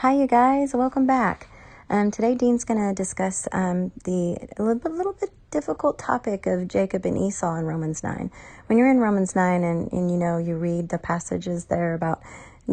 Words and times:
Hi, 0.00 0.14
you 0.14 0.26
guys. 0.26 0.72
Welcome 0.72 1.06
back. 1.06 1.46
Um, 1.90 2.10
today, 2.10 2.34
Dean's 2.34 2.64
going 2.64 2.80
to 2.80 2.94
discuss 2.94 3.46
um, 3.52 3.92
the 4.04 4.38
a 4.56 4.62
little 4.62 4.80
bit, 4.80 4.92
little 4.92 5.12
bit 5.12 5.28
difficult 5.50 5.98
topic 5.98 6.46
of 6.46 6.68
Jacob 6.68 7.04
and 7.04 7.18
Esau 7.18 7.56
in 7.56 7.66
Romans 7.66 8.02
9. 8.02 8.30
When 8.64 8.78
you're 8.78 8.90
in 8.90 9.00
Romans 9.00 9.36
9 9.36 9.62
and, 9.62 9.92
and 9.92 10.10
you 10.10 10.16
know, 10.16 10.38
you 10.38 10.56
read 10.56 10.88
the 10.88 10.96
passages 10.96 11.66
there 11.66 11.92
about 11.92 12.22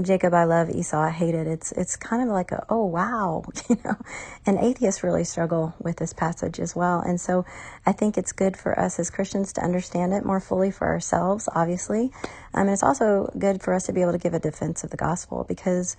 Jacob 0.02 0.34
I 0.34 0.46
love, 0.46 0.70
Esau 0.70 1.02
I 1.02 1.10
hated, 1.10 1.48
it's, 1.48 1.74
it's 1.74 1.98
kind 1.98 2.24
of 2.24 2.30
like 2.30 2.54
a, 2.54 2.66
oh, 2.70 2.86
wow, 2.86 3.44
you 3.70 3.78
know, 3.84 3.98
and 4.46 4.58
atheists 4.60 5.04
really 5.04 5.26
struggle 5.26 5.76
with 5.82 5.98
this 5.98 6.14
passage 6.14 6.62
as 6.62 6.78
well. 6.78 7.02
And 7.02 7.20
so 7.20 7.44
I 7.86 7.92
think 7.92 8.18
it's 8.18 8.32
good 8.32 8.56
for 8.56 8.80
us 8.80 9.00
as 9.00 9.10
Christians 9.10 9.52
to 9.54 9.62
understand 9.62 10.14
it 10.14 10.24
more 10.24 10.40
fully 10.40 10.72
for 10.72 10.88
ourselves, 10.88 11.50
obviously. 11.54 12.10
Um, 12.54 12.68
and 12.68 12.70
it's 12.70 12.84
also 12.84 13.34
good 13.38 13.62
for 13.62 13.74
us 13.74 13.88
to 13.88 13.92
be 13.92 14.02
able 14.02 14.14
to 14.14 14.18
give 14.18 14.34
a 14.34 14.40
defense 14.40 14.86
of 14.86 14.92
the 14.92 14.98
gospel 14.98 15.44
because 15.46 15.98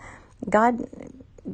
God 0.49 0.87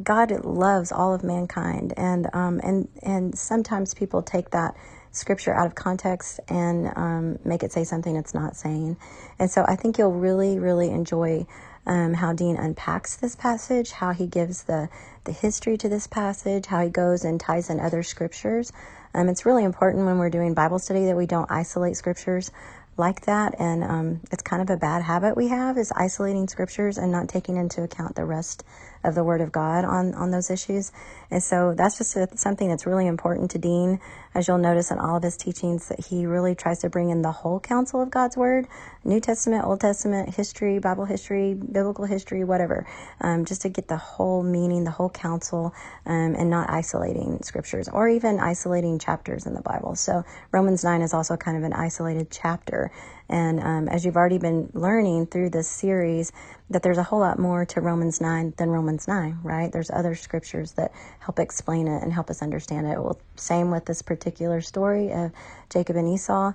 God 0.02 0.44
loves 0.44 0.90
all 0.90 1.14
of 1.14 1.22
mankind, 1.22 1.94
and 1.96 2.28
um, 2.32 2.60
and 2.62 2.88
and 3.02 3.36
sometimes 3.38 3.94
people 3.94 4.22
take 4.22 4.50
that 4.50 4.74
scripture 5.12 5.54
out 5.54 5.66
of 5.66 5.74
context 5.74 6.40
and 6.48 6.92
um, 6.96 7.38
make 7.44 7.62
it 7.62 7.72
say 7.72 7.84
something 7.84 8.16
it's 8.16 8.34
not 8.34 8.56
saying. 8.56 8.96
And 9.38 9.50
so 9.50 9.64
I 9.68 9.76
think 9.76 9.96
you'll 9.96 10.12
really, 10.12 10.58
really 10.58 10.90
enjoy 10.90 11.46
um, 11.86 12.14
how 12.14 12.32
Dean 12.32 12.56
unpacks 12.56 13.16
this 13.16 13.36
passage, 13.36 13.92
how 13.92 14.12
he 14.12 14.26
gives 14.26 14.64
the 14.64 14.88
the 15.24 15.32
history 15.32 15.76
to 15.78 15.88
this 15.88 16.06
passage, 16.06 16.66
how 16.66 16.82
he 16.82 16.90
goes 16.90 17.24
and 17.24 17.40
ties 17.40 17.70
in 17.70 17.80
other 17.80 18.02
scriptures. 18.02 18.72
Um, 19.14 19.28
it's 19.28 19.46
really 19.46 19.64
important 19.64 20.06
when 20.06 20.18
we're 20.18 20.30
doing 20.30 20.54
Bible 20.54 20.78
study 20.78 21.06
that 21.06 21.16
we 21.16 21.26
don't 21.26 21.50
isolate 21.50 21.96
scriptures 21.96 22.50
like 22.96 23.22
that. 23.26 23.54
And 23.58 23.84
um, 23.84 24.20
it's 24.30 24.42
kind 24.42 24.62
of 24.62 24.70
a 24.70 24.76
bad 24.76 25.02
habit 25.02 25.36
we 25.36 25.48
have 25.48 25.78
is 25.78 25.92
isolating 25.96 26.48
scriptures 26.48 26.98
and 26.98 27.10
not 27.12 27.28
taking 27.28 27.56
into 27.56 27.82
account 27.82 28.16
the 28.16 28.24
rest 28.24 28.64
of 29.02 29.14
the 29.14 29.24
word 29.24 29.40
of 29.40 29.52
god 29.52 29.84
on, 29.84 30.14
on 30.14 30.30
those 30.30 30.50
issues. 30.50 30.92
And 31.30 31.42
so 31.42 31.74
that's 31.76 31.98
just 31.98 32.16
a, 32.16 32.28
something 32.36 32.68
that's 32.68 32.86
really 32.86 33.06
important 33.06 33.50
to 33.52 33.58
dean 33.58 34.00
as 34.34 34.48
you'll 34.48 34.58
notice 34.58 34.90
in 34.90 34.98
all 34.98 35.16
of 35.16 35.22
his 35.22 35.36
teachings 35.36 35.88
that 35.88 36.06
he 36.06 36.26
really 36.26 36.54
tries 36.54 36.80
to 36.80 36.88
bring 36.88 37.10
in 37.10 37.22
the 37.22 37.32
whole 37.32 37.60
counsel 37.60 38.00
of 38.00 38.10
god's 38.10 38.36
word 38.36 38.66
new 39.04 39.20
testament 39.20 39.64
old 39.64 39.80
testament 39.80 40.34
history 40.34 40.78
bible 40.78 41.04
history 41.04 41.54
biblical 41.54 42.04
history 42.04 42.44
whatever 42.44 42.86
um, 43.20 43.44
just 43.44 43.62
to 43.62 43.68
get 43.68 43.88
the 43.88 43.96
whole 43.96 44.42
meaning 44.42 44.84
the 44.84 44.90
whole 44.90 45.10
counsel 45.10 45.74
um, 46.06 46.34
and 46.34 46.50
not 46.50 46.68
isolating 46.70 47.40
scriptures 47.42 47.88
or 47.88 48.08
even 48.08 48.40
isolating 48.40 48.98
chapters 48.98 49.46
in 49.46 49.54
the 49.54 49.62
bible 49.62 49.94
so 49.94 50.24
romans 50.52 50.84
9 50.84 51.02
is 51.02 51.14
also 51.14 51.36
kind 51.36 51.56
of 51.56 51.62
an 51.62 51.72
isolated 51.72 52.30
chapter 52.30 52.90
and 53.28 53.60
um, 53.60 53.88
as 53.88 54.04
you've 54.04 54.16
already 54.16 54.38
been 54.38 54.68
learning 54.74 55.26
through 55.26 55.50
this 55.50 55.66
series, 55.66 56.30
that 56.68 56.82
there's 56.82 56.98
a 56.98 57.02
whole 57.02 57.20
lot 57.20 57.38
more 57.38 57.64
to 57.66 57.80
Romans 57.80 58.20
9 58.20 58.54
than 58.58 58.68
Romans 58.68 59.08
9, 59.08 59.38
right? 59.42 59.72
There's 59.72 59.90
other 59.90 60.14
scriptures 60.14 60.72
that 60.72 60.92
help 61.20 61.38
explain 61.38 61.88
it 61.88 62.02
and 62.02 62.12
help 62.12 62.28
us 62.28 62.42
understand 62.42 62.86
it. 62.86 62.98
Well, 62.98 63.18
same 63.36 63.70
with 63.70 63.86
this 63.86 64.02
particular 64.02 64.23
story 64.60 65.12
of 65.12 65.32
Jacob 65.70 65.96
and 65.96 66.08
Esau. 66.08 66.52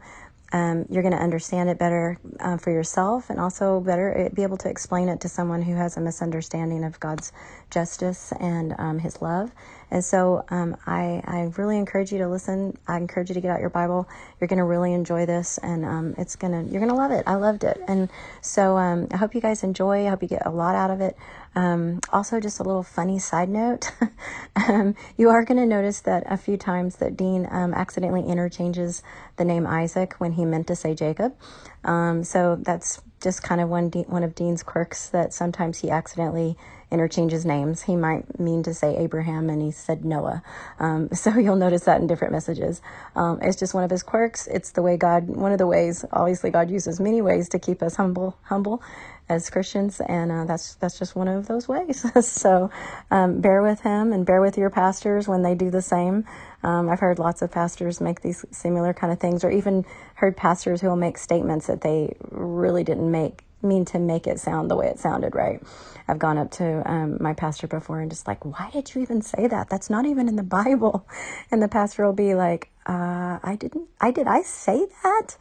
Um, 0.51 0.85
you're 0.89 1.03
going 1.03 1.13
to 1.13 1.21
understand 1.21 1.69
it 1.69 1.77
better 1.77 2.17
uh, 2.39 2.57
for 2.57 2.71
yourself 2.71 3.29
and 3.29 3.39
also 3.39 3.79
better 3.81 4.17
eh, 4.17 4.29
be 4.33 4.41
able 4.41 4.57
to 4.57 4.69
explain 4.69 5.07
it 5.07 5.21
to 5.21 5.29
someone 5.29 5.61
who 5.61 5.75
has 5.75 5.95
a 5.95 6.01
misunderstanding 6.01 6.83
of 6.83 6.99
God's 6.99 7.31
justice 7.69 8.33
and 8.39 8.73
um, 8.79 8.97
His 8.97 9.21
love. 9.21 9.51
And 9.91 10.03
so 10.03 10.45
um, 10.49 10.77
I, 10.85 11.21
I 11.25 11.51
really 11.57 11.77
encourage 11.77 12.11
you 12.11 12.19
to 12.19 12.27
listen. 12.27 12.77
I 12.87 12.97
encourage 12.97 13.29
you 13.29 13.35
to 13.35 13.41
get 13.41 13.51
out 13.51 13.59
your 13.59 13.69
Bible. 13.69 14.07
You're 14.39 14.47
going 14.47 14.57
to 14.57 14.63
really 14.63 14.93
enjoy 14.93 15.25
this, 15.25 15.57
and 15.59 15.83
um, 15.83 16.15
it's 16.17 16.35
gonna 16.35 16.63
you're 16.63 16.79
gonna 16.79 16.95
love 16.95 17.11
it. 17.11 17.23
I 17.25 17.35
loved 17.35 17.63
it, 17.63 17.81
and 17.87 18.09
so 18.41 18.77
um, 18.77 19.07
I 19.11 19.17
hope 19.17 19.33
you 19.33 19.41
guys 19.41 19.63
enjoy. 19.63 20.05
I 20.05 20.09
hope 20.09 20.21
you 20.21 20.27
get 20.27 20.45
a 20.45 20.51
lot 20.51 20.75
out 20.75 20.91
of 20.91 21.01
it. 21.01 21.17
Um, 21.55 21.99
also, 22.13 22.39
just 22.39 22.59
a 22.59 22.63
little 22.63 22.83
funny 22.83 23.17
side 23.17 23.49
note: 23.49 23.91
um, 24.55 24.95
you 25.17 25.29
are 25.29 25.43
going 25.43 25.57
to 25.57 25.65
notice 25.65 26.01
that 26.01 26.23
a 26.27 26.37
few 26.37 26.57
times 26.57 26.97
that 26.97 27.17
Dean 27.17 27.47
um, 27.49 27.73
accidentally 27.73 28.27
interchanges 28.27 29.01
the 29.37 29.45
name 29.45 29.65
Isaac 29.65 30.13
when 30.19 30.33
he 30.33 30.45
meant 30.45 30.67
to 30.67 30.75
say 30.75 30.93
Jacob. 30.93 31.35
so 31.83 32.57
that's 32.61 33.01
just 33.21 33.43
kind 33.43 33.59
of 33.59 33.69
one 33.69 33.89
one 34.07 34.23
of 34.23 34.35
Dean's 34.35 34.63
quirks 34.63 35.09
that 35.09 35.33
sometimes 35.33 35.79
he 35.79 35.89
accidentally 35.89 36.57
interchanges 36.91 37.45
names. 37.45 37.83
He 37.83 37.95
might 37.95 38.39
mean 38.39 38.63
to 38.63 38.73
say 38.73 38.97
Abraham 38.97 39.49
and 39.49 39.61
he 39.61 39.71
said 39.71 40.03
Noah. 40.03 40.41
Um, 40.79 41.09
so 41.13 41.37
you'll 41.37 41.55
notice 41.55 41.83
that 41.85 42.01
in 42.01 42.07
different 42.07 42.33
messages. 42.33 42.81
Um, 43.15 43.39
it's 43.41 43.57
just 43.57 43.73
one 43.73 43.83
of 43.83 43.91
his 43.91 44.03
quirks. 44.03 44.47
It's 44.47 44.71
the 44.71 44.81
way 44.81 44.97
God, 44.97 45.27
one 45.27 45.51
of 45.51 45.57
the 45.57 45.67
ways, 45.67 46.05
obviously 46.11 46.49
God 46.49 46.69
uses 46.69 46.99
many 46.99 47.21
ways 47.21 47.49
to 47.49 47.59
keep 47.59 47.81
us 47.81 47.95
humble, 47.95 48.37
humble 48.43 48.81
as 49.29 49.49
Christians, 49.49 50.01
and 50.01 50.31
uh, 50.31 50.45
that's 50.45 50.75
that's 50.75 50.97
just 50.97 51.15
one 51.15 51.27
of 51.27 51.47
those 51.47 51.67
ways. 51.67 52.03
so 52.27 52.71
um, 53.11 53.39
bear 53.39 53.61
with 53.61 53.81
him 53.81 54.11
and 54.11 54.25
bear 54.25 54.41
with 54.41 54.57
your 54.57 54.71
pastors 54.71 55.27
when 55.27 55.43
they 55.43 55.53
do 55.53 55.69
the 55.69 55.83
same. 55.83 56.25
Um, 56.63 56.89
I've 56.89 56.99
heard 56.99 57.19
lots 57.19 57.41
of 57.43 57.51
pastors 57.51 58.01
make 58.01 58.21
these 58.21 58.43
similar 58.51 58.93
kind 58.93 59.13
of 59.13 59.19
things, 59.19 59.43
or 59.43 59.51
even 59.51 59.85
heard 60.15 60.35
pastors 60.35 60.81
who 60.81 60.87
will 60.87 60.95
make 60.95 61.17
statements 61.17 61.67
that 61.67 61.81
they 61.81 62.15
really 62.31 62.83
didn't 62.83 63.09
make 63.09 63.43
mean 63.61 63.85
to 63.85 63.99
make 63.99 64.27
it 64.27 64.39
sound 64.39 64.69
the 64.69 64.75
way 64.75 64.87
it 64.87 64.99
sounded, 64.99 65.35
right? 65.35 65.61
I've 66.07 66.19
gone 66.19 66.37
up 66.37 66.51
to 66.51 66.81
um, 66.91 67.17
my 67.19 67.33
pastor 67.33 67.67
before 67.67 67.99
and 67.99 68.09
just 68.09 68.27
like, 68.27 68.43
why 68.43 68.69
did 68.71 68.93
you 68.93 69.01
even 69.01 69.21
say 69.21 69.47
that? 69.47 69.69
That's 69.69 69.89
not 69.89 70.05
even 70.05 70.27
in 70.27 70.35
the 70.35 70.43
Bible. 70.59 71.07
And 71.51 71.61
the 71.61 71.67
pastor 71.67 72.05
will 72.05 72.13
be 72.13 72.33
like, 72.33 72.71
uh, 72.85 73.37
I 73.43 73.55
didn't, 73.59 73.87
I 74.01 74.11
did 74.11 74.27
I 74.27 74.41
say 74.41 74.87
that? 75.03 75.37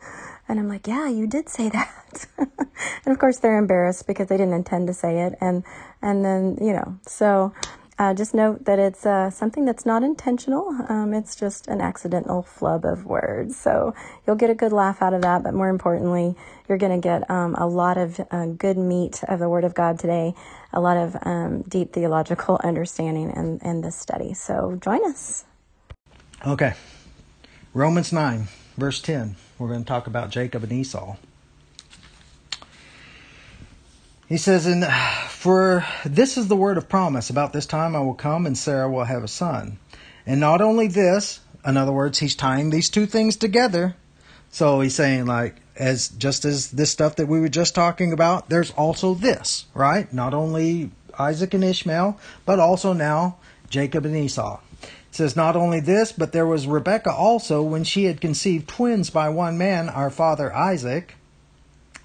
And 0.48 0.60
I'm 0.60 0.68
like, 0.68 0.86
yeah, 0.86 1.08
you 1.08 1.26
did 1.26 1.48
say 1.48 1.68
that. 1.70 2.26
and 2.38 3.12
of 3.12 3.18
course 3.18 3.38
they're 3.38 3.58
embarrassed 3.58 4.06
because 4.06 4.28
they 4.28 4.36
didn't 4.36 4.54
intend 4.54 4.86
to 4.88 4.94
say 4.94 5.20
it. 5.20 5.34
And, 5.40 5.64
and 6.02 6.24
then, 6.24 6.58
you 6.60 6.72
know, 6.72 6.98
so 7.06 7.54
uh, 7.98 8.14
just 8.14 8.32
note 8.32 8.64
that 8.64 8.78
it's 8.78 9.04
uh, 9.04 9.28
something 9.30 9.64
that's 9.64 9.84
not 9.84 10.02
intentional. 10.02 10.68
Um, 10.88 11.12
it's 11.12 11.34
just 11.34 11.66
an 11.66 11.80
accidental 11.80 12.42
flub 12.42 12.84
of 12.84 13.04
words. 13.04 13.56
So 13.56 13.94
you'll 14.26 14.36
get 14.36 14.50
a 14.50 14.54
good 14.54 14.72
laugh 14.72 15.02
out 15.02 15.14
of 15.14 15.22
that, 15.22 15.42
but 15.42 15.52
more 15.52 15.68
importantly, 15.68 16.36
you're 16.68 16.78
going 16.78 17.00
to 17.00 17.04
get 17.04 17.28
um, 17.30 17.54
a 17.56 17.66
lot 17.66 17.98
of 17.98 18.20
uh, 18.30 18.46
good 18.46 18.78
meat 18.78 19.22
of 19.26 19.40
the 19.40 19.48
Word 19.48 19.64
of 19.64 19.74
God 19.74 19.98
today, 19.98 20.34
a 20.72 20.80
lot 20.80 20.96
of 20.96 21.16
um, 21.22 21.62
deep 21.62 21.92
theological 21.92 22.60
understanding 22.64 23.30
in, 23.30 23.58
in 23.68 23.80
this 23.80 23.96
study. 23.96 24.32
So 24.32 24.78
join 24.80 25.04
us. 25.04 25.44
Okay. 26.46 26.74
Romans 27.74 28.12
9, 28.12 28.48
verse 28.76 29.00
10. 29.00 29.36
We're 29.58 29.68
going 29.68 29.82
to 29.82 29.88
talk 29.88 30.06
about 30.06 30.30
Jacob 30.30 30.62
and 30.62 30.72
Esau. 30.72 31.16
He 34.28 34.36
says, 34.36 34.66
"And 34.66 34.84
uh, 34.84 34.90
for 35.28 35.86
this 36.04 36.36
is 36.36 36.48
the 36.48 36.56
word 36.56 36.76
of 36.76 36.88
promise. 36.88 37.30
About 37.30 37.52
this 37.54 37.64
time 37.64 37.96
I 37.96 38.00
will 38.00 38.14
come, 38.14 38.44
and 38.44 38.58
Sarah 38.58 38.90
will 38.90 39.04
have 39.04 39.24
a 39.24 39.28
son. 39.28 39.78
And 40.26 40.38
not 40.38 40.60
only 40.60 40.86
this, 40.86 41.40
in 41.64 41.78
other 41.78 41.92
words, 41.92 42.18
he's 42.18 42.36
tying 42.36 42.68
these 42.68 42.90
two 42.90 43.06
things 43.06 43.36
together. 43.36 43.96
So 44.50 44.80
he's 44.80 44.94
saying, 44.94 45.26
like, 45.26 45.56
as 45.76 46.08
just 46.08 46.44
as 46.44 46.70
this 46.70 46.90
stuff 46.90 47.16
that 47.16 47.28
we 47.28 47.40
were 47.40 47.48
just 47.48 47.74
talking 47.74 48.12
about, 48.12 48.50
there's 48.50 48.72
also 48.72 49.14
this, 49.14 49.64
right? 49.74 50.12
Not 50.12 50.34
only 50.34 50.90
Isaac 51.18 51.54
and 51.54 51.64
Ishmael, 51.64 52.18
but 52.44 52.58
also 52.58 52.92
now 52.92 53.38
Jacob 53.70 54.04
and 54.04 54.16
Esau. 54.16 54.60
It 54.82 54.88
says, 55.10 55.36
Not 55.36 55.56
only 55.56 55.80
this, 55.80 56.12
but 56.12 56.32
there 56.32 56.46
was 56.46 56.66
Rebekah 56.66 57.12
also 57.12 57.62
when 57.62 57.84
she 57.84 58.04
had 58.04 58.20
conceived 58.20 58.68
twins 58.68 59.08
by 59.08 59.30
one 59.30 59.56
man, 59.56 59.88
our 59.88 60.10
father 60.10 60.54
Isaac. 60.54 61.14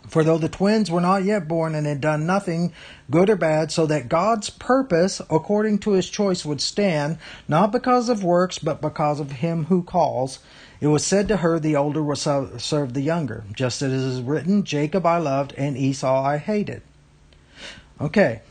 For 0.07 0.23
though 0.23 0.37
the 0.37 0.49
twins 0.49 0.91
were 0.91 1.01
not 1.01 1.23
yet 1.23 1.47
born 1.47 1.75
and 1.75 1.87
had 1.87 2.01
done 2.01 2.25
nothing, 2.25 2.73
good 3.09 3.29
or 3.29 3.35
bad, 3.35 3.71
so 3.71 3.85
that 3.85 4.09
God's 4.09 4.49
purpose, 4.49 5.21
according 5.29 5.79
to 5.79 5.91
his 5.91 6.09
choice, 6.09 6.45
would 6.45 6.61
stand, 6.61 7.17
not 7.47 7.71
because 7.71 8.09
of 8.09 8.23
works, 8.23 8.59
but 8.59 8.81
because 8.81 9.19
of 9.19 9.31
him 9.31 9.65
who 9.65 9.81
calls, 9.81 10.39
it 10.81 10.87
was 10.87 11.05
said 11.05 11.29
to 11.29 11.37
her, 11.37 11.59
The 11.59 11.75
older 11.77 12.03
will 12.03 12.15
serve 12.15 12.93
the 12.93 13.01
younger, 13.01 13.45
just 13.53 13.81
as 13.81 13.91
it 13.91 13.95
is 13.95 14.21
written, 14.21 14.65
Jacob 14.65 15.05
I 15.05 15.17
loved, 15.17 15.53
and 15.57 15.77
Esau 15.77 16.23
I 16.23 16.37
hated. 16.37 16.81
Okay, 18.01 18.41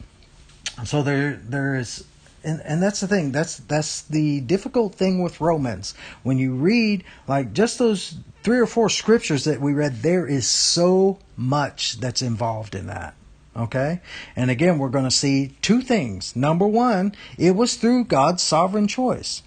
so 0.85 1.03
there, 1.03 1.35
there 1.37 1.77
is 1.77 2.05
and 2.45 2.61
and 2.65 2.83
that's 2.83 3.01
the 3.01 3.09
thing. 3.09 3.33
That's 3.33 3.59
that's 3.59 4.03
the 4.03 4.41
difficult 4.41 4.95
thing 4.95 5.23
with 5.23 5.41
romans. 5.41 5.95
When 6.23 6.39
you 6.39 6.55
read 6.55 7.05
like 7.27 7.53
just 7.53 7.79
those 7.79 8.17
three 8.43 8.59
or 8.59 8.67
four 8.67 8.89
scriptures 8.89 9.45
that 9.45 9.61
we 9.61 9.73
read 9.73 10.03
there 10.03 10.27
is 10.27 10.47
so 10.47 11.19
much 11.37 11.99
that's 12.01 12.23
involved 12.23 12.75
in 12.75 12.87
that. 12.89 13.15
Okay? 13.57 14.01
And 14.35 14.51
again 14.51 14.79
we're 14.79 14.89
going 14.89 15.05
to 15.05 15.11
see 15.11 15.55
two 15.63 15.81
things. 15.81 16.35
Number 16.35 16.67
one 16.67 17.15
it 17.39 17.57
was 17.57 17.77
through 17.77 18.05
god's 18.05 18.43
sovereign 18.43 18.89
choice. 18.89 19.43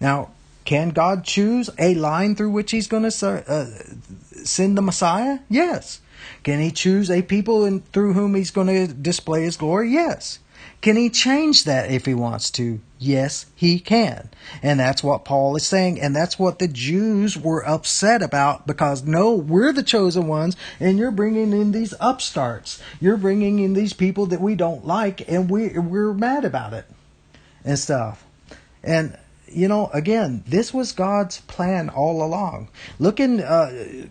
Now 0.00 0.30
can 0.64 0.90
god 0.90 1.24
choose 1.24 1.70
a 1.78 1.94
line 1.94 2.34
through 2.34 2.50
which 2.50 2.70
he's 2.70 2.86
going 2.86 3.08
to 3.08 3.44
uh, 3.48 3.66
send 4.44 4.76
the 4.76 4.82
messiah? 4.82 5.40
Yes. 5.48 6.00
Can 6.42 6.60
he 6.60 6.70
choose 6.70 7.10
a 7.10 7.22
people 7.22 7.64
in, 7.64 7.80
through 7.80 8.14
whom 8.14 8.34
he's 8.34 8.50
going 8.50 8.66
to 8.66 8.86
display 8.92 9.42
his 9.42 9.56
glory? 9.56 9.90
Yes 9.90 10.38
can 10.84 10.96
he 10.96 11.08
change 11.08 11.64
that 11.64 11.90
if 11.90 12.04
he 12.04 12.12
wants 12.12 12.50
to? 12.50 12.78
Yes, 12.98 13.46
he 13.54 13.78
can. 13.78 14.28
And 14.62 14.78
that's 14.78 15.02
what 15.02 15.24
Paul 15.24 15.56
is 15.56 15.64
saying. 15.64 15.98
And 15.98 16.14
that's 16.14 16.38
what 16.38 16.58
the 16.58 16.68
Jews 16.68 17.38
were 17.38 17.66
upset 17.66 18.22
about 18.22 18.66
because 18.66 19.02
no, 19.02 19.32
we're 19.32 19.72
the 19.72 19.82
chosen 19.82 20.28
ones 20.28 20.56
and 20.78 20.98
you're 20.98 21.10
bringing 21.10 21.54
in 21.54 21.72
these 21.72 21.94
upstarts. 22.00 22.82
You're 23.00 23.16
bringing 23.16 23.60
in 23.60 23.72
these 23.72 23.94
people 23.94 24.26
that 24.26 24.42
we 24.42 24.56
don't 24.56 24.86
like 24.86 25.26
and 25.26 25.48
we, 25.48 25.70
we're 25.70 26.12
mad 26.12 26.44
about 26.44 26.74
it. 26.74 26.84
and 27.64 27.78
stuff. 27.78 28.22
And 28.82 29.16
you 29.54 29.68
know, 29.68 29.90
again, 29.92 30.42
this 30.46 30.74
was 30.74 30.92
God's 30.92 31.40
plan 31.42 31.88
all 31.88 32.22
along. 32.22 32.68
Look 32.98 33.20
in 33.20 33.40
uh, 33.40 34.06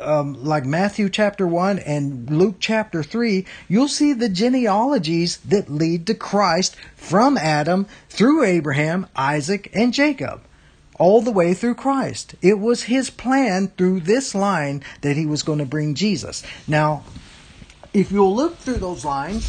um, 0.00 0.42
like 0.44 0.64
Matthew 0.64 1.08
chapter 1.08 1.46
1 1.46 1.78
and 1.80 2.30
Luke 2.30 2.56
chapter 2.60 3.02
3, 3.02 3.44
you'll 3.68 3.88
see 3.88 4.12
the 4.12 4.28
genealogies 4.28 5.38
that 5.38 5.70
lead 5.70 6.06
to 6.06 6.14
Christ 6.14 6.76
from 6.96 7.36
Adam 7.36 7.86
through 8.08 8.44
Abraham, 8.44 9.06
Isaac, 9.16 9.70
and 9.74 9.92
Jacob. 9.92 10.42
All 10.98 11.22
the 11.22 11.30
way 11.30 11.54
through 11.54 11.76
Christ. 11.76 12.34
It 12.42 12.58
was 12.58 12.84
his 12.84 13.08
plan 13.08 13.68
through 13.68 14.00
this 14.00 14.34
line 14.34 14.82
that 15.02 15.16
he 15.16 15.26
was 15.26 15.44
going 15.44 15.60
to 15.60 15.64
bring 15.64 15.94
Jesus. 15.94 16.42
Now, 16.66 17.04
if 17.94 18.10
you'll 18.10 18.34
look 18.34 18.58
through 18.58 18.78
those 18.78 19.04
lines, 19.04 19.48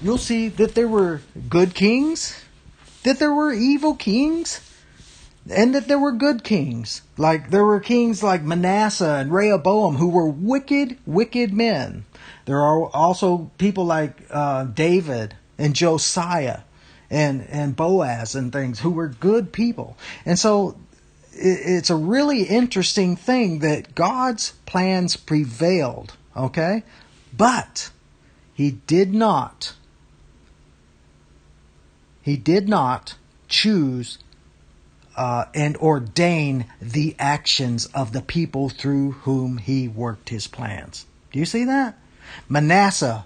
you'll 0.00 0.16
see 0.16 0.48
that 0.48 0.74
there 0.74 0.88
were 0.88 1.20
good 1.50 1.74
kings, 1.74 2.42
that 3.02 3.18
there 3.18 3.34
were 3.34 3.52
evil 3.52 3.94
kings, 3.94 4.60
and 5.50 5.74
that 5.74 5.88
there 5.88 5.98
were 5.98 6.12
good 6.12 6.44
kings. 6.44 7.02
Like 7.16 7.50
there 7.50 7.64
were 7.64 7.80
kings 7.80 8.22
like 8.22 8.42
Manasseh 8.42 9.18
and 9.20 9.32
Rehoboam 9.32 9.96
who 9.96 10.08
were 10.08 10.28
wicked, 10.28 10.98
wicked 11.06 11.52
men. 11.52 12.04
There 12.46 12.58
are 12.58 12.88
also 12.94 13.50
people 13.58 13.84
like 13.84 14.22
uh, 14.30 14.64
David 14.64 15.36
and 15.58 15.74
Josiah 15.74 16.60
and 17.10 17.46
and 17.48 17.76
Boaz 17.76 18.34
and 18.34 18.52
things 18.52 18.80
who 18.80 18.90
were 18.90 19.08
good 19.08 19.52
people. 19.52 19.96
And 20.24 20.38
so 20.38 20.76
it, 21.32 21.60
it's 21.64 21.90
a 21.90 21.96
really 21.96 22.42
interesting 22.42 23.16
thing 23.16 23.60
that 23.60 23.94
God's 23.94 24.52
plans 24.66 25.16
prevailed. 25.16 26.16
Okay, 26.36 26.82
but 27.36 27.90
he 28.54 28.72
did 28.72 29.14
not. 29.14 29.74
He 32.22 32.36
did 32.36 32.68
not 32.68 33.14
choose 33.48 34.18
uh, 35.16 35.46
and 35.54 35.76
ordain 35.78 36.66
the 36.80 37.16
actions 37.18 37.86
of 37.86 38.12
the 38.12 38.20
people 38.20 38.68
through 38.68 39.12
whom 39.12 39.58
he 39.58 39.88
worked 39.88 40.28
his 40.28 40.46
plans. 40.46 41.06
Do 41.32 41.38
you 41.38 41.46
see 41.46 41.64
that? 41.64 41.98
Manasseh 42.48 43.24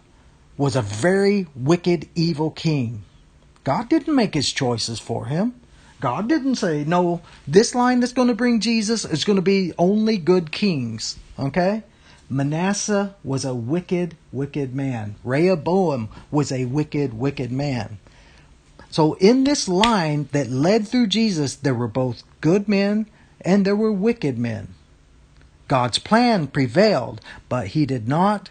was 0.57 0.77
a 0.77 0.83
very 0.83 1.47
wicked, 1.55 2.09
evil 2.15 2.51
king. 2.51 3.03
God 3.65 3.89
didn't 3.89 4.15
make 4.15 4.35
his 4.35 4.53
choices 4.53 5.01
for 5.01 5.27
him. 5.27 5.55
God 6.01 6.29
didn't 6.29 6.55
say, 6.57 6.85
no, 6.85 7.21
this 7.47 7.75
line 7.75 8.01
that's 8.01 8.13
going 8.13 8.29
to 8.29 8.35
bring 8.35 8.61
Jesus 8.61 9.05
is 9.05 9.25
going 9.25 9.37
to 9.37 9.43
be 9.43 9.73
only 9.77 10.17
good 10.17 10.51
kings. 10.51 11.19
Okay? 11.39 11.83
Manasseh 12.29 13.17
was 13.25 13.45
a 13.45 13.55
wicked, 13.55 14.17
wicked 14.33 14.75
man. 14.75 15.17
Rehoboam 15.25 16.09
was 16.31 16.53
a 16.53 16.65
wicked, 16.67 17.13
wicked 17.13 17.53
man. 17.53 17.99
So 18.91 19.15
in 19.15 19.45
this 19.45 19.69
line 19.69 20.29
that 20.33 20.51
led 20.51 20.87
through 20.87 21.07
Jesus, 21.07 21.55
there 21.55 21.75
were 21.75 21.89
both 21.89 22.25
good 22.41 22.69
men 22.69 23.07
and 23.41 23.65
there 23.65 23.77
were 23.77 23.93
wicked 23.93 24.37
men. 24.37 24.75
God's 25.69 26.01
plan 26.01 26.49
prevailed, 26.49 27.21
but 27.49 27.69
he 27.69 27.87
did 27.87 28.09
not 28.09 28.51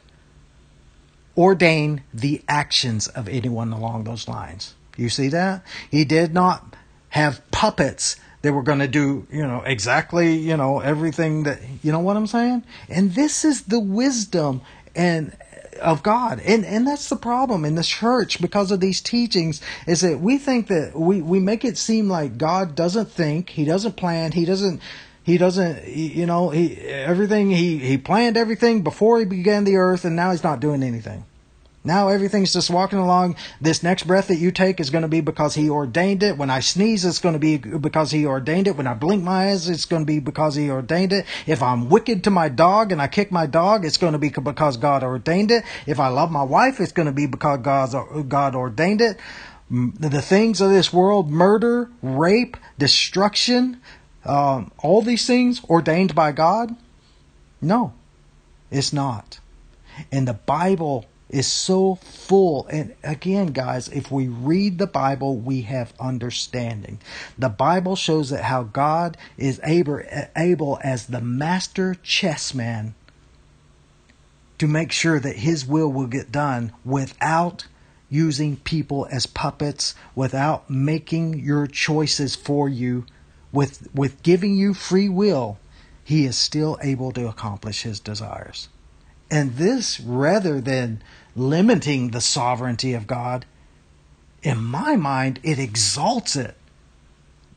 ordain 1.37 2.01
the 2.13 2.41
actions 2.47 3.07
of 3.09 3.27
anyone 3.27 3.73
along 3.73 4.05
those 4.05 4.27
lines. 4.27 4.75
You 4.95 5.09
see 5.09 5.27
that? 5.29 5.63
He 5.91 6.05
did 6.05 6.33
not 6.33 6.75
have 7.09 7.41
puppets 7.51 8.15
that 8.41 8.53
were 8.53 8.63
going 8.63 8.79
to 8.79 8.87
do, 8.87 9.27
you 9.31 9.45
know, 9.45 9.61
exactly, 9.65 10.37
you 10.37 10.55
know, 10.55 10.79
everything 10.79 11.43
that, 11.43 11.59
you 11.83 11.91
know 11.91 11.99
what 11.99 12.15
I'm 12.15 12.27
saying? 12.27 12.63
And 12.87 13.13
this 13.13 13.43
is 13.43 13.63
the 13.63 13.79
wisdom 13.79 14.61
and 14.95 15.35
of 15.79 16.03
God. 16.03 16.39
And 16.41 16.65
and 16.65 16.87
that's 16.87 17.09
the 17.09 17.15
problem 17.15 17.65
in 17.65 17.75
the 17.75 17.83
church 17.83 18.41
because 18.41 18.71
of 18.71 18.79
these 18.79 19.01
teachings 19.01 19.61
is 19.87 20.01
that 20.01 20.19
we 20.19 20.37
think 20.37 20.67
that 20.67 20.91
we, 20.95 21.21
we 21.21 21.39
make 21.39 21.65
it 21.65 21.77
seem 21.77 22.09
like 22.09 22.37
God 22.37 22.75
doesn't 22.75 23.09
think, 23.09 23.49
he 23.49 23.65
doesn't 23.65 23.95
plan, 23.95 24.31
he 24.31 24.45
doesn't 24.45 24.81
he 25.23 25.37
doesn't 25.37 25.87
you 25.87 26.25
know, 26.25 26.49
he 26.49 26.77
everything 26.77 27.51
he 27.51 27.77
he 27.77 27.97
planned 27.97 28.37
everything 28.37 28.83
before 28.83 29.19
he 29.19 29.25
began 29.25 29.63
the 29.63 29.77
earth 29.77 30.05
and 30.05 30.15
now 30.15 30.31
he's 30.31 30.43
not 30.43 30.59
doing 30.59 30.83
anything. 30.83 31.25
Now 31.83 32.09
everything's 32.09 32.51
just 32.51 32.69
walking 32.69 32.99
along. 32.99 33.37
This 33.61 33.83
next 33.83 34.03
breath 34.03 34.27
that 34.27 34.35
you 34.35 34.51
take 34.51 34.81
is 34.81 34.89
going 34.89 35.03
to 35.03 35.07
be 35.07 35.21
because 35.21 35.55
He 35.55 35.69
ordained 35.69 36.23
it. 36.23 36.37
When 36.37 36.49
I 36.49 36.59
sneeze, 36.59 37.05
it's 37.05 37.19
going 37.19 37.33
to 37.33 37.39
be 37.39 37.57
because 37.57 38.11
He 38.11 38.25
ordained 38.25 38.67
it. 38.67 38.75
When 38.75 38.87
I 38.87 38.93
blink 38.93 39.23
my 39.23 39.51
eyes, 39.51 39.69
it's 39.69 39.85
going 39.85 40.01
to 40.01 40.05
be 40.05 40.19
because 40.19 40.55
He 40.55 40.69
ordained 40.69 41.13
it. 41.13 41.25
If 41.47 41.63
I'm 41.63 41.89
wicked 41.89 42.25
to 42.25 42.31
my 42.31 42.49
dog 42.49 42.91
and 42.91 43.01
I 43.01 43.07
kick 43.07 43.31
my 43.31 43.45
dog, 43.45 43.85
it's 43.85 43.97
going 43.97 44.13
to 44.13 44.19
be 44.19 44.29
because 44.29 44.75
God 44.75 45.03
ordained 45.03 45.51
it. 45.51 45.63
If 45.85 46.01
I 46.01 46.09
love 46.09 46.31
my 46.31 46.43
wife, 46.43 46.81
it's 46.81 46.91
going 46.91 47.05
to 47.05 47.13
be 47.13 47.27
because 47.27 47.59
God's, 47.61 47.95
God 48.27 48.55
ordained 48.55 48.99
it. 48.99 49.17
The 49.71 50.21
things 50.21 50.61
of 50.61 50.71
this 50.71 50.91
world, 50.91 51.29
murder, 51.29 51.89
rape, 52.01 52.57
destruction, 52.77 53.79
um, 54.25 54.71
all 54.79 55.01
these 55.01 55.25
things 55.25 55.63
ordained 55.65 56.13
by 56.13 56.33
God? 56.33 56.75
No, 57.61 57.93
it's 58.69 58.91
not. 58.91 59.39
And 60.11 60.27
the 60.27 60.33
Bible 60.33 61.05
is 61.29 61.47
so 61.47 61.95
full. 61.95 62.67
And 62.67 62.95
again, 63.03 63.47
guys, 63.47 63.87
if 63.89 64.11
we 64.11 64.27
read 64.27 64.77
the 64.77 64.87
Bible, 64.87 65.37
we 65.37 65.61
have 65.61 65.93
understanding. 65.99 66.99
The 67.37 67.49
Bible 67.49 67.95
shows 67.95 68.31
that 68.31 68.45
how 68.45 68.63
God 68.63 69.17
is 69.37 69.59
able, 69.63 70.01
able 70.35 70.79
as 70.83 71.07
the 71.07 71.21
master 71.21 71.95
chessman 71.95 72.95
to 74.57 74.67
make 74.67 74.91
sure 74.91 75.19
that 75.19 75.37
his 75.37 75.65
will 75.65 75.91
will 75.91 76.07
get 76.07 76.31
done 76.31 76.73
without 76.83 77.67
using 78.09 78.57
people 78.57 79.07
as 79.11 79.25
puppets, 79.25 79.95
without 80.15 80.69
making 80.69 81.39
your 81.39 81.67
choices 81.67 82.35
for 82.35 82.67
you, 82.67 83.05
with, 83.51 83.87
with 83.93 84.21
giving 84.23 84.55
you 84.55 84.73
free 84.73 85.07
will, 85.07 85.59
he 86.03 86.25
is 86.25 86.35
still 86.35 86.77
able 86.81 87.11
to 87.11 87.27
accomplish 87.27 87.83
his 87.83 87.99
desires. 87.99 88.67
And 89.31 89.55
this, 89.55 89.99
rather 89.99 90.59
than 90.59 91.01
limiting 91.35 92.11
the 92.11 92.21
sovereignty 92.21 92.93
of 92.93 93.07
God, 93.07 93.45
in 94.41 94.63
my 94.63 94.95
mind, 94.95 95.39
it 95.43 95.59
exalts 95.59 96.35
it. 96.35 96.55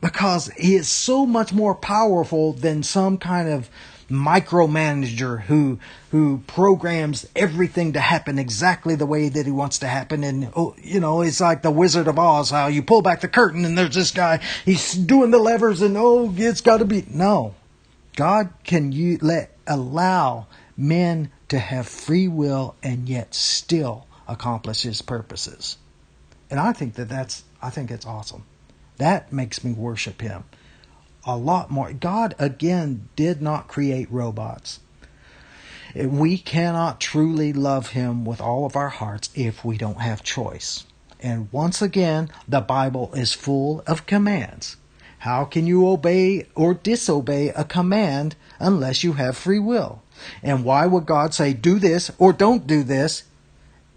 Because 0.01 0.47
he 0.57 0.75
is 0.75 0.89
so 0.89 1.25
much 1.25 1.53
more 1.53 1.73
powerful 1.73 2.51
than 2.51 2.83
some 2.83 3.17
kind 3.17 3.47
of 3.47 3.69
micromanager 4.09 5.41
who 5.43 5.79
who 6.11 6.39
programs 6.45 7.25
everything 7.35 7.93
to 7.93 7.99
happen 7.99 8.37
exactly 8.37 8.95
the 8.95 9.05
way 9.05 9.29
that 9.29 9.45
he 9.45 9.51
wants 9.51 9.79
to 9.79 9.87
happen. 9.87 10.23
And 10.23 10.51
oh, 10.55 10.75
you 10.81 10.99
know 10.99 11.21
it's 11.21 11.41
like 11.41 11.61
the 11.61 11.71
wizard 11.71 12.07
of 12.07 12.19
oz 12.19 12.49
how 12.49 12.67
you 12.67 12.83
pull 12.83 13.01
back 13.01 13.21
the 13.21 13.27
curtain 13.27 13.65
and 13.65 13.77
there's 13.77 13.95
this 13.95 14.11
guy 14.11 14.39
he's 14.65 14.93
doing 14.93 15.31
the 15.31 15.39
levers 15.39 15.81
and 15.81 15.95
oh 15.97 16.33
it's 16.37 16.61
got 16.61 16.77
to 16.77 16.85
be 16.85 17.05
no. 17.09 17.55
God 18.15 18.53
can 18.63 18.91
you 18.91 19.17
let 19.21 19.55
allow 19.65 20.47
men 20.77 21.31
to 21.49 21.59
have 21.59 21.87
free 21.87 22.27
will 22.27 22.75
and 22.81 23.07
yet 23.07 23.33
still 23.33 24.07
accomplish 24.27 24.83
his 24.83 25.01
purposes. 25.01 25.77
And 26.49 26.59
I 26.59 26.73
think 26.73 26.95
that 26.95 27.09
that's 27.09 27.43
I 27.61 27.69
think 27.69 27.91
it's 27.91 28.05
awesome. 28.05 28.43
That 28.97 29.31
makes 29.31 29.63
me 29.63 29.73
worship 29.73 30.21
him 30.21 30.43
a 31.25 31.37
lot 31.37 31.71
more. 31.71 31.93
God 31.93 32.35
again 32.37 33.07
did 33.15 33.41
not 33.41 33.67
create 33.67 34.11
robots. 34.11 34.79
We 35.95 36.37
cannot 36.37 36.99
truly 36.99 37.53
love 37.53 37.89
him 37.89 38.25
with 38.25 38.41
all 38.41 38.65
of 38.65 38.75
our 38.75 38.89
hearts 38.89 39.29
if 39.35 39.63
we 39.63 39.77
don't 39.77 40.01
have 40.01 40.23
choice. 40.23 40.85
And 41.19 41.51
once 41.51 41.81
again, 41.81 42.29
the 42.47 42.61
Bible 42.61 43.13
is 43.13 43.33
full 43.33 43.83
of 43.87 44.05
commands. 44.05 44.75
How 45.19 45.45
can 45.45 45.67
you 45.67 45.87
obey 45.87 46.47
or 46.55 46.73
disobey 46.73 47.49
a 47.49 47.63
command 47.63 48.35
unless 48.59 49.03
you 49.03 49.13
have 49.13 49.37
free 49.37 49.59
will? 49.59 50.01
And 50.41 50.63
why 50.63 50.85
would 50.85 51.05
God 51.05 51.33
say, 51.33 51.53
do 51.53 51.79
this 51.79 52.11
or 52.17 52.33
don't 52.33 52.67
do 52.67 52.83
this 52.83 53.23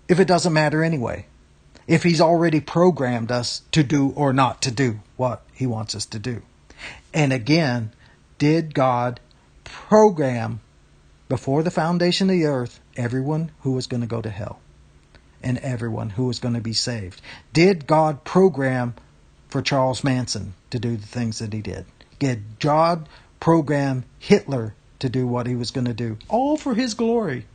if 0.09 0.21
it 0.21 0.29
doesn't 0.29 0.53
matter 0.53 0.83
anyway? 0.83 1.27
If 1.87 2.03
He's 2.03 2.21
already 2.21 2.61
programmed 2.61 3.31
us 3.31 3.63
to 3.73 3.83
do 3.83 4.11
or 4.11 4.33
not 4.33 4.63
to 4.63 4.71
do 4.71 5.01
what 5.17 5.43
He 5.53 5.67
wants 5.67 5.95
us 5.95 6.07
to 6.07 6.19
do. 6.19 6.43
And 7.15 7.33
again, 7.33 7.93
did 8.39 8.75
God 8.75 9.21
program 9.65 10.61
before 11.29 11.63
the 11.63 11.71
foundation 11.71 12.29
of 12.29 12.37
the 12.37 12.45
earth 12.45 12.81
everyone 12.97 13.51
who 13.61 13.73
was 13.73 13.87
going 13.87 14.01
to 14.01 14.07
go 14.07 14.21
to 14.21 14.31
hell 14.31 14.61
and 15.43 15.59
everyone 15.59 16.11
who 16.11 16.27
was 16.27 16.39
going 16.39 16.55
to 16.55 16.61
be 16.61 16.73
saved? 16.73 17.21
Did 17.53 17.87
God 17.87 18.25
program 18.25 18.95
for 19.49 19.63
Charles 19.63 20.05
Manson 20.05 20.55
to 20.71 20.79
do 20.79 20.97
the 20.97 21.07
things 21.07 21.39
that 21.39 21.53
he 21.53 21.63
did? 21.63 21.87
Did 22.19 22.59
God 22.59 23.09
program 23.41 24.05
Hitler 24.19 24.75
to 24.99 25.09
do 25.09 25.27
what 25.27 25.47
he 25.47 25.55
was 25.55 25.71
going 25.71 25.87
to 25.87 25.95
do, 25.95 26.19
all 26.29 26.57
for 26.57 26.75
his 26.75 26.95
glory. 26.95 27.47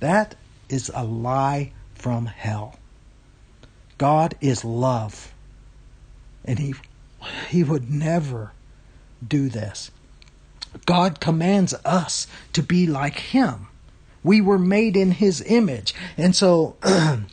That 0.00 0.34
is 0.68 0.90
a 0.94 1.04
lie 1.04 1.72
from 1.94 2.26
hell. 2.26 2.78
God 3.98 4.34
is 4.40 4.64
love. 4.64 5.32
And 6.44 6.58
he 6.58 6.74
he 7.48 7.64
would 7.64 7.90
never 7.90 8.52
do 9.26 9.48
this. 9.48 9.90
God 10.84 11.20
commands 11.20 11.74
us 11.84 12.26
to 12.52 12.62
be 12.62 12.86
like 12.86 13.18
him. 13.18 13.68
We 14.22 14.40
were 14.40 14.58
made 14.58 14.96
in 14.96 15.12
his 15.12 15.42
image. 15.42 15.94
And 16.16 16.36
so 16.36 16.76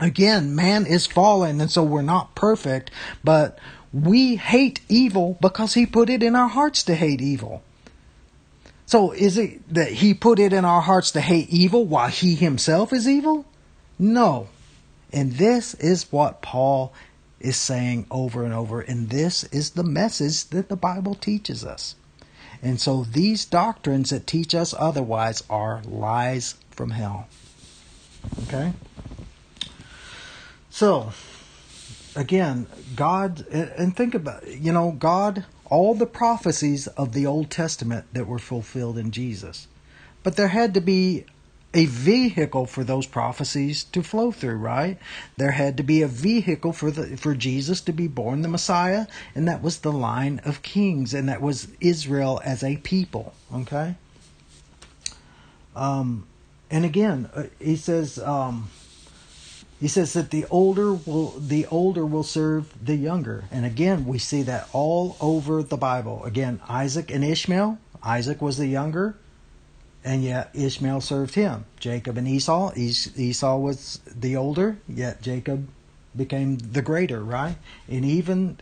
Again, 0.00 0.54
man 0.54 0.86
is 0.86 1.06
fallen, 1.06 1.60
and 1.60 1.70
so 1.70 1.82
we're 1.82 2.00
not 2.00 2.34
perfect, 2.34 2.90
but 3.22 3.58
we 3.92 4.36
hate 4.36 4.80
evil 4.88 5.36
because 5.42 5.74
he 5.74 5.84
put 5.84 6.08
it 6.08 6.22
in 6.22 6.34
our 6.34 6.48
hearts 6.48 6.82
to 6.84 6.94
hate 6.94 7.20
evil. 7.20 7.62
So 8.90 9.12
is 9.12 9.38
it 9.38 9.72
that 9.72 9.92
he 9.92 10.14
put 10.14 10.40
it 10.40 10.52
in 10.52 10.64
our 10.64 10.80
hearts 10.80 11.12
to 11.12 11.20
hate 11.20 11.48
evil 11.48 11.84
while 11.84 12.08
he 12.08 12.34
himself 12.34 12.92
is 12.92 13.06
evil? 13.06 13.46
No. 14.00 14.48
And 15.12 15.34
this 15.34 15.74
is 15.74 16.10
what 16.10 16.42
Paul 16.42 16.92
is 17.38 17.56
saying 17.56 18.08
over 18.10 18.42
and 18.42 18.52
over. 18.52 18.80
And 18.80 19.08
this 19.08 19.44
is 19.44 19.70
the 19.70 19.84
message 19.84 20.46
that 20.46 20.68
the 20.68 20.74
Bible 20.74 21.14
teaches 21.14 21.64
us. 21.64 21.94
And 22.62 22.80
so 22.80 23.04
these 23.04 23.44
doctrines 23.44 24.10
that 24.10 24.26
teach 24.26 24.56
us 24.56 24.74
otherwise 24.76 25.44
are 25.48 25.82
lies 25.84 26.56
from 26.72 26.90
hell. 26.90 27.28
Okay? 28.48 28.72
So, 30.68 31.12
again, 32.16 32.66
God, 32.96 33.46
and 33.52 33.96
think 33.96 34.16
about, 34.16 34.48
you 34.48 34.72
know, 34.72 34.90
God, 34.90 35.44
all 35.70 35.94
the 35.94 36.06
prophecies 36.06 36.86
of 36.88 37.12
the 37.12 37.24
Old 37.24 37.50
Testament 37.50 38.06
that 38.12 38.26
were 38.26 38.38
fulfilled 38.38 38.98
in 38.98 39.10
Jesus. 39.10 39.68
But 40.22 40.36
there 40.36 40.48
had 40.48 40.74
to 40.74 40.80
be 40.80 41.24
a 41.72 41.86
vehicle 41.86 42.66
for 42.66 42.82
those 42.82 43.06
prophecies 43.06 43.84
to 43.84 44.02
flow 44.02 44.32
through, 44.32 44.56
right? 44.56 44.98
There 45.36 45.52
had 45.52 45.76
to 45.76 45.82
be 45.82 46.02
a 46.02 46.08
vehicle 46.08 46.72
for 46.72 46.90
the 46.90 47.16
for 47.16 47.34
Jesus 47.34 47.80
to 47.82 47.92
be 47.92 48.08
born 48.08 48.42
the 48.42 48.48
Messiah, 48.48 49.06
and 49.34 49.46
that 49.46 49.62
was 49.62 49.78
the 49.78 49.92
line 49.92 50.40
of 50.44 50.62
kings, 50.62 51.14
and 51.14 51.28
that 51.28 51.40
was 51.40 51.68
Israel 51.80 52.40
as 52.44 52.64
a 52.64 52.76
people. 52.78 53.34
Okay. 53.54 53.94
Um, 55.76 56.26
and 56.70 56.84
again, 56.84 57.30
uh, 57.34 57.44
he 57.60 57.76
says, 57.76 58.18
um, 58.18 58.68
he 59.80 59.88
says 59.88 60.12
that 60.12 60.30
the 60.30 60.44
older 60.50 60.92
will 60.92 61.30
the 61.38 61.66
older 61.66 62.04
will 62.04 62.22
serve 62.22 62.72
the 62.84 62.96
younger, 62.96 63.44
and 63.50 63.64
again 63.64 64.04
we 64.04 64.18
see 64.18 64.42
that 64.42 64.68
all 64.72 65.16
over 65.20 65.62
the 65.62 65.76
Bible. 65.76 66.24
Again, 66.24 66.60
Isaac 66.68 67.10
and 67.10 67.24
Ishmael. 67.24 67.78
Isaac 68.02 68.40
was 68.40 68.56
the 68.56 68.66
younger 68.66 69.16
and 70.04 70.22
yet 70.22 70.50
Ishmael 70.54 71.00
served 71.00 71.34
him. 71.34 71.66
Jacob 71.78 72.16
and 72.16 72.26
Esau, 72.26 72.72
Esau 72.74 73.56
was 73.58 74.00
the 74.06 74.36
older, 74.36 74.78
yet 74.88 75.20
Jacob 75.22 75.68
became 76.16 76.58
the 76.58 76.82
greater, 76.82 77.22
right? 77.22 77.56
And 77.88 78.04
even 78.04 78.58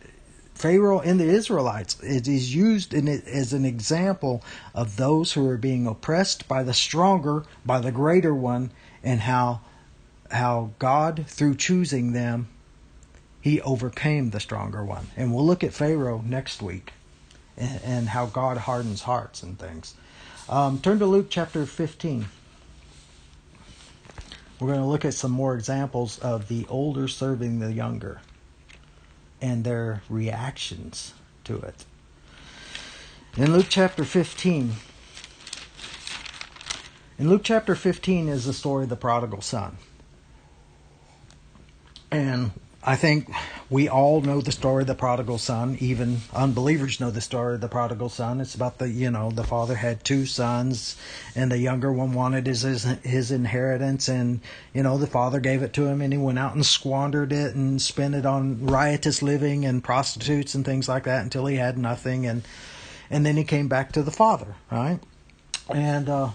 Pharaoh 0.53 0.99
and 0.99 1.19
the 1.19 1.25
Israelites, 1.25 1.97
it 2.01 2.27
is 2.27 2.53
used 2.53 2.93
in 2.93 3.07
it 3.07 3.25
as 3.25 3.53
an 3.53 3.65
example 3.65 4.43
of 4.75 4.97
those 4.97 5.33
who 5.33 5.47
are 5.47 5.57
being 5.57 5.87
oppressed 5.87 6.47
by 6.47 6.63
the 6.63 6.73
stronger, 6.73 7.45
by 7.65 7.79
the 7.79 7.91
greater 7.91 8.35
one, 8.35 8.71
and 9.03 9.21
how 9.21 9.61
how 10.31 10.71
God, 10.79 11.25
through 11.27 11.55
choosing 11.55 12.13
them, 12.13 12.47
he 13.41 13.61
overcame 13.61 14.29
the 14.29 14.39
stronger 14.39 14.83
one. 14.83 15.07
And 15.15 15.33
we'll 15.33 15.45
look 15.45 15.63
at 15.63 15.73
Pharaoh 15.73 16.23
next 16.25 16.61
week 16.61 16.93
and, 17.57 17.81
and 17.83 18.09
how 18.09 18.27
God 18.27 18.57
hardens 18.57 19.03
hearts 19.03 19.43
and 19.43 19.57
things. 19.57 19.95
Um, 20.47 20.79
turn 20.79 20.99
to 20.99 21.05
Luke 21.05 21.27
chapter 21.29 21.65
15. 21.65 22.25
We're 24.59 24.67
going 24.67 24.79
to 24.79 24.85
look 24.85 25.05
at 25.05 25.13
some 25.13 25.31
more 25.31 25.55
examples 25.55 26.19
of 26.19 26.47
the 26.47 26.65
older 26.67 27.07
serving 27.07 27.59
the 27.59 27.71
younger 27.71 28.19
and 29.41 29.63
their 29.63 30.03
reactions 30.09 31.13
to 31.45 31.57
it. 31.59 31.85
In 33.37 33.53
Luke 33.53 33.67
chapter 33.69 34.03
15, 34.03 34.73
in 37.19 37.29
Luke 37.29 37.41
chapter 37.43 37.75
15 37.75 38.27
is 38.27 38.45
the 38.45 38.53
story 38.53 38.83
of 38.83 38.89
the 38.89 38.95
prodigal 38.97 39.41
son. 39.41 39.77
And 42.11 42.51
I 42.81 42.95
think 42.95 43.29
we 43.69 43.89
all 43.89 44.21
know 44.21 44.41
the 44.41 44.51
story 44.51 44.81
of 44.81 44.87
the 44.87 44.95
prodigal 44.95 45.37
son. 45.37 45.77
Even 45.79 46.21
unbelievers 46.33 46.99
know 46.99 47.11
the 47.11 47.21
story 47.21 47.55
of 47.55 47.61
the 47.61 47.67
prodigal 47.67 48.09
son. 48.09 48.39
It's 48.39 48.55
about 48.55 48.77
the, 48.77 48.89
you 48.89 49.11
know, 49.11 49.31
the 49.31 49.43
father 49.43 49.75
had 49.75 50.03
two 50.03 50.25
sons 50.25 50.95
and 51.35 51.51
the 51.51 51.57
younger 51.57 51.91
one 51.91 52.13
wanted 52.13 52.47
his, 52.47 52.61
his, 52.61 52.83
his 53.03 53.31
inheritance 53.31 54.07
and, 54.07 54.39
you 54.73 54.81
know, 54.81 54.97
the 54.97 55.07
father 55.07 55.39
gave 55.39 55.61
it 55.61 55.73
to 55.73 55.85
him 55.85 56.01
and 56.01 56.13
he 56.13 56.17
went 56.17 56.39
out 56.39 56.55
and 56.55 56.65
squandered 56.65 57.33
it 57.33 57.53
and 57.53 57.81
spent 57.81 58.15
it 58.15 58.25
on 58.25 58.65
riotous 58.65 59.21
living 59.21 59.65
and 59.65 59.83
prostitutes 59.83 60.55
and 60.55 60.63
things 60.63 60.87
like 60.87 61.03
that 61.03 61.23
until 61.23 61.45
he 61.45 61.57
had 61.57 61.77
nothing 61.77 62.25
and, 62.25 62.43
and 63.09 63.25
then 63.25 63.35
he 63.35 63.43
came 63.43 63.67
back 63.67 63.91
to 63.91 64.03
the 64.03 64.11
father, 64.11 64.55
right? 64.71 64.99
And, 65.67 66.07
uh, 66.07 66.29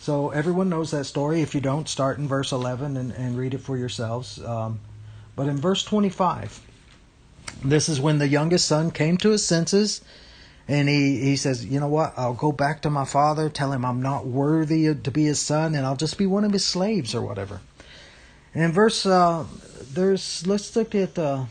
so 0.00 0.30
everyone 0.30 0.68
knows 0.68 0.92
that 0.92 1.04
story. 1.04 1.42
If 1.42 1.54
you 1.54 1.60
don't, 1.60 1.88
start 1.88 2.18
in 2.18 2.28
verse 2.28 2.52
11 2.52 2.96
and, 2.96 3.10
and 3.10 3.36
read 3.36 3.54
it 3.54 3.58
for 3.58 3.76
yourselves. 3.76 4.40
Um, 4.40 4.78
but 5.36 5.48
in 5.48 5.58
verse 5.58 5.84
25, 5.84 6.60
this 7.62 7.88
is 7.88 8.00
when 8.00 8.18
the 8.18 8.28
youngest 8.28 8.66
son 8.66 8.90
came 8.90 9.16
to 9.18 9.30
his 9.30 9.44
senses 9.44 10.00
and 10.68 10.88
he, 10.88 11.20
he 11.20 11.36
says, 11.36 11.64
You 11.64 11.78
know 11.78 11.88
what? 11.88 12.14
I'll 12.16 12.34
go 12.34 12.50
back 12.50 12.82
to 12.82 12.90
my 12.90 13.04
father, 13.04 13.48
tell 13.48 13.72
him 13.72 13.84
I'm 13.84 14.02
not 14.02 14.26
worthy 14.26 14.92
to 14.94 15.10
be 15.10 15.24
his 15.24 15.40
son, 15.40 15.74
and 15.74 15.86
I'll 15.86 15.96
just 15.96 16.18
be 16.18 16.26
one 16.26 16.44
of 16.44 16.52
his 16.52 16.64
slaves 16.64 17.14
or 17.14 17.22
whatever. 17.22 17.60
And 18.52 18.64
in 18.64 18.72
verse, 18.72 19.06
uh, 19.06 19.44
there's, 19.92 20.44
let's 20.46 20.74
look 20.74 20.94
at 20.94 21.18
uh, 21.18 21.44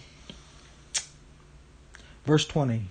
verse 2.25 2.45
20. 2.45 2.83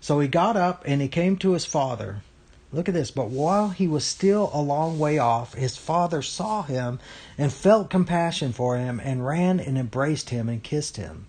So 0.00 0.20
he 0.20 0.28
got 0.28 0.56
up 0.56 0.84
and 0.86 1.02
he 1.02 1.08
came 1.08 1.36
to 1.38 1.52
his 1.52 1.64
father. 1.64 2.22
Look 2.72 2.88
at 2.88 2.94
this. 2.94 3.10
But 3.10 3.30
while 3.30 3.70
he 3.70 3.88
was 3.88 4.04
still 4.04 4.50
a 4.52 4.60
long 4.60 4.98
way 4.98 5.18
off, 5.18 5.54
his 5.54 5.76
father 5.76 6.20
saw 6.22 6.62
him 6.62 6.98
and 7.38 7.52
felt 7.52 7.90
compassion 7.90 8.52
for 8.52 8.76
him 8.76 9.00
and 9.02 9.26
ran 9.26 9.58
and 9.58 9.78
embraced 9.78 10.30
him 10.30 10.48
and 10.48 10.62
kissed 10.62 10.96
him. 10.96 11.26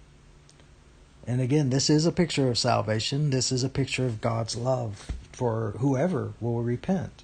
And 1.25 1.39
again, 1.39 1.69
this 1.69 1.89
is 1.89 2.05
a 2.05 2.11
picture 2.11 2.49
of 2.49 2.57
salvation. 2.57 3.29
This 3.29 3.51
is 3.51 3.63
a 3.63 3.69
picture 3.69 4.05
of 4.05 4.19
God's 4.19 4.55
love 4.55 5.11
for 5.31 5.75
whoever 5.77 6.33
will 6.41 6.61
repent. 6.61 7.23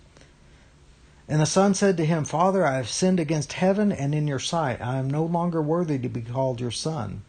And 1.27 1.41
the 1.41 1.47
son 1.47 1.73
said 1.73 1.97
to 1.97 2.05
him, 2.05 2.23
Father, 2.23 2.65
I 2.65 2.77
have 2.77 2.87
sinned 2.87 3.19
against 3.19 3.53
heaven 3.53 3.91
and 3.91 4.13
in 4.13 4.27
your 4.27 4.39
sight. 4.39 4.79
I 4.79 4.97
am 4.97 5.09
no 5.09 5.25
longer 5.25 5.61
worthy 5.61 5.97
to 5.97 6.07
be 6.07 6.21
called 6.21 6.61
your 6.61 6.71
son. 6.71 7.23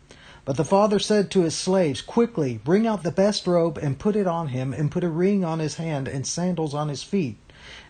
But 0.46 0.56
the 0.56 0.64
father 0.64 1.00
said 1.00 1.28
to 1.32 1.42
his 1.42 1.56
slaves, 1.56 2.00
Quickly, 2.00 2.60
bring 2.62 2.86
out 2.86 3.02
the 3.02 3.10
best 3.10 3.48
robe 3.48 3.76
and 3.78 3.98
put 3.98 4.14
it 4.14 4.28
on 4.28 4.48
him, 4.48 4.72
and 4.72 4.92
put 4.92 5.02
a 5.02 5.08
ring 5.08 5.44
on 5.44 5.58
his 5.58 5.74
hand 5.74 6.06
and 6.06 6.24
sandals 6.24 6.72
on 6.72 6.88
his 6.88 7.02
feet. 7.02 7.36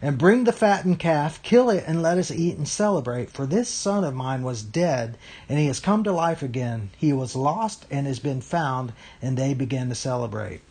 And 0.00 0.16
bring 0.16 0.44
the 0.44 0.54
fattened 0.54 0.98
calf, 0.98 1.42
kill 1.42 1.68
it, 1.68 1.84
and 1.86 2.02
let 2.02 2.16
us 2.16 2.30
eat 2.30 2.56
and 2.56 2.66
celebrate. 2.66 3.30
For 3.30 3.44
this 3.44 3.68
son 3.68 4.04
of 4.04 4.14
mine 4.14 4.42
was 4.42 4.62
dead, 4.62 5.18
and 5.50 5.58
he 5.58 5.66
has 5.66 5.80
come 5.80 6.02
to 6.04 6.12
life 6.12 6.42
again. 6.42 6.88
He 6.96 7.12
was 7.12 7.36
lost 7.36 7.84
and 7.90 8.06
has 8.06 8.20
been 8.20 8.40
found, 8.40 8.94
and 9.20 9.36
they 9.36 9.52
began 9.52 9.90
to 9.90 9.94
celebrate. 9.94 10.62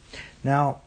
Now, 0.43 0.81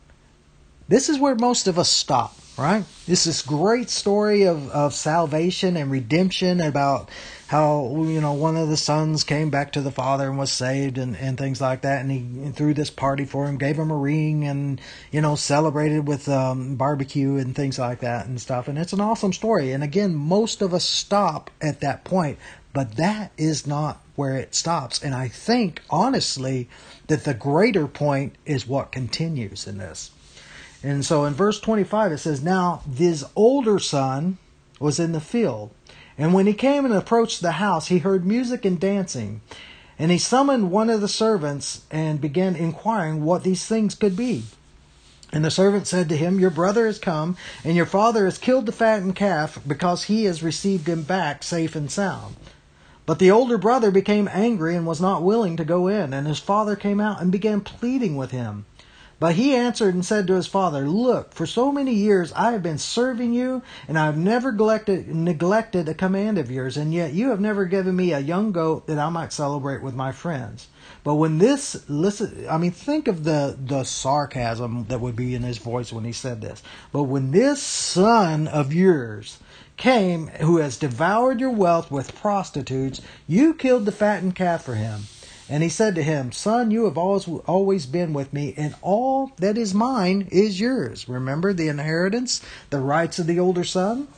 this 0.89 1.09
is 1.09 1.21
where 1.21 1.37
most 1.37 1.69
of 1.69 1.79
us 1.79 1.89
stop, 1.89 2.35
right? 2.59 2.85
This 3.07 3.27
is 3.27 3.41
great 3.41 3.89
story 3.89 4.43
of, 4.43 4.69
of 4.71 4.93
salvation 4.93 5.77
and 5.77 5.91
redemption 5.93 6.61
about 6.61 7.09
how 7.47 8.05
you 8.05 8.21
know 8.21 8.33
one 8.33 8.57
of 8.57 8.69
the 8.69 8.77
sons 8.77 9.25
came 9.25 9.49
back 9.49 9.73
to 9.73 9.81
the 9.81 9.93
father 9.93 10.29
and 10.29 10.37
was 10.37 10.51
saved 10.51 10.99
and, 10.99 11.17
and 11.17 11.39
things 11.39 11.61
like 11.61 11.83
that. 11.83 12.01
And 12.01 12.11
he 12.11 12.51
threw 12.51 12.75
this 12.75 12.91
party 12.91 13.25
for 13.25 13.47
him 13.47 13.57
gave 13.59 13.79
him 13.79 13.91
a 13.91 13.97
ring 13.97 14.45
and 14.45 14.81
you 15.13 15.21
know 15.21 15.37
celebrated 15.37 16.07
with 16.07 16.29
um, 16.29 16.75
barbecue 16.75 17.37
and 17.37 17.55
things 17.55 17.79
like 17.79 18.01
that 18.01 18.27
and 18.27 18.41
stuff. 18.41 18.67
And 18.67 18.77
it's 18.77 18.93
an 18.93 19.01
awesome 19.01 19.33
story. 19.33 19.73
And 19.73 19.85
again 19.85 20.15
most 20.15 20.61
of 20.61 20.75
us 20.75 20.85
stop 20.85 21.51
at 21.63 21.81
that 21.81 22.05
point 22.05 22.39
but 22.75 22.97
that 22.97 23.33
is 23.39 23.67
not 23.67 24.03
where 24.15 24.37
it 24.37 24.55
stops. 24.55 25.03
And 25.03 25.15
i 25.15 25.29
think 25.29 25.81
honestly 25.89 26.69
that 27.07 27.25
the 27.25 27.35
greater 27.35 27.87
point 27.87 28.35
is 28.45 28.67
what 28.67 28.93
continues 28.93 29.67
in 29.67 29.79
this 29.79 30.11
and 30.83 31.05
so 31.05 31.25
in 31.25 31.35
verse 31.35 31.61
25 31.61 32.13
it 32.13 32.19
says 32.19 32.43
now 32.43 32.83
this 32.87 33.25
older 33.35 33.79
son 33.79 34.39
was 34.81 34.99
in 34.99 35.13
the 35.13 35.21
field 35.21 35.71
and 36.19 36.35
when 36.35 36.49
he 36.49 36.53
came 36.53 36.85
and 36.85 36.93
approached 36.93 37.41
the 37.41 37.53
house, 37.53 37.87
he 37.87 37.99
heard 37.99 38.27
music 38.27 38.65
and 38.65 38.79
dancing. 38.79 39.41
And 40.01 40.11
he 40.11 40.19
summoned 40.19 40.71
one 40.71 40.91
of 40.91 41.01
the 41.01 41.09
servants 41.09 41.83
and 41.93 42.21
began 42.21 42.57
inquiring 42.57 43.23
what 43.23 43.45
these 43.45 43.65
things 43.65 43.95
could 43.95 44.17
be. 44.17 44.43
And 45.33 45.45
the 45.45 45.51
servant 45.51 45.87
said 45.87 46.09
to 46.09 46.17
him, 46.17 46.41
Your 46.41 46.51
brother 46.51 46.87
has 46.87 46.99
come, 46.99 47.37
and 47.63 47.77
your 47.77 47.87
father 47.87 48.25
has 48.25 48.39
killed 48.39 48.67
the 48.67 48.73
fattened 48.73 49.15
calf 49.15 49.61
because 49.67 50.05
he 50.05 50.25
has 50.25 50.43
received 50.43 50.89
him 50.89 51.03
back 51.03 51.43
safe 51.43 51.77
and 51.77 51.91
sound. 51.91 52.35
But 53.07 53.19
the 53.19 53.31
older 53.31 53.59
brother 53.59 53.91
became 53.91 54.29
angry 54.33 54.75
and 54.75 54.87
was 54.87 55.01
not 55.01 55.23
willing 55.23 55.57
to 55.57 55.65
go 55.65 55.87
in, 55.87 56.13
and 56.13 56.27
his 56.27 56.39
father 56.39 56.77
came 56.77 57.01
out 57.01 57.21
and 57.21 57.31
began 57.31 57.61
pleading 57.61 58.17
with 58.17 58.31
him. 58.31 58.65
But 59.21 59.35
he 59.35 59.57
answered 59.57 59.95
and 59.95 60.05
said 60.05 60.29
to 60.29 60.35
his 60.35 60.47
father, 60.47 60.89
Look, 60.89 61.35
for 61.35 61.45
so 61.45 61.73
many 61.73 61.93
years 61.93 62.33
I 62.35 62.53
have 62.53 62.63
been 62.63 62.79
serving 62.79 63.33
you, 63.33 63.63
and 63.89 63.99
I 63.99 64.07
have 64.07 64.17
never 64.17 64.53
neglected, 64.53 65.13
neglected 65.13 65.89
a 65.89 65.95
command 65.95 66.39
of 66.39 66.53
yours, 66.53 66.77
and 66.77 66.95
yet 66.95 67.15
you 67.15 67.31
have 67.31 67.41
never 67.41 67.65
given 67.65 67.97
me 67.97 68.13
a 68.13 68.21
young 68.21 68.53
goat 68.53 68.87
that 68.87 68.99
I 68.99 69.09
might 69.09 69.33
celebrate 69.33 69.83
with 69.83 69.95
my 69.95 70.13
friends. 70.13 70.69
But 71.03 71.17
when 71.17 71.39
this, 71.39 71.85
listen, 71.89 72.47
I 72.49 72.59
mean, 72.59 72.71
think 72.71 73.09
of 73.09 73.25
the, 73.25 73.57
the 73.59 73.83
sarcasm 73.83 74.87
that 74.89 75.01
would 75.01 75.17
be 75.17 75.35
in 75.35 75.43
his 75.43 75.59
voice 75.59 75.93
when 75.93 76.05
he 76.05 76.13
said 76.13 76.41
this. 76.41 76.63
But 76.93 77.05
when 77.05 77.33
this 77.33 77.61
son 77.61 78.47
of 78.47 78.73
yours 78.73 79.39
came, 79.77 80.29
who 80.29 80.59
has 80.59 80.77
devoured 80.77 81.41
your 81.41 81.51
wealth 81.51 81.91
with 81.91 82.15
prostitutes, 82.15 83.01
you 83.27 83.55
killed 83.55 83.85
the 83.85 83.93
fattened 83.93 84.37
calf 84.37 84.63
for 84.63 84.75
him. 84.77 85.03
And 85.51 85.63
he 85.63 85.69
said 85.69 85.95
to 85.95 86.03
him, 86.03 86.31
Son, 86.33 86.71
you 86.71 86.85
have 86.85 86.99
always, 86.99 87.27
always 87.47 87.87
been 87.87 88.13
with 88.13 88.33
me, 88.33 88.55
and 88.57 88.75
all 88.83 89.33
that 89.37 89.57
is 89.57 89.73
mine 89.73 90.29
is 90.31 90.61
yours. 90.61 91.09
Remember 91.09 91.53
the 91.53 91.69
inheritance, 91.69 92.43
the 92.71 92.81
rights 92.81 93.19
of 93.19 93.27
the 93.27 93.39
older 93.39 93.65
son? 93.65 94.09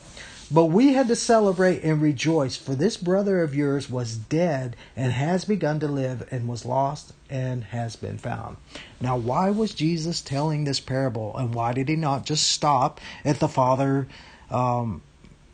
But 0.52 0.64
we 0.64 0.94
had 0.94 1.06
to 1.06 1.14
celebrate 1.14 1.84
and 1.84 2.02
rejoice, 2.02 2.56
for 2.56 2.75
this 2.75 2.96
brother 2.96 3.40
of 3.42 3.54
yours 3.54 3.88
was 3.88 4.16
dead 4.16 4.75
and 4.96 5.12
has 5.12 5.44
begun 5.44 5.78
to 5.78 5.87
live, 5.87 6.26
and 6.32 6.49
was 6.49 6.66
lost 6.66 7.12
and 7.30 7.62
has 7.64 7.94
been 7.94 8.18
found. 8.18 8.56
Now, 9.00 9.16
why 9.16 9.50
was 9.50 9.72
Jesus 9.72 10.20
telling 10.20 10.64
this 10.64 10.80
parable, 10.80 11.37
and 11.37 11.54
why 11.54 11.72
did 11.72 11.88
he 11.88 11.94
not 11.94 12.26
just 12.26 12.49
stop 12.49 13.00
at 13.25 13.38
the 13.38 13.46
father 13.46 14.08
um, 14.50 15.02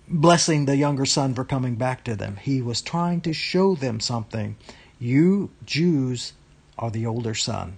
blessing 0.09 0.65
the 0.65 0.77
younger 0.77 1.05
son 1.05 1.35
for 1.35 1.45
coming 1.45 1.75
back 1.75 2.03
to 2.05 2.17
them? 2.17 2.37
He 2.37 2.63
was 2.63 2.81
trying 2.81 3.21
to 3.23 3.35
show 3.35 3.75
them 3.75 4.01
something. 4.01 4.57
You 4.99 5.51
Jews 5.65 6.33
are 6.79 6.91
the 6.91 7.07
older 7.07 7.35
son, 7.35 7.77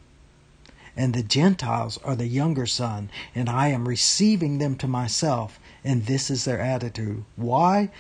and 0.96 1.14
the 1.14 1.22
Gentiles 1.22 1.98
are 2.04 2.16
the 2.16 2.26
younger 2.26 2.66
son, 2.66 3.10
and 3.34 3.48
I 3.48 3.68
am 3.68 3.88
receiving 3.88 4.58
them 4.58 4.76
to 4.76 4.86
myself, 4.86 5.58
and 5.82 6.06
this 6.06 6.30
is 6.30 6.44
their 6.44 6.60
attitude. 6.60 7.24
Why 7.36 7.90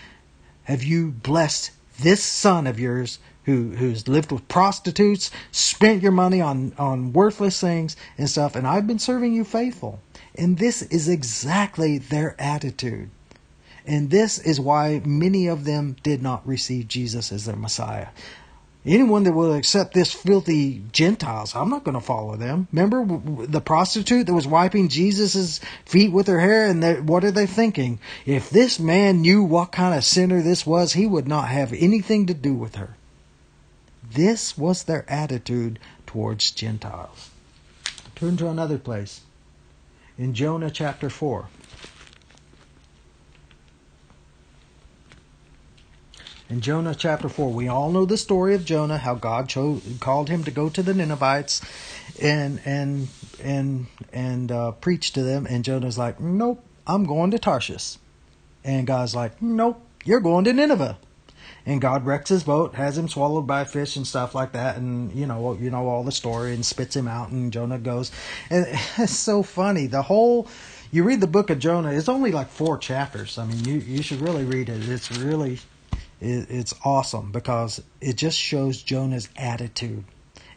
have 0.64 0.84
you 0.84 1.10
blessed 1.10 1.70
this 2.00 2.22
son 2.22 2.66
of 2.66 2.78
yours 2.78 3.18
who 3.48 3.70
who's 3.76 4.06
lived 4.06 4.30
with 4.30 4.46
prostitutes, 4.46 5.30
spent 5.50 6.02
your 6.02 6.12
money 6.12 6.40
on 6.40 6.74
on 6.78 7.14
worthless 7.14 7.58
things 7.58 7.96
and 8.18 8.28
stuff, 8.28 8.54
and 8.54 8.66
I've 8.66 8.86
been 8.86 8.98
serving 8.98 9.32
you 9.32 9.42
faithful. 9.42 10.00
And 10.34 10.58
this 10.58 10.82
is 10.82 11.08
exactly 11.08 11.96
their 11.96 12.36
attitude. 12.38 13.08
And 13.86 14.10
this 14.10 14.38
is 14.38 14.60
why 14.60 15.00
many 15.04 15.46
of 15.46 15.64
them 15.64 15.96
did 16.02 16.22
not 16.22 16.46
receive 16.46 16.88
Jesus 16.88 17.32
as 17.32 17.46
their 17.46 17.56
Messiah. 17.56 18.08
Anyone 18.88 19.24
that 19.24 19.34
will 19.34 19.52
accept 19.52 19.92
this 19.92 20.14
filthy 20.14 20.82
Gentiles, 20.92 21.54
I'm 21.54 21.68
not 21.68 21.84
going 21.84 21.94
to 21.94 22.00
follow 22.00 22.36
them. 22.36 22.68
Remember 22.72 23.04
the 23.46 23.60
prostitute 23.60 24.26
that 24.26 24.32
was 24.32 24.46
wiping 24.46 24.88
Jesus' 24.88 25.60
feet 25.84 26.10
with 26.10 26.26
her 26.26 26.40
hair, 26.40 26.66
and 26.68 27.06
what 27.06 27.22
are 27.22 27.30
they 27.30 27.46
thinking? 27.46 28.00
If 28.24 28.48
this 28.48 28.80
man 28.80 29.20
knew 29.20 29.42
what 29.42 29.72
kind 29.72 29.94
of 29.94 30.04
sinner 30.04 30.40
this 30.40 30.66
was, 30.66 30.94
he 30.94 31.06
would 31.06 31.28
not 31.28 31.48
have 31.48 31.74
anything 31.74 32.24
to 32.26 32.34
do 32.34 32.54
with 32.54 32.76
her. 32.76 32.96
This 34.10 34.56
was 34.56 34.84
their 34.84 35.04
attitude 35.06 35.78
towards 36.06 36.50
Gentiles. 36.50 37.28
Turn 38.14 38.38
to 38.38 38.48
another 38.48 38.78
place. 38.78 39.20
In 40.16 40.32
Jonah 40.32 40.70
chapter 40.70 41.10
4. 41.10 41.46
In 46.50 46.62
Jonah 46.62 46.94
chapter 46.94 47.28
4, 47.28 47.52
we 47.52 47.68
all 47.68 47.90
know 47.90 48.06
the 48.06 48.16
story 48.16 48.54
of 48.54 48.64
Jonah, 48.64 48.96
how 48.96 49.14
God 49.14 49.50
chose, 49.50 49.82
called 50.00 50.30
him 50.30 50.44
to 50.44 50.50
go 50.50 50.70
to 50.70 50.82
the 50.82 50.94
Ninevites 50.94 51.60
and 52.22 52.58
and 52.64 53.08
and 53.42 53.86
and 54.14 54.50
uh, 54.50 54.72
preach 54.72 55.12
to 55.12 55.22
them. 55.22 55.46
And 55.46 55.62
Jonah's 55.62 55.98
like, 55.98 56.18
"Nope, 56.20 56.64
I'm 56.86 57.04
going 57.04 57.32
to 57.32 57.38
Tarshish." 57.38 57.98
And 58.64 58.86
God's 58.86 59.14
like, 59.14 59.42
"Nope, 59.42 59.78
you're 60.06 60.20
going 60.20 60.44
to 60.44 60.54
Nineveh." 60.54 60.96
And 61.66 61.82
God 61.82 62.06
wrecks 62.06 62.30
his 62.30 62.44
boat, 62.44 62.76
has 62.76 62.96
him 62.96 63.08
swallowed 63.08 63.46
by 63.46 63.60
a 63.60 63.66
fish 63.66 63.96
and 63.96 64.06
stuff 64.06 64.34
like 64.34 64.52
that, 64.52 64.78
and 64.78 65.12
you 65.12 65.26
know, 65.26 65.52
you 65.52 65.68
know 65.68 65.86
all 65.86 66.02
the 66.02 66.10
story, 66.10 66.54
and 66.54 66.64
spits 66.64 66.96
him 66.96 67.08
out. 67.08 67.28
And 67.28 67.52
Jonah 67.52 67.78
goes, 67.78 68.10
and 68.48 68.66
it's 68.96 69.12
so 69.12 69.42
funny. 69.42 69.86
The 69.86 70.00
whole 70.00 70.48
you 70.90 71.04
read 71.04 71.20
the 71.20 71.26
book 71.26 71.50
of 71.50 71.58
Jonah, 71.58 71.92
it's 71.92 72.08
only 72.08 72.32
like 72.32 72.48
four 72.48 72.78
chapters. 72.78 73.36
I 73.36 73.44
mean, 73.44 73.66
you 73.66 73.74
you 73.80 74.02
should 74.02 74.22
really 74.22 74.44
read 74.44 74.70
it. 74.70 74.88
It's 74.88 75.12
really 75.12 75.58
it, 76.20 76.50
it's 76.50 76.74
awesome 76.84 77.32
because 77.32 77.82
it 78.00 78.16
just 78.16 78.38
shows 78.38 78.82
Jonah's 78.82 79.28
attitude 79.36 80.04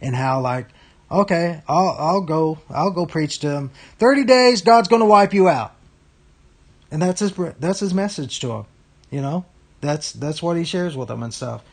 and 0.01 0.15
how 0.15 0.41
like, 0.41 0.67
okay, 1.09 1.61
I'll 1.67 1.95
I'll 1.97 2.21
go 2.21 2.59
I'll 2.69 2.91
go 2.91 3.05
preach 3.05 3.39
to 3.39 3.49
him. 3.49 3.71
Thirty 3.97 4.23
days, 4.23 4.61
God's 4.61 4.87
going 4.87 5.01
to 5.01 5.05
wipe 5.05 5.33
you 5.33 5.47
out, 5.47 5.73
and 6.89 7.01
that's 7.01 7.19
his 7.19 7.33
that's 7.59 7.79
his 7.79 7.93
message 7.93 8.39
to 8.41 8.51
him. 8.51 8.65
You 9.09 9.21
know, 9.21 9.45
that's 9.81 10.11
that's 10.11 10.41
what 10.41 10.57
he 10.57 10.63
shares 10.63 10.95
with 10.95 11.07
them 11.07 11.23
and 11.23 11.33
stuff. 11.33 11.63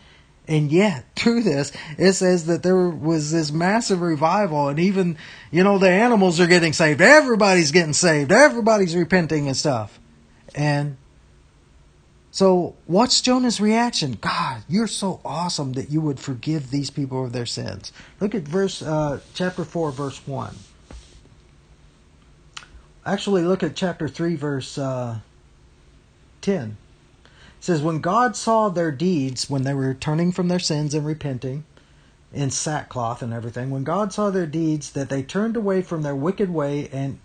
And 0.48 0.72
yet, 0.72 1.04
through 1.16 1.42
this, 1.42 1.72
it 1.98 2.14
says 2.14 2.46
that 2.46 2.62
there 2.62 2.88
was 2.88 3.30
this 3.30 3.52
massive 3.52 4.00
revival, 4.00 4.68
and 4.68 4.78
even, 4.80 5.18
you 5.50 5.62
know, 5.62 5.78
the 5.78 5.90
animals 5.90 6.40
are 6.40 6.46
getting 6.46 6.72
saved. 6.72 7.00
Everybody's 7.00 7.70
getting 7.70 7.92
saved. 7.92 8.32
Everybody's 8.32 8.96
repenting 8.96 9.46
and 9.46 9.56
stuff. 9.56 10.00
And 10.54 10.96
so, 12.30 12.76
what's 12.86 13.20
Jonah's 13.22 13.60
reaction? 13.60 14.18
God, 14.20 14.62
you're 14.68 14.86
so 14.86 15.20
awesome 15.24 15.72
that 15.72 15.90
you 15.90 16.00
would 16.00 16.20
forgive 16.20 16.70
these 16.70 16.90
people 16.90 17.24
of 17.24 17.32
their 17.32 17.46
sins. 17.46 17.90
Look 18.20 18.34
at 18.34 18.42
verse 18.42 18.82
uh, 18.82 19.20
chapter 19.34 19.64
four, 19.64 19.90
verse 19.92 20.26
one. 20.26 20.56
Actually, 23.06 23.42
look 23.42 23.62
at 23.62 23.74
chapter 23.74 24.08
three, 24.08 24.36
verse 24.36 24.76
uh, 24.76 25.20
ten. 26.42 26.76
It 27.24 27.64
says, 27.64 27.80
"When 27.80 28.00
God 28.00 28.36
saw 28.36 28.68
their 28.68 28.92
deeds, 28.92 29.48
when 29.48 29.62
they 29.62 29.74
were 29.74 29.94
turning 29.94 30.30
from 30.30 30.48
their 30.48 30.58
sins 30.58 30.94
and 30.94 31.06
repenting." 31.06 31.64
In 32.30 32.50
sackcloth 32.50 33.22
and 33.22 33.32
everything, 33.32 33.70
when 33.70 33.84
God 33.84 34.12
saw 34.12 34.28
their 34.28 34.44
deeds, 34.44 34.90
that 34.90 35.08
they 35.08 35.22
turned 35.22 35.56
away 35.56 35.80
from 35.80 36.02
their 36.02 36.14
wicked 36.14 36.50
way, 36.50 36.86
and 36.92 37.20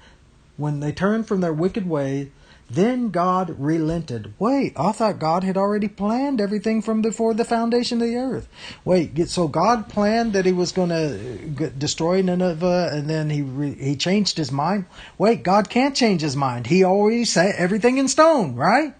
when 0.55 0.79
they 0.79 0.93
turned 0.93 1.27
from 1.27 1.41
their 1.41 1.51
wicked 1.51 1.89
way, 1.89 2.31
then 2.75 3.09
God 3.09 3.55
relented. 3.59 4.33
Wait, 4.39 4.73
I 4.75 4.91
thought 4.91 5.19
God 5.19 5.43
had 5.43 5.57
already 5.57 5.87
planned 5.87 6.41
everything 6.41 6.81
from 6.81 7.01
before 7.01 7.33
the 7.33 7.45
foundation 7.45 8.01
of 8.01 8.07
the 8.07 8.15
earth. 8.15 8.47
Wait, 8.83 9.29
so 9.29 9.47
God 9.47 9.89
planned 9.89 10.33
that 10.33 10.45
He 10.45 10.51
was 10.51 10.71
going 10.71 10.91
uh, 10.91 11.17
to 11.57 11.69
destroy 11.69 12.21
Nineveh, 12.21 12.89
and 12.91 13.09
then 13.09 13.29
He 13.29 13.41
re, 13.41 13.73
He 13.75 13.95
changed 13.95 14.37
His 14.37 14.51
mind. 14.51 14.85
Wait, 15.17 15.43
God 15.43 15.69
can't 15.69 15.95
change 15.95 16.21
His 16.21 16.35
mind. 16.35 16.67
He 16.67 16.83
already 16.83 17.25
set 17.25 17.55
everything 17.55 17.97
in 17.97 18.07
stone, 18.07 18.55
right? 18.55 18.93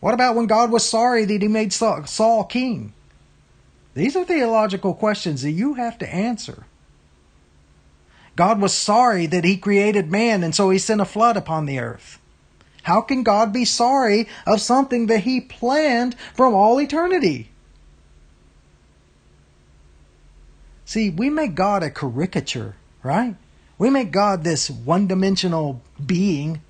What 0.00 0.14
about 0.14 0.36
when 0.36 0.46
God 0.46 0.70
was 0.70 0.88
sorry 0.88 1.24
that 1.24 1.42
He 1.42 1.48
made 1.48 1.72
Saul 1.72 2.44
king? 2.44 2.92
These 3.94 4.14
are 4.14 4.24
theological 4.24 4.94
questions 4.94 5.42
that 5.42 5.50
you 5.50 5.74
have 5.74 5.98
to 5.98 6.14
answer. 6.14 6.66
God 8.36 8.60
was 8.60 8.72
sorry 8.72 9.26
that 9.26 9.44
He 9.44 9.56
created 9.56 10.10
man, 10.10 10.42
and 10.42 10.54
so 10.54 10.70
He 10.70 10.78
sent 10.78 11.00
a 11.00 11.04
flood 11.04 11.36
upon 11.36 11.66
the 11.66 11.78
earth. 11.78 12.19
How 12.82 13.00
can 13.00 13.22
God 13.22 13.52
be 13.52 13.64
sorry 13.64 14.28
of 14.46 14.60
something 14.60 15.06
that 15.06 15.20
He 15.20 15.40
planned 15.40 16.16
from 16.34 16.54
all 16.54 16.80
eternity? 16.80 17.50
See, 20.84 21.10
we 21.10 21.30
make 21.30 21.54
God 21.54 21.82
a 21.82 21.90
caricature, 21.90 22.74
right? 23.02 23.36
We 23.78 23.90
make 23.90 24.10
God 24.10 24.44
this 24.44 24.68
one 24.68 25.06
dimensional 25.06 25.82
being 26.04 26.62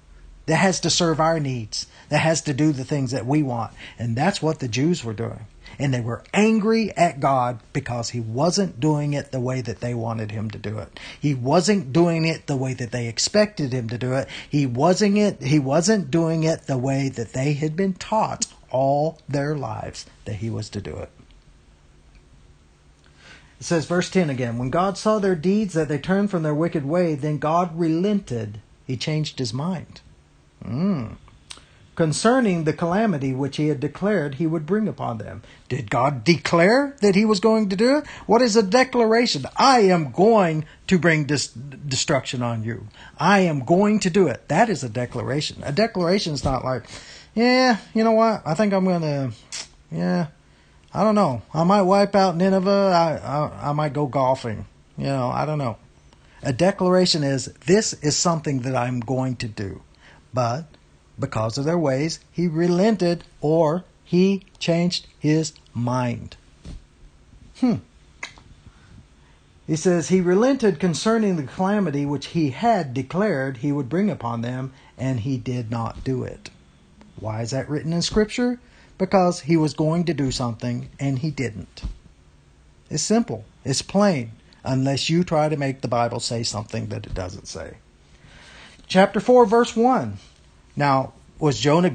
that 0.50 0.56
has 0.56 0.80
to 0.80 0.90
serve 0.90 1.20
our 1.20 1.38
needs, 1.38 1.86
that 2.08 2.18
has 2.18 2.42
to 2.42 2.52
do 2.52 2.72
the 2.72 2.84
things 2.84 3.12
that 3.12 3.24
we 3.24 3.42
want. 3.42 3.72
And 3.98 4.16
that's 4.16 4.42
what 4.42 4.58
the 4.58 4.68
Jews 4.68 5.04
were 5.04 5.14
doing 5.14 5.46
and 5.78 5.94
they 5.94 6.00
were 6.00 6.22
angry 6.34 6.94
at 6.96 7.20
God 7.20 7.60
because 7.72 8.10
he 8.10 8.20
wasn't 8.20 8.80
doing 8.80 9.14
it 9.14 9.30
the 9.30 9.40
way 9.40 9.60
that 9.60 9.80
they 9.80 9.94
wanted 9.94 10.30
him 10.30 10.50
to 10.50 10.58
do 10.58 10.78
it. 10.78 10.98
He 11.18 11.34
wasn't 11.34 11.92
doing 11.92 12.24
it 12.24 12.46
the 12.46 12.56
way 12.56 12.74
that 12.74 12.90
they 12.90 13.06
expected 13.06 13.72
him 13.72 13.88
to 13.88 13.96
do 13.96 14.14
it. 14.14 14.28
He 14.48 14.66
wasn't 14.66 15.16
it 15.16 15.42
he 15.42 15.58
wasn't 15.58 16.10
doing 16.10 16.42
it 16.42 16.64
the 16.66 16.76
way 16.76 17.08
that 17.08 17.32
they 17.32 17.52
had 17.52 17.76
been 17.76 17.94
taught 17.94 18.46
all 18.70 19.20
their 19.28 19.54
lives 19.54 20.06
that 20.24 20.34
he 20.34 20.50
was 20.50 20.68
to 20.70 20.80
do 20.80 20.96
it. 20.96 21.10
It 23.60 23.64
says 23.64 23.86
verse 23.86 24.10
10 24.10 24.28
again, 24.28 24.58
when 24.58 24.70
God 24.70 24.98
saw 24.98 25.18
their 25.18 25.36
deeds 25.36 25.74
that 25.74 25.88
they 25.88 25.98
turned 25.98 26.30
from 26.30 26.42
their 26.42 26.54
wicked 26.54 26.84
way, 26.84 27.14
then 27.14 27.38
God 27.38 27.78
relented. 27.78 28.60
He 28.86 28.96
changed 28.96 29.38
his 29.38 29.52
mind. 29.52 30.00
Mm 30.64 31.16
concerning 32.00 32.64
the 32.64 32.72
calamity 32.72 33.34
which 33.34 33.58
he 33.58 33.68
had 33.68 33.78
declared 33.78 34.36
he 34.36 34.46
would 34.46 34.64
bring 34.64 34.88
upon 34.88 35.18
them. 35.18 35.42
Did 35.68 35.90
God 35.90 36.24
declare 36.24 36.96
that 37.02 37.14
he 37.14 37.26
was 37.26 37.40
going 37.40 37.68
to 37.68 37.76
do 37.76 37.98
it? 37.98 38.06
What 38.24 38.40
is 38.40 38.56
a 38.56 38.62
declaration? 38.62 39.44
I 39.54 39.80
am 39.80 40.10
going 40.10 40.64
to 40.86 40.98
bring 40.98 41.24
destruction 41.24 42.42
on 42.42 42.64
you. 42.64 42.88
I 43.18 43.40
am 43.40 43.66
going 43.66 44.00
to 44.00 44.08
do 44.08 44.28
it. 44.28 44.48
That 44.48 44.70
is 44.70 44.82
a 44.82 44.88
declaration. 44.88 45.62
A 45.62 45.72
declaration 45.72 46.32
is 46.32 46.42
not 46.42 46.64
like, 46.64 46.84
yeah, 47.34 47.76
you 47.92 48.02
know 48.02 48.12
what? 48.12 48.40
I 48.46 48.54
think 48.54 48.72
I'm 48.72 48.86
going 48.86 49.02
to, 49.02 49.32
yeah, 49.92 50.28
I 50.94 51.04
don't 51.04 51.14
know. 51.14 51.42
I 51.52 51.64
might 51.64 51.82
wipe 51.82 52.14
out 52.16 52.34
Nineveh. 52.34 52.70
I, 52.70 53.16
I, 53.18 53.70
I 53.70 53.72
might 53.72 53.92
go 53.92 54.06
golfing. 54.06 54.64
You 54.96 55.04
know, 55.04 55.28
I 55.28 55.44
don't 55.44 55.58
know. 55.58 55.76
A 56.42 56.54
declaration 56.54 57.24
is, 57.24 57.52
This 57.66 57.92
is 57.92 58.16
something 58.16 58.60
that 58.60 58.74
I'm 58.74 59.00
going 59.00 59.36
to 59.36 59.48
do. 59.48 59.82
But 60.32 60.64
because 61.18 61.58
of 61.58 61.64
their 61.64 61.78
ways, 61.78 62.20
he 62.30 62.46
relented 62.48 63.24
or 63.40 63.84
he 64.04 64.44
changed 64.58 65.06
his 65.18 65.52
mind. 65.74 66.36
Hmm. 67.58 67.76
He 69.66 69.76
says, 69.76 70.08
He 70.08 70.20
relented 70.20 70.80
concerning 70.80 71.36
the 71.36 71.44
calamity 71.44 72.04
which 72.04 72.26
he 72.26 72.50
had 72.50 72.92
declared 72.92 73.58
he 73.58 73.70
would 73.70 73.88
bring 73.88 74.10
upon 74.10 74.42
them, 74.42 74.72
and 74.98 75.20
he 75.20 75.36
did 75.36 75.70
not 75.70 76.02
do 76.02 76.24
it. 76.24 76.50
Why 77.20 77.42
is 77.42 77.50
that 77.50 77.68
written 77.68 77.92
in 77.92 78.02
Scripture? 78.02 78.58
Because 78.98 79.40
he 79.40 79.56
was 79.56 79.74
going 79.74 80.04
to 80.04 80.14
do 80.14 80.30
something 80.30 80.88
and 80.98 81.20
he 81.20 81.30
didn't. 81.30 81.82
It's 82.90 83.02
simple, 83.02 83.44
it's 83.64 83.82
plain, 83.82 84.32
unless 84.64 85.08
you 85.08 85.22
try 85.22 85.48
to 85.48 85.56
make 85.56 85.80
the 85.80 85.88
Bible 85.88 86.18
say 86.18 86.42
something 86.42 86.88
that 86.88 87.06
it 87.06 87.14
doesn't 87.14 87.46
say. 87.46 87.76
Chapter 88.90 89.20
4, 89.20 89.46
verse 89.46 89.76
1. 89.76 90.18
Now, 90.74 91.12
was 91.38 91.60
Jonah 91.60 91.94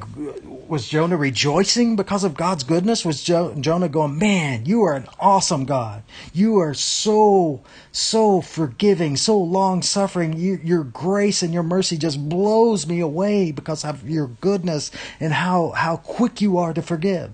was 0.65 0.87
Jonah 0.87 1.17
rejoicing 1.17 1.97
because 1.97 2.23
of 2.23 2.35
God's 2.35 2.63
goodness? 2.63 3.03
Was 3.03 3.21
jo- 3.21 3.53
Jonah 3.59 3.89
going, 3.89 4.17
"Man, 4.17 4.65
you 4.65 4.83
are 4.83 4.95
an 4.95 5.05
awesome 5.19 5.65
God. 5.65 6.03
You 6.33 6.57
are 6.57 6.73
so 6.73 7.59
so 7.91 8.39
forgiving, 8.39 9.17
so 9.17 9.37
long 9.37 9.81
suffering. 9.81 10.37
You, 10.37 10.59
your 10.63 10.85
grace 10.85 11.43
and 11.43 11.53
your 11.53 11.63
mercy 11.63 11.97
just 11.97 12.29
blows 12.29 12.87
me 12.87 13.01
away 13.01 13.51
because 13.51 13.83
of 13.83 14.09
your 14.09 14.27
goodness 14.39 14.89
and 15.19 15.33
how 15.33 15.71
how 15.75 15.97
quick 15.97 16.39
you 16.39 16.57
are 16.57 16.73
to 16.73 16.81
forgive." 16.81 17.33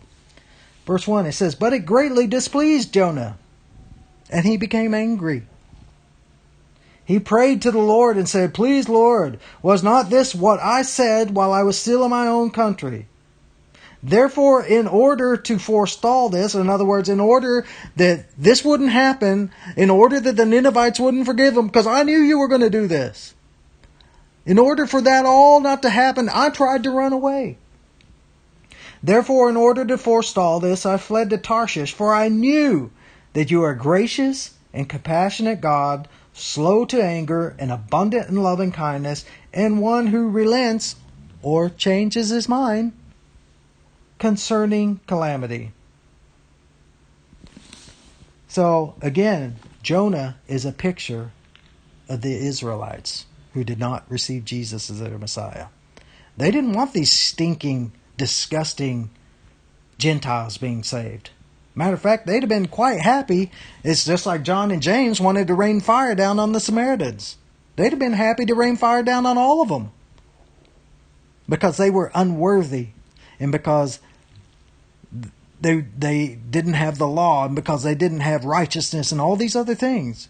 Verse 0.87 1.07
1 1.07 1.27
it 1.27 1.33
says, 1.33 1.53
"But 1.53 1.71
it 1.71 1.85
greatly 1.85 2.25
displeased 2.25 2.91
Jonah, 2.91 3.37
and 4.27 4.43
he 4.43 4.57
became 4.57 4.95
angry." 4.95 5.43
He 7.11 7.19
prayed 7.19 7.61
to 7.63 7.71
the 7.71 7.77
Lord 7.77 8.15
and 8.15 8.29
said, 8.29 8.53
Please, 8.53 8.87
Lord, 8.87 9.37
was 9.61 9.83
not 9.83 10.09
this 10.09 10.33
what 10.33 10.61
I 10.61 10.81
said 10.81 11.35
while 11.35 11.51
I 11.51 11.61
was 11.61 11.77
still 11.77 12.05
in 12.05 12.09
my 12.09 12.25
own 12.25 12.51
country? 12.51 13.07
Therefore, 14.01 14.63
in 14.63 14.87
order 14.87 15.35
to 15.35 15.59
forestall 15.59 16.29
this, 16.29 16.55
in 16.55 16.69
other 16.69 16.85
words, 16.85 17.09
in 17.09 17.19
order 17.19 17.65
that 17.97 18.27
this 18.37 18.63
wouldn't 18.63 18.91
happen, 18.91 19.51
in 19.75 19.89
order 19.89 20.21
that 20.21 20.37
the 20.37 20.45
Ninevites 20.45 21.01
wouldn't 21.01 21.25
forgive 21.25 21.57
him, 21.57 21.67
because 21.67 21.85
I 21.85 22.03
knew 22.03 22.17
you 22.17 22.39
were 22.39 22.47
going 22.47 22.61
to 22.61 22.69
do 22.69 22.87
this. 22.87 23.33
In 24.45 24.57
order 24.57 24.87
for 24.87 25.01
that 25.01 25.25
all 25.25 25.59
not 25.59 25.81
to 25.81 25.89
happen, 25.89 26.29
I 26.31 26.49
tried 26.49 26.83
to 26.83 26.91
run 26.91 27.11
away. 27.11 27.57
Therefore, 29.03 29.49
in 29.49 29.57
order 29.57 29.83
to 29.83 29.97
forestall 29.97 30.61
this, 30.61 30.85
I 30.85 30.95
fled 30.95 31.29
to 31.31 31.37
Tarshish, 31.37 31.91
for 31.91 32.15
I 32.15 32.29
knew 32.29 32.89
that 33.33 33.51
you 33.51 33.63
are 33.63 33.75
gracious 33.75 34.51
and 34.73 34.87
compassionate 34.87 35.59
God, 35.59 36.07
slow 36.33 36.85
to 36.85 37.01
anger, 37.03 37.55
and 37.59 37.71
abundant 37.71 38.29
in 38.29 38.41
loving 38.41 38.71
kindness, 38.71 39.25
and 39.53 39.81
one 39.81 40.07
who 40.07 40.29
relents 40.29 40.95
or 41.41 41.69
changes 41.69 42.29
his 42.29 42.47
mind 42.47 42.93
concerning 44.19 44.99
calamity. 45.07 45.71
So, 48.47 48.95
again, 49.01 49.57
Jonah 49.81 50.37
is 50.47 50.65
a 50.65 50.71
picture 50.71 51.31
of 52.07 52.21
the 52.21 52.35
Israelites 52.35 53.25
who 53.53 53.63
did 53.63 53.79
not 53.79 54.09
receive 54.09 54.45
Jesus 54.45 54.89
as 54.89 54.99
their 54.99 55.17
Messiah. 55.17 55.67
They 56.37 56.51
didn't 56.51 56.73
want 56.73 56.93
these 56.93 57.11
stinking, 57.11 57.91
disgusting 58.17 59.09
Gentiles 59.97 60.57
being 60.57 60.83
saved. 60.83 61.31
Matter 61.73 61.93
of 61.93 62.01
fact, 62.01 62.27
they'd 62.27 62.43
have 62.43 62.49
been 62.49 62.67
quite 62.67 62.99
happy. 62.99 63.51
It's 63.83 64.03
just 64.03 64.25
like 64.25 64.43
John 64.43 64.71
and 64.71 64.81
James 64.81 65.21
wanted 65.21 65.47
to 65.47 65.53
rain 65.53 65.79
fire 65.79 66.15
down 66.15 66.37
on 66.37 66.51
the 66.51 66.59
Samaritans. 66.59 67.37
They'd 67.75 67.91
have 67.91 67.99
been 67.99 68.13
happy 68.13 68.45
to 68.45 68.55
rain 68.55 68.75
fire 68.75 69.03
down 69.03 69.25
on 69.25 69.37
all 69.37 69.61
of 69.61 69.69
them 69.69 69.91
because 71.47 71.77
they 71.77 71.89
were 71.89 72.11
unworthy 72.13 72.89
and 73.39 73.51
because 73.51 73.99
they 75.61 75.81
they 75.97 76.39
didn't 76.49 76.73
have 76.73 76.97
the 76.97 77.07
law 77.07 77.45
and 77.45 77.55
because 77.55 77.83
they 77.83 77.95
didn't 77.95 78.21
have 78.21 78.43
righteousness 78.45 79.11
and 79.11 79.21
all 79.21 79.35
these 79.35 79.55
other 79.55 79.75
things. 79.75 80.27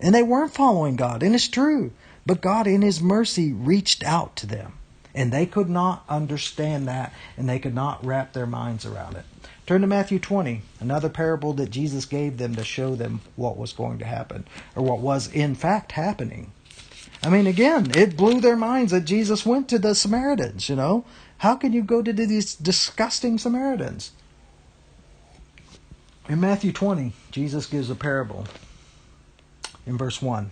And 0.00 0.14
they 0.14 0.22
weren't 0.22 0.52
following 0.52 0.96
God, 0.96 1.22
and 1.22 1.34
it's 1.34 1.48
true. 1.48 1.92
But 2.26 2.40
God 2.40 2.66
in 2.66 2.82
his 2.82 3.00
mercy 3.00 3.52
reached 3.52 4.02
out 4.02 4.34
to 4.36 4.46
them. 4.46 4.72
And 5.14 5.32
they 5.32 5.46
could 5.46 5.68
not 5.68 6.04
understand 6.08 6.88
that, 6.88 7.12
and 7.36 7.48
they 7.48 7.58
could 7.60 7.74
not 7.74 8.04
wrap 8.04 8.32
their 8.32 8.46
minds 8.46 8.84
around 8.84 9.16
it. 9.16 9.24
Turn 9.66 9.80
to 9.80 9.86
Matthew 9.86 10.18
20, 10.18 10.60
another 10.80 11.08
parable 11.08 11.54
that 11.54 11.70
Jesus 11.70 12.04
gave 12.04 12.36
them 12.36 12.54
to 12.54 12.64
show 12.64 12.94
them 12.94 13.22
what 13.34 13.56
was 13.56 13.72
going 13.72 13.98
to 13.98 14.04
happen, 14.04 14.46
or 14.76 14.82
what 14.82 14.98
was 14.98 15.32
in 15.32 15.54
fact 15.54 15.92
happening. 15.92 16.52
I 17.22 17.30
mean, 17.30 17.46
again, 17.46 17.90
it 17.94 18.16
blew 18.16 18.42
their 18.42 18.56
minds 18.56 18.92
that 18.92 19.06
Jesus 19.06 19.46
went 19.46 19.68
to 19.70 19.78
the 19.78 19.94
Samaritans, 19.94 20.68
you 20.68 20.76
know. 20.76 21.06
How 21.38 21.56
can 21.56 21.72
you 21.72 21.82
go 21.82 22.02
to 22.02 22.12
these 22.12 22.54
disgusting 22.54 23.38
Samaritans? 23.38 24.12
In 26.28 26.40
Matthew 26.40 26.72
20, 26.72 27.12
Jesus 27.30 27.66
gives 27.66 27.88
a 27.88 27.94
parable 27.94 28.46
in 29.86 29.96
verse 29.96 30.20
1. 30.20 30.50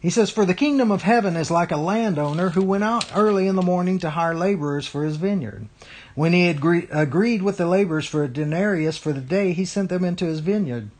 He 0.00 0.10
says, 0.10 0.30
For 0.30 0.46
the 0.46 0.54
kingdom 0.54 0.92
of 0.92 1.02
heaven 1.02 1.36
is 1.36 1.50
like 1.50 1.72
a 1.72 1.76
landowner 1.76 2.50
who 2.50 2.62
went 2.62 2.84
out 2.84 3.06
early 3.14 3.48
in 3.48 3.56
the 3.56 3.62
morning 3.62 3.98
to 3.98 4.10
hire 4.10 4.34
laborers 4.34 4.86
for 4.86 5.04
his 5.04 5.16
vineyard. 5.16 5.66
When 6.14 6.32
he 6.32 6.46
had 6.46 6.62
agreed 6.90 7.42
with 7.42 7.56
the 7.56 7.66
laborers 7.66 8.06
for 8.06 8.22
a 8.22 8.28
denarius 8.28 8.96
for 8.96 9.12
the 9.12 9.20
day, 9.20 9.52
he 9.52 9.64
sent 9.64 9.88
them 9.88 10.04
into 10.04 10.24
his 10.24 10.40
vineyard. 10.40 10.90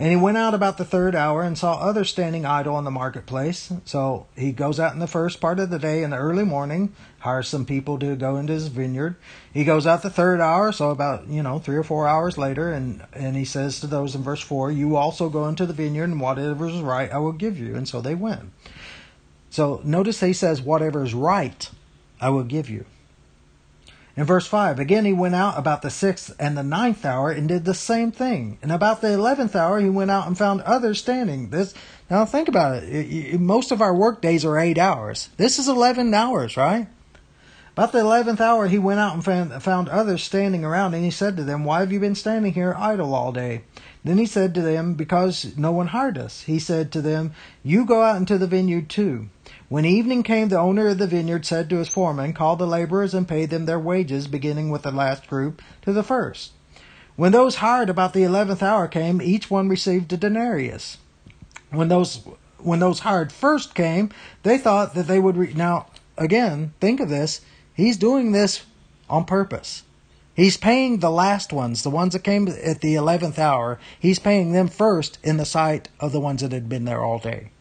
And 0.00 0.08
he 0.08 0.16
went 0.16 0.38
out 0.38 0.54
about 0.54 0.78
the 0.78 0.84
third 0.86 1.14
hour 1.14 1.42
and 1.42 1.58
saw 1.58 1.74
others 1.74 2.08
standing 2.08 2.46
idle 2.46 2.78
in 2.78 2.86
the 2.86 2.90
marketplace. 2.90 3.70
So 3.84 4.28
he 4.34 4.50
goes 4.50 4.80
out 4.80 4.94
in 4.94 4.98
the 4.98 5.06
first 5.06 5.42
part 5.42 5.60
of 5.60 5.68
the 5.68 5.78
day 5.78 6.02
in 6.02 6.08
the 6.08 6.16
early 6.16 6.42
morning, 6.42 6.94
hires 7.18 7.48
some 7.48 7.66
people 7.66 7.98
to 7.98 8.16
go 8.16 8.36
into 8.36 8.54
his 8.54 8.68
vineyard. 8.68 9.16
He 9.52 9.62
goes 9.62 9.86
out 9.86 10.00
the 10.00 10.08
third 10.08 10.40
hour, 10.40 10.72
so 10.72 10.88
about, 10.88 11.28
you 11.28 11.42
know, 11.42 11.58
three 11.58 11.76
or 11.76 11.82
four 11.82 12.08
hours 12.08 12.38
later, 12.38 12.72
and, 12.72 13.04
and 13.12 13.36
he 13.36 13.44
says 13.44 13.78
to 13.80 13.86
those 13.86 14.14
in 14.14 14.22
verse 14.22 14.40
4, 14.40 14.72
You 14.72 14.96
also 14.96 15.28
go 15.28 15.46
into 15.46 15.66
the 15.66 15.74
vineyard, 15.74 16.04
and 16.04 16.18
whatever 16.18 16.66
is 16.66 16.80
right 16.80 17.12
I 17.12 17.18
will 17.18 17.32
give 17.32 17.58
you. 17.58 17.76
And 17.76 17.86
so 17.86 18.00
they 18.00 18.14
went. 18.14 18.52
So 19.50 19.82
notice 19.84 20.20
he 20.20 20.32
says, 20.32 20.62
Whatever 20.62 21.04
is 21.04 21.12
right 21.12 21.68
I 22.22 22.30
will 22.30 22.44
give 22.44 22.70
you. 22.70 22.86
In 24.20 24.26
verse 24.26 24.46
5, 24.46 24.78
again 24.78 25.06
he 25.06 25.14
went 25.14 25.34
out 25.34 25.56
about 25.56 25.80
the 25.80 25.88
sixth 25.88 26.36
and 26.38 26.54
the 26.54 26.62
ninth 26.62 27.06
hour 27.06 27.30
and 27.30 27.48
did 27.48 27.64
the 27.64 27.72
same 27.72 28.12
thing. 28.12 28.58
And 28.60 28.70
about 28.70 29.00
the 29.00 29.14
eleventh 29.14 29.56
hour 29.56 29.80
he 29.80 29.88
went 29.88 30.10
out 30.10 30.26
and 30.26 30.36
found 30.36 30.60
others 30.60 30.98
standing. 30.98 31.48
This 31.48 31.72
now 32.10 32.26
think 32.26 32.46
about 32.46 32.82
it. 32.82 32.84
it, 32.90 33.34
it 33.34 33.40
most 33.40 33.72
of 33.72 33.80
our 33.80 33.94
work 33.94 34.20
days 34.20 34.44
are 34.44 34.58
eight 34.58 34.76
hours. 34.76 35.30
This 35.38 35.58
is 35.58 35.68
eleven 35.68 36.12
hours, 36.12 36.58
right? 36.58 36.86
About 37.72 37.92
the 37.92 38.00
eleventh 38.00 38.42
hour 38.42 38.68
he 38.68 38.78
went 38.78 39.00
out 39.00 39.14
and 39.14 39.24
found, 39.24 39.62
found 39.62 39.88
others 39.88 40.22
standing 40.22 40.66
around, 40.66 40.92
and 40.92 41.02
he 41.02 41.10
said 41.10 41.34
to 41.38 41.42
them, 41.42 41.64
Why 41.64 41.80
have 41.80 41.90
you 41.90 41.98
been 41.98 42.14
standing 42.14 42.52
here 42.52 42.74
idle 42.76 43.14
all 43.14 43.32
day? 43.32 43.62
Then 44.04 44.18
he 44.18 44.26
said 44.26 44.52
to 44.52 44.60
them, 44.60 44.92
Because 44.92 45.56
no 45.56 45.72
one 45.72 45.86
hired 45.86 46.18
us. 46.18 46.42
He 46.42 46.58
said 46.58 46.92
to 46.92 47.00
them, 47.00 47.32
You 47.62 47.86
go 47.86 48.02
out 48.02 48.18
into 48.18 48.36
the 48.36 48.46
vineyard 48.46 48.90
too. 48.90 49.30
When 49.70 49.84
evening 49.84 50.24
came, 50.24 50.48
the 50.48 50.58
owner 50.58 50.88
of 50.88 50.98
the 50.98 51.06
vineyard 51.06 51.46
said 51.46 51.70
to 51.70 51.76
his 51.76 51.88
foreman, 51.88 52.32
Call 52.32 52.56
the 52.56 52.66
laborers 52.66 53.14
and 53.14 53.28
pay 53.28 53.46
them 53.46 53.66
their 53.66 53.78
wages, 53.78 54.26
beginning 54.26 54.70
with 54.70 54.82
the 54.82 54.90
last 54.90 55.28
group 55.28 55.62
to 55.82 55.92
the 55.92 56.02
first. 56.02 56.50
When 57.14 57.30
those 57.30 57.54
hired 57.54 57.88
about 57.88 58.12
the 58.12 58.24
eleventh 58.24 58.64
hour 58.64 58.88
came, 58.88 59.22
each 59.22 59.48
one 59.48 59.68
received 59.68 60.12
a 60.12 60.16
denarius. 60.16 60.98
When 61.70 61.86
those 61.86 62.26
when 62.58 62.80
those 62.80 62.98
hired 62.98 63.30
first 63.30 63.76
came, 63.76 64.10
they 64.42 64.58
thought 64.58 64.94
that 64.94 65.06
they 65.06 65.20
would. 65.20 65.36
Re- 65.36 65.54
now, 65.54 65.86
again, 66.18 66.72
think 66.80 66.98
of 66.98 67.08
this. 67.08 67.40
He's 67.72 67.96
doing 67.96 68.32
this 68.32 68.64
on 69.08 69.24
purpose. 69.24 69.84
He's 70.34 70.56
paying 70.56 70.98
the 70.98 71.12
last 71.12 71.52
ones, 71.52 71.84
the 71.84 71.90
ones 71.90 72.14
that 72.14 72.24
came 72.24 72.48
at 72.48 72.80
the 72.80 72.96
eleventh 72.96 73.38
hour. 73.38 73.78
He's 74.00 74.18
paying 74.18 74.50
them 74.50 74.66
first 74.66 75.20
in 75.22 75.36
the 75.36 75.44
sight 75.44 75.90
of 76.00 76.10
the 76.10 76.18
ones 76.18 76.42
that 76.42 76.50
had 76.50 76.68
been 76.68 76.86
there 76.86 77.04
all 77.04 77.20
day. 77.20 77.52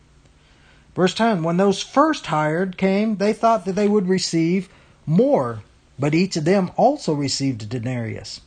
Verse 1.00 1.14
10 1.14 1.44
When 1.44 1.56
those 1.56 1.82
first 1.82 2.26
hired 2.26 2.78
came, 2.78 3.16
they 3.16 3.32
thought 3.32 3.64
that 3.64 3.76
they 3.76 3.88
would 3.88 4.10
receive 4.10 4.68
more, 5.06 5.64
but 5.98 6.14
each 6.14 6.36
of 6.36 6.44
them 6.44 6.72
also 6.76 7.14
received 7.14 7.64
a 7.64 7.66
denarius. 7.66 8.42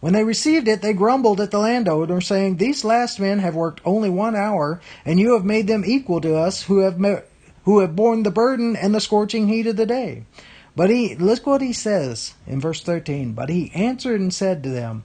When 0.00 0.14
they 0.14 0.24
received 0.24 0.68
it, 0.68 0.80
they 0.80 0.94
grumbled 0.94 1.38
at 1.38 1.50
the 1.50 1.58
landowner, 1.58 2.22
saying, 2.22 2.56
These 2.56 2.82
last 2.82 3.20
men 3.20 3.40
have 3.40 3.54
worked 3.54 3.82
only 3.84 4.08
one 4.08 4.34
hour, 4.34 4.80
and 5.04 5.20
you 5.20 5.34
have 5.34 5.44
made 5.44 5.66
them 5.66 5.84
equal 5.84 6.22
to 6.22 6.34
us 6.34 6.62
who 6.62 6.78
have, 6.78 6.98
who 7.64 7.80
have 7.80 7.94
borne 7.94 8.22
the 8.22 8.30
burden 8.30 8.74
and 8.74 8.94
the 8.94 9.02
scorching 9.02 9.48
heat 9.48 9.66
of 9.66 9.76
the 9.76 9.84
day. 9.84 10.24
But 10.74 10.88
he, 10.88 11.14
look 11.14 11.46
what 11.46 11.60
he 11.60 11.74
says 11.74 12.32
in 12.46 12.58
verse 12.58 12.80
13. 12.80 13.34
But 13.34 13.50
he 13.50 13.70
answered 13.74 14.18
and 14.18 14.32
said 14.32 14.62
to 14.62 14.70
them, 14.70 15.02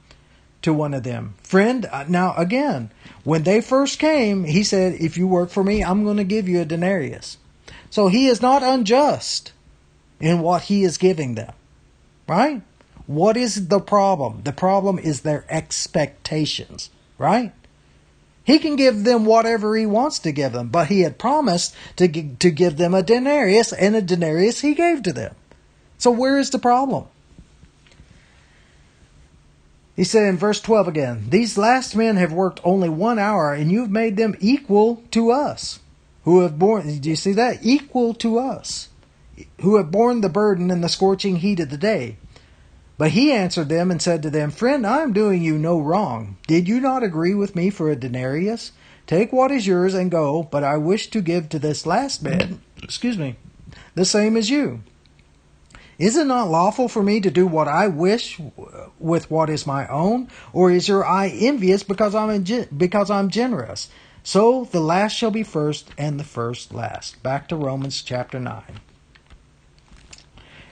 to 0.63 0.73
one 0.73 0.93
of 0.93 1.03
them. 1.03 1.35
Friend, 1.43 1.85
uh, 1.91 2.05
now 2.07 2.33
again, 2.35 2.89
when 3.23 3.43
they 3.43 3.61
first 3.61 3.99
came, 3.99 4.43
he 4.45 4.63
said, 4.63 4.93
If 4.99 5.17
you 5.17 5.27
work 5.27 5.49
for 5.49 5.63
me, 5.63 5.83
I'm 5.83 6.03
going 6.03 6.17
to 6.17 6.23
give 6.23 6.49
you 6.49 6.61
a 6.61 6.65
denarius. 6.65 7.37
So 7.89 8.07
he 8.07 8.27
is 8.27 8.41
not 8.41 8.63
unjust 8.63 9.51
in 10.19 10.41
what 10.41 10.63
he 10.63 10.83
is 10.83 10.97
giving 10.97 11.35
them. 11.35 11.53
Right? 12.27 12.61
What 13.05 13.37
is 13.37 13.67
the 13.67 13.79
problem? 13.79 14.41
The 14.43 14.53
problem 14.53 14.97
is 14.97 15.21
their 15.21 15.45
expectations. 15.49 16.89
Right? 17.17 17.53
He 18.43 18.59
can 18.59 18.75
give 18.75 19.03
them 19.03 19.25
whatever 19.25 19.75
he 19.75 19.85
wants 19.85 20.19
to 20.19 20.31
give 20.31 20.51
them, 20.51 20.67
but 20.67 20.87
he 20.87 21.01
had 21.01 21.17
promised 21.17 21.75
to, 21.95 22.07
to 22.07 22.51
give 22.51 22.77
them 22.77 22.93
a 22.93 23.03
denarius, 23.03 23.71
and 23.71 23.95
a 23.95 24.01
denarius 24.01 24.61
he 24.61 24.73
gave 24.73 25.03
to 25.03 25.13
them. 25.13 25.35
So 25.97 26.11
where 26.11 26.37
is 26.37 26.49
the 26.49 26.59
problem? 26.59 27.05
He 29.95 30.03
said 30.03 30.27
in 30.27 30.37
verse 30.37 30.59
12 30.59 30.87
again, 30.87 31.25
These 31.29 31.57
last 31.57 31.95
men 31.95 32.15
have 32.17 32.33
worked 32.33 32.59
only 32.63 32.89
one 32.89 33.19
hour, 33.19 33.53
and 33.53 33.71
you've 33.71 33.91
made 33.91 34.17
them 34.17 34.35
equal 34.39 35.03
to 35.11 35.31
us, 35.31 35.79
who 36.23 36.41
have 36.41 36.57
borne, 36.57 36.99
do 36.99 37.09
you 37.09 37.15
see 37.15 37.33
that? 37.33 37.59
Equal 37.61 38.13
to 38.15 38.39
us, 38.39 38.89
who 39.61 39.77
have 39.77 39.91
borne 39.91 40.21
the 40.21 40.29
burden 40.29 40.71
and 40.71 40.83
the 40.83 40.89
scorching 40.89 41.37
heat 41.37 41.59
of 41.59 41.69
the 41.69 41.77
day. 41.77 42.17
But 42.97 43.11
he 43.11 43.31
answered 43.31 43.69
them 43.69 43.91
and 43.91 44.01
said 44.01 44.23
to 44.23 44.29
them, 44.29 44.51
Friend, 44.51 44.85
I 44.85 45.01
am 45.01 45.13
doing 45.13 45.41
you 45.41 45.57
no 45.57 45.79
wrong. 45.79 46.37
Did 46.47 46.67
you 46.67 46.79
not 46.79 47.03
agree 47.03 47.33
with 47.33 47.55
me 47.55 47.69
for 47.69 47.89
a 47.89 47.95
denarius? 47.95 48.71
Take 49.05 49.33
what 49.33 49.51
is 49.51 49.67
yours 49.67 49.93
and 49.93 50.09
go, 50.09 50.43
but 50.43 50.63
I 50.63 50.77
wish 50.77 51.09
to 51.09 51.21
give 51.21 51.49
to 51.49 51.59
this 51.59 51.85
last 51.85 52.23
man, 52.23 52.61
excuse 52.81 53.17
me, 53.17 53.35
the 53.95 54.05
same 54.05 54.37
as 54.37 54.49
you. 54.49 54.81
Is 55.97 56.17
it 56.17 56.25
not 56.25 56.49
lawful 56.49 56.87
for 56.87 57.03
me 57.03 57.21
to 57.21 57.29
do 57.29 57.45
what 57.45 57.67
I 57.67 57.87
wish 57.87 58.39
with 58.99 59.29
what 59.29 59.49
is 59.49 59.67
my 59.67 59.87
own? 59.87 60.29
Or 60.51 60.71
is 60.71 60.87
your 60.87 61.05
eye 61.05 61.27
envious 61.29 61.83
because 61.83 62.15
I'm, 62.15 62.43
because 62.75 63.11
I'm 63.11 63.29
generous? 63.29 63.89
So 64.23 64.65
the 64.71 64.79
last 64.79 65.13
shall 65.13 65.31
be 65.31 65.43
first 65.43 65.91
and 65.97 66.19
the 66.19 66.23
first 66.23 66.73
last. 66.73 67.21
Back 67.21 67.47
to 67.49 67.55
Romans 67.55 68.01
chapter 68.01 68.39
9. 68.39 68.63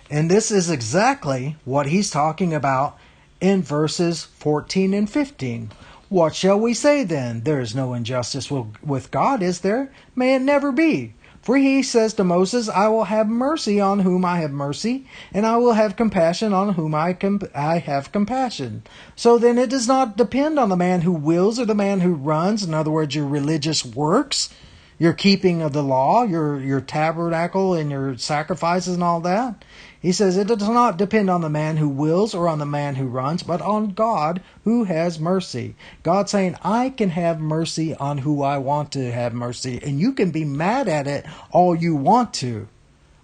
And 0.10 0.30
this 0.30 0.52
is 0.52 0.70
exactly 0.70 1.56
what 1.66 1.88
he's 1.88 2.10
talking 2.10 2.54
about 2.54 2.98
in 3.40 3.62
verses 3.62 4.24
14 4.24 4.94
and 4.94 5.10
15. 5.10 5.72
What 6.10 6.36
shall 6.36 6.60
we 6.60 6.74
say 6.74 7.04
then? 7.04 7.42
There 7.42 7.62
is 7.62 7.74
no 7.74 7.94
injustice 7.94 8.52
with 8.52 9.12
God, 9.12 9.42
is 9.42 9.62
there? 9.62 9.94
May 10.16 10.36
it 10.36 10.42
never 10.42 10.72
be. 10.72 11.14
For 11.42 11.58
he 11.58 11.82
says 11.82 12.14
to 12.16 12.24
Moses, 12.24 12.70
I 12.70 12.88
will 12.88 13.06
have 13.06 13.28
mercy 13.28 13.80
on 13.80 14.00
whom 14.00 14.24
I 14.24 14.40
have 14.42 14.52
mercy, 14.52 15.08
and 15.34 15.46
I 15.46 15.58
will 15.58 15.74
have 15.74 15.96
compassion 15.96 16.54
on 16.54 16.76
whom 16.76 16.94
I, 16.94 17.14
com- 17.14 17.42
I 17.56 17.80
have 17.80 18.12
compassion. 18.12 18.84
So 19.16 19.40
then 19.40 19.58
it 19.58 19.70
does 19.70 19.88
not 19.88 20.18
depend 20.18 20.60
on 20.60 20.70
the 20.70 20.78
man 20.78 21.02
who 21.02 21.12
wills 21.12 21.60
or 21.60 21.66
the 21.66 21.74
man 21.74 22.02
who 22.02 22.14
runs, 22.14 22.64
in 22.64 22.76
other 22.76 22.92
words, 22.92 23.16
your 23.16 23.28
religious 23.28 23.84
works, 23.84 24.54
your 25.00 25.14
keeping 25.14 25.64
of 25.64 25.74
the 25.74 25.82
law, 25.82 26.22
your, 26.22 26.60
your 26.60 26.80
tabernacle 26.80 27.74
and 27.74 27.90
your 27.90 28.16
sacrifices 28.18 28.94
and 28.94 29.04
all 29.04 29.22
that. 29.22 29.66
He 30.02 30.12
says 30.12 30.36
it 30.36 30.48
does 30.48 30.68
not 30.68 30.98
depend 30.98 31.30
on 31.30 31.42
the 31.42 31.50
man 31.50 31.78
who 31.78 31.88
wills 31.88 32.34
or 32.34 32.48
on 32.48 32.58
the 32.58 32.66
man 32.66 32.96
who 32.96 33.06
runs, 33.06 33.44
but 33.44 33.62
on 33.62 33.92
God 33.92 34.42
who 34.64 34.86
has 34.86 35.20
mercy. 35.20 35.76
God 36.02 36.28
saying, 36.28 36.56
I 36.64 36.90
can 36.90 37.12
have 37.12 37.40
mercy 37.40 37.94
on 37.94 38.18
who 38.20 38.42
I 38.42 38.58
want 38.58 38.92
to 38.94 39.12
have 39.12 39.32
mercy, 39.34 39.80
and 39.84 40.00
you 40.00 40.14
can 40.14 40.32
be 40.32 40.44
mad 40.44 40.88
at 40.88 41.06
it 41.06 41.26
all 41.52 41.76
you 41.76 41.96
want 41.96 42.34
to, 42.36 42.68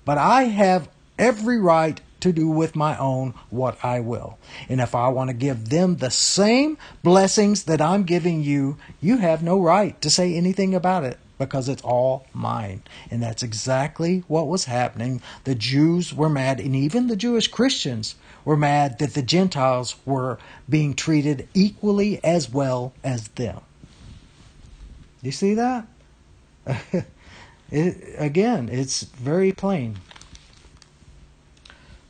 but 0.05 0.19
I 0.19 0.43
have 0.43 0.87
every 1.17 1.59
right 1.59 1.99
to 2.19 2.31
do 2.31 2.47
with 2.47 2.75
my 2.75 2.95
own 2.97 3.33
what 3.49 3.83
I 3.83 3.99
will. 3.99 4.37
And 4.69 4.79
if 4.79 4.93
I 4.93 5.07
want 5.07 5.29
to 5.31 5.35
give 5.35 5.69
them 5.69 5.97
the 5.97 6.11
same 6.11 6.77
blessings 7.01 7.63
that 7.63 7.81
I'm 7.81 8.03
giving 8.03 8.43
you, 8.43 8.77
you 9.01 9.17
have 9.17 9.41
no 9.41 9.59
right 9.59 9.99
to 10.01 10.11
say 10.11 10.35
anything 10.35 10.75
about 10.75 11.03
it 11.05 11.17
because 11.37 11.69
it's 11.69 11.81
all 11.83 12.25
mine. 12.33 12.81
And 13.11 13.21
that's 13.21 13.43
exactly 13.43 14.23
what 14.27 14.47
was 14.47 14.65
happening. 14.65 15.21
The 15.43 15.55
Jews 15.55 16.13
were 16.13 16.29
mad, 16.29 16.59
and 16.59 16.75
even 16.75 17.07
the 17.07 17.15
Jewish 17.15 17.47
Christians 17.47 18.15
were 18.43 18.57
mad 18.57 18.99
that 18.99 19.13
the 19.13 19.21
Gentiles 19.21 19.95
were 20.05 20.39
being 20.69 20.93
treated 20.93 21.47
equally 21.53 22.23
as 22.23 22.49
well 22.49 22.93
as 23.03 23.27
them. 23.29 23.61
You 25.21 25.31
see 25.31 25.53
that? 25.55 25.87
it, 27.71 28.15
again, 28.17 28.69
it's 28.71 29.03
very 29.03 29.51
plain. 29.51 29.97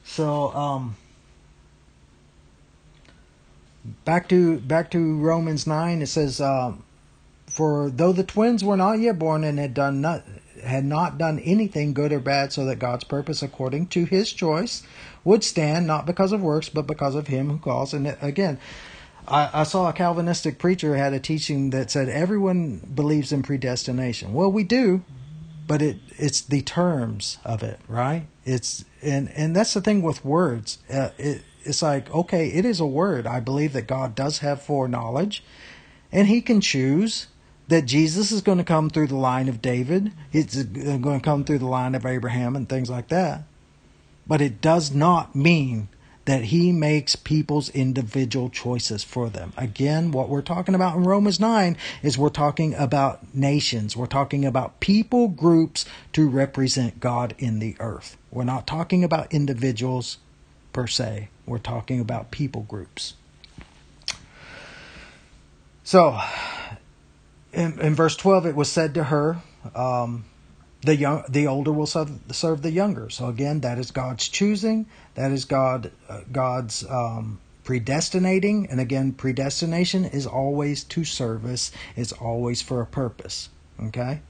So, 0.03 0.53
um, 0.53 0.95
back 4.05 4.29
to 4.29 4.59
back 4.59 4.91
to 4.91 5.17
Romans 5.17 5.67
nine. 5.67 6.01
It 6.01 6.07
says, 6.07 6.41
um, 6.41 6.83
for 7.57 7.89
though 7.89 8.13
the 8.13 8.23
twins 8.23 8.63
were 8.63 8.77
not 8.77 8.99
yet 8.99 9.17
born 9.17 9.43
and 9.43 9.57
had 9.57 9.73
done 9.73 9.99
not, 9.99 10.23
had 10.63 10.85
not 10.85 11.17
done 11.17 11.39
anything 11.39 11.91
good 11.91 12.13
or 12.13 12.19
bad, 12.19 12.53
so 12.53 12.65
that 12.65 12.77
God's 12.77 13.03
purpose 13.03 13.41
according 13.41 13.87
to 13.87 14.05
His 14.05 14.31
choice 14.31 14.83
would 15.23 15.43
stand, 15.43 15.87
not 15.87 16.05
because 16.05 16.31
of 16.31 16.39
works, 16.39 16.69
but 16.69 16.85
because 16.85 17.15
of 17.15 17.29
Him 17.29 17.49
who 17.49 17.57
calls. 17.57 17.95
And 17.95 18.15
again, 18.21 18.59
I, 19.27 19.49
I 19.51 19.63
saw 19.63 19.89
a 19.89 19.93
Calvinistic 19.93 20.59
preacher 20.59 20.97
had 20.97 21.13
a 21.13 21.19
teaching 21.19 21.71
that 21.71 21.89
said 21.89 22.09
everyone 22.09 22.77
believes 22.93 23.31
in 23.31 23.41
predestination. 23.41 24.33
Well, 24.33 24.51
we 24.51 24.63
do, 24.63 25.03
but 25.65 25.81
it 25.81 25.97
it's 26.11 26.41
the 26.41 26.61
terms 26.61 27.39
of 27.43 27.63
it, 27.63 27.79
right? 27.87 28.27
It's 28.45 28.85
and 29.01 29.31
and 29.31 29.55
that's 29.55 29.73
the 29.73 29.81
thing 29.81 30.03
with 30.03 30.23
words. 30.23 30.77
Uh, 30.93 31.09
it, 31.17 31.41
it's 31.63 31.81
like 31.81 32.13
okay, 32.13 32.49
it 32.49 32.65
is 32.65 32.79
a 32.79 32.85
word. 32.85 33.25
I 33.25 33.39
believe 33.39 33.73
that 33.73 33.87
God 33.87 34.13
does 34.13 34.37
have 34.39 34.61
foreknowledge, 34.61 35.43
and 36.11 36.27
He 36.27 36.39
can 36.39 36.61
choose 36.61 37.25
that 37.67 37.85
Jesus 37.85 38.31
is 38.31 38.41
going 38.41 38.57
to 38.57 38.63
come 38.63 38.89
through 38.89 39.07
the 39.07 39.15
line 39.15 39.49
of 39.49 39.61
David, 39.61 40.11
it's 40.31 40.57
uh, 40.57 40.63
going 41.01 41.19
to 41.19 41.23
come 41.23 41.43
through 41.43 41.59
the 41.59 41.65
line 41.65 41.95
of 41.95 42.05
Abraham 42.05 42.55
and 42.55 42.67
things 42.67 42.89
like 42.89 43.09
that. 43.09 43.43
But 44.25 44.41
it 44.41 44.61
does 44.61 44.93
not 44.93 45.35
mean 45.35 45.89
that 46.27 46.45
he 46.45 46.73
makes 46.73 47.15
people's 47.15 47.69
individual 47.69 48.49
choices 48.49 49.01
for 49.01 49.29
them. 49.29 49.53
Again, 49.55 50.11
what 50.11 50.27
we're 50.27 50.41
talking 50.41 50.75
about 50.75 50.97
in 50.97 51.05
Romans 51.05 51.39
9 51.39 51.77
is 52.03 52.17
we're 52.17 52.27
talking 52.27 52.73
about 52.75 53.33
nations. 53.33 53.95
We're 53.95 54.07
talking 54.07 54.43
about 54.43 54.81
people 54.81 55.29
groups 55.29 55.85
to 56.11 56.27
represent 56.27 56.99
God 56.99 57.33
in 57.37 57.59
the 57.59 57.77
earth. 57.79 58.17
We're 58.29 58.43
not 58.43 58.67
talking 58.67 59.05
about 59.05 59.33
individuals 59.33 60.17
per 60.73 60.85
se. 60.85 61.29
We're 61.45 61.59
talking 61.59 62.01
about 62.01 62.29
people 62.29 62.63
groups. 62.63 63.13
So, 65.85 66.19
in, 67.57 67.79
in 67.81 67.95
verse 67.95 68.15
12, 68.15 68.45
it 68.45 68.55
was 68.55 68.71
said 68.71 68.93
to 68.93 69.05
her, 69.05 69.37
um, 69.75 70.25
the 70.81 70.95
young, 70.95 71.23
the 71.27 71.47
older 71.47 71.71
will 71.71 71.87
serve, 71.87 72.11
serve, 72.31 72.61
the 72.61 72.71
younger. 72.71 73.09
So 73.09 73.27
again, 73.27 73.61
that 73.61 73.79
is 73.79 73.89
God's 73.89 74.29
choosing. 74.29 74.85
That 75.15 75.31
is 75.31 75.45
God, 75.45 75.91
uh, 76.07 76.21
God's 76.31 76.85
um, 76.87 77.39
predestinating. 77.63 78.67
And 78.69 78.79
again, 78.79 79.11
predestination 79.11 80.05
is 80.05 80.27
always 80.27 80.83
to 80.85 81.03
service. 81.03 81.71
It's 81.95 82.11
always 82.11 82.61
for 82.61 82.79
a 82.79 82.85
purpose. 82.85 83.49
Okay. 83.81 84.21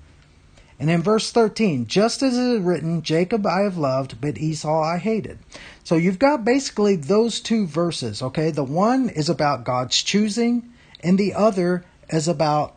And 0.79 0.89
in 0.89 1.01
verse 1.01 1.31
13, 1.31 1.87
just 1.87 2.23
as 2.23 2.37
it 2.37 2.41
is 2.41 2.61
written, 2.61 3.01
Jacob 3.01 3.45
I 3.45 3.61
have 3.61 3.77
loved, 3.77 4.21
but 4.21 4.37
Esau 4.37 4.81
I 4.81 4.99
hated. 4.99 5.39
So 5.83 5.95
you've 5.95 6.19
got 6.19 6.45
basically 6.45 6.95
those 6.95 7.41
two 7.41 7.65
verses, 7.65 8.21
okay? 8.21 8.51
The 8.51 8.63
one 8.63 9.09
is 9.09 9.27
about 9.27 9.65
God's 9.65 10.01
choosing, 10.01 10.71
and 11.03 11.17
the 11.17 11.33
other 11.33 11.83
is 12.09 12.27
about 12.27 12.76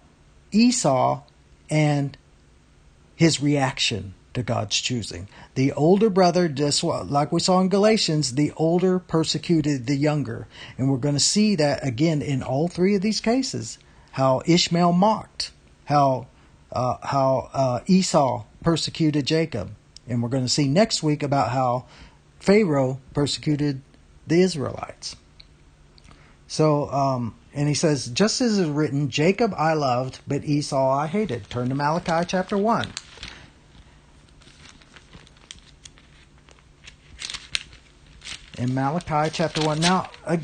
Esau 0.52 1.22
and 1.68 2.16
his 3.16 3.40
reaction 3.40 4.14
to 4.34 4.42
God's 4.42 4.80
choosing. 4.80 5.28
The 5.54 5.72
older 5.72 6.08
brother, 6.08 6.48
just 6.48 6.82
like 6.84 7.32
we 7.32 7.40
saw 7.40 7.60
in 7.60 7.68
Galatians, 7.68 8.34
the 8.34 8.52
older 8.56 8.98
persecuted 8.98 9.86
the 9.86 9.96
younger. 9.96 10.46
And 10.78 10.90
we're 10.90 10.98
going 10.98 11.14
to 11.14 11.20
see 11.20 11.56
that 11.56 11.86
again 11.86 12.22
in 12.22 12.42
all 12.42 12.68
three 12.68 12.94
of 12.94 13.02
these 13.02 13.20
cases. 13.20 13.78
How 14.12 14.42
Ishmael 14.46 14.92
mocked, 14.92 15.52
how, 15.84 16.28
uh, 16.72 16.96
how 17.02 17.50
uh, 17.52 17.80
Esau 17.86 18.44
persecuted 18.62 19.26
Jacob. 19.26 19.72
And 20.08 20.22
we're 20.22 20.28
going 20.28 20.44
to 20.44 20.48
see 20.48 20.68
next 20.68 21.02
week 21.02 21.22
about 21.22 21.50
how 21.50 21.86
Pharaoh 22.38 23.00
persecuted 23.14 23.82
the 24.26 24.40
Israelites. 24.40 25.16
So, 26.46 26.90
um, 26.90 27.34
and 27.52 27.68
he 27.68 27.74
says, 27.74 28.06
just 28.06 28.40
as 28.40 28.58
is 28.58 28.68
written, 28.68 29.10
Jacob 29.10 29.52
I 29.56 29.74
loved, 29.74 30.20
but 30.26 30.44
Esau 30.44 30.90
I 30.90 31.06
hated. 31.08 31.50
Turn 31.50 31.68
to 31.68 31.74
Malachi 31.74 32.24
chapter 32.26 32.56
1. 32.56 32.86
In 38.58 38.74
Malachi 38.74 39.30
chapter 39.32 39.62
1. 39.62 39.80
Now, 39.80 40.10
uh, 40.24 40.36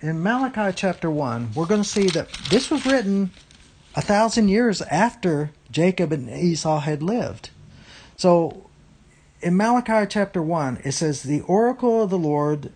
in 0.00 0.22
Malachi 0.22 0.74
chapter 0.74 1.10
1, 1.10 1.50
we're 1.54 1.66
going 1.66 1.82
to 1.82 1.88
see 1.88 2.06
that 2.06 2.32
this 2.50 2.70
was 2.70 2.84
written 2.86 3.30
a 3.94 4.00
thousand 4.00 4.48
years 4.48 4.82
after 4.82 5.52
Jacob 5.70 6.10
and 6.10 6.28
Esau 6.28 6.80
had 6.80 7.02
lived. 7.02 7.50
So, 8.16 8.68
in 9.42 9.56
Malachi 9.56 10.06
chapter 10.08 10.42
1, 10.42 10.80
it 10.84 10.92
says, 10.92 11.22
The 11.22 11.42
oracle 11.42 12.02
of 12.02 12.10
the 12.10 12.18
Lord 12.18 12.72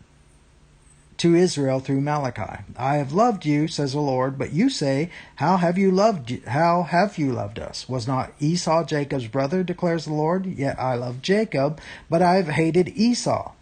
to 1.18 1.34
Israel 1.34 1.80
through 1.80 2.00
Malachi. 2.00 2.64
I 2.76 2.96
have 2.96 3.12
loved 3.12 3.46
you, 3.46 3.68
says 3.68 3.92
the 3.92 4.00
Lord, 4.00 4.38
but 4.38 4.52
you 4.52 4.68
say, 4.68 5.10
How 5.36 5.56
have 5.56 5.78
you 5.78 5.90
loved 5.90 6.46
how 6.46 6.82
have 6.82 7.18
you 7.18 7.32
loved 7.32 7.58
us? 7.58 7.88
Was 7.88 8.06
not 8.06 8.32
Esau 8.40 8.84
Jacob's 8.84 9.28
brother, 9.28 9.62
declares 9.62 10.04
the 10.04 10.12
Lord? 10.12 10.46
Yet 10.46 10.78
I 10.78 10.94
love 10.94 11.22
Jacob, 11.22 11.80
but 12.10 12.22
I 12.22 12.34
have 12.36 12.48
hated 12.48 12.88
Esau. 12.88 13.52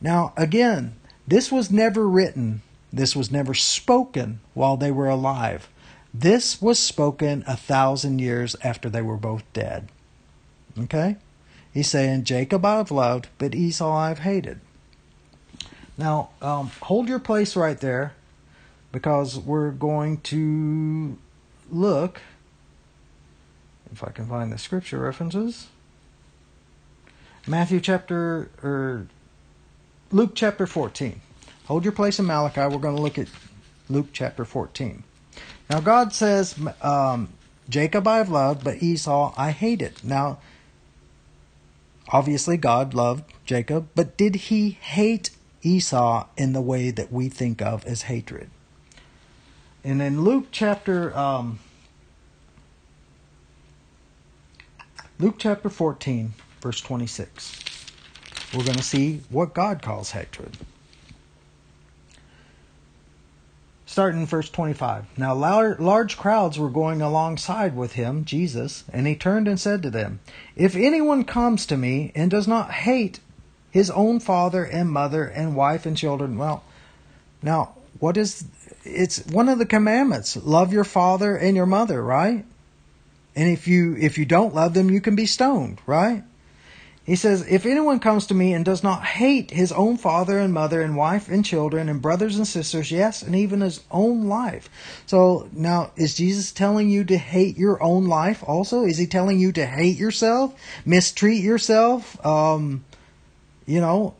Now 0.00 0.32
again, 0.36 0.96
this 1.26 1.50
was 1.50 1.70
never 1.70 2.08
written 2.08 2.62
This 2.92 3.16
was 3.16 3.30
never 3.30 3.54
spoken 3.54 4.40
while 4.54 4.76
they 4.76 4.90
were 4.90 5.08
alive. 5.08 5.68
This 6.14 6.62
was 6.62 6.78
spoken 6.78 7.44
a 7.46 7.56
thousand 7.56 8.20
years 8.20 8.56
after 8.62 8.88
they 8.88 9.02
were 9.02 9.18
both 9.18 9.42
dead. 9.52 9.88
Okay? 10.78 11.16
He's 11.72 11.90
saying, 11.90 12.24
Jacob 12.24 12.64
I've 12.64 12.90
loved, 12.90 13.28
but 13.36 13.54
Esau 13.54 13.92
I've 13.92 14.20
hated. 14.20 14.60
Now, 15.98 16.30
um, 16.42 16.70
hold 16.82 17.08
your 17.08 17.18
place 17.18 17.56
right 17.56 17.78
there 17.78 18.14
because 18.92 19.38
we're 19.38 19.70
going 19.70 20.18
to 20.22 21.18
look, 21.70 22.20
if 23.92 24.04
I 24.04 24.10
can 24.10 24.26
find 24.26 24.52
the 24.52 24.58
scripture 24.58 24.98
references, 24.98 25.68
Matthew 27.46 27.80
chapter, 27.80 28.50
or 28.62 29.06
Luke 30.10 30.32
chapter 30.34 30.66
14. 30.66 31.20
Hold 31.66 31.84
your 31.84 31.92
place 31.92 32.18
in 32.18 32.26
Malachi. 32.26 32.60
We're 32.60 32.78
going 32.78 32.96
to 32.96 33.02
look 33.02 33.18
at 33.18 33.28
Luke 33.88 34.08
chapter 34.12 34.44
14. 34.44 35.02
Now, 35.70 35.80
God 35.80 36.12
says, 36.12 36.54
um, 36.82 37.28
Jacob 37.68 38.06
I've 38.06 38.28
loved, 38.28 38.64
but 38.64 38.82
Esau 38.82 39.34
I 39.36 39.50
hated. 39.50 40.04
Now, 40.04 40.38
obviously, 42.08 42.56
God 42.56 42.94
loved 42.94 43.24
Jacob, 43.44 43.88
but 43.94 44.16
did 44.16 44.36
he 44.36 44.70
hate 44.70 45.30
Esau 45.66 46.26
in 46.36 46.52
the 46.52 46.60
way 46.60 46.90
that 46.90 47.12
we 47.12 47.28
think 47.28 47.60
of 47.60 47.84
as 47.86 48.02
hatred? 48.02 48.50
And 49.82 50.00
in 50.00 50.22
Luke 50.22 50.46
chapter 50.50 51.16
um, 51.16 51.58
Luke 55.18 55.36
chapter 55.38 55.70
14, 55.70 56.34
verse 56.60 56.80
26, 56.82 57.86
we're 58.54 58.64
going 58.64 58.76
to 58.76 58.82
see 58.82 59.22
what 59.30 59.54
God 59.54 59.80
calls 59.80 60.10
hatred. 60.10 60.58
Starting 63.86 64.20
in 64.20 64.26
verse 64.26 64.50
25. 64.50 65.06
Now 65.16 65.34
large 65.34 66.18
crowds 66.18 66.58
were 66.58 66.68
going 66.68 67.00
alongside 67.00 67.74
with 67.74 67.92
him, 67.92 68.26
Jesus, 68.26 68.84
and 68.92 69.06
he 69.06 69.16
turned 69.16 69.48
and 69.48 69.58
said 69.58 69.82
to 69.84 69.90
them, 69.90 70.20
If 70.54 70.76
anyone 70.76 71.24
comes 71.24 71.64
to 71.66 71.78
me 71.78 72.12
and 72.14 72.30
does 72.30 72.46
not 72.46 72.72
hate 72.72 73.20
his 73.76 73.90
own 73.90 74.20
father 74.20 74.64
and 74.64 74.90
mother 74.90 75.24
and 75.24 75.54
wife 75.54 75.84
and 75.84 75.96
children, 75.96 76.38
well, 76.38 76.64
now, 77.42 77.74
what 78.00 78.16
is 78.16 78.46
it's 78.84 79.24
one 79.26 79.50
of 79.50 79.58
the 79.58 79.66
commandments. 79.66 80.34
Love 80.34 80.72
your 80.72 80.84
father 80.84 81.36
and 81.36 81.54
your 81.54 81.66
mother 81.66 82.02
right? 82.02 82.44
And 83.34 83.48
if 83.50 83.68
you 83.68 83.94
if 83.96 84.16
you 84.16 84.24
don't 84.24 84.54
love 84.54 84.72
them 84.72 84.90
you 84.90 85.02
can 85.02 85.14
be 85.14 85.26
stoned 85.26 85.80
right? 85.86 86.22
He 87.04 87.16
says, 87.16 87.46
If 87.46 87.66
anyone 87.66 88.00
comes 88.00 88.26
to 88.26 88.34
me 88.34 88.52
and 88.52 88.64
does 88.64 88.82
not 88.82 89.04
hate 89.04 89.52
his 89.52 89.70
own 89.70 89.96
father 89.96 90.38
and 90.38 90.52
mother 90.52 90.80
and 90.80 90.96
wife 90.96 91.28
and 91.28 91.44
children 91.44 91.88
and 91.88 92.02
brothers 92.02 92.36
and 92.36 92.48
sisters, 92.48 92.90
yes, 92.90 93.22
and 93.22 93.36
even 93.36 93.60
his 93.60 93.80
own 93.92 94.24
life. 94.26 94.68
So 95.06 95.48
now, 95.52 95.92
is 95.94 96.14
Jesus 96.14 96.50
telling 96.50 96.88
you 96.88 97.04
to 97.04 97.16
hate 97.16 97.56
your 97.56 97.80
own 97.80 98.06
life 98.06 98.42
also? 98.44 98.84
Is 98.84 98.98
he 98.98 99.06
telling 99.06 99.38
you 99.38 99.52
to 99.52 99.66
hate 99.66 99.96
yourself, 99.96 100.58
mistreat 100.84 101.44
yourself, 101.44 102.24
um, 102.26 102.84
you 103.66 103.80
know, 103.80 104.14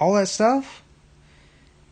all 0.00 0.14
that 0.14 0.28
stuff? 0.28 0.82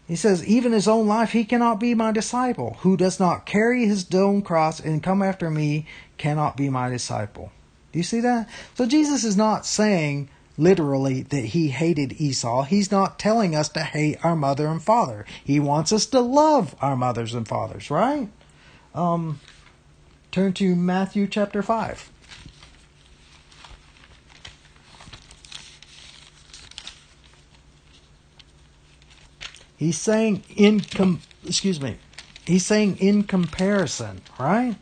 He 0.07 0.17
says, 0.17 0.45
even 0.47 0.73
his 0.73 0.87
own 0.87 1.07
life, 1.07 1.33
he 1.33 1.45
cannot 1.45 1.81
be 1.81 1.95
my 1.95 2.13
disciple. 2.13 2.77
Who 2.81 2.97
does 2.97 3.19
not 3.19 3.47
carry 3.47 3.87
his 3.87 4.13
own 4.15 4.43
cross 4.43 4.79
and 4.79 5.03
come 5.03 5.23
after 5.23 5.51
me 5.51 5.87
cannot 6.19 6.57
be 6.57 6.69
my 6.69 6.89
disciple. 6.89 7.53
Do 7.93 7.99
you 7.99 8.03
see 8.03 8.21
that? 8.21 8.49
So 8.75 8.87
Jesus 8.87 9.25
is 9.25 9.37
not 9.37 9.65
saying 9.65 10.29
literally 10.57 11.23
that 11.23 11.47
he 11.47 11.69
hated 11.69 12.21
Esau. 12.21 12.63
He's 12.63 12.91
not 12.91 13.19
telling 13.19 13.55
us 13.55 13.69
to 13.71 13.81
hate 13.81 14.25
our 14.25 14.37
mother 14.37 14.67
and 14.67 14.83
father. 14.83 15.25
He 15.43 15.59
wants 15.59 15.93
us 15.93 16.07
to 16.07 16.21
love 16.21 16.75
our 16.81 16.97
mothers 16.97 17.35
and 17.35 17.47
fathers, 17.47 17.91
right? 17.91 18.29
Um, 18.95 19.41
turn 20.31 20.53
to 20.55 20.75
Matthew 20.77 21.27
chapter 21.27 21.63
5. 21.63 22.11
He's 29.77 29.99
saying 29.99 30.45
in 30.57 30.81
com- 30.81 31.21
excuse 31.45 31.81
me. 31.81 31.97
He's 32.47 32.67
saying 32.67 32.99
in 32.99 33.25
comparison, 33.25 34.21
right? 34.39 34.77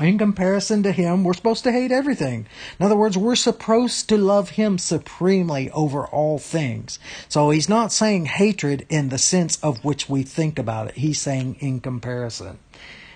in 0.00 0.18
comparison 0.18 0.82
to 0.82 0.92
him, 0.92 1.22
we're 1.22 1.34
supposed 1.34 1.62
to 1.64 1.72
hate 1.72 1.92
everything. 1.92 2.46
In 2.78 2.86
other 2.86 2.96
words, 2.96 3.16
we're 3.16 3.36
supposed 3.36 4.08
to 4.08 4.16
love 4.16 4.50
him 4.50 4.76
supremely 4.76 5.70
over 5.70 6.04
all 6.06 6.38
things. 6.38 6.98
So 7.28 7.50
he's 7.50 7.68
not 7.68 7.92
saying 7.92 8.26
hatred 8.26 8.86
in 8.88 9.10
the 9.10 9.18
sense 9.18 9.56
of 9.62 9.84
which 9.84 10.08
we 10.08 10.24
think 10.24 10.58
about 10.58 10.88
it. 10.88 10.94
He's 10.96 11.20
saying 11.20 11.56
in 11.60 11.80
comparison. 11.80 12.58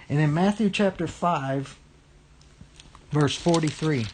And 0.09 0.21
in 0.21 0.33
Matthew 0.33 0.71
chapter 0.71 1.07
5, 1.07 1.77
verse 3.11 3.37
43. 3.37 4.07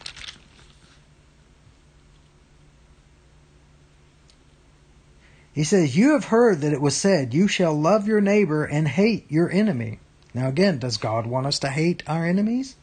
He 5.55 5.63
says, 5.63 5.95
You 5.95 6.11
have 6.11 6.25
heard 6.25 6.59
that 6.61 6.73
it 6.73 6.81
was 6.81 6.97
said, 6.97 7.33
You 7.33 7.47
shall 7.47 7.73
love 7.73 8.09
your 8.09 8.19
neighbor 8.19 8.65
and 8.65 8.89
hate 8.89 9.25
your 9.31 9.49
enemy. 9.49 9.99
Now, 10.33 10.49
again, 10.49 10.79
does 10.79 10.97
God 10.97 11.25
want 11.25 11.47
us 11.47 11.59
to 11.59 11.69
hate 11.69 12.03
our 12.07 12.25
enemies? 12.25 12.75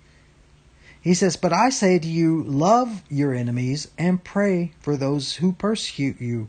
He 0.99 1.13
says, 1.13 1.37
But 1.37 1.53
I 1.53 1.69
say 1.69 1.99
to 1.99 2.09
you, 2.09 2.43
love 2.43 3.03
your 3.11 3.35
enemies 3.35 3.89
and 3.99 4.25
pray 4.25 4.73
for 4.81 4.97
those 4.97 5.37
who 5.37 5.53
persecute 5.53 6.19
you. 6.19 6.49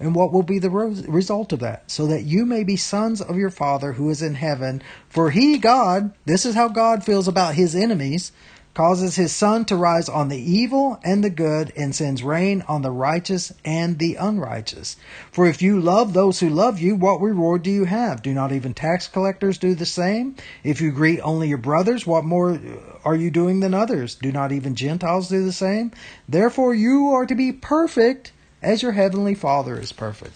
And 0.00 0.16
what 0.16 0.32
will 0.32 0.42
be 0.42 0.58
the 0.58 0.68
result 0.68 1.52
of 1.52 1.60
that? 1.60 1.88
So 1.88 2.08
that 2.08 2.24
you 2.24 2.44
may 2.44 2.64
be 2.64 2.76
sons 2.76 3.20
of 3.20 3.36
your 3.36 3.50
Father 3.50 3.92
who 3.92 4.10
is 4.10 4.20
in 4.20 4.34
heaven. 4.34 4.82
For 5.08 5.30
he, 5.30 5.58
God, 5.58 6.12
this 6.24 6.44
is 6.44 6.56
how 6.56 6.66
God 6.66 7.04
feels 7.04 7.28
about 7.28 7.54
his 7.54 7.76
enemies 7.76 8.32
causes 8.74 9.16
his 9.16 9.34
sun 9.34 9.64
to 9.66 9.76
rise 9.76 10.08
on 10.08 10.28
the 10.28 10.38
evil 10.38 10.98
and 11.04 11.22
the 11.22 11.30
good, 11.30 11.72
and 11.76 11.94
sends 11.94 12.22
rain 12.22 12.64
on 12.68 12.82
the 12.82 12.90
righteous 12.90 13.52
and 13.64 13.98
the 13.98 14.14
unrighteous. 14.14 14.96
For 15.30 15.46
if 15.46 15.60
you 15.60 15.78
love 15.80 16.12
those 16.12 16.40
who 16.40 16.48
love 16.48 16.78
you, 16.78 16.94
what 16.94 17.20
reward 17.20 17.62
do 17.62 17.70
you 17.70 17.84
have? 17.84 18.22
Do 18.22 18.32
not 18.32 18.52
even 18.52 18.72
tax 18.72 19.08
collectors 19.08 19.58
do 19.58 19.74
the 19.74 19.86
same? 19.86 20.36
If 20.64 20.80
you 20.80 20.90
greet 20.90 21.20
only 21.20 21.48
your 21.48 21.58
brothers, 21.58 22.06
what 22.06 22.24
more 22.24 22.58
are 23.04 23.16
you 23.16 23.30
doing 23.30 23.60
than 23.60 23.74
others? 23.74 24.14
Do 24.14 24.32
not 24.32 24.52
even 24.52 24.74
Gentiles 24.74 25.28
do 25.28 25.44
the 25.44 25.52
same? 25.52 25.92
Therefore 26.28 26.74
you 26.74 27.08
are 27.08 27.26
to 27.26 27.34
be 27.34 27.52
perfect 27.52 28.32
as 28.62 28.82
your 28.82 28.92
heavenly 28.92 29.34
Father 29.34 29.78
is 29.78 29.92
perfect. 29.92 30.34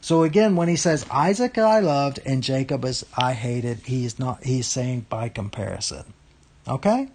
So 0.00 0.22
again, 0.22 0.56
when 0.56 0.68
he 0.68 0.76
says 0.76 1.06
Isaac 1.10 1.58
I 1.58 1.80
loved 1.80 2.20
and 2.24 2.42
Jacob 2.42 2.84
is 2.84 3.04
I 3.16 3.32
hated, 3.32 3.78
he 3.86 4.04
is 4.04 4.18
not 4.18 4.44
he's 4.44 4.66
saying 4.66 5.06
by 5.08 5.28
comparison. 5.28 6.04
Okay? 6.68 7.08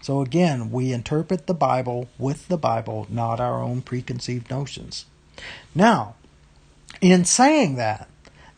So 0.00 0.22
again, 0.22 0.70
we 0.70 0.92
interpret 0.92 1.46
the 1.46 1.54
Bible 1.54 2.08
with 2.18 2.48
the 2.48 2.56
Bible, 2.56 3.06
not 3.10 3.38
our 3.40 3.62
own 3.62 3.82
preconceived 3.82 4.50
notions. 4.50 5.04
Now, 5.74 6.14
in 7.00 7.24
saying 7.24 7.76
that, 7.76 8.08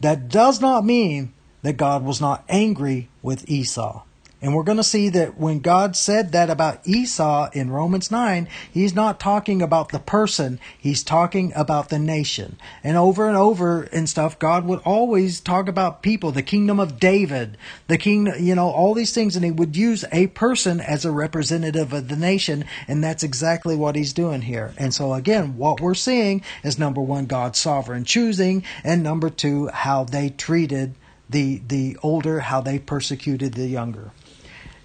that 0.00 0.28
does 0.28 0.61
not 0.61 0.85
mean 0.85 1.33
that 1.62 1.76
God 1.76 2.05
was 2.05 2.20
not 2.20 2.44
angry 2.48 3.09
with 3.22 3.48
Esau. 3.48 4.02
And 4.42 4.57
we're 4.57 4.64
going 4.64 4.78
to 4.78 4.83
see 4.83 5.09
that 5.11 5.38
when 5.38 5.61
God 5.61 5.94
said 5.94 6.33
that 6.33 6.50
about 6.50 6.85
Esau 6.85 7.48
in 7.52 7.70
Romans 7.70 8.11
9, 8.11 8.48
he's 8.72 8.92
not 8.92 9.20
talking 9.20 9.62
about 9.62 9.90
the 9.90 10.00
person, 10.00 10.59
he's 10.76 11.05
talking 11.05 11.52
about 11.55 11.90
the 11.90 11.98
nation. 12.00 12.59
And 12.83 12.96
over 12.96 13.28
and 13.28 13.37
over 13.37 13.85
and 13.85 14.09
stuff, 14.09 14.40
God 14.40 14.64
would 14.64 14.81
always 14.81 15.40
talk 15.40 15.68
about 15.68 16.02
people, 16.02 16.33
the 16.33 16.42
kingdom 16.42 16.81
of 16.81 16.98
David, 16.98 17.57
the 17.87 17.98
king, 17.98 18.33
you 18.40 18.57
know, 18.57 18.68
all 18.68 18.94
these 18.94 19.12
things, 19.12 19.37
and 19.37 19.44
he 19.44 19.52
would 19.52 19.76
use 19.76 20.05
a 20.11 20.26
person 20.26 20.81
as 20.81 21.05
a 21.05 21.12
representative 21.12 21.92
of 21.92 22.09
the 22.09 22.16
nation, 22.16 22.64
and 22.88 23.02
that's 23.02 23.22
exactly 23.22 23.76
what 23.76 23.94
he's 23.94 24.12
doing 24.12 24.42
here. 24.42 24.74
And 24.76 24.92
so 24.92 25.14
again, 25.14 25.57
what 25.57 25.81
we're 25.81 25.94
seeing 25.94 26.42
is 26.64 26.81
number 26.81 27.00
one, 27.00 27.26
God's 27.26 27.61
sovereign 27.61 28.05
choosing, 28.05 28.64
and 28.83 29.05
number 29.05 29.31
two, 29.31 29.68
how 29.68 30.02
they 30.02 30.31
treated 30.31 30.96
the 31.31 31.62
the 31.66 31.96
older, 32.02 32.40
how 32.40 32.61
they 32.61 32.78
persecuted 32.78 33.55
the 33.55 33.66
younger. 33.66 34.11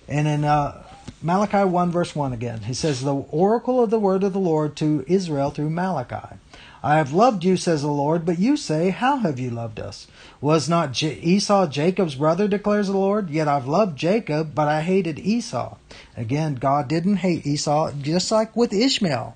And 0.08 0.28
in 0.28 0.44
uh, 0.44 0.84
Malachi 1.22 1.64
1, 1.64 1.92
verse 1.92 2.16
1 2.16 2.34
again, 2.34 2.62
he 2.62 2.74
says, 2.74 3.02
The 3.04 3.14
oracle 3.14 3.84
of 3.84 3.90
the 3.90 4.00
word 4.00 4.24
of 4.24 4.34
the 4.34 4.40
Lord 4.40 4.76
to 4.78 5.04
Israel 5.08 5.52
through 5.52 5.70
Malachi. 5.70 6.38
I 6.84 6.98
have 6.98 7.12
loved 7.12 7.44
you, 7.44 7.58
says 7.58 7.82
the 7.82 7.88
Lord, 7.88 8.26
but 8.26 8.40
you 8.40 8.56
say, 8.56 8.92
How 8.92 9.18
have 9.18 9.40
you 9.40 9.50
loved 9.50 9.80
us? 9.80 10.08
Was 10.40 10.70
not 10.70 10.92
J- 10.92 11.20
Esau 11.20 11.68
Jacob's 11.68 12.16
brother, 12.16 12.48
declares 12.48 12.88
the 12.88 12.94
Lord? 12.94 13.30
Yet 13.30 13.48
I've 13.48 13.68
loved 13.68 13.98
Jacob, 13.98 14.54
but 14.54 14.68
I 14.68 14.82
hated 14.82 15.20
Esau. 15.20 15.78
Again, 16.16 16.56
God 16.56 16.88
didn't 16.88 17.18
hate 17.18 17.46
Esau, 17.46 17.92
just 18.02 18.32
like 18.32 18.56
with 18.56 18.72
Ishmael. 18.72 19.36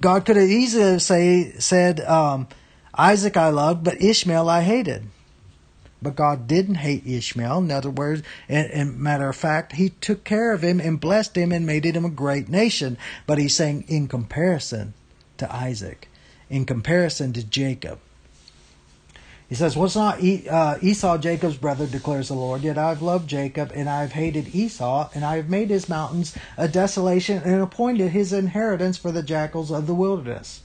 God 0.00 0.24
could 0.24 0.36
have 0.36 0.48
easily 0.48 0.98
say, 1.00 1.52
said, 1.58 2.00
um, 2.00 2.46
Isaac 2.96 3.36
I 3.36 3.48
loved, 3.48 3.84
but 3.84 4.00
Ishmael 4.00 4.48
I 4.48 4.62
hated. 4.62 5.08
But 6.04 6.16
God 6.16 6.46
didn't 6.46 6.76
hate 6.76 7.06
Ishmael. 7.06 7.58
In 7.58 7.70
other 7.70 7.90
words, 7.90 8.22
and 8.46 8.98
matter 8.98 9.30
of 9.30 9.36
fact, 9.36 9.72
He 9.72 9.88
took 9.88 10.22
care 10.22 10.52
of 10.52 10.62
him 10.62 10.78
and 10.78 11.00
blessed 11.00 11.36
him 11.36 11.50
and 11.50 11.64
made 11.64 11.86
him 11.86 12.04
a 12.04 12.10
great 12.10 12.48
nation. 12.48 12.98
But 13.26 13.38
He's 13.38 13.56
saying, 13.56 13.86
in 13.88 14.06
comparison 14.06 14.92
to 15.38 15.52
Isaac, 15.52 16.08
in 16.50 16.66
comparison 16.66 17.32
to 17.32 17.42
Jacob. 17.42 17.98
He 19.48 19.54
says, 19.54 19.76
Was 19.76 19.96
not 19.96 20.18
uh, 20.22 20.76
Esau 20.82 21.16
Jacob's 21.16 21.56
brother, 21.56 21.86
declares 21.86 22.28
the 22.28 22.34
Lord? 22.34 22.62
Yet 22.62 22.76
I 22.76 22.90
have 22.90 23.00
loved 23.00 23.28
Jacob, 23.28 23.72
and 23.74 23.88
I 23.88 24.02
have 24.02 24.12
hated 24.12 24.54
Esau, 24.54 25.08
and 25.14 25.24
I 25.24 25.36
have 25.36 25.48
made 25.48 25.70
his 25.70 25.88
mountains 25.88 26.36
a 26.58 26.68
desolation, 26.68 27.42
and 27.44 27.62
appointed 27.62 28.10
his 28.10 28.32
inheritance 28.32 28.98
for 28.98 29.10
the 29.10 29.22
jackals 29.22 29.70
of 29.70 29.86
the 29.86 29.94
wilderness. 29.94 30.60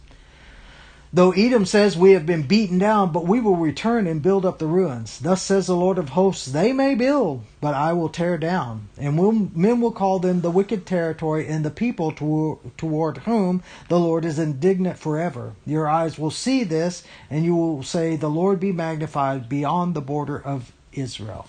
Though 1.12 1.32
Edom 1.32 1.66
says, 1.66 1.98
We 1.98 2.12
have 2.12 2.28
been 2.28 2.44
beaten 2.44 2.78
down, 2.78 3.12
but 3.12 3.26
we 3.26 3.42
will 3.42 3.56
return 3.56 4.06
and 4.06 4.22
build 4.22 4.46
up 4.46 4.60
the 4.60 4.68
ruins. 4.68 5.18
Thus 5.18 5.42
says 5.42 5.66
the 5.66 5.76
Lord 5.76 5.98
of 5.98 6.10
hosts, 6.10 6.46
They 6.46 6.72
may 6.72 6.94
build, 6.94 7.46
but 7.60 7.74
I 7.74 7.94
will 7.94 8.10
tear 8.10 8.38
down. 8.38 8.90
And 8.96 9.18
we'll, 9.18 9.32
men 9.32 9.82
will 9.82 9.92
call 9.92 10.20
them 10.20 10.42
the 10.42 10.52
wicked 10.52 10.86
territory, 10.86 11.48
and 11.48 11.66
the 11.66 11.72
people 11.72 12.12
to, 12.12 12.60
toward 12.78 13.20
whom 13.20 13.64
the 13.88 14.00
Lord 14.00 14.24
is 14.24 14.38
indignant 14.38 15.00
forever. 15.00 15.54
Your 15.66 15.88
eyes 15.88 16.20
will 16.20 16.30
see 16.30 16.64
this, 16.64 17.04
and 17.28 17.44
you 17.44 17.56
will 17.56 17.82
say, 17.82 18.16
The 18.16 18.30
Lord 18.30 18.60
be 18.60 18.72
magnified 18.72 19.50
beyond 19.50 19.96
the 19.96 20.02
border 20.02 20.40
of 20.40 20.72
Israel. 20.94 21.48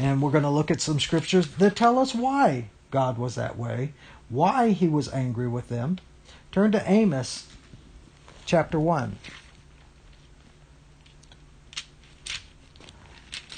And 0.00 0.20
we're 0.20 0.32
going 0.32 0.42
to 0.42 0.50
look 0.50 0.72
at 0.72 0.80
some 0.80 0.98
scriptures 0.98 1.46
that 1.58 1.76
tell 1.76 2.00
us 2.00 2.12
why 2.12 2.70
God 2.90 3.18
was 3.18 3.36
that 3.36 3.56
way, 3.56 3.92
why 4.28 4.70
he 4.70 4.88
was 4.88 5.12
angry 5.12 5.46
with 5.46 5.68
them. 5.68 5.98
Turn 6.50 6.72
to 6.72 6.90
Amos 6.90 7.46
chapter 8.46 8.78
1. 8.78 9.18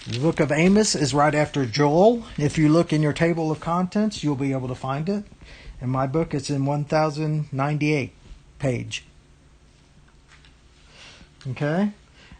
The 0.08 0.18
book 0.18 0.40
of 0.40 0.50
Amos 0.50 0.94
is 0.94 1.12
right 1.12 1.34
after 1.34 1.66
Joel. 1.66 2.24
If 2.38 2.56
you 2.56 2.70
look 2.70 2.94
in 2.94 3.02
your 3.02 3.12
table 3.12 3.50
of 3.50 3.60
contents, 3.60 4.24
you'll 4.24 4.36
be 4.36 4.52
able 4.52 4.68
to 4.68 4.74
find 4.74 5.06
it. 5.08 5.24
In 5.82 5.90
my 5.90 6.06
book, 6.06 6.32
it's 6.32 6.48
in 6.48 6.64
1098 6.64 8.12
page. 8.58 9.04
Okay? 11.46 11.92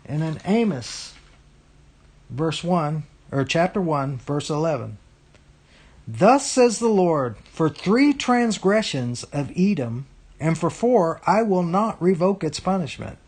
And 0.07 0.23
then 0.23 0.41
Amos, 0.47 1.13
verse 2.31 2.65
1, 2.65 3.03
or 3.31 3.45
chapter 3.45 3.83
1, 3.83 4.17
verse 4.17 4.49
11. 4.49 4.97
Thus 6.07 6.51
says 6.51 6.79
the 6.79 6.89
Lord, 6.89 7.37
for 7.53 7.69
three 7.69 8.15
transgressions 8.15 9.25
of 9.25 9.53
Edom 9.55 10.07
and 10.41 10.57
for 10.57 10.71
four, 10.71 11.21
I 11.27 11.43
will 11.43 11.63
not 11.63 12.01
revoke 12.01 12.45
its 12.45 12.61
punishment. 12.61 13.19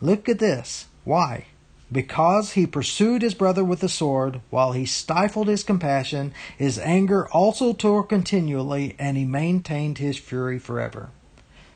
Look 0.00 0.28
at 0.28 0.38
this. 0.38 0.86
Why? 1.04 1.46
Because 1.90 2.52
he 2.52 2.66
pursued 2.66 3.22
his 3.22 3.34
brother 3.34 3.64
with 3.64 3.80
the 3.80 3.88
sword, 3.88 4.40
while 4.50 4.72
he 4.72 4.84
stifled 4.84 5.48
his 5.48 5.62
compassion, 5.62 6.34
his 6.58 6.78
anger 6.78 7.28
also 7.28 7.72
tore 7.72 8.02
continually, 8.02 8.96
and 8.98 9.16
he 9.16 9.24
maintained 9.24 9.98
his 9.98 10.18
fury 10.18 10.58
forever. 10.58 11.10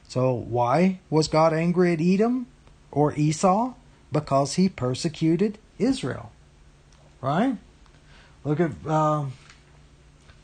So, 0.09 0.33
why 0.33 0.99
was 1.09 1.29
God 1.29 1.53
angry 1.53 1.93
at 1.93 2.01
Edom 2.01 2.49
or 2.91 3.15
Esau? 3.15 3.75
Because 4.11 4.55
he 4.55 4.69
persecuted 4.69 5.59
Israel. 5.79 6.33
Right? 7.21 7.57
Look 8.45 8.59
at, 8.59 8.73
uh, 8.85 9.27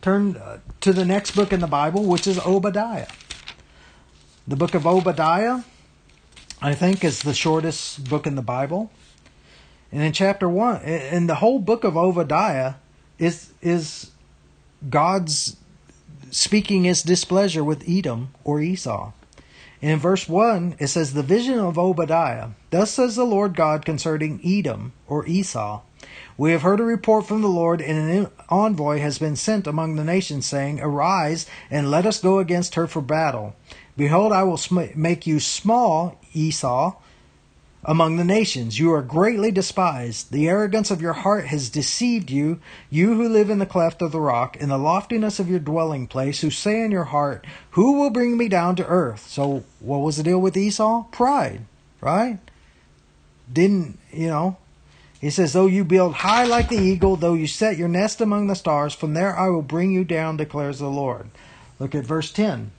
turn 0.00 0.40
to 0.80 0.92
the 0.92 1.04
next 1.04 1.32
book 1.32 1.52
in 1.52 1.58
the 1.58 1.66
Bible, 1.66 2.04
which 2.04 2.28
is 2.28 2.38
Obadiah. 2.46 3.08
The 4.48 4.56
book 4.56 4.74
of 4.74 4.86
Obadiah, 4.86 5.62
I 6.62 6.74
think, 6.74 7.02
is 7.02 7.22
the 7.22 7.34
shortest 7.34 8.08
book 8.08 8.28
in 8.28 8.36
the 8.36 8.42
Bible. 8.42 8.92
And 9.90 10.02
in 10.02 10.12
chapter 10.12 10.48
one, 10.48 10.82
and 10.82 11.28
the 11.28 11.36
whole 11.36 11.58
book 11.58 11.82
of 11.82 11.96
Obadiah 11.96 12.74
is 13.18 13.52
is 13.60 14.10
God's 14.88 15.56
speaking 16.30 16.84
his 16.84 17.02
displeasure 17.02 17.64
with 17.64 17.88
Edom 17.88 18.34
or 18.44 18.60
Esau. 18.60 19.12
And 19.82 19.90
in 19.90 19.98
verse 19.98 20.28
1, 20.28 20.76
it 20.78 20.88
says, 20.88 21.12
The 21.12 21.22
vision 21.22 21.58
of 21.58 21.78
Obadiah. 21.78 22.50
Thus 22.70 22.92
says 22.92 23.16
the 23.16 23.24
Lord 23.24 23.54
God 23.54 23.84
concerning 23.84 24.40
Edom 24.44 24.92
or 25.06 25.26
Esau. 25.26 25.82
We 26.38 26.52
have 26.52 26.62
heard 26.62 26.80
a 26.80 26.84
report 26.84 27.26
from 27.26 27.42
the 27.42 27.48
Lord, 27.48 27.80
and 27.80 28.10
an 28.10 28.30
envoy 28.48 29.00
has 29.00 29.18
been 29.18 29.36
sent 29.36 29.66
among 29.66 29.96
the 29.96 30.04
nations, 30.04 30.46
saying, 30.46 30.80
Arise, 30.80 31.46
and 31.70 31.90
let 31.90 32.06
us 32.06 32.20
go 32.20 32.38
against 32.38 32.74
her 32.74 32.86
for 32.86 33.00
battle. 33.00 33.56
Behold, 33.96 34.32
I 34.32 34.42
will 34.42 34.56
sm- 34.56 34.92
make 34.94 35.26
you 35.26 35.40
small, 35.40 36.20
Esau, 36.34 36.96
among 37.84 38.16
the 38.16 38.24
nations. 38.24 38.78
You 38.78 38.92
are 38.92 39.02
greatly 39.02 39.50
despised. 39.50 40.32
The 40.32 40.48
arrogance 40.48 40.90
of 40.90 41.00
your 41.00 41.12
heart 41.12 41.46
has 41.46 41.70
deceived 41.70 42.30
you, 42.30 42.60
you 42.90 43.14
who 43.14 43.28
live 43.28 43.48
in 43.48 43.58
the 43.58 43.64
cleft 43.64 44.02
of 44.02 44.12
the 44.12 44.20
rock, 44.20 44.56
in 44.56 44.68
the 44.68 44.76
loftiness 44.76 45.38
of 45.38 45.48
your 45.48 45.60
dwelling 45.60 46.06
place, 46.06 46.40
who 46.40 46.50
say 46.50 46.82
in 46.82 46.90
your 46.90 47.04
heart, 47.04 47.46
Who 47.70 47.98
will 47.98 48.10
bring 48.10 48.36
me 48.36 48.48
down 48.48 48.76
to 48.76 48.86
earth? 48.86 49.28
So, 49.28 49.64
what 49.80 49.98
was 49.98 50.16
the 50.16 50.24
deal 50.24 50.40
with 50.40 50.56
Esau? 50.56 51.04
Pride, 51.12 51.62
right? 52.00 52.38
Didn't, 53.50 53.98
you 54.12 54.26
know, 54.26 54.56
he 55.20 55.30
says, 55.30 55.52
Though 55.52 55.66
you 55.66 55.84
build 55.84 56.14
high 56.14 56.44
like 56.44 56.68
the 56.68 56.76
eagle, 56.76 57.16
though 57.16 57.34
you 57.34 57.46
set 57.46 57.78
your 57.78 57.88
nest 57.88 58.20
among 58.20 58.48
the 58.48 58.54
stars, 58.54 58.94
from 58.94 59.14
there 59.14 59.38
I 59.38 59.48
will 59.48 59.62
bring 59.62 59.92
you 59.92 60.04
down, 60.04 60.36
declares 60.36 60.80
the 60.80 60.90
Lord. 60.90 61.30
Look 61.78 61.94
at 61.94 62.04
verse 62.04 62.32
10. 62.32 62.72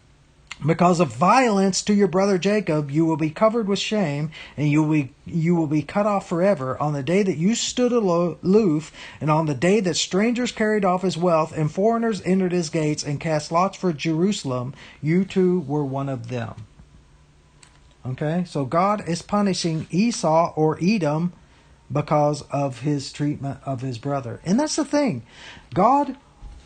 Because 0.65 0.99
of 0.99 1.15
violence 1.15 1.83
to 1.83 1.93
your 1.93 2.07
brother 2.07 2.39
Jacob, 2.39 2.89
you 2.89 3.05
will 3.05 3.17
be 3.17 3.29
covered 3.29 3.67
with 3.67 3.77
shame, 3.77 4.31
and 4.55 4.69
you 4.69 4.81
will 4.81 4.91
be, 4.91 5.13
you 5.25 5.55
will 5.55 5.67
be 5.67 5.83
cut 5.83 6.07
off 6.07 6.27
forever. 6.27 6.81
On 6.81 6.93
the 6.93 7.03
day 7.03 7.21
that 7.21 7.37
you 7.37 7.53
stood 7.53 7.91
aloof, 7.91 8.91
and 9.21 9.29
on 9.29 9.45
the 9.45 9.53
day 9.53 9.79
that 9.81 9.95
strangers 9.95 10.51
carried 10.51 10.83
off 10.83 11.03
his 11.03 11.15
wealth, 11.15 11.55
and 11.55 11.71
foreigners 11.71 12.23
entered 12.25 12.53
his 12.53 12.71
gates, 12.71 13.03
and 13.03 13.19
cast 13.19 13.51
lots 13.51 13.77
for 13.77 13.93
Jerusalem, 13.93 14.73
you 15.01 15.25
too 15.25 15.59
were 15.61 15.85
one 15.85 16.09
of 16.09 16.29
them. 16.29 16.65
Okay, 18.03 18.43
so 18.47 18.65
God 18.65 19.07
is 19.07 19.21
punishing 19.21 19.85
Esau 19.91 20.53
or 20.55 20.79
Edom 20.81 21.33
because 21.91 22.41
of 22.43 22.81
his 22.81 23.11
treatment 23.11 23.59
of 23.65 23.81
his 23.81 23.97
brother. 23.97 24.39
And 24.43 24.59
that's 24.59 24.75
the 24.75 24.85
thing. 24.85 25.23
God, 25.73 26.17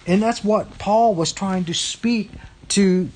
and 0.07 0.21
that's 0.21 0.43
what 0.43 0.77
Paul 0.77 1.13
was 1.13 1.33
trying 1.33 1.65
to 1.65 1.73
speak 1.73 2.31
to 2.69 3.09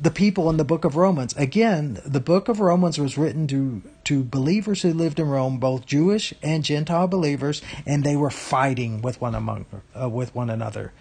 the 0.00 0.10
people 0.10 0.48
in 0.48 0.56
the 0.56 0.64
book 0.64 0.84
of 0.84 0.96
Romans. 0.96 1.34
Again, 1.36 2.00
the 2.06 2.20
book 2.20 2.48
of 2.48 2.58
Romans 2.58 2.98
was 2.98 3.18
written 3.18 3.46
to, 3.48 3.82
to 4.04 4.24
believers 4.24 4.82
who 4.82 4.94
lived 4.94 5.20
in 5.20 5.28
Rome, 5.28 5.58
both 5.58 5.84
Jewish 5.84 6.32
and 6.42 6.64
Gentile 6.64 7.06
believers, 7.06 7.60
and 7.84 8.02
they 8.02 8.16
were 8.16 8.30
fighting 8.30 9.02
with 9.02 9.20
one 9.20 9.34
among 9.34 9.66
uh, 10.00 10.08
with 10.08 10.34
one 10.34 10.48
another. 10.48 10.92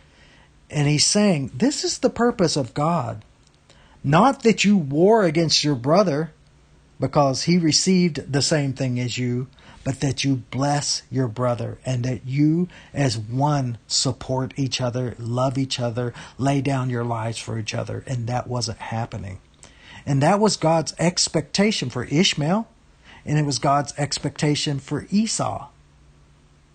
And 0.69 0.87
he's 0.87 1.05
saying, 1.05 1.51
this 1.55 1.83
is 1.83 1.99
the 1.99 2.09
purpose 2.09 2.57
of 2.57 2.73
God. 2.73 3.23
Not 4.03 4.43
that 4.43 4.65
you 4.65 4.77
war 4.77 5.23
against 5.23 5.63
your 5.63 5.75
brother 5.75 6.31
because 6.99 7.43
he 7.43 7.57
received 7.57 8.31
the 8.31 8.41
same 8.41 8.73
thing 8.73 8.99
as 8.99 9.17
you, 9.17 9.47
but 9.83 10.01
that 10.01 10.23
you 10.23 10.37
bless 10.51 11.03
your 11.09 11.27
brother 11.27 11.77
and 11.85 12.03
that 12.03 12.25
you, 12.25 12.67
as 12.93 13.17
one, 13.17 13.77
support 13.87 14.53
each 14.57 14.81
other, 14.81 15.15
love 15.17 15.57
each 15.57 15.79
other, 15.79 16.13
lay 16.37 16.61
down 16.61 16.89
your 16.89 17.03
lives 17.03 17.37
for 17.37 17.57
each 17.57 17.73
other. 17.73 18.03
And 18.05 18.27
that 18.27 18.47
wasn't 18.47 18.79
happening. 18.79 19.39
And 20.05 20.21
that 20.23 20.39
was 20.39 20.57
God's 20.57 20.93
expectation 20.97 21.89
for 21.89 22.03
Ishmael, 22.05 22.67
and 23.25 23.37
it 23.37 23.45
was 23.45 23.59
God's 23.59 23.93
expectation 23.97 24.79
for 24.79 25.05
Esau. 25.11 25.67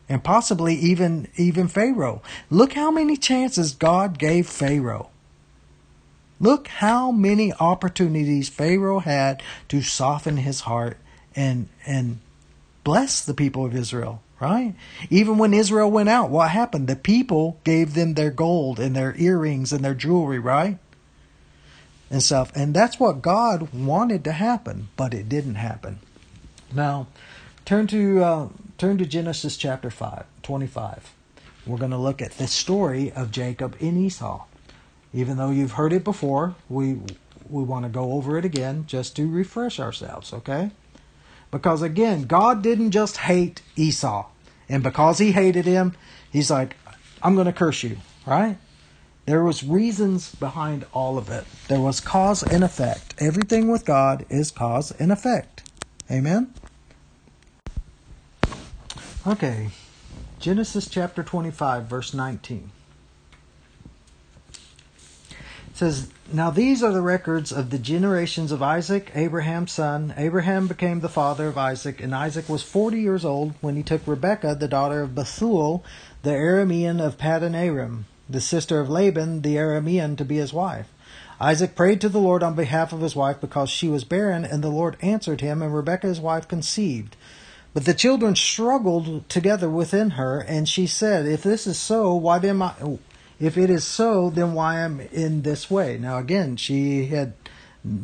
And 0.09 0.22
possibly 0.22 0.74
even 0.74 1.28
even 1.36 1.66
Pharaoh. 1.66 2.22
Look 2.50 2.74
how 2.74 2.90
many 2.90 3.16
chances 3.16 3.72
God 3.72 4.18
gave 4.18 4.46
Pharaoh. 4.46 5.09
Look 6.38 6.68
how 6.68 7.11
many 7.11 7.55
opportunities 7.55 8.50
Pharaoh 8.50 8.98
had 8.98 9.42
to 9.68 9.80
soften 9.80 10.36
his 10.36 10.61
heart 10.61 10.98
and 11.34 11.68
and 11.86 12.20
bless 12.85 13.24
the 13.24 13.35
people 13.35 13.64
of 13.64 13.74
Israel, 13.74 14.22
right? 14.41 14.74
Even 15.11 15.39
when 15.39 15.55
Israel 15.55 15.91
went 15.91 16.09
out, 16.09 16.30
what 16.30 16.51
happened? 16.51 16.87
The 16.87 16.97
people 16.97 17.59
gave 17.64 17.95
them 17.95 18.14
their 18.14 18.30
gold 18.30 18.78
and 18.78 18.95
their 18.95 19.16
earrings 19.16 19.72
and 19.72 19.85
their 19.85 19.95
jewelry, 19.95 20.39
right? 20.39 20.78
And 22.11 22.22
stuff. 22.22 22.53
And 22.55 22.74
that's 22.74 23.01
what 23.01 23.22
God 23.22 23.72
wanted 23.72 24.22
to 24.24 24.32
happen, 24.32 24.89
but 24.97 25.14
it 25.14 25.28
didn't 25.28 25.57
happen. 25.57 25.99
Now, 26.72 27.07
turn 27.64 27.87
to 27.89 28.22
uh, 28.22 28.49
turn 28.78 28.99
to 28.99 29.07
Genesis 29.07 29.57
chapter 29.57 29.91
5, 29.91 30.24
25. 30.43 31.14
We're 31.66 31.78
going 31.78 31.93
to 31.93 31.97
look 31.97 32.20
at 32.20 32.32
the 32.32 32.47
story 32.47 33.11
of 33.12 33.30
Jacob 33.30 33.76
and 33.80 33.97
Esau. 33.97 34.45
Even 35.14 35.39
though 35.39 35.51
you've 35.51 35.72
heard 35.72 35.93
it 35.93 36.05
before, 36.05 36.57
we 36.68 36.99
we 37.49 37.62
want 37.62 37.85
to 37.85 37.89
go 37.89 38.12
over 38.12 38.37
it 38.39 38.45
again 38.45 38.85
just 38.87 39.16
to 39.16 39.28
refresh 39.28 39.78
ourselves, 39.78 40.32
okay? 40.32 40.70
Because 41.55 41.82
again, 41.82 42.24
God 42.24 42.62
didn't 42.62 42.90
just 42.90 43.16
hate 43.16 43.62
Esau. 43.76 44.26
And 44.68 44.82
because 44.82 45.18
he 45.18 45.30
hated 45.30 45.66
him, 45.66 45.94
he's 46.32 46.50
like, 46.50 46.74
I'm 47.22 47.36
going 47.36 47.46
to 47.46 47.52
curse 47.52 47.84
you, 47.84 47.98
right? 48.26 48.59
There 49.26 49.44
was 49.44 49.62
reasons 49.62 50.34
behind 50.34 50.84
all 50.92 51.16
of 51.16 51.30
it. 51.30 51.44
There 51.68 51.78
was 51.78 52.00
cause 52.00 52.42
and 52.42 52.64
effect. 52.64 53.14
Everything 53.20 53.70
with 53.70 53.84
God 53.84 54.26
is 54.28 54.50
cause 54.50 54.90
and 54.90 55.12
effect. 55.12 55.70
Amen? 56.11 56.52
Okay. 59.24 59.68
Genesis 60.40 60.88
chapter 60.88 61.22
25, 61.22 61.84
verse 61.84 62.12
19. 62.12 62.72
It 64.50 64.57
says, 65.74 66.11
Now 66.33 66.51
these 66.51 66.83
are 66.83 66.93
the 66.93 67.03
records 67.03 67.53
of 67.53 67.68
the 67.68 67.79
generations 67.79 68.51
of 68.51 68.62
Isaac, 68.62 69.12
Abraham's 69.14 69.72
son. 69.72 70.14
Abraham 70.16 70.66
became 70.66 71.01
the 71.01 71.09
father 71.09 71.49
of 71.49 71.59
Isaac, 71.59 72.01
and 72.01 72.14
Isaac 72.14 72.49
was 72.49 72.62
forty 72.62 73.03
years 73.03 73.27
old 73.27 73.53
when 73.61 73.77
he 73.77 73.83
took 73.83 74.07
Rebekah, 74.07 74.55
the 74.55 74.66
daughter 74.66 75.03
of 75.03 75.14
Bethuel, 75.14 75.85
the 76.22 76.31
Aramean 76.31 76.99
of 76.99 77.18
Paddan 77.18 77.55
Aram, 77.55 78.07
the 78.29 78.41
sister 78.41 78.81
of 78.81 78.89
Laban, 78.89 79.43
the 79.43 79.57
Aramean, 79.57 80.16
to 80.16 80.25
be 80.25 80.37
his 80.37 80.55
wife. 80.55 80.89
Isaac 81.41 81.77
prayed 81.77 82.01
to 82.01 82.09
the 82.09 82.20
Lord 82.20 82.43
on 82.43 82.55
behalf 82.55 82.95
of 82.95 83.03
his 83.03 83.14
wife 83.14 83.39
because 83.39 83.68
she 83.68 83.89
was 83.89 84.05
barren, 84.05 84.47
and 84.47 84.64
the 84.64 84.70
Lord 84.70 84.97
answered 85.03 85.43
him, 85.43 85.61
and 85.61 85.75
Rebekah 85.75 86.07
his 86.07 86.20
wife 86.20 86.49
conceived. 86.49 87.16
But 87.75 87.85
the 87.85 87.93
children 87.93 88.35
struggled 88.35 89.29
together 89.29 89.68
within 89.68 90.11
her, 90.11 90.41
and 90.41 90.66
she 90.66 90.87
said, 90.87 91.27
If 91.27 91.43
this 91.43 91.66
is 91.66 91.79
so, 91.79 92.14
why 92.14 92.39
then 92.39 92.62
I, 92.62 92.72
if 93.41 93.57
it 93.59 93.70
is 93.70 93.85
so, 93.85 94.30
then 94.30 94.55
why 94.55 94.80
am 94.80 95.01
I 95.01 95.09
in 95.12 95.43
this 95.43 95.70
way? 95.70 95.99
Now 95.99 96.18
again, 96.18 96.57
she 96.57 97.07
had 97.07 97.35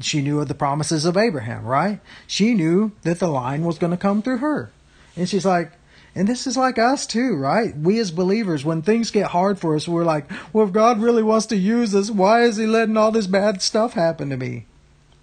she 0.01 0.21
knew 0.21 0.41
of 0.41 0.49
the 0.49 0.55
promises 0.55 1.05
of 1.05 1.17
Abraham, 1.17 1.65
right? 1.65 2.01
She 2.27 2.55
knew 2.55 2.93
that 3.03 3.19
the 3.19 3.29
line 3.29 3.65
was 3.65 3.79
going 3.79 3.93
to 3.93 3.97
come 3.97 4.21
through 4.21 4.39
her. 4.39 4.71
And 5.17 5.29
she's 5.29 5.47
like, 5.47 5.73
and 6.15 6.27
this 6.27 6.47
is 6.47 6.57
like 6.57 6.79
us 6.79 7.07
too, 7.07 7.37
right? 7.37 7.77
We 7.77 7.99
as 7.99 8.11
believers, 8.11 8.65
when 8.65 8.83
things 8.83 9.11
get 9.11 9.31
hard 9.31 9.59
for 9.59 9.77
us, 9.77 9.89
we're 9.89 10.05
like, 10.05 10.31
well, 10.53 10.67
if 10.67 10.73
God 10.73 11.01
really 11.01 11.23
wants 11.23 11.47
to 11.47 11.57
use 11.57 11.95
us, 11.95 12.11
why 12.11 12.43
is 12.43 12.57
He 12.57 12.67
letting 12.67 12.97
all 12.97 13.13
this 13.13 13.27
bad 13.27 13.63
stuff 13.63 13.95
happen 13.95 14.29
to 14.31 14.37
me? 14.37 14.67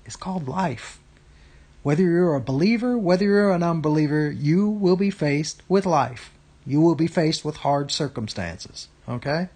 It's 0.05 0.15
called 0.15 0.47
life. 0.47 0.99
Whether 1.83 2.03
you're 2.03 2.35
a 2.35 2.41
believer, 2.41 2.97
whether 2.97 3.25
you're 3.25 3.51
an 3.51 3.63
unbeliever, 3.63 4.31
you 4.31 4.69
will 4.69 4.95
be 4.95 5.09
faced 5.09 5.61
with 5.67 5.85
life. 5.85 6.31
You 6.65 6.81
will 6.81 6.95
be 6.95 7.07
faced 7.07 7.45
with 7.45 7.57
hard 7.57 7.91
circumstances. 7.91 8.87
Okay? 9.07 9.49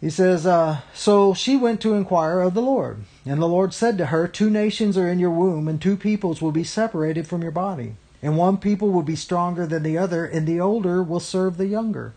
He 0.00 0.10
says, 0.10 0.46
uh, 0.46 0.80
So 0.94 1.34
she 1.34 1.56
went 1.56 1.80
to 1.82 1.94
inquire 1.94 2.40
of 2.40 2.54
the 2.54 2.62
Lord. 2.62 3.04
And 3.26 3.40
the 3.40 3.48
Lord 3.48 3.74
said 3.74 3.98
to 3.98 4.06
her, 4.06 4.26
Two 4.26 4.48
nations 4.48 4.96
are 4.96 5.08
in 5.08 5.18
your 5.18 5.30
womb, 5.30 5.68
and 5.68 5.80
two 5.80 5.96
peoples 5.96 6.40
will 6.40 6.52
be 6.52 6.64
separated 6.64 7.26
from 7.26 7.42
your 7.42 7.52
body 7.52 7.96
and 8.22 8.36
one 8.36 8.58
people 8.58 8.90
will 8.90 9.02
be 9.02 9.16
stronger 9.16 9.66
than 9.66 9.82
the 9.82 9.96
other, 9.96 10.24
and 10.24 10.46
the 10.46 10.60
older 10.60 11.02
will 11.02 11.20
serve 11.20 11.56
the 11.56 11.66
younger. 11.66 12.12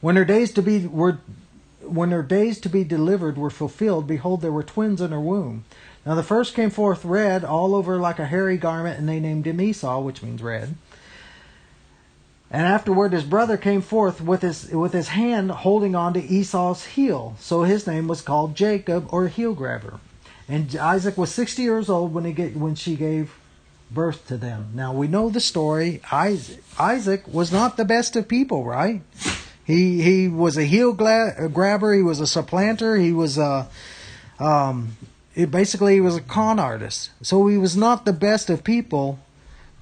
When 0.00 0.16
her 0.16 0.24
days 0.24 0.52
to 0.52 0.62
be 0.62 0.86
were 0.86 1.18
when 1.82 2.10
her 2.10 2.22
days 2.22 2.60
to 2.60 2.68
be 2.68 2.84
delivered 2.84 3.38
were 3.38 3.50
fulfilled, 3.50 4.06
behold, 4.06 4.42
there 4.42 4.52
were 4.52 4.62
twins 4.62 5.00
in 5.00 5.10
her 5.10 5.20
womb. 5.20 5.64
Now 6.04 6.14
the 6.14 6.22
first 6.22 6.54
came 6.54 6.70
forth 6.70 7.04
red, 7.04 7.44
all 7.44 7.74
over 7.74 7.96
like 7.96 8.18
a 8.18 8.26
hairy 8.26 8.58
garment, 8.58 8.98
and 8.98 9.08
they 9.08 9.20
named 9.20 9.46
him 9.46 9.60
Esau, 9.60 10.00
which 10.00 10.22
means 10.22 10.42
red. 10.42 10.74
And 12.50 12.66
afterward 12.66 13.12
his 13.12 13.24
brother 13.24 13.58
came 13.58 13.82
forth 13.82 14.22
with 14.22 14.40
his 14.40 14.70
with 14.70 14.94
his 14.94 15.08
hand 15.08 15.50
holding 15.50 15.94
on 15.94 16.14
to 16.14 16.20
Esau's 16.20 16.84
heel, 16.84 17.36
so 17.38 17.62
his 17.62 17.86
name 17.86 18.08
was 18.08 18.22
called 18.22 18.54
Jacob 18.54 19.06
or 19.12 19.28
heel 19.28 19.52
grabber. 19.52 20.00
And 20.48 20.74
Isaac 20.76 21.18
was 21.18 21.30
sixty 21.30 21.62
years 21.62 21.90
old 21.90 22.14
when 22.14 22.24
he 22.24 22.32
get, 22.32 22.56
when 22.56 22.74
she 22.74 22.96
gave 22.96 23.34
birth 23.90 24.26
to 24.28 24.38
them. 24.38 24.70
Now 24.74 24.94
we 24.94 25.08
know 25.08 25.28
the 25.28 25.40
story. 25.40 26.00
Isaac, 26.10 26.62
Isaac 26.78 27.28
was 27.28 27.52
not 27.52 27.76
the 27.76 27.84
best 27.84 28.16
of 28.16 28.28
people, 28.28 28.64
right? 28.64 29.02
He 29.64 30.00
he 30.00 30.28
was 30.28 30.56
a 30.56 30.64
heel 30.64 30.94
gla- 30.94 31.50
grabber. 31.52 31.92
He 31.92 32.02
was 32.02 32.20
a 32.20 32.26
supplanter. 32.26 32.96
He 32.96 33.12
was 33.12 33.36
a 33.36 33.68
um, 34.40 34.96
it 35.34 35.50
basically 35.50 35.94
he 35.94 36.00
was 36.00 36.16
a 36.16 36.22
con 36.22 36.58
artist. 36.58 37.10
So 37.20 37.46
he 37.46 37.58
was 37.58 37.76
not 37.76 38.06
the 38.06 38.14
best 38.14 38.48
of 38.48 38.64
people 38.64 39.18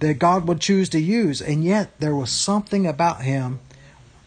that 0.01 0.19
God 0.19 0.47
would 0.47 0.61
choose 0.61 0.89
to 0.91 1.01
use, 1.01 1.41
and 1.41 1.65
yet 1.65 1.99
there 1.99 2.15
was 2.15 2.31
something 2.31 2.87
about 2.87 3.23
him 3.23 3.61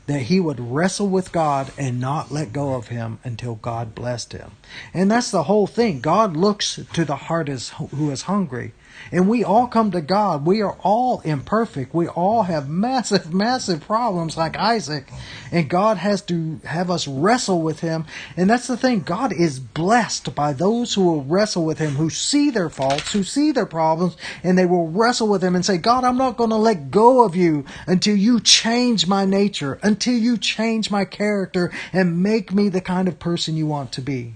that 0.07 0.23
he 0.23 0.39
would 0.39 0.59
wrestle 0.59 1.07
with 1.07 1.31
God 1.31 1.71
and 1.77 1.99
not 1.99 2.31
let 2.31 2.51
go 2.51 2.73
of 2.73 2.87
him 2.87 3.19
until 3.23 3.55
God 3.55 3.93
blessed 3.93 4.33
him. 4.33 4.53
And 4.91 5.11
that's 5.11 5.29
the 5.29 5.43
whole 5.43 5.67
thing. 5.67 5.99
God 5.99 6.35
looks 6.35 6.79
to 6.93 7.05
the 7.05 7.15
heart 7.15 7.47
as, 7.47 7.69
who 7.69 8.09
is 8.09 8.23
hungry. 8.23 8.73
And 9.11 9.27
we 9.27 9.43
all 9.43 9.67
come 9.67 9.91
to 9.91 10.01
God. 10.01 10.45
We 10.45 10.61
are 10.61 10.77
all 10.81 11.21
imperfect. 11.21 11.93
We 11.93 12.07
all 12.07 12.43
have 12.43 12.69
massive, 12.69 13.33
massive 13.33 13.81
problems 13.81 14.37
like 14.37 14.55
Isaac. 14.57 15.09
And 15.51 15.69
God 15.69 15.97
has 15.97 16.21
to 16.23 16.59
have 16.63 16.91
us 16.91 17.07
wrestle 17.07 17.61
with 17.61 17.79
Him. 17.79 18.05
And 18.37 18.49
that's 18.49 18.67
the 18.67 18.77
thing. 18.77 19.01
God 19.01 19.33
is 19.33 19.59
blessed 19.59 20.35
by 20.35 20.53
those 20.53 20.93
who 20.93 21.03
will 21.03 21.23
wrestle 21.23 21.65
with 21.65 21.79
Him, 21.79 21.91
who 21.91 22.09
see 22.09 22.49
their 22.49 22.69
faults, 22.69 23.11
who 23.11 23.23
see 23.23 23.51
their 23.51 23.65
problems, 23.65 24.15
and 24.43 24.57
they 24.57 24.65
will 24.65 24.87
wrestle 24.87 25.27
with 25.27 25.43
Him 25.43 25.55
and 25.55 25.65
say, 25.65 25.77
God, 25.77 26.03
I'm 26.03 26.17
not 26.17 26.37
going 26.37 26.51
to 26.51 26.55
let 26.55 26.91
go 26.91 27.23
of 27.23 27.35
you 27.35 27.65
until 27.87 28.15
you 28.15 28.39
change 28.39 29.07
my 29.07 29.25
nature, 29.25 29.79
until 29.81 30.15
you 30.15 30.37
change 30.37 30.91
my 30.91 31.05
character 31.05 31.71
and 31.91 32.21
make 32.21 32.53
me 32.53 32.69
the 32.69 32.81
kind 32.81 33.07
of 33.07 33.19
person 33.19 33.55
you 33.55 33.65
want 33.65 33.91
to 33.93 34.01
be. 34.01 34.33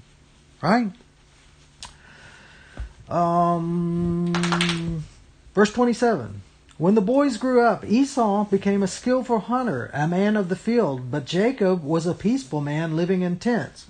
Right? 0.61 0.91
Um, 3.13 5.03
verse 5.53 5.71
27. 5.71 6.41
When 6.79 6.95
the 6.95 7.01
boys 7.01 7.37
grew 7.37 7.61
up, 7.61 7.85
Esau 7.85 8.45
became 8.45 8.81
a 8.81 8.87
skillful 8.87 9.39
hunter, 9.39 9.91
a 9.93 10.07
man 10.07 10.35
of 10.35 10.49
the 10.49 10.55
field, 10.55 11.11
but 11.11 11.25
Jacob 11.25 11.83
was 11.83 12.07
a 12.07 12.15
peaceful 12.15 12.59
man 12.59 12.95
living 12.97 13.21
in 13.21 13.37
tents. 13.37 13.85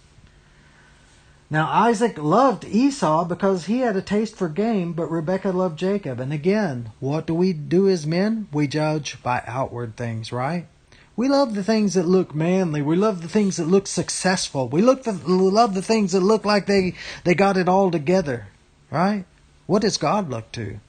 Now 1.49 1.69
Isaac 1.71 2.17
loved 2.17 2.65
Esau 2.65 3.24
because 3.24 3.67
he 3.67 3.80
had 3.80 3.95
a 3.95 4.01
taste 4.01 4.36
for 4.36 4.49
game, 4.49 4.91
but 4.91 5.09
Rebekah 5.09 5.51
loved 5.51 5.80
Jacob. 5.80 6.19
And 6.19 6.34
again, 6.34 6.91
what 6.99 7.26
do 7.26 7.34
we 7.34 7.53
do 7.53 7.88
as 7.88 8.05
men? 8.05 8.49
We 8.51 8.67
judge 8.67 9.24
by 9.24 9.41
outward 9.47 9.95
things, 9.95 10.34
right? 10.34 10.67
We 11.15 11.30
love 11.30 11.55
the 11.55 11.63
things 11.63 11.93
that 11.93 12.07
look 12.07 12.36
manly. 12.36 12.82
We 12.82 12.97
love 12.97 13.21
the 13.21 13.30
things 13.30 13.57
that 13.57 13.67
look 13.67 13.88
successful. 13.88 14.67
We 14.67 14.82
look 14.82 15.03
the, 15.03 15.13
love 15.13 15.76
the 15.76 15.82
things 15.82 16.11
that 16.11 16.21
look 16.21 16.43
like 16.43 16.65
they, 16.65 16.95
they 17.24 17.36
got 17.36 17.55
it 17.55 17.69
all 17.69 17.91
together. 17.91 18.47
Right? 18.93 19.25
What 19.65 19.81
does 19.81 19.97
God 19.97 20.29
look 20.29 20.51
to? 20.51 20.79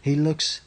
He 0.00 0.14
looks 0.14 0.62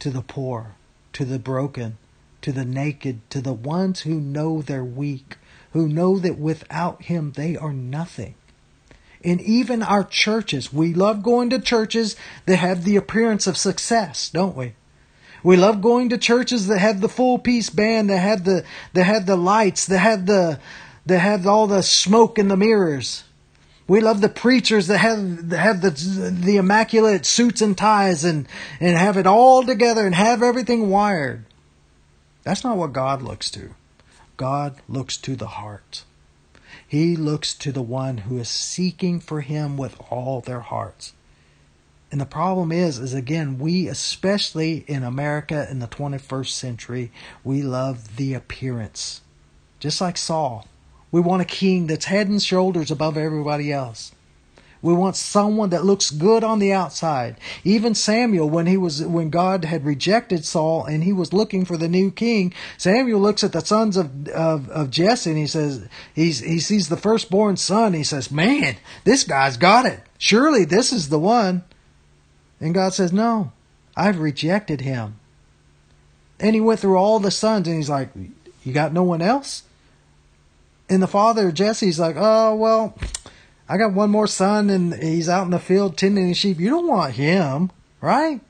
to 0.00 0.10
the 0.10 0.20
poor, 0.20 0.74
to 1.12 1.24
the 1.24 1.38
broken, 1.38 1.96
to 2.42 2.50
the 2.50 2.64
naked, 2.64 3.20
to 3.30 3.40
the 3.40 3.52
ones 3.52 4.00
who 4.00 4.20
know 4.20 4.60
they're 4.60 4.84
weak, 4.84 5.36
who 5.74 5.86
know 5.86 6.18
that 6.18 6.40
without 6.40 7.02
Him 7.02 7.34
they 7.36 7.56
are 7.56 7.72
nothing. 7.72 8.34
In 9.22 9.38
even 9.38 9.80
our 9.80 10.02
churches, 10.02 10.72
we 10.72 10.92
love 10.92 11.22
going 11.22 11.50
to 11.50 11.60
churches 11.60 12.16
that 12.46 12.56
have 12.56 12.82
the 12.82 12.96
appearance 12.96 13.46
of 13.46 13.56
success, 13.56 14.28
don't 14.28 14.56
we? 14.56 14.74
We 15.44 15.56
love 15.56 15.82
going 15.82 16.08
to 16.08 16.18
churches 16.18 16.66
that 16.66 16.80
have 16.80 17.00
the 17.00 17.08
full 17.08 17.38
piece 17.38 17.70
band, 17.70 18.10
that 18.10 18.18
have 18.18 18.42
the 18.42 18.64
that 18.92 19.04
have 19.04 19.26
the 19.26 19.36
lights, 19.36 19.86
that 19.86 20.00
have 20.00 20.26
the 20.26 20.58
that 21.06 21.20
have 21.20 21.46
all 21.46 21.68
the 21.68 21.84
smoke 21.84 22.40
in 22.40 22.48
the 22.48 22.56
mirrors. 22.56 23.22
We 23.88 24.00
love 24.00 24.20
the 24.20 24.28
preachers 24.28 24.88
that 24.88 24.98
have 24.98 25.50
have 25.52 25.80
the 25.80 25.90
the 25.90 26.56
immaculate 26.56 27.24
suits 27.24 27.60
and 27.60 27.78
ties 27.78 28.24
and 28.24 28.48
and 28.80 28.96
have 28.96 29.16
it 29.16 29.26
all 29.26 29.62
together 29.62 30.04
and 30.04 30.14
have 30.14 30.42
everything 30.42 30.90
wired. 30.90 31.44
That's 32.42 32.64
not 32.64 32.76
what 32.76 32.92
God 32.92 33.22
looks 33.22 33.50
to. 33.52 33.74
God 34.36 34.76
looks 34.88 35.16
to 35.18 35.36
the 35.36 35.46
heart. 35.46 36.04
He 36.86 37.16
looks 37.16 37.54
to 37.54 37.72
the 37.72 37.82
one 37.82 38.18
who 38.18 38.38
is 38.38 38.48
seeking 38.48 39.18
for 39.20 39.40
him 39.40 39.76
with 39.76 39.96
all 40.10 40.40
their 40.40 40.60
hearts. 40.60 41.12
And 42.10 42.20
the 42.20 42.26
problem 42.26 42.72
is 42.72 42.98
is 42.98 43.14
again 43.14 43.58
we 43.58 43.86
especially 43.86 44.84
in 44.88 45.04
America 45.04 45.66
in 45.70 45.78
the 45.78 45.88
21st 45.88 46.50
century 46.50 47.12
we 47.44 47.62
love 47.62 48.16
the 48.16 48.34
appearance. 48.34 49.20
Just 49.78 50.00
like 50.00 50.16
Saul. 50.16 50.66
We 51.16 51.22
want 51.22 51.40
a 51.40 51.46
king 51.46 51.86
that's 51.86 52.04
head 52.04 52.28
and 52.28 52.42
shoulders 52.42 52.90
above 52.90 53.16
everybody 53.16 53.72
else. 53.72 54.12
We 54.82 54.92
want 54.92 55.16
someone 55.16 55.70
that 55.70 55.82
looks 55.82 56.10
good 56.10 56.44
on 56.44 56.58
the 56.58 56.74
outside. 56.74 57.36
Even 57.64 57.94
Samuel, 57.94 58.50
when 58.50 58.66
he 58.66 58.76
was 58.76 59.02
when 59.02 59.30
God 59.30 59.64
had 59.64 59.86
rejected 59.86 60.44
Saul 60.44 60.84
and 60.84 61.02
he 61.02 61.14
was 61.14 61.32
looking 61.32 61.64
for 61.64 61.78
the 61.78 61.88
new 61.88 62.10
king, 62.10 62.52
Samuel 62.76 63.18
looks 63.18 63.42
at 63.42 63.52
the 63.52 63.62
sons 63.62 63.96
of 63.96 64.28
of, 64.28 64.68
of 64.68 64.90
Jesse 64.90 65.30
and 65.30 65.38
he 65.38 65.46
says 65.46 65.88
he's 66.12 66.40
he 66.40 66.58
sees 66.58 66.90
the 66.90 66.98
firstborn 66.98 67.56
son. 67.56 67.94
He 67.94 68.04
says, 68.04 68.30
"Man, 68.30 68.76
this 69.04 69.24
guy's 69.24 69.56
got 69.56 69.86
it. 69.86 70.02
Surely 70.18 70.66
this 70.66 70.92
is 70.92 71.08
the 71.08 71.18
one." 71.18 71.64
And 72.60 72.74
God 72.74 72.92
says, 72.92 73.10
"No, 73.10 73.52
I've 73.96 74.18
rejected 74.18 74.82
him." 74.82 75.18
And 76.38 76.54
he 76.54 76.60
went 76.60 76.80
through 76.80 76.98
all 76.98 77.20
the 77.20 77.30
sons 77.30 77.66
and 77.66 77.78
he's 77.78 77.88
like, 77.88 78.10
"You 78.64 78.74
got 78.74 78.92
no 78.92 79.02
one 79.02 79.22
else?" 79.22 79.62
And 80.88 81.02
the 81.02 81.08
father, 81.08 81.50
Jesse's 81.50 81.98
like, 81.98 82.16
oh, 82.18 82.54
well, 82.54 82.96
I 83.68 83.76
got 83.76 83.92
one 83.92 84.10
more 84.10 84.28
son 84.28 84.70
and 84.70 84.94
he's 84.94 85.28
out 85.28 85.44
in 85.44 85.50
the 85.50 85.58
field 85.58 85.96
tending 85.96 86.28
the 86.28 86.34
sheep. 86.34 86.60
You 86.60 86.70
don't 86.70 86.86
want 86.86 87.14
him, 87.14 87.70
right? 88.00 88.40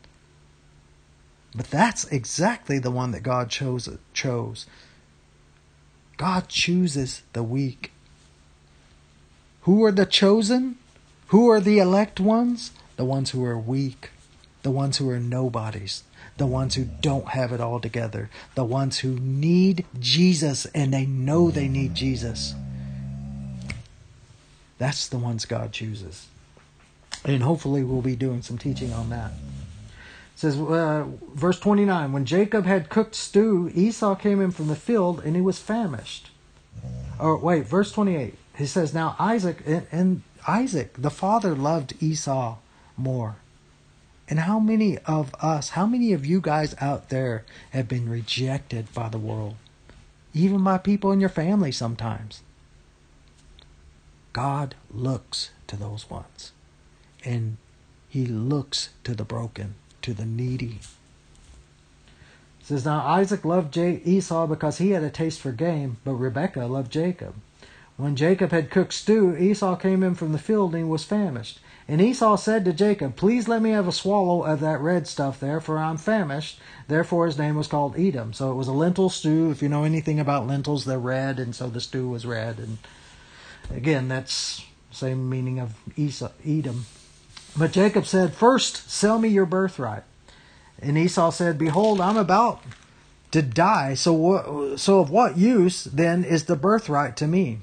But 1.54 1.70
that's 1.70 2.04
exactly 2.08 2.78
the 2.78 2.90
one 2.90 3.12
that 3.12 3.22
God 3.22 3.48
chose. 3.48 3.88
chose. 4.12 4.66
God 6.18 6.48
chooses 6.48 7.22
the 7.32 7.42
weak. 7.42 7.92
Who 9.62 9.82
are 9.84 9.92
the 9.92 10.06
chosen? 10.06 10.76
Who 11.28 11.48
are 11.48 11.60
the 11.60 11.78
elect 11.78 12.20
ones? 12.20 12.72
The 12.96 13.04
ones 13.04 13.30
who 13.30 13.44
are 13.44 13.58
weak, 13.58 14.10
the 14.62 14.70
ones 14.70 14.98
who 14.98 15.08
are 15.10 15.18
nobodies, 15.18 16.02
the 16.36 16.46
ones 16.46 16.74
who 16.74 16.84
don't 16.84 17.28
have 17.28 17.52
it 17.52 17.60
all 17.60 17.80
together, 17.80 18.28
the 18.54 18.64
ones 18.64 18.98
who 18.98 19.18
need 19.18 19.86
Jesus 19.98 20.66
and 20.66 20.92
they 20.92 21.06
know 21.06 21.50
they 21.50 21.68
need 21.68 21.94
Jesus. 21.94 22.54
That's 24.78 25.08
the 25.08 25.18
ones 25.18 25.46
God 25.46 25.72
chooses. 25.72 26.26
And 27.24 27.42
hopefully 27.42 27.82
we'll 27.82 28.02
be 28.02 28.16
doing 28.16 28.42
some 28.42 28.58
teaching 28.58 28.92
on 28.92 29.10
that. 29.10 29.32
It 29.32 30.40
says, 30.40 30.60
uh, 30.60 31.06
verse 31.32 31.58
29 31.58 32.12
When 32.12 32.26
Jacob 32.26 32.66
had 32.66 32.90
cooked 32.90 33.14
stew, 33.14 33.70
Esau 33.74 34.14
came 34.14 34.40
in 34.40 34.50
from 34.50 34.68
the 34.68 34.76
field 34.76 35.22
and 35.24 35.34
he 35.34 35.42
was 35.42 35.58
famished. 35.58 36.30
Or 37.18 37.38
wait, 37.38 37.66
verse 37.66 37.90
28. 37.92 38.34
He 38.58 38.66
says, 38.66 38.92
Now 38.92 39.16
Isaac, 39.18 39.62
and, 39.66 39.86
and 39.90 40.22
Isaac, 40.46 40.94
the 40.98 41.10
father, 41.10 41.54
loved 41.54 41.94
Esau 42.02 42.56
more. 42.96 43.36
And 44.28 44.40
how 44.40 44.58
many 44.58 44.98
of 44.98 45.34
us, 45.40 45.70
how 45.70 45.86
many 45.86 46.12
of 46.12 46.26
you 46.26 46.40
guys 46.40 46.74
out 46.80 47.10
there 47.10 47.44
have 47.70 47.88
been 47.88 48.08
rejected 48.08 48.92
by 48.92 49.08
the 49.08 49.18
world? 49.18 49.54
Even 50.34 50.64
by 50.64 50.78
people 50.78 51.12
in 51.12 51.20
your 51.20 51.28
family 51.28 51.70
sometimes. 51.70 52.42
God 54.32 54.74
looks 54.92 55.50
to 55.68 55.76
those 55.76 56.10
ones. 56.10 56.52
And 57.24 57.56
he 58.08 58.26
looks 58.26 58.90
to 59.04 59.14
the 59.14 59.24
broken, 59.24 59.74
to 60.02 60.12
the 60.12 60.26
needy. 60.26 60.80
It 62.60 62.66
says 62.66 62.84
now 62.84 63.06
Isaac 63.06 63.44
loved 63.44 63.76
Esau 63.76 64.46
because 64.46 64.78
he 64.78 64.90
had 64.90 65.04
a 65.04 65.10
taste 65.10 65.40
for 65.40 65.52
game, 65.52 65.98
but 66.04 66.14
Rebekah 66.14 66.66
loved 66.66 66.90
Jacob. 66.92 67.34
When 67.96 68.16
Jacob 68.16 68.50
had 68.50 68.70
cooked 68.70 68.92
stew, 68.92 69.36
Esau 69.36 69.76
came 69.76 70.02
in 70.02 70.14
from 70.14 70.32
the 70.32 70.38
field 70.38 70.74
and 70.74 70.90
was 70.90 71.04
famished. 71.04 71.60
And 71.88 72.00
Esau 72.00 72.36
said 72.36 72.64
to 72.64 72.72
Jacob, 72.72 73.14
Please 73.14 73.46
let 73.46 73.62
me 73.62 73.70
have 73.70 73.86
a 73.86 73.92
swallow 73.92 74.42
of 74.42 74.60
that 74.60 74.80
red 74.80 75.06
stuff 75.06 75.38
there, 75.38 75.60
for 75.60 75.78
I'm 75.78 75.96
famished. 75.96 76.58
Therefore 76.88 77.26
his 77.26 77.38
name 77.38 77.54
was 77.54 77.68
called 77.68 77.98
Edom. 77.98 78.32
So 78.32 78.50
it 78.50 78.56
was 78.56 78.66
a 78.66 78.72
lentil 78.72 79.08
stew. 79.08 79.50
If 79.50 79.62
you 79.62 79.68
know 79.68 79.84
anything 79.84 80.18
about 80.18 80.48
lentils, 80.48 80.84
they're 80.84 80.98
red, 80.98 81.38
and 81.38 81.54
so 81.54 81.68
the 81.68 81.80
stew 81.80 82.08
was 82.08 82.26
red. 82.26 82.58
And 82.58 82.78
again, 83.70 84.08
that's 84.08 84.64
same 84.90 85.28
meaning 85.28 85.60
of 85.60 85.74
Esau, 85.96 86.30
Edom. 86.44 86.86
But 87.56 87.72
Jacob 87.72 88.04
said, 88.04 88.34
First, 88.34 88.90
sell 88.90 89.18
me 89.18 89.28
your 89.28 89.46
birthright. 89.46 90.02
And 90.80 90.98
Esau 90.98 91.30
said, 91.30 91.56
Behold, 91.56 92.00
I'm 92.00 92.16
about 92.16 92.62
to 93.30 93.42
die. 93.42 93.94
So, 93.94 94.76
so 94.76 95.00
of 95.00 95.10
what 95.10 95.38
use 95.38 95.84
then 95.84 96.24
is 96.24 96.44
the 96.44 96.56
birthright 96.56 97.16
to 97.18 97.26
me? 97.26 97.60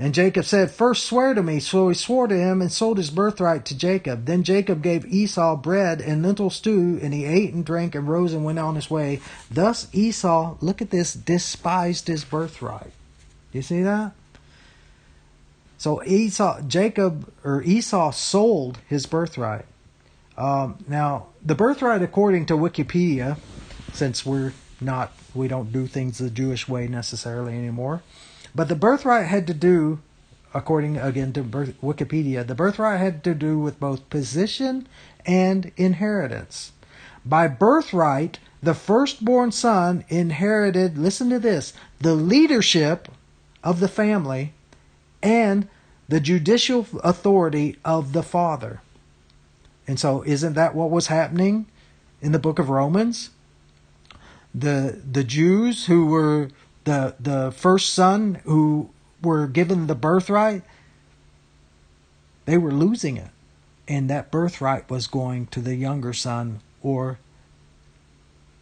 And 0.00 0.14
Jacob 0.14 0.46
said, 0.46 0.70
First 0.70 1.04
swear 1.04 1.34
to 1.34 1.42
me. 1.42 1.60
So 1.60 1.90
he 1.90 1.94
swore 1.94 2.26
to 2.26 2.34
him 2.34 2.62
and 2.62 2.72
sold 2.72 2.96
his 2.96 3.10
birthright 3.10 3.66
to 3.66 3.76
Jacob. 3.76 4.24
Then 4.24 4.44
Jacob 4.44 4.82
gave 4.82 5.04
Esau 5.04 5.56
bread 5.56 6.00
and 6.00 6.22
lentil 6.22 6.48
stew, 6.48 6.98
and 7.02 7.12
he 7.12 7.26
ate 7.26 7.52
and 7.52 7.66
drank 7.66 7.94
and 7.94 8.08
rose 8.08 8.32
and 8.32 8.42
went 8.42 8.58
on 8.58 8.76
his 8.76 8.90
way. 8.90 9.20
Thus 9.50 9.88
Esau, 9.92 10.56
look 10.62 10.80
at 10.80 10.88
this, 10.88 11.12
despised 11.12 12.08
his 12.08 12.24
birthright. 12.24 12.92
You 13.52 13.60
see 13.60 13.82
that? 13.82 14.12
So 15.76 16.02
Esau, 16.02 16.62
Jacob 16.62 17.30
or 17.44 17.62
Esau 17.62 18.10
sold 18.12 18.78
his 18.88 19.04
birthright. 19.04 19.66
Um, 20.38 20.82
now, 20.88 21.26
the 21.44 21.54
birthright, 21.54 22.00
according 22.00 22.46
to 22.46 22.54
Wikipedia, 22.54 23.36
since 23.92 24.24
we're 24.24 24.54
not, 24.80 25.12
we 25.34 25.46
don't 25.46 25.72
do 25.72 25.86
things 25.86 26.16
the 26.16 26.30
Jewish 26.30 26.66
way 26.66 26.88
necessarily 26.88 27.52
anymore, 27.52 28.02
but 28.54 28.68
the 28.68 28.76
birthright 28.76 29.26
had 29.26 29.46
to 29.46 29.54
do, 29.54 30.00
according 30.54 30.96
again 30.96 31.32
to 31.34 31.42
birth, 31.42 31.74
Wikipedia, 31.80 32.46
the 32.46 32.54
birthright 32.54 33.00
had 33.00 33.22
to 33.24 33.34
do 33.34 33.58
with 33.58 33.80
both 33.80 34.08
position 34.10 34.86
and 35.26 35.72
inheritance. 35.76 36.72
By 37.24 37.48
birthright, 37.48 38.38
the 38.62 38.74
firstborn 38.74 39.52
son 39.52 40.04
inherited, 40.08 40.98
listen 40.98 41.30
to 41.30 41.38
this, 41.38 41.72
the 42.00 42.14
leadership 42.14 43.08
of 43.62 43.80
the 43.80 43.88
family 43.88 44.52
and 45.22 45.68
the 46.08 46.20
judicial 46.20 46.86
authority 47.04 47.76
of 47.84 48.12
the 48.12 48.22
father. 48.22 48.80
And 49.86 49.98
so, 49.98 50.22
isn't 50.22 50.54
that 50.54 50.74
what 50.74 50.90
was 50.90 51.06
happening 51.06 51.66
in 52.20 52.32
the 52.32 52.38
book 52.38 52.58
of 52.58 52.68
Romans? 52.68 53.30
The 54.54 55.00
the 55.10 55.24
Jews 55.24 55.86
who 55.86 56.06
were 56.06 56.48
the 56.84 57.14
the 57.20 57.52
first 57.52 57.92
son 57.92 58.40
who 58.44 58.90
were 59.22 59.46
given 59.46 59.86
the 59.86 59.94
birthright, 59.94 60.62
they 62.46 62.58
were 62.58 62.72
losing 62.72 63.16
it. 63.16 63.30
And 63.86 64.08
that 64.08 64.30
birthright 64.30 64.88
was 64.88 65.06
going 65.06 65.48
to 65.48 65.60
the 65.60 65.74
younger 65.74 66.12
son 66.12 66.60
or 66.80 67.18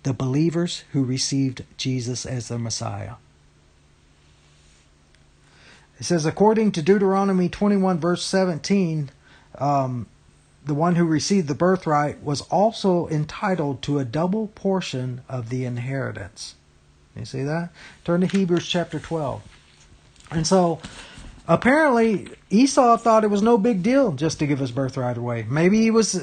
the 0.03 0.15
believers 0.15 0.85
who 0.93 1.05
received 1.05 1.65
Jesus 1.77 2.25
as 2.25 2.49
their 2.49 2.59
Messiah. 2.59 3.15
It 6.01 6.05
says, 6.05 6.25
according 6.25 6.73
to 6.73 6.83
Deuteronomy 6.83 7.49
21, 7.49 7.99
verse 7.99 8.25
17, 8.25 9.11
um, 9.59 10.07
the 10.65 10.75
one 10.75 10.95
who 10.95 11.05
received 11.05 11.49
the 11.49 11.55
birthright 11.55 12.23
was 12.23 12.43
also 12.43 13.09
entitled 13.09 13.83
to 13.83 13.99
a 13.99 14.05
double 14.05 14.49
portion 14.49 15.23
of 15.29 15.49
the 15.49 15.65
inheritance. 15.65 16.55
You 17.19 17.25
see 17.25 17.43
that? 17.43 17.71
Turn 18.05 18.21
to 18.21 18.27
Hebrews 18.27 18.67
chapter 18.67 18.99
12. 18.99 19.43
And 20.31 20.47
so 20.47 20.81
apparently 21.47 22.29
Esau 22.51 22.97
thought 22.97 23.25
it 23.25 23.31
was 23.31 23.43
no 23.43 23.59
big 23.59 23.83
deal 23.83 24.13
just 24.13 24.39
to 24.39 24.47
give 24.47 24.59
his 24.59 24.71
birthright 24.71 25.17
away. 25.17 25.47
Maybe 25.49 25.81
he 25.83 25.91
was 25.91 26.23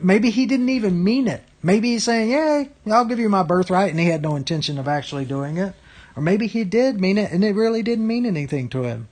maybe 0.00 0.30
he 0.30 0.46
didn't 0.46 0.68
even 0.68 1.02
mean 1.02 1.28
it. 1.28 1.42
Maybe 1.62 1.92
he's 1.92 2.04
saying, 2.04 2.30
"Yay, 2.30 2.70
I'll 2.90 3.04
give 3.04 3.18
you 3.18 3.28
my 3.28 3.42
birthright," 3.42 3.90
and 3.90 4.00
he 4.00 4.06
had 4.06 4.22
no 4.22 4.36
intention 4.36 4.78
of 4.78 4.88
actually 4.88 5.24
doing 5.24 5.56
it. 5.56 5.74
Or 6.16 6.22
maybe 6.22 6.46
he 6.46 6.64
did 6.64 7.00
mean 7.00 7.18
it 7.18 7.30
and 7.30 7.44
it 7.44 7.54
really 7.54 7.82
didn't 7.82 8.06
mean 8.06 8.26
anything 8.26 8.68
to 8.70 8.82
him. 8.82 9.08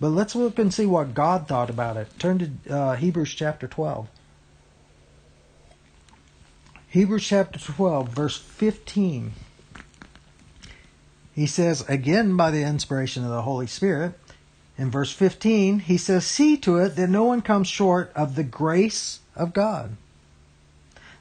But 0.00 0.08
let's 0.08 0.34
look 0.34 0.58
and 0.58 0.74
see 0.74 0.86
what 0.86 1.14
God 1.14 1.48
thought 1.48 1.70
about 1.70 1.96
it. 1.96 2.08
Turn 2.18 2.60
to 2.66 2.74
uh, 2.74 2.94
Hebrews 2.96 3.32
chapter 3.32 3.66
12. 3.66 4.08
Hebrews 6.88 7.26
chapter 7.26 7.58
12, 7.58 8.08
verse 8.10 8.36
15. 8.36 9.32
He 11.34 11.46
says, 11.46 11.84
again 11.88 12.36
by 12.36 12.50
the 12.50 12.62
inspiration 12.62 13.24
of 13.24 13.30
the 13.30 13.42
Holy 13.42 13.66
Spirit, 13.66 14.18
in 14.76 14.90
verse 14.90 15.12
15, 15.12 15.80
he 15.80 15.96
says, 15.96 16.24
See 16.24 16.56
to 16.58 16.78
it 16.78 16.96
that 16.96 17.08
no 17.08 17.24
one 17.24 17.42
comes 17.42 17.68
short 17.68 18.12
of 18.14 18.34
the 18.34 18.44
grace 18.44 19.20
of 19.36 19.52
God. 19.52 19.96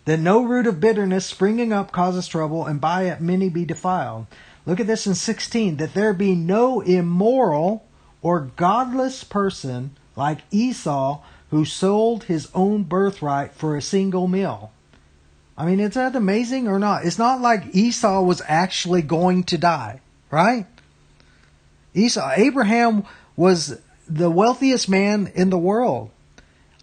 That 0.05 0.19
no 0.19 0.43
root 0.43 0.67
of 0.67 0.79
bitterness 0.79 1.25
springing 1.25 1.71
up 1.71 1.91
causes 1.91 2.27
trouble, 2.27 2.65
and 2.65 2.81
by 2.81 3.03
it 3.03 3.21
many 3.21 3.49
be 3.49 3.63
defiled. 3.63 4.27
Look 4.65 4.79
at 4.79 4.87
this 4.87 5.07
in 5.07 5.15
16, 5.15 5.77
that 5.77 5.93
there 5.93 6.13
be 6.13 6.35
no 6.35 6.81
immoral 6.81 7.85
or 8.21 8.51
godless 8.55 9.23
person 9.23 9.91
like 10.15 10.39
Esau 10.51 11.21
who 11.51 11.65
sold 11.65 12.25
his 12.25 12.49
own 12.53 12.83
birthright 12.83 13.53
for 13.53 13.75
a 13.77 13.81
single 13.81 14.27
meal. 14.27 14.71
I 15.57 15.65
mean, 15.65 15.79
is 15.79 15.93
that 15.93 16.15
amazing 16.15 16.67
or 16.67 16.79
not? 16.79 17.05
It's 17.05 17.19
not 17.19 17.41
like 17.41 17.75
Esau 17.75 18.21
was 18.21 18.41
actually 18.47 19.01
going 19.01 19.43
to 19.45 19.57
die 19.57 20.01
right? 20.33 20.65
Esau, 21.93 22.31
Abraham 22.35 23.05
was 23.35 23.79
the 24.09 24.31
wealthiest 24.31 24.89
man 24.89 25.31
in 25.35 25.51
the 25.51 25.59
world. 25.59 26.09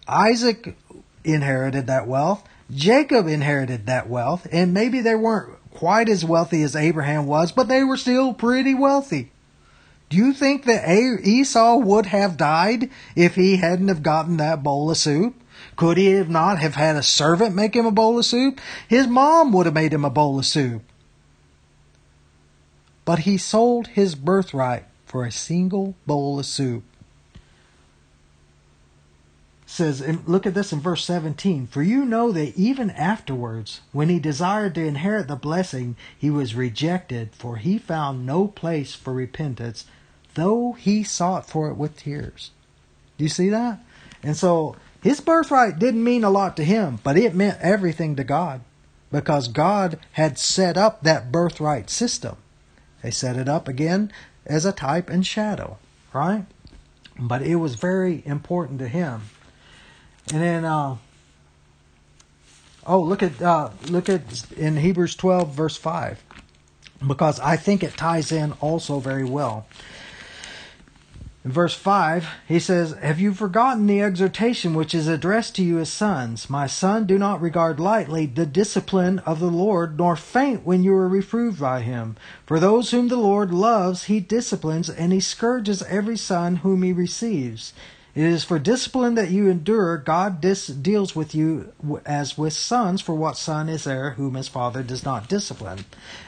Isaac 0.07 0.77
inherited 1.25 1.87
that 1.87 2.07
wealth. 2.07 2.47
Jacob 2.73 3.27
inherited 3.27 3.87
that 3.87 4.09
wealth. 4.09 4.47
And 4.53 4.73
maybe 4.73 5.01
they 5.01 5.15
weren't 5.15 5.53
quite 5.71 6.07
as 6.07 6.23
wealthy 6.23 6.63
as 6.63 6.77
Abraham 6.77 7.27
was, 7.27 7.51
but 7.51 7.67
they 7.67 7.83
were 7.83 7.97
still 7.97 8.33
pretty 8.33 8.73
wealthy. 8.73 9.31
Do 10.09 10.15
you 10.15 10.33
think 10.33 10.63
that 10.65 10.89
Esau 10.89 11.75
would 11.75 12.05
have 12.05 12.37
died 12.37 12.89
if 13.17 13.35
he 13.35 13.57
hadn't 13.57 13.89
have 13.89 14.03
gotten 14.03 14.37
that 14.37 14.63
bowl 14.63 14.89
of 14.89 14.97
soup? 14.97 15.35
Could 15.81 15.97
he 15.97 16.11
have 16.11 16.29
not 16.29 16.59
have 16.59 16.75
had 16.75 16.95
a 16.95 17.01
servant 17.01 17.55
make 17.55 17.75
him 17.75 17.87
a 17.87 17.91
bowl 17.91 18.19
of 18.19 18.25
soup? 18.25 18.61
His 18.87 19.07
mom 19.07 19.51
would 19.51 19.65
have 19.65 19.73
made 19.73 19.91
him 19.91 20.05
a 20.05 20.11
bowl 20.11 20.37
of 20.37 20.45
soup 20.45 20.83
but 23.05 23.19
he 23.19 23.37
sold 23.37 23.87
his 23.87 24.15
birthright 24.15 24.85
for 25.05 25.25
a 25.25 25.31
single 25.31 25.95
bowl 26.05 26.39
of 26.39 26.45
soup. 26.45 26.83
Says, 29.65 30.01
look 30.25 30.45
at 30.45 30.53
this 30.53 30.73
in 30.73 30.81
verse 30.81 31.05
17. 31.05 31.67
For 31.67 31.81
you 31.81 32.03
know 32.03 32.31
that 32.31 32.57
even 32.57 32.89
afterwards, 32.91 33.81
when 33.93 34.09
he 34.09 34.19
desired 34.19 34.75
to 34.75 34.85
inherit 34.85 35.29
the 35.29 35.35
blessing, 35.35 35.95
he 36.17 36.29
was 36.29 36.55
rejected, 36.55 37.29
for 37.33 37.57
he 37.57 37.77
found 37.77 38.25
no 38.25 38.47
place 38.47 38.93
for 38.93 39.13
repentance, 39.13 39.85
though 40.33 40.73
he 40.73 41.03
sought 41.03 41.49
for 41.49 41.69
it 41.69 41.75
with 41.75 41.97
tears. 41.97 42.51
Do 43.17 43.23
you 43.23 43.29
see 43.29 43.49
that? 43.49 43.79
And 44.21 44.35
so 44.35 44.75
his 45.01 45.19
birthright 45.19 45.79
didn't 45.79 46.03
mean 46.03 46.23
a 46.23 46.29
lot 46.29 46.55
to 46.57 46.63
him, 46.63 46.99
but 47.03 47.17
it 47.17 47.35
meant 47.35 47.59
everything 47.61 48.15
to 48.15 48.23
God 48.23 48.61
because 49.11 49.47
God 49.47 49.99
had 50.13 50.37
set 50.37 50.77
up 50.77 51.03
that 51.03 51.31
birthright 51.31 51.89
system. 51.89 52.37
They 53.01 53.11
set 53.11 53.35
it 53.35 53.49
up 53.49 53.67
again 53.67 54.11
as 54.45 54.65
a 54.65 54.71
type 54.71 55.09
and 55.09 55.25
shadow, 55.25 55.77
right? 56.13 56.45
But 57.19 57.41
it 57.41 57.55
was 57.55 57.75
very 57.75 58.23
important 58.25 58.79
to 58.79 58.87
him. 58.87 59.23
And 60.31 60.41
then, 60.41 60.65
uh, 60.65 60.97
oh, 62.85 63.01
look 63.01 63.23
at 63.23 63.41
uh, 63.41 63.71
look 63.89 64.07
at 64.07 64.51
in 64.51 64.77
Hebrews 64.77 65.15
twelve 65.15 65.53
verse 65.53 65.75
five, 65.75 66.23
because 67.05 67.39
I 67.39 67.57
think 67.57 67.83
it 67.83 67.97
ties 67.97 68.31
in 68.31 68.53
also 68.61 68.99
very 68.99 69.25
well. 69.25 69.65
In 71.43 71.51
verse 71.51 71.73
5, 71.73 72.27
he 72.47 72.59
says, 72.59 72.91
Have 73.01 73.19
you 73.19 73.33
forgotten 73.33 73.87
the 73.87 73.99
exhortation 73.99 74.75
which 74.75 74.93
is 74.93 75.07
addressed 75.07 75.55
to 75.55 75.63
you 75.63 75.79
as 75.79 75.91
sons? 75.91 76.51
My 76.51 76.67
son, 76.67 77.07
do 77.07 77.17
not 77.17 77.41
regard 77.41 77.79
lightly 77.79 78.27
the 78.27 78.45
discipline 78.45 79.17
of 79.19 79.39
the 79.39 79.49
Lord, 79.49 79.97
nor 79.97 80.15
faint 80.15 80.67
when 80.67 80.83
you 80.83 80.93
are 80.93 81.07
reproved 81.07 81.59
by 81.59 81.81
him. 81.81 82.15
For 82.45 82.59
those 82.59 82.91
whom 82.91 83.07
the 83.07 83.15
Lord 83.15 83.51
loves, 83.51 84.03
he 84.03 84.19
disciplines, 84.19 84.87
and 84.87 85.11
he 85.11 85.19
scourges 85.19 85.81
every 85.83 86.15
son 86.15 86.57
whom 86.57 86.83
he 86.83 86.93
receives. 86.93 87.73
It 88.13 88.25
is 88.25 88.43
for 88.43 88.59
discipline 88.59 89.15
that 89.15 89.31
you 89.31 89.49
endure. 89.49 89.97
God 89.97 90.41
dis- 90.41 90.67
deals 90.67 91.15
with 91.15 91.33
you 91.33 91.73
as 92.05 92.37
with 92.37 92.53
sons, 92.53 93.01
for 93.01 93.15
what 93.15 93.35
son 93.35 93.67
is 93.67 93.85
there 93.85 94.11
whom 94.11 94.35
his 94.35 94.47
father 94.49 94.83
does 94.83 95.03
not 95.03 95.29
discipline? 95.29 95.85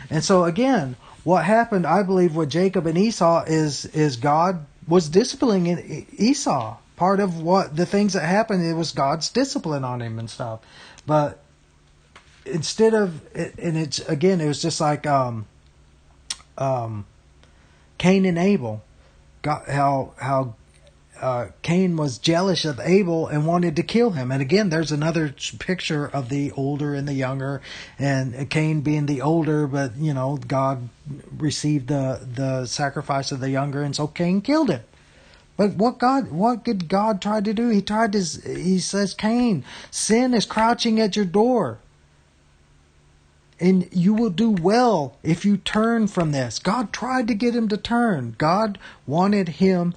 And 0.09 0.23
so 0.23 0.45
again, 0.45 0.95
what 1.23 1.45
happened, 1.45 1.85
I 1.85 2.01
believe, 2.01 2.35
with 2.35 2.49
Jacob 2.49 2.87
and 2.87 2.97
Esau 2.97 3.43
is 3.45 3.85
is 3.87 4.15
God 4.15 4.65
was 4.87 5.09
disciplining 5.09 6.07
Esau. 6.17 6.77
Part 6.95 7.19
of 7.19 7.41
what 7.41 7.75
the 7.75 7.85
things 7.85 8.13
that 8.13 8.21
happened, 8.23 8.63
it 8.63 8.73
was 8.73 8.91
God's 8.91 9.29
discipline 9.29 9.83
on 9.83 10.01
him 10.01 10.19
and 10.19 10.29
stuff. 10.29 10.59
But 11.07 11.39
instead 12.45 12.93
of, 12.93 13.21
and 13.35 13.77
it's 13.77 13.99
again, 13.99 14.39
it 14.39 14.47
was 14.47 14.61
just 14.61 14.79
like 14.79 15.07
um, 15.07 15.47
um, 16.57 17.05
Cain 17.97 18.25
and 18.25 18.37
Abel. 18.37 18.83
God, 19.41 19.63
how 19.67 20.13
how 20.17 20.55
uh, 21.23 21.47
Cain 21.61 21.95
was 21.95 22.17
jealous 22.17 22.65
of 22.65 22.81
Abel 22.81 23.27
and 23.27 23.47
wanted 23.47 23.77
to 23.77 23.83
kill 23.83 24.11
him. 24.11 24.29
And 24.29 24.41
again, 24.41 24.69
there's 24.69 24.91
another 24.91 25.33
picture 25.57 26.05
of 26.05 26.27
the 26.27 26.51
older 26.51 26.93
and 26.93 27.07
the 27.07 27.13
younger, 27.13 27.61
and 27.97 28.49
Cain 28.49 28.81
being 28.81 29.05
the 29.05 29.21
older, 29.21 29.65
but 29.65 29.95
you 29.95 30.13
know, 30.13 30.37
God 30.37 30.89
received 31.37 31.87
the 31.87 32.27
the 32.35 32.65
sacrifice 32.65 33.31
of 33.31 33.39
the 33.39 33.49
younger, 33.49 33.83
and 33.83 33.95
so 33.95 34.05
Cain 34.05 34.41
killed 34.41 34.69
him. 34.69 34.81
But 35.55 35.75
what 35.75 35.97
God, 35.97 36.31
what 36.31 36.65
did 36.65 36.89
God 36.89 37.21
try 37.21 37.39
to 37.39 37.53
do? 37.53 37.69
He 37.69 37.81
tried 37.81 38.11
to. 38.13 38.19
He 38.19 38.79
says, 38.79 39.13
Cain, 39.13 39.63
sin 39.91 40.33
is 40.33 40.45
crouching 40.45 40.99
at 40.99 41.15
your 41.15 41.25
door. 41.25 41.77
And 43.59 43.87
you 43.91 44.13
will 44.13 44.31
do 44.31 44.49
well 44.49 45.15
if 45.23 45.45
you 45.45 45.55
turn 45.55 46.07
from 46.07 46.31
this. 46.31 46.59
God 46.59 46.91
tried 46.91 47.29
to 47.29 47.33
get 47.33 47.55
him 47.55 47.69
to 47.69 47.77
turn. 47.77 48.35
God 48.37 48.77
wanted 49.07 49.47
him 49.47 49.93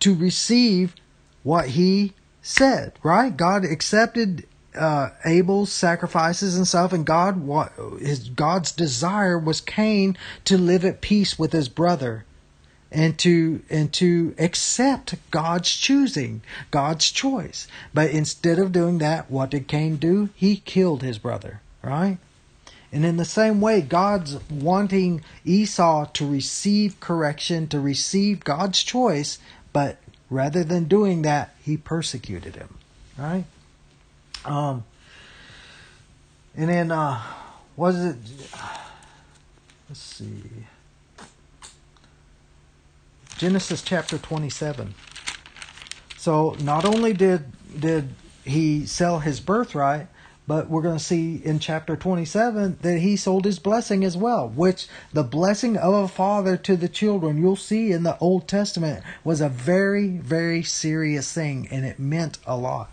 to 0.00 0.14
receive 0.14 0.94
what 1.42 1.68
he 1.68 2.14
said, 2.42 2.92
right? 3.02 3.36
God 3.36 3.64
accepted 3.64 4.46
uh, 4.74 5.10
Abel's 5.24 5.72
sacrifices 5.72 6.56
and 6.56 6.66
stuff, 6.66 6.92
and 6.92 7.04
God, 7.04 7.42
his 8.00 8.28
God's 8.28 8.72
desire 8.72 9.38
was 9.38 9.60
Cain 9.60 10.16
to 10.44 10.56
live 10.56 10.84
at 10.84 11.00
peace 11.00 11.38
with 11.38 11.52
his 11.52 11.68
brother, 11.68 12.24
and 12.92 13.18
to 13.18 13.62
and 13.68 13.92
to 13.94 14.34
accept 14.38 15.14
God's 15.30 15.74
choosing, 15.74 16.42
God's 16.70 17.10
choice. 17.10 17.66
But 17.92 18.10
instead 18.10 18.58
of 18.58 18.72
doing 18.72 18.98
that, 18.98 19.30
what 19.30 19.50
did 19.50 19.68
Cain 19.68 19.96
do? 19.96 20.30
He 20.34 20.56
killed 20.56 21.02
his 21.02 21.18
brother, 21.18 21.60
right? 21.82 22.18
And 22.92 23.04
in 23.04 23.18
the 23.18 23.24
same 23.24 23.60
way, 23.60 23.82
God's 23.82 24.38
wanting 24.50 25.22
Esau 25.44 26.06
to 26.06 26.28
receive 26.28 26.98
correction, 26.98 27.68
to 27.68 27.78
receive 27.78 28.42
God's 28.42 28.82
choice, 28.82 29.38
but 29.72 29.98
rather 30.28 30.64
than 30.64 30.84
doing 30.84 31.22
that, 31.22 31.54
he 31.62 31.76
persecuted 31.76 32.56
him. 32.56 32.78
Right? 33.18 33.44
Um, 34.44 34.84
and 36.56 36.68
then, 36.70 36.90
uh, 36.90 37.20
was 37.76 38.02
it? 38.02 38.16
Let's 39.88 40.00
see. 40.00 40.42
Genesis 43.36 43.82
chapter 43.82 44.18
27. 44.18 44.94
So 46.18 46.56
not 46.60 46.84
only 46.84 47.14
did 47.14 47.44
did 47.80 48.10
he 48.44 48.84
sell 48.84 49.20
his 49.20 49.40
birthright, 49.40 50.08
but 50.50 50.68
we're 50.68 50.82
going 50.82 50.98
to 50.98 51.04
see 51.04 51.36
in 51.44 51.60
chapter 51.60 51.94
27 51.94 52.78
that 52.82 52.98
he 52.98 53.14
sold 53.14 53.44
his 53.44 53.60
blessing 53.60 54.02
as 54.02 54.16
well, 54.16 54.48
which 54.48 54.88
the 55.12 55.22
blessing 55.22 55.76
of 55.76 55.94
a 55.94 56.08
father 56.08 56.56
to 56.56 56.76
the 56.76 56.88
children, 56.88 57.40
you'll 57.40 57.54
see 57.54 57.92
in 57.92 58.02
the 58.02 58.18
Old 58.18 58.48
Testament, 58.48 59.04
was 59.22 59.40
a 59.40 59.48
very, 59.48 60.08
very 60.08 60.64
serious 60.64 61.32
thing, 61.32 61.68
and 61.70 61.84
it 61.84 62.00
meant 62.00 62.38
a 62.48 62.56
lot. 62.56 62.90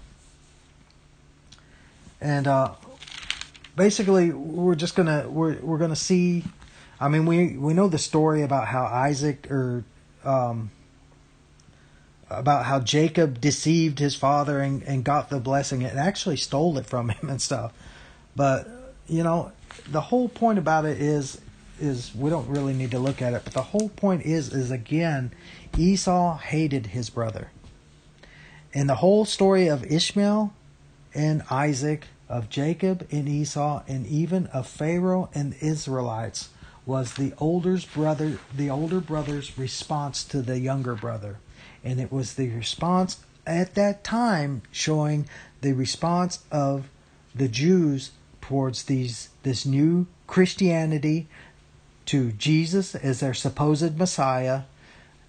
And 2.22 2.46
uh, 2.46 2.76
basically, 3.76 4.30
we're 4.30 4.76
just 4.76 4.96
gonna 4.96 5.28
we're 5.28 5.58
we're 5.58 5.80
gonna 5.80 5.96
see. 5.96 6.44
I 7.00 7.08
mean, 7.08 7.26
we 7.26 7.58
we 7.58 7.74
know 7.74 7.88
the 7.88 7.98
story 7.98 8.44
about 8.44 8.68
how 8.68 8.86
Isaac 8.86 9.50
or 9.50 9.84
um, 10.24 10.70
about 12.30 12.66
how 12.66 12.80
Jacob 12.80 13.40
deceived 13.40 14.00
his 14.00 14.16
father 14.16 14.60
and, 14.60 14.84
and 14.84 15.04
got 15.04 15.30
the 15.30 15.40
blessing 15.40 15.84
and 15.84 15.98
actually 15.98 16.38
stole 16.38 16.78
it 16.78 16.86
from 16.86 17.10
him 17.10 17.30
and 17.30 17.42
stuff. 17.42 17.74
But 18.36 18.68
you 19.08 19.24
know, 19.24 19.52
the 19.88 20.02
whole 20.02 20.30
point 20.30 20.60
about 20.60 20.86
it 20.86 21.02
is 21.02 21.42
is 21.80 22.14
we 22.16 22.30
don't 22.30 22.48
really 22.50 22.74
need 22.74 22.92
to 22.92 23.00
look 23.00 23.22
at 23.22 23.34
it, 23.34 23.44
but 23.44 23.54
the 23.54 23.62
whole 23.62 23.90
point 23.90 24.26
is 24.26 24.54
is 24.54 24.72
again, 24.72 25.32
Esau 25.78 26.38
hated 26.38 26.88
his 26.88 27.10
brother. 27.10 27.52
And 28.74 28.90
the 28.90 28.96
whole 28.96 29.26
story 29.26 29.68
of 29.68 29.86
Ishmael 29.86 30.54
and 31.14 31.44
Isaac, 31.50 32.08
of 32.28 32.50
Jacob 32.50 33.08
and 33.12 33.28
Esau, 33.30 33.84
and 33.88 34.06
even 34.06 34.48
of 34.48 34.68
Pharaoh 34.68 35.30
and 35.34 35.54
the 35.54 35.66
Israelites 35.66 36.50
was 36.86 37.14
the 37.14 37.34
older's 37.38 37.86
brother 37.86 38.40
the 38.56 38.70
older 38.70 39.00
brother's 39.00 39.58
response 39.58 40.24
to 40.24 40.42
the 40.42 40.60
younger 40.60 40.96
brother 40.96 41.38
and 41.88 42.02
it 42.02 42.12
was 42.12 42.34
the 42.34 42.50
response 42.50 43.24
at 43.46 43.74
that 43.76 44.04
time 44.04 44.62
showing 44.72 45.26
the 45.62 45.72
response 45.72 46.44
of 46.52 46.90
the 47.34 47.48
Jews 47.48 48.12
towards 48.42 48.84
these 48.84 49.30
this 49.44 49.66
new 49.66 50.06
Christianity 50.28 51.30
to 52.08 52.34
Jesus 52.34 52.94
as 52.94 53.22
their 53.22 53.34
supposed 53.34 53.98
Messiah 53.98 54.64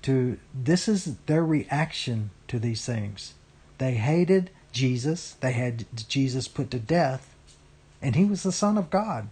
to 0.02 0.38
this 0.52 0.88
is 0.88 1.16
their 1.26 1.44
reaction 1.44 2.30
to 2.48 2.58
these 2.58 2.84
things. 2.84 3.34
They 3.78 3.94
hated 3.94 4.50
Jesus. 4.72 5.36
They 5.40 5.52
had 5.52 5.86
Jesus 6.08 6.48
put 6.48 6.72
to 6.72 6.80
death 6.80 7.32
and 8.02 8.16
he 8.16 8.24
was 8.24 8.42
the 8.42 8.52
son 8.52 8.76
of 8.76 8.90
God. 8.90 9.28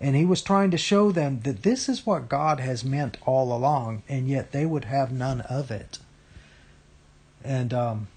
And 0.00 0.14
he 0.14 0.26
was 0.26 0.42
trying 0.42 0.70
to 0.72 0.78
show 0.78 1.12
them 1.12 1.40
that 1.44 1.62
this 1.62 1.88
is 1.88 2.04
what 2.04 2.28
God 2.28 2.60
has 2.60 2.84
meant 2.84 3.16
all 3.24 3.56
along 3.56 4.02
and 4.06 4.28
yet 4.28 4.52
they 4.52 4.66
would 4.66 4.84
have 4.84 5.10
none 5.10 5.40
of 5.42 5.70
it 5.70 5.98
and 7.44 7.72
um, 7.72 8.08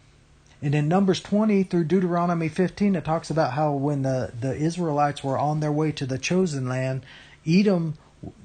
and 0.62 0.76
in 0.76 0.88
Numbers 0.88 1.22
20 1.22 1.64
through 1.64 1.86
Deuteronomy 1.86 2.48
15, 2.48 2.96
it 2.96 3.04
talks 3.04 3.32
about 3.32 3.54
how 3.54 3.72
when 3.72 4.04
the, 4.04 4.32
the 4.40 4.56
Israelites 4.56 5.24
were 5.24 5.38
on 5.38 5.60
their 5.60 5.72
way 5.72 5.92
to 5.94 6.06
the 6.06 6.20
chosen 6.20 6.70
land, 6.70 7.04
Edom, 7.48 7.96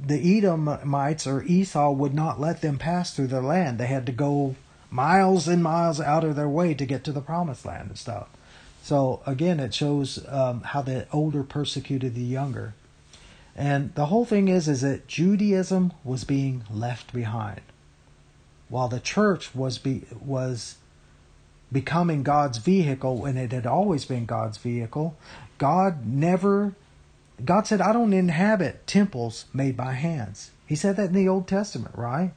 the 0.03 0.39
Edomites 0.39 1.27
or 1.27 1.43
Esau 1.43 1.91
would 1.91 2.15
not 2.15 2.41
let 2.41 2.63
them 2.63 2.79
pass 2.79 3.13
through 3.13 3.27
their 3.27 3.43
land. 3.43 3.77
They 3.79 3.87
had 3.87 4.07
to 4.07 4.13
go 4.13 4.57
miles 4.91 5.47
and 5.47 5.63
miles 5.63 6.01
out 6.01 6.25
of 6.25 6.37
their 6.37 6.49
way 6.49 6.73
to 6.73 6.87
get 6.87 7.05
to 7.05 7.13
the 7.13 7.21
promised 7.21 7.67
land 7.67 7.91
and 7.91 7.99
stuff. 7.99 8.29
So 8.83 9.21
again, 9.27 9.61
it 9.61 9.75
shows 9.75 10.25
um, 10.29 10.63
how 10.63 10.81
the 10.81 11.07
older 11.13 11.43
persecuted 11.43 12.15
the 12.15 12.23
younger. 12.23 12.73
And 13.55 13.95
the 13.95 14.07
whole 14.07 14.25
thing 14.25 14.49
is, 14.49 14.69
is 14.69 14.81
that 14.81 15.07
Judaism 15.07 15.93
was 16.03 16.25
being 16.25 16.65
left 16.71 17.13
behind 17.13 17.61
while 18.69 18.89
the 18.89 19.01
church 19.01 19.55
was 19.55 19.79
be, 19.79 20.05
was 20.21 20.77
becoming 21.71 22.23
God's 22.23 22.59
vehicle 22.59 23.17
when 23.17 23.37
it 23.37 23.53
had 23.53 23.67
always 23.67 24.05
been 24.05 24.27
God's 24.27 24.59
vehicle, 24.59 25.17
God 25.59 26.07
never 26.07 26.75
God 27.45 27.67
said, 27.67 27.81
I 27.81 27.93
don't 27.93 28.15
inhabit 28.15 28.87
temples 28.87 29.45
made 29.53 29.77
by 29.77 29.93
hands. 29.93 30.53
He 30.67 30.75
said 30.75 30.97
that 30.97 31.09
in 31.09 31.13
the 31.13 31.29
Old 31.29 31.47
Testament, 31.47 31.95
right? 31.95 32.33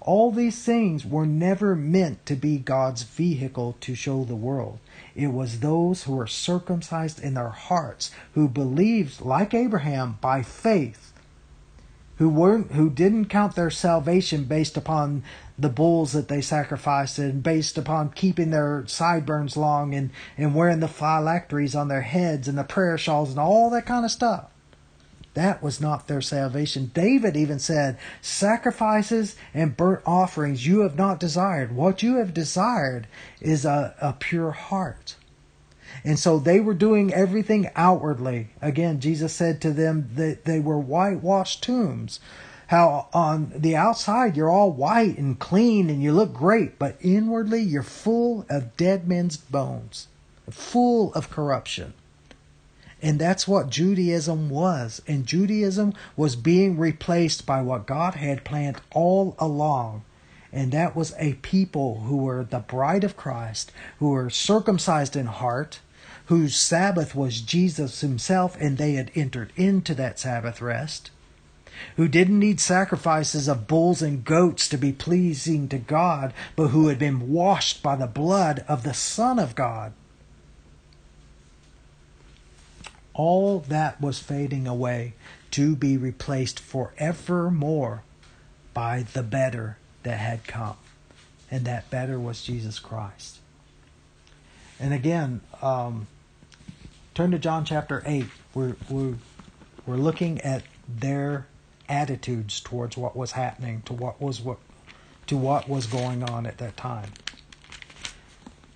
All 0.00 0.30
these 0.30 0.62
things 0.62 1.04
were 1.04 1.26
never 1.26 1.74
meant 1.74 2.24
to 2.26 2.36
be 2.36 2.58
God's 2.58 3.02
vehicle 3.02 3.76
to 3.80 3.94
show 3.96 4.22
the 4.22 4.36
world. 4.36 4.78
It 5.16 5.28
was 5.28 5.60
those 5.60 6.04
who 6.04 6.14
were 6.14 6.28
circumcised 6.28 7.20
in 7.20 7.34
their 7.34 7.48
hearts, 7.48 8.12
who 8.34 8.48
believed, 8.48 9.20
like 9.20 9.52
Abraham, 9.52 10.18
by 10.20 10.42
faith, 10.42 11.12
who 12.18 12.28
weren't 12.28 12.72
who 12.72 12.88
didn't 12.88 13.26
count 13.26 13.56
their 13.56 13.70
salvation 13.70 14.44
based 14.44 14.76
upon 14.76 15.24
the 15.58 15.68
bulls 15.68 16.12
that 16.12 16.28
they 16.28 16.40
sacrificed 16.40 17.18
and 17.18 17.42
based 17.42 17.78
upon 17.78 18.10
keeping 18.10 18.50
their 18.50 18.84
sideburns 18.86 19.56
long 19.56 19.94
and, 19.94 20.10
and 20.36 20.54
wearing 20.54 20.80
the 20.80 20.88
phylacteries 20.88 21.74
on 21.74 21.88
their 21.88 22.02
heads 22.02 22.46
and 22.46 22.58
the 22.58 22.64
prayer 22.64 22.98
shawls 22.98 23.30
and 23.30 23.38
all 23.38 23.70
that 23.70 23.86
kind 23.86 24.04
of 24.04 24.10
stuff. 24.10 24.50
That 25.36 25.62
was 25.62 25.82
not 25.82 26.08
their 26.08 26.22
salvation. 26.22 26.90
David 26.94 27.36
even 27.36 27.58
said, 27.58 27.98
Sacrifices 28.22 29.36
and 29.52 29.76
burnt 29.76 30.00
offerings 30.06 30.66
you 30.66 30.80
have 30.80 30.96
not 30.96 31.20
desired. 31.20 31.76
What 31.76 32.02
you 32.02 32.16
have 32.16 32.32
desired 32.32 33.06
is 33.42 33.66
a, 33.66 33.94
a 34.00 34.14
pure 34.14 34.52
heart. 34.52 35.16
And 36.04 36.18
so 36.18 36.38
they 36.38 36.60
were 36.60 36.72
doing 36.72 37.12
everything 37.12 37.68
outwardly. 37.76 38.48
Again, 38.62 38.98
Jesus 38.98 39.34
said 39.34 39.60
to 39.60 39.72
them 39.72 40.08
that 40.14 40.46
they 40.46 40.58
were 40.58 40.78
whitewashed 40.78 41.62
tombs. 41.62 42.18
How 42.68 43.08
on 43.12 43.52
the 43.54 43.76
outside 43.76 44.36
you're 44.36 44.50
all 44.50 44.72
white 44.72 45.18
and 45.18 45.38
clean 45.38 45.88
and 45.88 46.02
you 46.02 46.12
look 46.12 46.32
great, 46.32 46.78
but 46.78 46.96
inwardly 47.00 47.62
you're 47.62 47.82
full 47.82 48.44
of 48.48 48.76
dead 48.76 49.06
men's 49.06 49.36
bones, 49.36 50.08
full 50.50 51.12
of 51.14 51.30
corruption. 51.30 51.94
And 53.00 53.20
that's 53.20 53.46
what 53.46 53.70
Judaism 53.70 54.50
was. 54.50 55.00
And 55.06 55.26
Judaism 55.26 55.94
was 56.16 56.34
being 56.34 56.76
replaced 56.76 57.46
by 57.46 57.62
what 57.62 57.86
God 57.86 58.14
had 58.14 58.44
planned 58.44 58.80
all 58.92 59.36
along. 59.38 60.02
And 60.52 60.72
that 60.72 60.96
was 60.96 61.14
a 61.18 61.34
people 61.34 62.00
who 62.00 62.16
were 62.16 62.42
the 62.44 62.60
bride 62.60 63.04
of 63.04 63.16
Christ, 63.16 63.70
who 63.98 64.10
were 64.10 64.30
circumcised 64.30 65.14
in 65.14 65.26
heart, 65.26 65.80
whose 66.26 66.56
Sabbath 66.56 67.14
was 67.14 67.42
Jesus 67.42 68.00
himself, 68.00 68.56
and 68.60 68.78
they 68.78 68.94
had 68.94 69.12
entered 69.14 69.52
into 69.54 69.94
that 69.94 70.18
Sabbath 70.18 70.60
rest 70.60 71.10
who 71.96 72.08
didn't 72.08 72.38
need 72.38 72.60
sacrifices 72.60 73.48
of 73.48 73.66
bulls 73.66 74.02
and 74.02 74.24
goats 74.24 74.68
to 74.68 74.76
be 74.76 74.92
pleasing 74.92 75.68
to 75.68 75.78
God, 75.78 76.32
but 76.54 76.68
who 76.68 76.88
had 76.88 76.98
been 76.98 77.32
washed 77.32 77.82
by 77.82 77.96
the 77.96 78.06
blood 78.06 78.64
of 78.68 78.82
the 78.82 78.94
Son 78.94 79.38
of 79.38 79.54
God. 79.54 79.92
All 83.14 83.60
that 83.60 84.00
was 84.00 84.18
fading 84.18 84.66
away 84.66 85.14
to 85.52 85.74
be 85.74 85.96
replaced 85.96 86.60
forevermore 86.60 88.02
by 88.74 89.04
the 89.14 89.22
better 89.22 89.78
that 90.02 90.18
had 90.18 90.46
come. 90.46 90.76
And 91.50 91.64
that 91.64 91.88
better 91.88 92.20
was 92.20 92.42
Jesus 92.42 92.78
Christ. 92.78 93.38
And 94.78 94.92
again, 94.92 95.40
um, 95.62 96.06
turn 97.14 97.30
to 97.30 97.38
John 97.38 97.64
chapter 97.64 98.02
8. 98.04 98.26
We're, 98.52 98.76
we're, 98.90 99.14
we're 99.86 99.96
looking 99.96 100.40
at 100.42 100.64
their 100.86 101.46
attitudes 101.88 102.60
towards 102.60 102.96
what 102.96 103.16
was 103.16 103.32
happening, 103.32 103.82
to 103.82 103.92
what 103.92 104.20
was 104.20 104.40
what 104.40 104.58
to 105.26 105.36
what 105.36 105.68
was 105.68 105.86
going 105.86 106.22
on 106.22 106.46
at 106.46 106.58
that 106.58 106.76
time. 106.76 107.10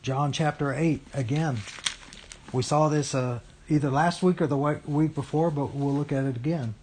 John 0.02 0.32
chapter 0.32 0.72
8 0.72 1.02
again. 1.14 1.58
We 2.52 2.62
saw 2.62 2.88
this 2.88 3.14
uh, 3.14 3.40
either 3.68 3.90
last 3.90 4.22
week 4.22 4.40
or 4.40 4.46
the 4.46 4.56
week 4.56 5.14
before, 5.14 5.50
but 5.50 5.74
we'll 5.74 5.94
look 5.94 6.10
at 6.10 6.24
it 6.24 6.36
again. 6.36 6.74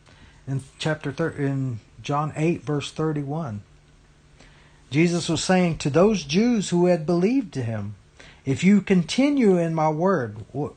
In 0.47 0.63
chapter 0.79 1.11
thir- 1.11 1.29
in 1.31 1.79
John 2.01 2.31
8 2.35 2.63
verse 2.63 2.91
31. 2.91 3.61
Jesus 4.89 5.27
was 5.27 5.43
saying 5.43 5.79
to 5.79 5.89
those 5.89 6.23
Jews 6.23 6.69
who 6.69 6.85
had 6.85 7.05
believed 7.05 7.53
to 7.55 7.63
him, 7.63 7.95
if 8.45 8.63
you 8.63 8.79
continue 8.79 9.57
in 9.57 9.75
my 9.75 9.89
word, 9.89 10.37
what, 10.53 10.73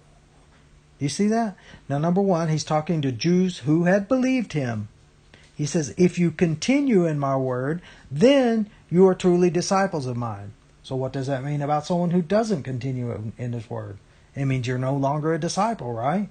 you 0.99 1.09
see 1.09 1.29
that? 1.29 1.57
Now, 1.89 1.99
number 1.99 2.21
one, 2.21 2.49
he's 2.49 2.65
talking 2.65 3.01
to 3.03 3.13
Jews 3.13 3.59
who 3.59 3.85
had 3.85 4.09
believed 4.09 4.53
him. 4.53 4.89
He 5.61 5.67
says, 5.67 5.93
If 5.99 6.19
you 6.19 6.31
continue 6.31 7.05
in 7.05 7.19
my 7.19 7.37
word, 7.37 7.83
then 8.11 8.71
you 8.89 9.07
are 9.09 9.15
truly 9.15 9.51
disciples 9.51 10.07
of 10.07 10.17
mine. 10.17 10.55
So, 10.83 10.97
what 10.97 11.13
does 11.13 11.27
that 11.27 11.45
mean 11.45 11.61
about 11.61 11.85
someone 11.85 12.13
who 12.13 12.23
doesn't 12.23 12.63
continue 12.63 13.35
in 13.37 13.53
his 13.53 13.69
word? 13.69 13.99
It 14.35 14.47
means 14.47 14.67
you're 14.67 14.79
no 14.79 14.97
longer 14.97 15.35
a 15.35 15.39
disciple, 15.39 15.93
right? 15.93 16.31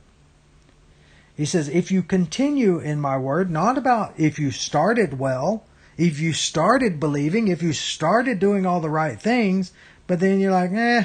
He 1.37 1.45
says, 1.45 1.69
If 1.69 1.91
you 1.91 2.01
continue 2.01 2.79
in 2.79 2.99
my 2.99 3.19
word, 3.19 3.51
not 3.51 3.77
about 3.77 4.15
if 4.17 4.39
you 4.39 4.49
started 4.49 5.19
well, 5.19 5.63
if 5.95 6.19
you 6.19 6.33
started 6.33 6.99
believing, 6.99 7.49
if 7.49 7.61
you 7.61 7.71
started 7.71 8.39
doing 8.39 8.65
all 8.65 8.79
the 8.79 8.89
right 8.89 9.21
things, 9.21 9.71
but 10.07 10.19
then 10.19 10.39
you're 10.39 10.51
like, 10.51 10.71
eh, 10.71 11.03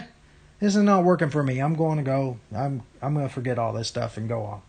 this 0.60 0.74
is 0.74 0.82
not 0.82 1.04
working 1.04 1.28
for 1.28 1.42
me. 1.42 1.58
I'm 1.58 1.74
going 1.74 1.98
to 1.98 2.02
go. 2.02 2.38
I'm 2.56 2.84
I'm 3.02 3.12
going 3.12 3.28
to 3.28 3.34
forget 3.34 3.58
all 3.58 3.74
this 3.74 3.88
stuff 3.88 4.16
and 4.16 4.30
go 4.30 4.44
on. 4.44 4.62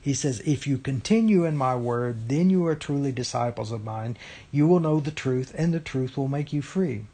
He 0.00 0.14
says, 0.14 0.40
If 0.40 0.66
you 0.66 0.78
continue 0.78 1.44
in 1.44 1.56
my 1.56 1.76
word, 1.76 2.28
then 2.28 2.50
you 2.50 2.66
are 2.66 2.74
truly 2.74 3.12
disciples 3.12 3.70
of 3.70 3.84
mine. 3.84 4.16
You 4.50 4.66
will 4.66 4.80
know 4.80 5.00
the 5.00 5.10
truth, 5.10 5.54
and 5.56 5.74
the 5.74 5.80
truth 5.80 6.16
will 6.16 6.28
make 6.28 6.52
you 6.52 6.62
free. 6.62 7.04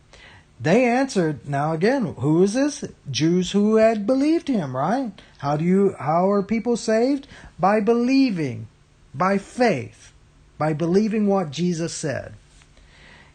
They 0.60 0.84
answered, 0.84 1.46
now 1.46 1.72
again, 1.72 2.14
who 2.18 2.42
is 2.42 2.54
this? 2.54 2.84
Jews 3.10 3.52
who 3.52 3.76
had 3.76 4.06
believed 4.06 4.48
him, 4.48 4.74
right? 4.74 5.12
How 5.38 5.56
do 5.56 5.64
you 5.64 5.94
how 5.98 6.30
are 6.30 6.42
people 6.42 6.76
saved? 6.76 7.26
By 7.58 7.80
believing, 7.80 8.68
by 9.14 9.36
faith, 9.36 10.12
by 10.56 10.72
believing 10.72 11.26
what 11.26 11.50
Jesus 11.50 11.92
said. 11.92 12.34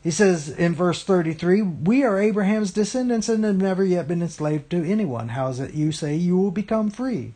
He 0.02 0.10
says 0.10 0.50
in 0.50 0.74
verse 0.74 1.04
33, 1.04 1.62
We 1.62 2.04
are 2.04 2.20
Abraham's 2.20 2.72
descendants 2.72 3.30
and 3.30 3.44
have 3.44 3.56
never 3.56 3.86
yet 3.86 4.08
been 4.08 4.24
enslaved 4.24 4.72
to 4.72 4.84
anyone. 4.84 5.30
How 5.30 5.50
is 5.50 5.60
it 5.60 5.76
you 5.76 5.92
say 5.92 6.16
you 6.16 6.38
will 6.38 6.50
become 6.50 6.90
free? 6.90 7.34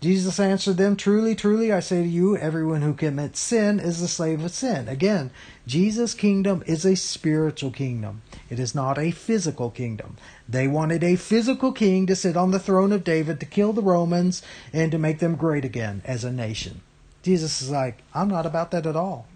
Jesus 0.00 0.38
answered 0.38 0.76
them, 0.76 0.96
Truly, 0.96 1.34
truly, 1.34 1.72
I 1.72 1.80
say 1.80 2.02
to 2.02 2.08
you, 2.08 2.36
everyone 2.36 2.82
who 2.82 2.92
commits 2.92 3.40
sin 3.40 3.80
is 3.80 4.02
a 4.02 4.08
slave 4.08 4.44
of 4.44 4.52
sin. 4.52 4.88
Again, 4.88 5.30
Jesus' 5.66 6.14
kingdom 6.14 6.62
is 6.66 6.84
a 6.84 6.94
spiritual 6.94 7.70
kingdom. 7.70 8.22
It 8.50 8.58
is 8.58 8.74
not 8.74 8.98
a 8.98 9.10
physical 9.10 9.70
kingdom. 9.70 10.16
They 10.48 10.68
wanted 10.68 11.02
a 11.02 11.16
physical 11.16 11.72
king 11.72 12.06
to 12.06 12.16
sit 12.16 12.36
on 12.36 12.50
the 12.50 12.58
throne 12.58 12.92
of 12.92 13.04
David 13.04 13.40
to 13.40 13.46
kill 13.46 13.72
the 13.72 13.82
Romans 13.82 14.42
and 14.72 14.92
to 14.92 14.98
make 14.98 15.20
them 15.20 15.36
great 15.36 15.64
again 15.64 16.02
as 16.04 16.22
a 16.22 16.32
nation. 16.32 16.82
Jesus 17.22 17.62
is 17.62 17.70
like, 17.70 18.02
I'm 18.12 18.28
not 18.28 18.44
about 18.44 18.70
that 18.72 18.86
at 18.86 18.96
all. 18.96 19.26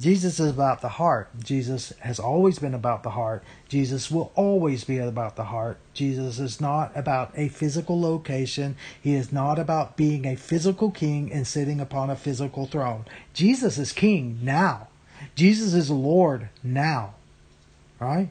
Jesus 0.00 0.40
is 0.40 0.50
about 0.50 0.80
the 0.80 0.88
heart. 0.88 1.28
Jesus 1.44 1.92
has 2.00 2.18
always 2.18 2.58
been 2.58 2.72
about 2.72 3.02
the 3.02 3.10
heart. 3.10 3.44
Jesus 3.68 4.10
will 4.10 4.32
always 4.34 4.82
be 4.84 4.96
about 4.96 5.36
the 5.36 5.44
heart. 5.44 5.76
Jesus 5.92 6.38
is 6.38 6.58
not 6.58 6.90
about 6.94 7.32
a 7.34 7.48
physical 7.48 8.00
location. 8.00 8.76
He 9.00 9.14
is 9.14 9.30
not 9.30 9.58
about 9.58 9.98
being 9.98 10.24
a 10.24 10.36
physical 10.36 10.90
king 10.90 11.30
and 11.30 11.46
sitting 11.46 11.80
upon 11.80 12.08
a 12.08 12.16
physical 12.16 12.66
throne. 12.66 13.04
Jesus 13.34 13.76
is 13.76 13.92
king 13.92 14.38
now. 14.42 14.88
Jesus 15.34 15.74
is 15.74 15.90
Lord 15.90 16.48
now. 16.62 17.14
Right? 17.98 18.30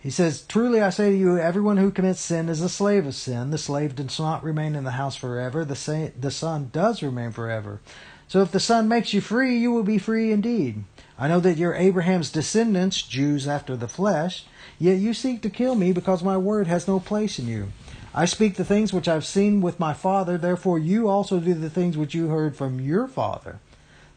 He 0.00 0.10
says, 0.10 0.42
Truly 0.42 0.82
I 0.82 0.90
say 0.90 1.10
to 1.10 1.16
you, 1.16 1.38
everyone 1.38 1.78
who 1.78 1.90
commits 1.90 2.20
sin 2.20 2.50
is 2.50 2.60
a 2.60 2.68
slave 2.68 3.06
of 3.06 3.14
sin. 3.14 3.50
The 3.50 3.58
slave 3.58 3.96
does 3.96 4.20
not 4.20 4.44
remain 4.44 4.76
in 4.76 4.84
the 4.84 4.92
house 4.92 5.16
forever, 5.16 5.64
the, 5.64 5.74
sa- 5.74 6.10
the 6.20 6.30
son 6.30 6.68
does 6.72 7.02
remain 7.02 7.32
forever. 7.32 7.80
So 8.28 8.42
if 8.42 8.50
the 8.50 8.60
Son 8.60 8.88
makes 8.88 9.14
you 9.14 9.20
free, 9.20 9.56
you 9.56 9.70
will 9.70 9.84
be 9.84 9.98
free 9.98 10.32
indeed. 10.32 10.84
I 11.18 11.28
know 11.28 11.40
that 11.40 11.56
you're 11.56 11.74
Abraham's 11.74 12.30
descendants, 12.30 13.00
Jews 13.02 13.46
after 13.46 13.76
the 13.76 13.88
flesh, 13.88 14.44
yet 14.78 14.98
you 14.98 15.14
seek 15.14 15.42
to 15.42 15.50
kill 15.50 15.74
me 15.74 15.92
because 15.92 16.22
my 16.22 16.36
word 16.36 16.66
has 16.66 16.88
no 16.88 17.00
place 17.00 17.38
in 17.38 17.46
you. 17.46 17.68
I 18.14 18.24
speak 18.24 18.56
the 18.56 18.64
things 18.64 18.92
which 18.92 19.08
I've 19.08 19.26
seen 19.26 19.60
with 19.60 19.78
my 19.78 19.92
father, 19.92 20.36
therefore 20.38 20.78
you 20.78 21.08
also 21.08 21.38
do 21.38 21.54
the 21.54 21.70
things 21.70 21.96
which 21.96 22.14
you 22.14 22.28
heard 22.28 22.56
from 22.56 22.80
your 22.80 23.06
father. 23.06 23.60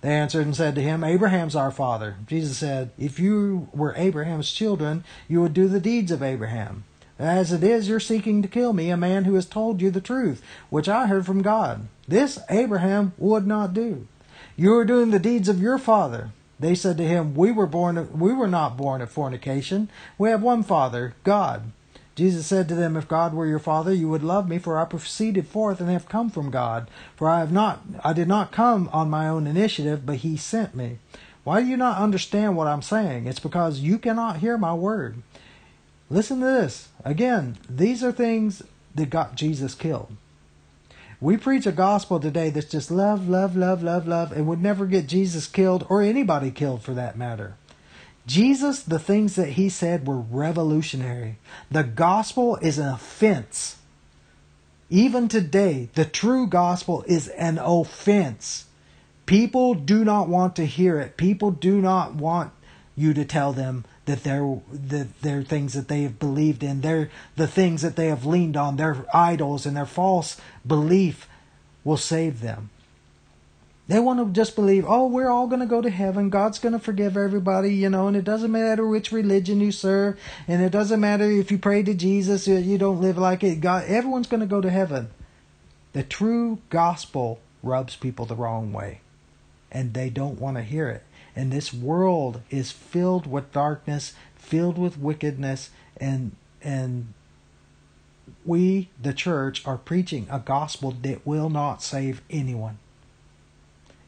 They 0.01 0.13
answered 0.13 0.45
and 0.45 0.55
said 0.55 0.75
to 0.75 0.81
him, 0.81 1.03
Abraham's 1.03 1.55
our 1.55 1.71
father. 1.71 2.15
Jesus 2.25 2.57
said, 2.57 2.91
If 2.97 3.19
you 3.19 3.67
were 3.73 3.93
Abraham's 3.97 4.51
children, 4.51 5.03
you 5.27 5.41
would 5.41 5.53
do 5.53 5.67
the 5.67 5.81
deeds 5.81 6.11
of 6.11 6.23
Abraham. 6.23 6.85
As 7.19 7.51
it 7.51 7.63
is, 7.65 7.89
you're 7.89 7.99
seeking 7.99 8.41
to 8.41 8.47
kill 8.47 8.71
me, 8.71 8.89
a 8.89 8.97
man 8.97 9.25
who 9.25 9.35
has 9.35 9.45
told 9.45 9.81
you 9.81 9.91
the 9.91 9.99
truth, 9.99 10.41
which 10.69 10.87
I 10.87 11.07
heard 11.07 11.25
from 11.25 11.41
God. 11.41 11.89
This 12.07 12.39
Abraham 12.49 13.11
would 13.17 13.45
not 13.45 13.73
do. 13.73 14.07
You 14.55 14.73
are 14.75 14.85
doing 14.85 15.11
the 15.11 15.19
deeds 15.19 15.49
of 15.49 15.61
your 15.61 15.77
father. 15.77 16.31
They 16.59 16.75
said 16.75 16.97
to 16.97 17.03
him, 17.03 17.35
We 17.35 17.51
were 17.51 17.65
born 17.65 18.17
we 18.17 18.33
were 18.33 18.47
not 18.47 18.77
born 18.77 19.01
of 19.01 19.11
fornication. 19.11 19.89
We 20.17 20.29
have 20.29 20.41
one 20.41 20.63
father, 20.63 21.13
God. 21.23 21.71
Jesus 22.15 22.47
said 22.47 22.67
to 22.67 22.75
them, 22.75 22.97
If 22.97 23.07
God 23.07 23.33
were 23.33 23.45
your 23.45 23.59
father, 23.59 23.93
you 23.93 24.09
would 24.09 24.23
love 24.23 24.49
me, 24.49 24.57
for 24.57 24.77
I 24.77 24.85
proceeded 24.85 25.47
forth 25.47 25.79
and 25.79 25.89
have 25.89 26.09
come 26.09 26.29
from 26.29 26.51
God. 26.51 26.89
For 27.15 27.29
I 27.29 27.39
have 27.39 27.51
not 27.51 27.81
I 28.03 28.13
did 28.13 28.27
not 28.27 28.51
come 28.51 28.89
on 28.91 29.09
my 29.09 29.27
own 29.27 29.45
initiative, 29.45 30.05
but 30.05 30.17
he 30.17 30.35
sent 30.37 30.75
me. 30.75 30.99
Why 31.43 31.61
do 31.61 31.67
you 31.67 31.77
not 31.77 31.97
understand 31.97 32.55
what 32.55 32.67
I'm 32.67 32.81
saying? 32.81 33.25
It's 33.25 33.39
because 33.39 33.79
you 33.79 33.97
cannot 33.97 34.37
hear 34.37 34.57
my 34.57 34.73
word. 34.73 35.21
Listen 36.09 36.39
to 36.39 36.45
this. 36.45 36.89
Again, 37.05 37.57
these 37.69 38.03
are 38.03 38.11
things 38.11 38.63
that 38.95 39.09
got 39.09 39.35
Jesus 39.35 39.75
killed. 39.75 40.15
We 41.21 41.37
preach 41.37 41.65
a 41.65 41.71
gospel 41.71 42.19
today 42.19 42.49
that's 42.49 42.69
just 42.69 42.89
love, 42.89 43.27
love, 43.27 43.55
love, 43.55 43.83
love, 43.83 44.07
love, 44.07 44.31
and 44.31 44.47
would 44.47 44.61
never 44.61 44.85
get 44.85 45.07
Jesus 45.07 45.47
killed 45.47 45.85
or 45.89 46.01
anybody 46.01 46.49
killed 46.49 46.81
for 46.81 46.93
that 46.93 47.17
matter. 47.17 47.55
Jesus, 48.25 48.81
the 48.81 48.99
things 48.99 49.35
that 49.35 49.49
he 49.49 49.69
said 49.69 50.07
were 50.07 50.19
revolutionary. 50.19 51.37
The 51.69 51.83
gospel 51.83 52.55
is 52.57 52.77
an 52.77 52.87
offense. 52.87 53.77
Even 54.89 55.27
today, 55.27 55.89
the 55.93 56.05
true 56.05 56.47
gospel 56.47 57.03
is 57.07 57.27
an 57.29 57.57
offense. 57.57 58.65
People 59.25 59.73
do 59.75 60.05
not 60.05 60.29
want 60.29 60.55
to 60.55 60.65
hear 60.65 60.99
it. 60.99 61.17
People 61.17 61.51
do 61.51 61.81
not 61.81 62.15
want 62.15 62.51
you 62.95 63.13
to 63.13 63.25
tell 63.25 63.53
them 63.53 63.85
that 64.09 64.23
they're 64.23 64.59
that 64.71 65.07
they're 65.21 65.43
things 65.43 65.73
that 65.73 65.87
they 65.87 66.01
have 66.03 66.17
believed 66.19 66.63
in. 66.63 66.81
They're 66.81 67.09
the 67.35 67.47
things 67.47 67.81
that 67.83 67.95
they 67.95 68.07
have 68.07 68.25
leaned 68.25 68.57
on. 68.57 68.75
Their 68.75 69.05
idols 69.13 69.65
and 69.65 69.77
their 69.77 69.85
false 69.85 70.37
belief 70.65 71.27
will 71.83 71.97
save 71.97 72.41
them. 72.41 72.69
They 73.87 73.99
want 73.99 74.19
to 74.19 74.31
just 74.39 74.55
believe, 74.55 74.85
oh, 74.87 75.07
we're 75.07 75.29
all 75.29 75.47
going 75.47 75.61
to 75.61 75.75
go 75.75 75.81
to 75.81 75.89
heaven. 75.89 76.29
God's 76.29 76.59
going 76.59 76.73
to 76.73 76.79
forgive 76.79 77.17
everybody, 77.17 77.73
you 77.73 77.89
know, 77.89 78.07
and 78.07 78.15
it 78.15 78.23
doesn't 78.23 78.51
matter 78.51 78.85
which 78.85 79.11
religion 79.11 79.61
you 79.61 79.71
serve, 79.71 80.19
and 80.47 80.61
it 80.61 80.71
doesn't 80.71 80.99
matter 80.99 81.29
if 81.29 81.51
you 81.51 81.57
pray 81.57 81.81
to 81.81 81.95
Jesus, 81.95 82.47
you 82.47 82.77
don't 82.77 83.01
live 83.01 83.17
like 83.17 83.43
it. 83.43 83.61
God, 83.61 83.85
everyone's 83.87 84.27
going 84.27 84.41
to 84.41 84.55
go 84.55 84.61
to 84.61 84.69
heaven. 84.69 85.09
The 85.93 86.03
true 86.03 86.59
gospel 86.69 87.39
rubs 87.63 87.95
people 87.95 88.25
the 88.25 88.35
wrong 88.35 88.71
way. 88.73 89.01
and 89.71 89.93
they 89.93 90.09
don't 90.09 90.39
want 90.39 90.57
to 90.57 90.63
hear 90.63 90.89
it. 90.89 91.03
And 91.39 91.53
this 91.53 91.73
world 91.73 92.41
is 92.49 92.73
filled 92.73 93.25
with 93.25 93.53
darkness, 93.53 94.11
filled 94.35 94.77
with 94.77 94.99
wickedness, 94.99 95.69
and 95.95 96.35
and 96.61 97.13
we, 98.43 98.89
the 99.01 99.13
church, 99.13 99.65
are 99.65 99.77
preaching 99.77 100.27
a 100.29 100.39
gospel 100.39 100.91
that 100.91 101.25
will 101.25 101.49
not 101.49 101.81
save 101.81 102.21
anyone. 102.29 102.77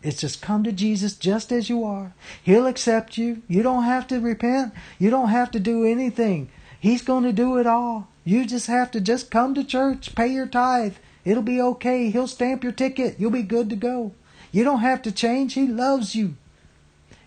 It's 0.04 0.20
just 0.20 0.42
come 0.42 0.66
to 0.66 0.74
Jesus 0.74 1.16
just 1.16 1.54
as 1.54 1.70
you 1.70 1.86
are. 1.86 2.14
He'll 2.44 2.68
accept 2.68 3.18
you. 3.18 3.44
You 3.48 3.64
don't 3.64 3.86
have 3.86 4.08
to 4.08 4.20
repent. 4.20 4.74
You 5.00 5.10
don't 5.10 5.30
have 5.30 5.52
to 5.52 5.60
do 5.62 5.86
anything. 5.86 6.50
He's 6.82 7.02
going 7.02 7.24
to 7.24 7.32
do 7.32 7.58
it 7.58 7.66
all. 7.66 8.10
You 8.26 8.46
just 8.46 8.68
have 8.68 8.92
to 8.92 9.00
just 9.00 9.32
come 9.32 9.56
to 9.56 9.64
church, 9.64 10.16
pay 10.16 10.28
your 10.28 10.48
tithe. 10.48 10.96
It'll 11.24 11.44
be 11.44 11.62
okay. 11.62 12.10
He'll 12.10 12.28
stamp 12.28 12.62
your 12.62 12.74
ticket. 12.74 13.16
You'll 13.18 13.32
be 13.32 13.42
good 13.42 13.70
to 13.70 13.78
go. 13.78 14.12
You 14.52 14.66
don't 14.66 14.82
have 14.82 15.02
to 15.04 15.14
change. 15.14 15.54
He 15.54 15.66
loves 15.66 16.14
you. 16.14 16.36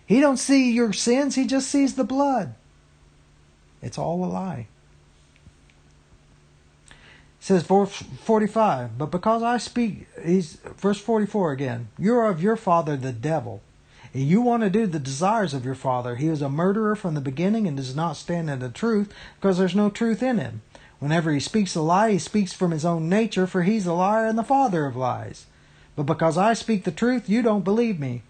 He 0.05 0.19
don't 0.19 0.37
see 0.37 0.71
your 0.71 0.93
sins. 0.93 1.35
He 1.35 1.47
just 1.47 1.69
sees 1.69 1.95
the 1.95 2.03
blood. 2.03 2.53
It's 3.81 3.97
all 3.97 4.23
a 4.23 4.27
lie 4.27 4.67
says 7.45 7.61
verse 7.61 8.01
45 8.23 8.97
but 8.97 9.11
because 9.11 9.43
i 9.43 9.55
speak 9.59 10.07
he's 10.25 10.55
verse 10.77 10.99
44 10.99 11.51
again 11.51 11.89
you're 11.95 12.25
of 12.25 12.41
your 12.41 12.55
father 12.55 12.97
the 12.97 13.11
devil 13.11 13.61
and 14.15 14.23
you 14.23 14.41
want 14.41 14.63
to 14.63 14.69
do 14.71 14.87
the 14.87 14.97
desires 14.97 15.53
of 15.53 15.63
your 15.63 15.75
father 15.75 16.15
he 16.15 16.27
is 16.27 16.41
a 16.41 16.49
murderer 16.49 16.95
from 16.95 17.13
the 17.13 17.21
beginning 17.21 17.67
and 17.67 17.77
does 17.77 17.95
not 17.95 18.17
stand 18.17 18.49
in 18.49 18.57
the 18.57 18.69
truth 18.69 19.13
because 19.35 19.59
there's 19.59 19.75
no 19.75 19.91
truth 19.91 20.23
in 20.23 20.39
him 20.39 20.63
whenever 20.97 21.31
he 21.31 21.39
speaks 21.39 21.75
a 21.75 21.81
lie 21.83 22.13
he 22.13 22.17
speaks 22.17 22.51
from 22.51 22.71
his 22.71 22.83
own 22.83 23.07
nature 23.07 23.45
for 23.45 23.61
he's 23.61 23.85
a 23.85 23.93
liar 23.93 24.25
and 24.25 24.39
the 24.39 24.43
father 24.43 24.87
of 24.87 24.95
lies 24.95 25.45
but 25.95 26.07
because 26.07 26.39
i 26.39 26.55
speak 26.55 26.83
the 26.83 26.91
truth 26.91 27.29
you 27.29 27.43
don't 27.43 27.63
believe 27.63 27.99
me 27.99 28.23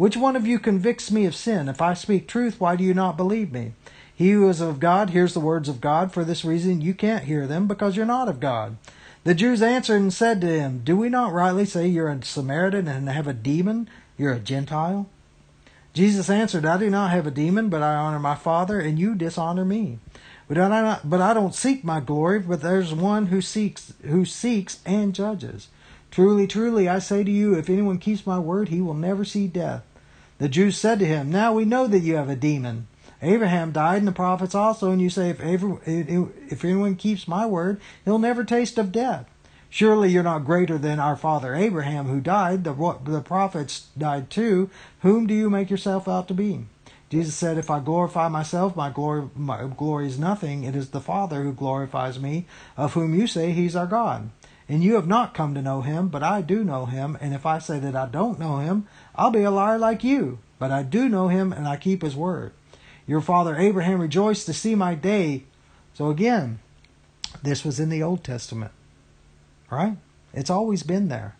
which 0.00 0.16
one 0.16 0.36
of 0.36 0.46
you 0.46 0.58
convicts 0.58 1.10
me 1.10 1.26
of 1.26 1.34
sin 1.34 1.68
if 1.68 1.80
i 1.82 1.92
speak 1.94 2.26
truth 2.26 2.58
why 2.58 2.74
do 2.76 2.84
you 2.84 2.94
not 2.94 3.16
believe 3.16 3.52
me 3.52 3.72
he 4.20 4.32
who 4.32 4.50
is 4.50 4.60
of 4.60 4.80
God 4.80 5.08
hears 5.08 5.32
the 5.32 5.40
words 5.40 5.66
of 5.66 5.80
God. 5.80 6.12
For 6.12 6.26
this 6.26 6.44
reason 6.44 6.82
you 6.82 6.92
can't 6.92 7.24
hear 7.24 7.46
them, 7.46 7.66
because 7.66 7.96
you're 7.96 8.04
not 8.04 8.28
of 8.28 8.38
God. 8.38 8.76
The 9.24 9.32
Jews 9.32 9.62
answered 9.62 9.96
and 9.96 10.12
said 10.12 10.42
to 10.42 10.46
him, 10.46 10.82
Do 10.84 10.94
we 10.94 11.08
not 11.08 11.32
rightly 11.32 11.64
say 11.64 11.86
you're 11.86 12.10
a 12.10 12.22
Samaritan 12.22 12.86
and 12.86 13.08
have 13.08 13.26
a 13.26 13.32
demon? 13.32 13.88
You're 14.18 14.34
a 14.34 14.38
Gentile? 14.38 15.08
Jesus 15.94 16.28
answered, 16.28 16.66
I 16.66 16.76
do 16.76 16.90
not 16.90 17.12
have 17.12 17.26
a 17.26 17.30
demon, 17.30 17.70
but 17.70 17.80
I 17.80 17.94
honor 17.94 18.18
my 18.18 18.34
Father, 18.34 18.78
and 18.78 18.98
you 18.98 19.14
dishonor 19.14 19.64
me. 19.64 20.00
But 20.48 20.58
I, 20.58 20.68
not, 20.68 21.08
but 21.08 21.22
I 21.22 21.32
don't 21.32 21.54
seek 21.54 21.82
my 21.82 22.00
glory, 22.00 22.40
but 22.40 22.60
there's 22.60 22.92
one 22.92 23.28
who 23.28 23.40
seeks, 23.40 23.94
who 24.02 24.26
seeks 24.26 24.80
and 24.84 25.14
judges. 25.14 25.68
Truly, 26.10 26.46
truly, 26.46 26.90
I 26.90 26.98
say 26.98 27.24
to 27.24 27.30
you, 27.30 27.54
if 27.54 27.70
anyone 27.70 27.96
keeps 27.96 28.26
my 28.26 28.38
word, 28.38 28.68
he 28.68 28.82
will 28.82 28.92
never 28.92 29.24
see 29.24 29.46
death. 29.46 29.82
The 30.40 30.48
Jews 30.48 30.78
said 30.78 30.98
to 30.98 31.04
him, 31.04 31.30
Now 31.30 31.52
we 31.52 31.66
know 31.66 31.86
that 31.86 31.98
you 31.98 32.16
have 32.16 32.30
a 32.30 32.34
demon. 32.34 32.88
Abraham 33.20 33.72
died 33.72 33.98
and 33.98 34.08
the 34.08 34.12
prophets 34.12 34.54
also, 34.54 34.90
and 34.90 35.00
you 35.00 35.10
say, 35.10 35.28
if, 35.28 35.38
every, 35.38 35.76
if 35.84 36.64
anyone 36.64 36.96
keeps 36.96 37.28
my 37.28 37.44
word, 37.44 37.78
he'll 38.06 38.18
never 38.18 38.42
taste 38.42 38.78
of 38.78 38.90
death. 38.90 39.26
Surely 39.68 40.08
you're 40.08 40.22
not 40.22 40.46
greater 40.46 40.78
than 40.78 40.98
our 40.98 41.14
father 41.14 41.54
Abraham, 41.54 42.06
who 42.06 42.22
died. 42.22 42.64
The, 42.64 42.72
the 43.04 43.20
prophets 43.20 43.88
died 43.98 44.30
too. 44.30 44.70
Whom 45.00 45.26
do 45.26 45.34
you 45.34 45.50
make 45.50 45.68
yourself 45.68 46.08
out 46.08 46.26
to 46.28 46.34
be? 46.34 46.64
Jesus 47.10 47.34
said, 47.34 47.58
If 47.58 47.70
I 47.70 47.80
glorify 47.80 48.28
myself, 48.28 48.74
my 48.74 48.88
glory, 48.88 49.28
my 49.36 49.66
glory 49.66 50.06
is 50.06 50.18
nothing. 50.18 50.64
It 50.64 50.74
is 50.74 50.88
the 50.88 51.00
Father 51.00 51.42
who 51.42 51.52
glorifies 51.52 52.18
me, 52.18 52.46
of 52.78 52.94
whom 52.94 53.14
you 53.14 53.26
say 53.26 53.52
he's 53.52 53.76
our 53.76 53.86
God. 53.86 54.30
And 54.70 54.84
you 54.84 54.94
have 54.94 55.08
not 55.08 55.34
come 55.34 55.52
to 55.54 55.62
know 55.62 55.80
him, 55.80 56.06
but 56.06 56.22
I 56.22 56.42
do 56.42 56.62
know 56.62 56.86
him. 56.86 57.18
And 57.20 57.34
if 57.34 57.44
I 57.44 57.58
say 57.58 57.80
that 57.80 57.96
I 57.96 58.06
don't 58.06 58.38
know 58.38 58.58
him, 58.58 58.86
I'll 59.16 59.32
be 59.32 59.42
a 59.42 59.50
liar 59.50 59.78
like 59.78 60.04
you. 60.04 60.38
But 60.60 60.70
I 60.70 60.84
do 60.84 61.08
know 61.08 61.26
him, 61.26 61.52
and 61.52 61.66
I 61.66 61.76
keep 61.76 62.02
his 62.02 62.14
word. 62.14 62.52
Your 63.04 63.20
father 63.20 63.56
Abraham 63.56 64.00
rejoiced 64.00 64.46
to 64.46 64.52
see 64.52 64.76
my 64.76 64.94
day. 64.94 65.42
So 65.94 66.08
again, 66.08 66.60
this 67.42 67.64
was 67.64 67.80
in 67.80 67.88
the 67.88 68.04
Old 68.04 68.22
Testament, 68.22 68.70
right? 69.72 69.96
It's 70.32 70.50
always 70.50 70.84
been 70.84 71.08
there. 71.08 71.34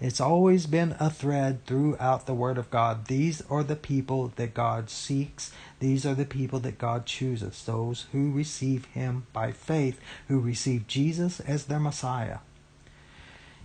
It's 0.00 0.20
always 0.20 0.66
been 0.66 0.96
a 0.98 1.10
thread 1.10 1.64
throughout 1.64 2.26
the 2.26 2.34
Word 2.34 2.58
of 2.58 2.70
God. 2.70 3.06
These 3.06 3.40
are 3.48 3.62
the 3.62 3.76
people 3.76 4.32
that 4.34 4.52
God 4.52 4.90
seeks. 4.90 5.52
These 5.78 6.04
are 6.04 6.14
the 6.16 6.24
people 6.24 6.58
that 6.60 6.78
God 6.78 7.06
chooses. 7.06 7.62
Those 7.64 8.06
who 8.10 8.32
receive 8.32 8.86
Him 8.86 9.28
by 9.32 9.52
faith, 9.52 10.00
who 10.26 10.40
receive 10.40 10.88
Jesus 10.88 11.38
as 11.38 11.66
their 11.66 11.78
Messiah. 11.78 12.38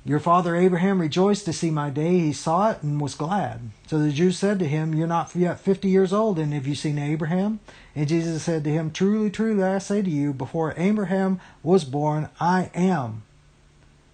Your 0.05 0.19
father 0.19 0.55
Abraham 0.57 0.99
rejoiced 0.99 1.45
to 1.45 1.53
see 1.53 1.71
my 1.71 1.89
day. 1.89 2.19
He 2.19 2.33
saw 2.33 2.71
it 2.71 2.83
and 2.83 2.99
was 2.99 3.15
glad. 3.15 3.71
So 3.87 3.99
the 3.99 4.11
Jews 4.11 4.37
said 4.37 4.59
to 4.59 4.67
him, 4.67 4.93
You're 4.93 5.07
not 5.07 5.33
yet 5.33 5.61
fifty 5.61 5.87
years 5.87 6.11
old, 6.11 6.37
and 6.37 6.53
have 6.53 6.67
you 6.67 6.75
seen 6.75 6.97
Abraham? 6.97 7.61
And 7.95 8.09
Jesus 8.09 8.43
said 8.43 8.65
to 8.65 8.69
him, 8.69 8.91
Truly, 8.91 9.29
truly, 9.29 9.63
I 9.63 9.77
say 9.77 10.01
to 10.01 10.09
you, 10.09 10.33
before 10.33 10.73
Abraham 10.75 11.39
was 11.61 11.85
born, 11.85 12.27
I 12.37 12.69
am. 12.73 13.23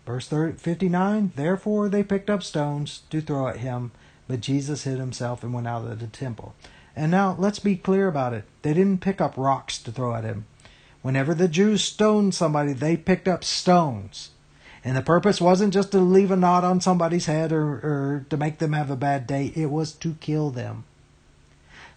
Verse 0.05 0.27
59 0.27 1.31
Therefore 1.35 1.89
they 1.89 2.03
picked 2.03 2.29
up 2.29 2.43
stones 2.43 3.01
to 3.09 3.19
throw 3.19 3.47
at 3.47 3.57
him, 3.57 3.91
but 4.27 4.41
Jesus 4.41 4.83
hid 4.83 4.99
himself 4.99 5.43
and 5.43 5.53
went 5.53 5.67
out 5.67 5.85
of 5.85 5.99
the 5.99 6.07
temple. 6.07 6.53
And 6.95 7.11
now 7.11 7.35
let's 7.39 7.59
be 7.59 7.75
clear 7.75 8.07
about 8.07 8.33
it. 8.33 8.43
They 8.61 8.73
didn't 8.73 9.01
pick 9.01 9.21
up 9.21 9.33
rocks 9.37 9.79
to 9.79 9.91
throw 9.91 10.13
at 10.13 10.23
him. 10.23 10.45
Whenever 11.01 11.33
the 11.33 11.47
Jews 11.47 11.83
stoned 11.83 12.35
somebody, 12.35 12.73
they 12.73 12.97
picked 12.97 13.27
up 13.27 13.43
stones. 13.43 14.31
And 14.83 14.95
the 14.95 15.01
purpose 15.01 15.41
wasn't 15.41 15.73
just 15.73 15.91
to 15.91 15.99
leave 15.99 16.31
a 16.31 16.35
knot 16.35 16.63
on 16.63 16.81
somebody's 16.81 17.25
head 17.25 17.51
or, 17.51 17.65
or 17.65 18.25
to 18.29 18.37
make 18.37 18.59
them 18.59 18.73
have 18.73 18.89
a 18.89 18.95
bad 18.95 19.27
day, 19.27 19.51
it 19.55 19.69
was 19.69 19.91
to 19.93 20.13
kill 20.15 20.49
them. 20.49 20.85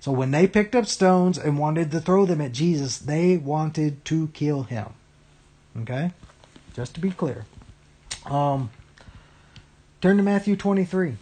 So 0.01 0.11
when 0.11 0.33
they 0.33 0.49
picked 0.49 0.74
up 0.74 0.87
stones 0.87 1.39
and 1.39 1.59
wanted 1.59 1.93
to 1.93 2.01
throw 2.01 2.26
them 2.26 2.41
at 2.41 2.53
Jesus, 2.53 2.99
they 2.99 3.37
wanted 3.37 4.05
to 4.07 4.28
kill 4.28 4.64
him. 4.64 4.89
Okay? 5.83 6.11
Just 6.74 6.95
to 6.95 7.01
be 7.01 7.12
clear. 7.12 7.45
Um, 8.26 8.70
turn 10.01 10.16
to 10.16 10.22
Matthew 10.24 10.57
23. 10.57 11.16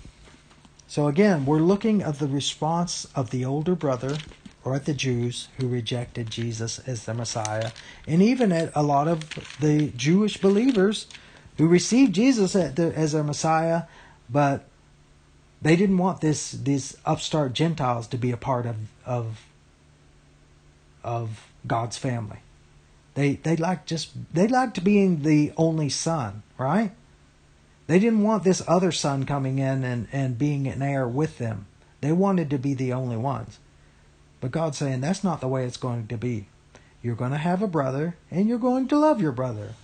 So 0.89 1.09
again, 1.09 1.45
we're 1.45 1.59
looking 1.59 2.03
at 2.03 2.19
the 2.19 2.27
response 2.27 3.07
of 3.15 3.31
the 3.31 3.45
older 3.45 3.75
brother 3.75 4.17
or 4.65 4.75
at 4.75 4.87
the 4.87 4.95
Jews 4.95 5.49
who 5.59 5.69
rejected 5.69 6.31
Jesus 6.31 6.79
as 6.81 7.05
the 7.05 7.15
Messiah, 7.15 7.71
and 8.07 8.23
even 8.23 8.53
at 8.53 8.73
a 8.75 8.83
lot 8.83 9.09
of 9.09 9.29
the 9.61 9.89
Jewish 9.97 10.39
believers 10.39 11.07
who 11.61 11.69
received 11.69 12.15
Jesus 12.15 12.57
as 12.57 13.13
their 13.13 13.23
Messiah, 13.23 13.83
but 14.31 14.65
they 15.61 15.77
didn't 15.77 15.99
want 15.99 16.23
this 16.23 16.53
these 16.53 16.97
upstart 17.05 17.53
Gentiles 17.53 18.07
to 18.07 18.17
be 18.17 18.31
a 18.31 18.39
part 18.39 18.65
of 18.65 18.77
of 19.05 19.45
of 21.05 21.47
God's 21.67 21.99
family. 21.99 22.39
They 23.13 23.35
they 23.35 23.57
like 23.57 23.85
just 23.85 24.13
they 24.33 24.49
liked 24.49 24.83
being 24.83 25.23
the 25.23 25.53
only 25.59 25.91
son, 25.91 26.45
right? 26.57 26.93
They 27.89 27.99
didn't 27.99 28.23
want 28.23 28.43
this 28.43 28.63
other 28.67 28.91
son 28.91 29.27
coming 29.27 29.59
in 29.59 29.85
and, 29.85 30.09
and 30.13 30.39
being 30.39 30.67
an 30.67 30.81
heir 30.81 31.07
with 31.07 31.37
them. 31.37 31.67
They 32.01 32.13
wanted 32.13 32.49
to 32.49 32.59
be 32.59 32.73
the 32.73 32.95
only 32.95 33.19
ones. 33.19 33.59
But 34.41 34.51
God's 34.51 34.79
saying 34.79 35.03
that's 35.03 35.23
not 35.23 35.43
the 35.43 35.49
way 35.49 35.67
it's 35.67 35.77
going 35.77 36.07
to 36.07 36.17
be. 36.17 36.47
You're 37.03 37.17
going 37.17 37.33
to 37.33 37.37
have 37.37 37.61
a 37.61 37.67
brother 37.67 38.17
and 38.31 38.49
you're 38.49 38.59
going 38.59 38.89
to 38.89 38.99
love 38.99 39.21
your 39.21 39.33
brother. 39.33 39.75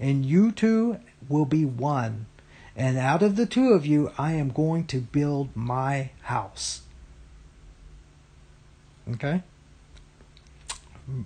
And 0.00 0.26
you 0.26 0.50
two 0.50 0.98
will 1.30 1.46
be 1.46 1.64
one. 1.64 2.26
And 2.76 2.98
out 2.98 3.22
of 3.22 3.36
the 3.36 3.46
two 3.46 3.72
of 3.72 3.86
you, 3.86 4.12
I 4.18 4.32
am 4.32 4.50
going 4.50 4.86
to 4.88 5.00
build 5.00 5.54
my 5.54 6.10
house. 6.22 6.82
Okay? 9.12 9.42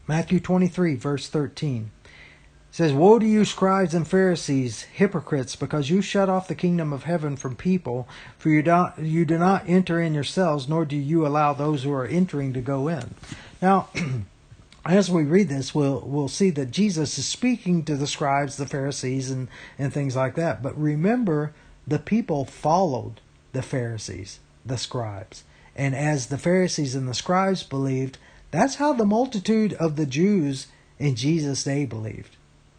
Matthew 0.07 0.41
23, 0.41 0.95
verse 0.95 1.29
13 1.29 1.91
says, 2.75 2.93
Woe 2.93 3.21
to 3.21 3.27
you, 3.27 3.45
scribes 3.45 3.95
and 3.95 4.09
Pharisees, 4.09 4.83
hypocrites, 4.83 5.55
because 5.55 5.91
you 5.91 6.03
shut 6.03 6.29
off 6.29 6.49
the 6.49 6.57
kingdom 6.57 6.93
of 6.93 7.05
heaven 7.05 7.37
from 7.37 7.55
people, 7.55 8.09
for 8.37 8.49
you 8.49 8.63
do, 8.63 8.89
you 8.99 9.25
do 9.25 9.39
not 9.39 9.69
enter 9.69 10.01
in 10.01 10.13
yourselves, 10.13 10.69
nor 10.69 10.85
do 10.85 10.97
you 10.97 11.25
allow 11.25 11.53
those 11.53 11.85
who 11.85 11.93
are 11.93 12.05
entering 12.05 12.53
to 12.53 12.61
go 12.61 12.89
in. 12.89 13.15
Now, 13.63 13.91
as 14.87 15.11
we 15.11 15.23
read 15.25 15.49
this, 15.49 15.75
we'll 15.75 16.01
we'll 16.01 16.29
see 16.29 16.51
that 16.51 16.71
Jesus 16.71 17.19
is 17.19 17.27
speaking 17.27 17.85
to 17.85 17.97
the 17.97 18.07
scribes, 18.07 18.57
the 18.57 18.67
Pharisees, 18.67 19.31
and 19.31 19.49
and 19.79 19.93
things 19.93 20.17
like 20.17 20.35
that. 20.35 20.63
But 20.63 20.79
remember, 20.81 21.53
the 21.87 21.99
people 21.99 22.45
followed 22.45 23.21
the 23.53 23.63
Pharisees, 23.63 24.41
the 24.65 24.79
scribes, 24.79 25.45
and 25.77 25.95
as 25.95 26.27
the 26.27 26.39
Pharisees 26.39 26.95
and 26.95 27.09
the 27.09 27.15
scribes 27.15 27.63
believed, 27.63 28.19
that's 28.51 28.77
how 28.77 28.93
the 28.93 29.07
multitude 29.07 29.73
of 29.75 29.97
the 29.97 30.07
Jews 30.07 30.69
in 30.99 31.17
Jesus' 31.17 31.65
day 31.65 31.85
believed. 31.85 32.37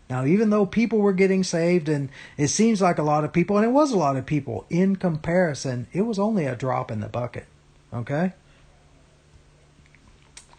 Now, 0.10 0.24
even 0.26 0.52
though 0.52 0.66
people 0.66 1.00
were 1.00 1.14
getting 1.14 1.44
saved, 1.44 1.90
and 1.90 2.10
it 2.38 2.50
seems 2.50 2.82
like 2.82 3.00
a 3.00 3.04
lot 3.04 3.24
of 3.24 3.34
people, 3.34 3.58
and 3.58 3.66
it 3.66 3.72
was 3.72 3.92
a 3.92 3.98
lot 3.98 4.16
of 4.16 4.26
people, 4.26 4.66
in 4.70 4.96
comparison, 4.98 5.88
it 5.94 6.04
was 6.04 6.20
only 6.20 6.46
a 6.46 6.56
drop 6.56 6.92
in 6.92 7.00
the 7.00 7.10
bucket. 7.10 7.48
Okay? 7.92 8.34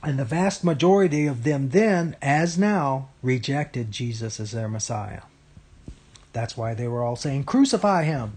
And 0.02 0.18
the 0.18 0.24
vast 0.24 0.62
majority 0.62 1.26
of 1.26 1.42
them 1.42 1.70
then, 1.70 2.16
as 2.22 2.56
now, 2.56 3.08
rejected 3.22 3.90
Jesus 3.90 4.38
as 4.38 4.52
their 4.52 4.68
Messiah. 4.68 5.22
That's 6.32 6.56
why 6.56 6.74
they 6.74 6.86
were 6.86 7.02
all 7.02 7.16
saying, 7.16 7.44
Crucify 7.44 8.04
him. 8.04 8.36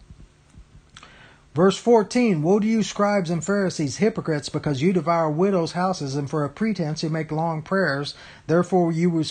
Verse 1.53 1.77
14 1.77 2.41
Woe 2.41 2.59
to 2.59 2.65
you, 2.65 2.83
scribes 2.83 3.29
and 3.29 3.43
Pharisees, 3.43 3.97
hypocrites, 3.97 4.49
because 4.49 4.81
you 4.81 4.93
devour 4.93 5.29
widows' 5.29 5.73
houses, 5.73 6.15
and 6.15 6.29
for 6.29 6.45
a 6.45 6.49
pretense 6.49 7.03
you 7.03 7.09
make 7.09 7.31
long 7.31 7.61
prayers. 7.61 8.13
Therefore 8.47 8.91
you 8.91 9.09
will, 9.09 9.25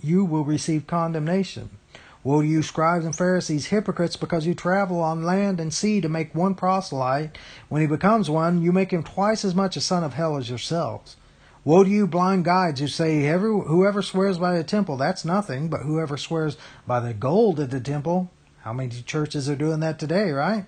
you 0.00 0.24
will 0.24 0.44
receive 0.44 0.86
condemnation. 0.86 1.70
Woe 2.22 2.42
to 2.42 2.46
you, 2.46 2.62
scribes 2.62 3.04
and 3.04 3.16
Pharisees, 3.16 3.66
hypocrites, 3.66 4.16
because 4.16 4.46
you 4.46 4.54
travel 4.54 5.00
on 5.00 5.24
land 5.24 5.58
and 5.58 5.74
sea 5.74 6.00
to 6.00 6.08
make 6.08 6.34
one 6.34 6.54
proselyte. 6.54 7.36
When 7.68 7.82
he 7.82 7.88
becomes 7.88 8.30
one, 8.30 8.62
you 8.62 8.70
make 8.70 8.92
him 8.92 9.02
twice 9.02 9.44
as 9.44 9.54
much 9.54 9.76
a 9.76 9.80
son 9.80 10.04
of 10.04 10.14
hell 10.14 10.36
as 10.36 10.48
yourselves. 10.48 11.16
Woe 11.64 11.82
to 11.82 11.88
you, 11.88 12.06
blind 12.06 12.44
guides, 12.44 12.80
who 12.80 12.88
say, 12.88 13.26
Whoever 13.26 14.02
swears 14.02 14.38
by 14.38 14.56
the 14.56 14.64
temple, 14.64 14.96
that's 14.98 15.24
nothing, 15.24 15.68
but 15.68 15.80
whoever 15.82 16.16
swears 16.18 16.58
by 16.86 17.00
the 17.00 17.14
gold 17.14 17.58
of 17.58 17.70
the 17.70 17.80
temple, 17.80 18.30
how 18.60 18.74
many 18.74 18.90
churches 19.02 19.48
are 19.48 19.56
doing 19.56 19.80
that 19.80 19.98
today, 19.98 20.30
right? 20.30 20.66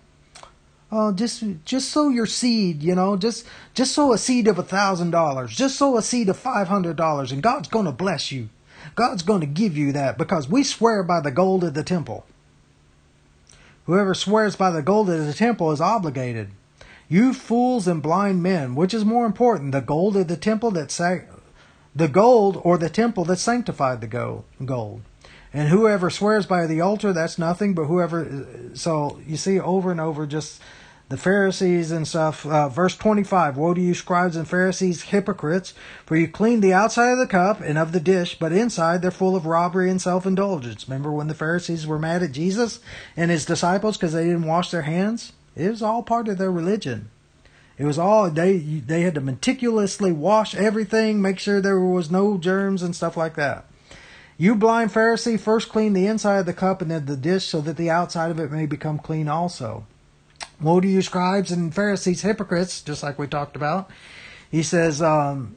Oh, 0.90 1.12
just 1.12 1.42
just 1.64 1.90
sow 1.90 2.08
your 2.08 2.26
seed, 2.26 2.82
you 2.82 2.94
know, 2.94 3.16
just 3.16 3.44
just 3.74 3.92
sow 3.92 4.12
a 4.12 4.18
seed 4.18 4.46
of 4.46 4.58
a 4.58 4.62
thousand 4.62 5.10
dollars, 5.10 5.54
just 5.54 5.76
sow 5.76 5.96
a 5.96 6.02
seed 6.02 6.28
of 6.28 6.36
five 6.36 6.68
hundred 6.68 6.96
dollars, 6.96 7.32
and 7.32 7.42
God's 7.42 7.68
going 7.68 7.86
to 7.86 7.92
bless 7.92 8.30
you. 8.30 8.48
God's 8.94 9.22
going 9.22 9.40
to 9.40 9.46
give 9.46 9.76
you 9.76 9.92
that 9.92 10.16
because 10.16 10.48
we 10.48 10.62
swear 10.62 11.02
by 11.02 11.20
the 11.20 11.32
gold 11.32 11.64
of 11.64 11.74
the 11.74 11.82
temple. 11.82 12.24
Whoever 13.86 14.14
swears 14.14 14.56
by 14.56 14.70
the 14.70 14.82
gold 14.82 15.10
of 15.10 15.26
the 15.26 15.34
temple 15.34 15.72
is 15.72 15.80
obligated. 15.80 16.50
You 17.08 17.32
fools 17.32 17.86
and 17.86 18.02
blind 18.02 18.42
men, 18.42 18.74
which 18.74 18.92
is 18.92 19.04
more 19.04 19.26
important, 19.26 19.72
the 19.72 19.80
gold 19.80 20.16
of 20.16 20.28
the 20.28 20.36
temple 20.36 20.72
that 20.72 20.90
sa- 20.90 21.18
the 21.94 22.08
gold 22.08 22.60
or 22.64 22.78
the 22.78 22.90
temple 22.90 23.24
that 23.26 23.38
sanctified 23.38 24.00
the 24.00 24.06
gold? 24.06 24.44
Gold. 24.64 25.02
And 25.52 25.68
whoever 25.68 26.10
swears 26.10 26.46
by 26.46 26.66
the 26.66 26.80
altar, 26.80 27.12
that's 27.12 27.38
nothing, 27.38 27.74
but 27.74 27.84
whoever. 27.84 28.70
So 28.74 29.20
you 29.26 29.36
see 29.36 29.58
over 29.60 29.90
and 29.90 30.00
over 30.00 30.26
just 30.26 30.60
the 31.08 31.16
Pharisees 31.16 31.92
and 31.92 32.06
stuff. 32.06 32.44
Uh, 32.44 32.68
verse 32.68 32.96
25 32.96 33.56
Woe 33.56 33.74
to 33.74 33.80
you, 33.80 33.94
scribes 33.94 34.36
and 34.36 34.48
Pharisees, 34.48 35.02
hypocrites, 35.02 35.72
for 36.04 36.16
you 36.16 36.26
clean 36.26 36.60
the 36.60 36.72
outside 36.72 37.12
of 37.12 37.18
the 37.18 37.26
cup 37.26 37.60
and 37.60 37.78
of 37.78 37.92
the 37.92 38.00
dish, 38.00 38.38
but 38.38 38.52
inside 38.52 39.00
they're 39.00 39.10
full 39.10 39.36
of 39.36 39.46
robbery 39.46 39.88
and 39.88 40.02
self 40.02 40.26
indulgence. 40.26 40.88
Remember 40.88 41.12
when 41.12 41.28
the 41.28 41.34
Pharisees 41.34 41.86
were 41.86 41.98
mad 41.98 42.22
at 42.22 42.32
Jesus 42.32 42.80
and 43.16 43.30
his 43.30 43.44
disciples 43.44 43.96
because 43.96 44.12
they 44.12 44.24
didn't 44.24 44.46
wash 44.46 44.70
their 44.70 44.82
hands? 44.82 45.32
It 45.56 45.70
was 45.70 45.82
all 45.82 46.02
part 46.02 46.28
of 46.28 46.38
their 46.38 46.52
religion. 46.52 47.10
It 47.78 47.84
was 47.84 47.98
all 47.98 48.30
they 48.30 48.58
they 48.58 49.02
had 49.02 49.14
to 49.14 49.20
meticulously 49.20 50.12
wash 50.12 50.54
everything, 50.54 51.20
make 51.20 51.38
sure 51.38 51.60
there 51.60 51.80
was 51.80 52.10
no 52.10 52.38
germs 52.38 52.82
and 52.82 52.94
stuff 52.94 53.16
like 53.16 53.34
that. 53.34 53.66
You 54.38 54.54
blind 54.54 54.92
Pharisee, 54.92 55.40
first 55.40 55.70
clean 55.70 55.94
the 55.94 56.06
inside 56.06 56.38
of 56.38 56.46
the 56.46 56.52
cup 56.52 56.82
and 56.82 56.90
then 56.90 57.06
the 57.06 57.16
dish, 57.16 57.46
so 57.46 57.62
that 57.62 57.78
the 57.78 57.90
outside 57.90 58.30
of 58.30 58.38
it 58.38 58.52
may 58.52 58.66
become 58.66 58.98
clean 58.98 59.28
also. 59.28 59.86
Woe 60.60 60.80
to 60.80 60.88
you, 60.88 61.00
scribes 61.00 61.50
and 61.50 61.74
Pharisees, 61.74 62.22
hypocrites, 62.22 62.82
just 62.82 63.02
like 63.02 63.18
we 63.18 63.26
talked 63.26 63.56
about. 63.56 63.90
He 64.50 64.62
says, 64.62 65.00
um, 65.00 65.56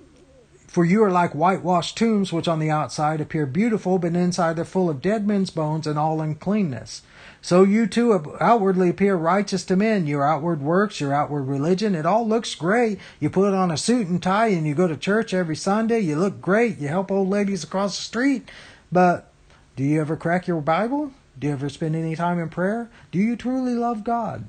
For 0.68 0.86
you 0.86 1.04
are 1.04 1.12
like 1.12 1.32
whitewashed 1.32 1.97
tombs, 1.97 2.32
which 2.32 2.47
on 2.47 2.60
the 2.60 2.70
outside 2.70 3.20
appear 3.20 3.45
beautiful, 3.45 3.97
but 3.97 4.16
inside 4.16 4.56
they're 4.56 4.66
full 4.66 4.89
of 4.89 5.02
dead 5.02 5.28
men's 5.28 5.50
bones 5.50 5.86
and 5.86 6.00
all 6.00 6.22
uncleanness. 6.22 7.02
So 7.42 7.64
you 7.64 7.88
too 7.88 8.36
outwardly 8.42 8.90
appear 8.90 9.16
righteous 9.16 9.64
to 9.66 9.76
men. 9.76 10.08
Your 10.08 10.26
outward 10.26 10.62
works, 10.62 11.00
your 11.00 11.14
outward 11.14 11.44
religion, 11.44 11.96
it 11.96 12.06
all 12.06 12.28
looks 12.28 12.54
great. 12.54 13.00
You 13.20 13.30
put 13.30 13.54
on 13.54 13.72
a 13.72 13.78
suit 13.78 14.08
and 14.08 14.22
tie 14.22 14.48
and 14.48 14.68
you 14.68 14.76
go 14.76 14.88
to 14.88 14.98
church 14.98 15.34
every 15.34 15.56
Sunday. 15.56 16.00
You 16.00 16.18
look 16.18 16.42
great. 16.42 16.80
You 16.80 16.90
help 16.90 17.12
old 17.12 17.30
ladies 17.30 17.64
across 17.64 17.96
the 17.96 18.04
street. 18.04 18.50
But 18.92 19.32
do 19.76 19.84
you 19.84 20.02
ever 20.02 20.18
crack 20.18 20.48
your 20.48 20.62
Bible? 20.62 21.12
Do 21.38 21.48
you 21.48 21.54
ever 21.54 21.70
spend 21.70 21.96
any 21.96 22.16
time 22.16 22.40
in 22.40 22.50
prayer? 22.50 22.90
Do 23.12 23.20
you 23.20 23.38
truly 23.38 23.74
love 23.74 24.04
God? 24.04 24.46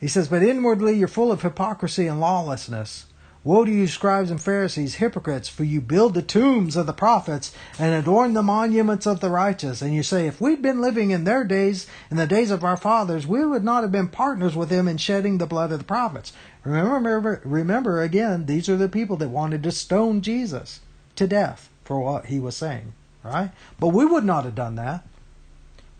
He 0.00 0.08
says, 0.08 0.28
But 0.28 0.42
inwardly 0.42 0.94
you're 0.94 1.08
full 1.08 1.30
of 1.30 1.42
hypocrisy 1.42 2.06
and 2.06 2.20
lawlessness. 2.20 3.06
Woe 3.46 3.64
to 3.64 3.70
you, 3.70 3.86
scribes 3.86 4.32
and 4.32 4.42
Pharisees, 4.42 4.96
hypocrites, 4.96 5.48
for 5.48 5.62
you 5.62 5.80
build 5.80 6.14
the 6.14 6.22
tombs 6.22 6.74
of 6.74 6.86
the 6.86 6.92
prophets 6.92 7.52
and 7.78 7.94
adorn 7.94 8.34
the 8.34 8.42
monuments 8.42 9.06
of 9.06 9.20
the 9.20 9.30
righteous. 9.30 9.80
And 9.80 9.94
you 9.94 10.02
say, 10.02 10.26
if 10.26 10.40
we'd 10.40 10.60
been 10.60 10.80
living 10.80 11.12
in 11.12 11.22
their 11.22 11.44
days, 11.44 11.86
in 12.10 12.16
the 12.16 12.26
days 12.26 12.50
of 12.50 12.64
our 12.64 12.76
fathers, 12.76 13.24
we 13.24 13.46
would 13.46 13.62
not 13.62 13.84
have 13.84 13.92
been 13.92 14.08
partners 14.08 14.56
with 14.56 14.68
them 14.68 14.88
in 14.88 14.96
shedding 14.96 15.38
the 15.38 15.46
blood 15.46 15.70
of 15.70 15.78
the 15.78 15.84
prophets. 15.84 16.32
Remember, 16.64 16.94
remember 16.94 17.40
remember 17.44 18.02
again, 18.02 18.46
these 18.46 18.68
are 18.68 18.76
the 18.76 18.88
people 18.88 19.16
that 19.18 19.28
wanted 19.28 19.62
to 19.62 19.70
stone 19.70 20.22
Jesus 20.22 20.80
to 21.14 21.28
death 21.28 21.70
for 21.84 22.00
what 22.00 22.26
he 22.26 22.40
was 22.40 22.56
saying, 22.56 22.94
right? 23.22 23.52
But 23.78 23.90
we 23.90 24.04
would 24.04 24.24
not 24.24 24.44
have 24.44 24.56
done 24.56 24.74
that. 24.74 25.06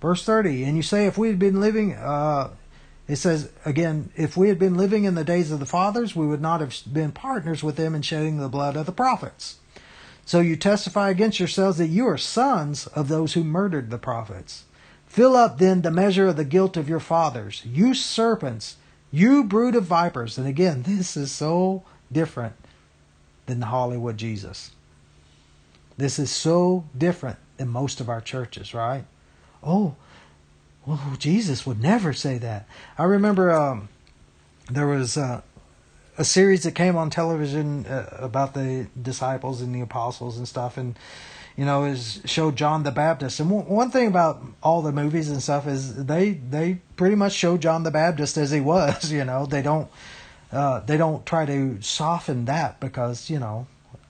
Verse 0.01 0.25
30, 0.25 0.65
and 0.65 0.77
you 0.77 0.83
say, 0.83 1.07
if 1.07 1.17
we 1.17 1.29
had 1.29 1.39
been 1.39 1.61
living, 1.61 1.95
uh, 1.95 2.51
it 3.09 3.17
says 3.17 3.51
again, 3.65 4.11
if 4.17 4.37
we 4.37 4.49
had 4.49 4.59
been 4.59 4.77
living 4.77 5.05
in 5.05 5.15
the 5.15 5.25
days 5.25 5.51
of 5.51 5.61
the 5.61 5.67
fathers, 5.67 6.17
we 6.17 6.27
would 6.27 6.41
not 6.41 6.61
have 6.61 6.75
been 6.93 7.13
partners 7.13 7.63
with 7.63 7.77
them 7.77 7.95
in 7.95 8.03
shedding 8.03 8.39
the 8.39 8.49
blood 8.49 8.77
of 8.77 8.87
the 8.87 8.93
prophets. 8.93 9.57
So 10.25 10.41
you 10.41 10.57
testify 10.57 11.11
against 11.11 11.39
yourselves 11.39 11.79
that 11.79 11.87
you 11.87 12.07
are 12.09 12.19
sons 12.19 12.89
of 12.89 13.07
those 13.07 13.35
who 13.35 13.45
murdered 13.45 13.91
the 13.91 13.99
prophets. 13.99 14.65
Fill 15.07 15.37
up 15.37 15.59
then 15.59 15.83
the 15.83 15.91
measure 15.91 16.27
of 16.27 16.37
the 16.37 16.45
guilt 16.45 16.77
of 16.77 16.89
your 16.89 17.01
fathers, 17.01 17.63
you 17.65 17.95
serpents, 17.95 18.77
you 19.13 19.45
brood 19.45 19.77
of 19.77 19.85
vipers. 19.85 20.37
And 20.37 20.49
again, 20.49 20.83
this 20.83 21.17
is 21.17 21.31
so 21.31 21.85
different 22.11 22.55
than 23.47 23.61
the 23.61 23.67
Hollywood 23.67 24.17
Jesus. 24.17 24.73
This 25.97 26.19
is 26.19 26.31
so 26.31 26.85
different 26.97 27.39
than 27.57 27.69
most 27.69 28.01
of 28.01 28.09
our 28.09 28.21
churches, 28.21 28.75
right? 28.75 29.05
Oh, 29.63 29.95
well, 30.87 31.01
Jesus 31.19 31.67
would 31.67 31.83
never 31.83 32.13
say 32.13 32.39
that. 32.39 32.69
I 32.97 33.05
remember 33.05 33.51
um, 33.51 33.89
there 34.71 34.87
was 34.87 35.17
uh, 35.17 35.43
a 36.17 36.25
series 36.25 36.63
that 36.63 36.73
came 36.73 36.97
on 36.97 37.11
television 37.11 37.87
uh, 37.87 38.09
about 38.19 38.55
the 38.55 38.87
disciples 39.01 39.61
and 39.61 39.75
the 39.75 39.81
apostles 39.81 40.39
and 40.39 40.47
stuff, 40.47 40.77
and 40.77 40.97
you 41.57 41.65
know, 41.65 41.85
is 41.85 42.21
showed 42.27 42.55
John 42.57 42.83
the 42.83 42.91
Baptist. 42.91 43.41
And 43.41 43.49
w- 43.49 43.69
one 43.69 43.91
thing 43.91 44.09
about 44.09 44.43
all 44.63 44.83
the 44.83 44.93
movies 44.93 45.31
and 45.31 45.43
stuff 45.43 45.67
is 45.67 46.05
they 46.05 46.33
they 46.33 46.75
pretty 46.97 47.17
much 47.17 47.33
show 47.33 47.57
John 47.57 47.83
the 47.83 47.91
Baptist 47.91 48.37
as 48.37 48.51
he 48.51 48.61
was. 48.61 49.13
You 49.17 49.25
know, 49.25 49.47
they 49.47 49.63
don't 49.63 49.89
uh, 50.53 50.81
they 50.81 50.97
don't 50.97 51.25
try 51.25 51.47
to 51.47 51.81
soften 51.81 52.45
that 52.45 52.79
because 52.81 53.31
you 53.31 53.39
know 53.39 53.67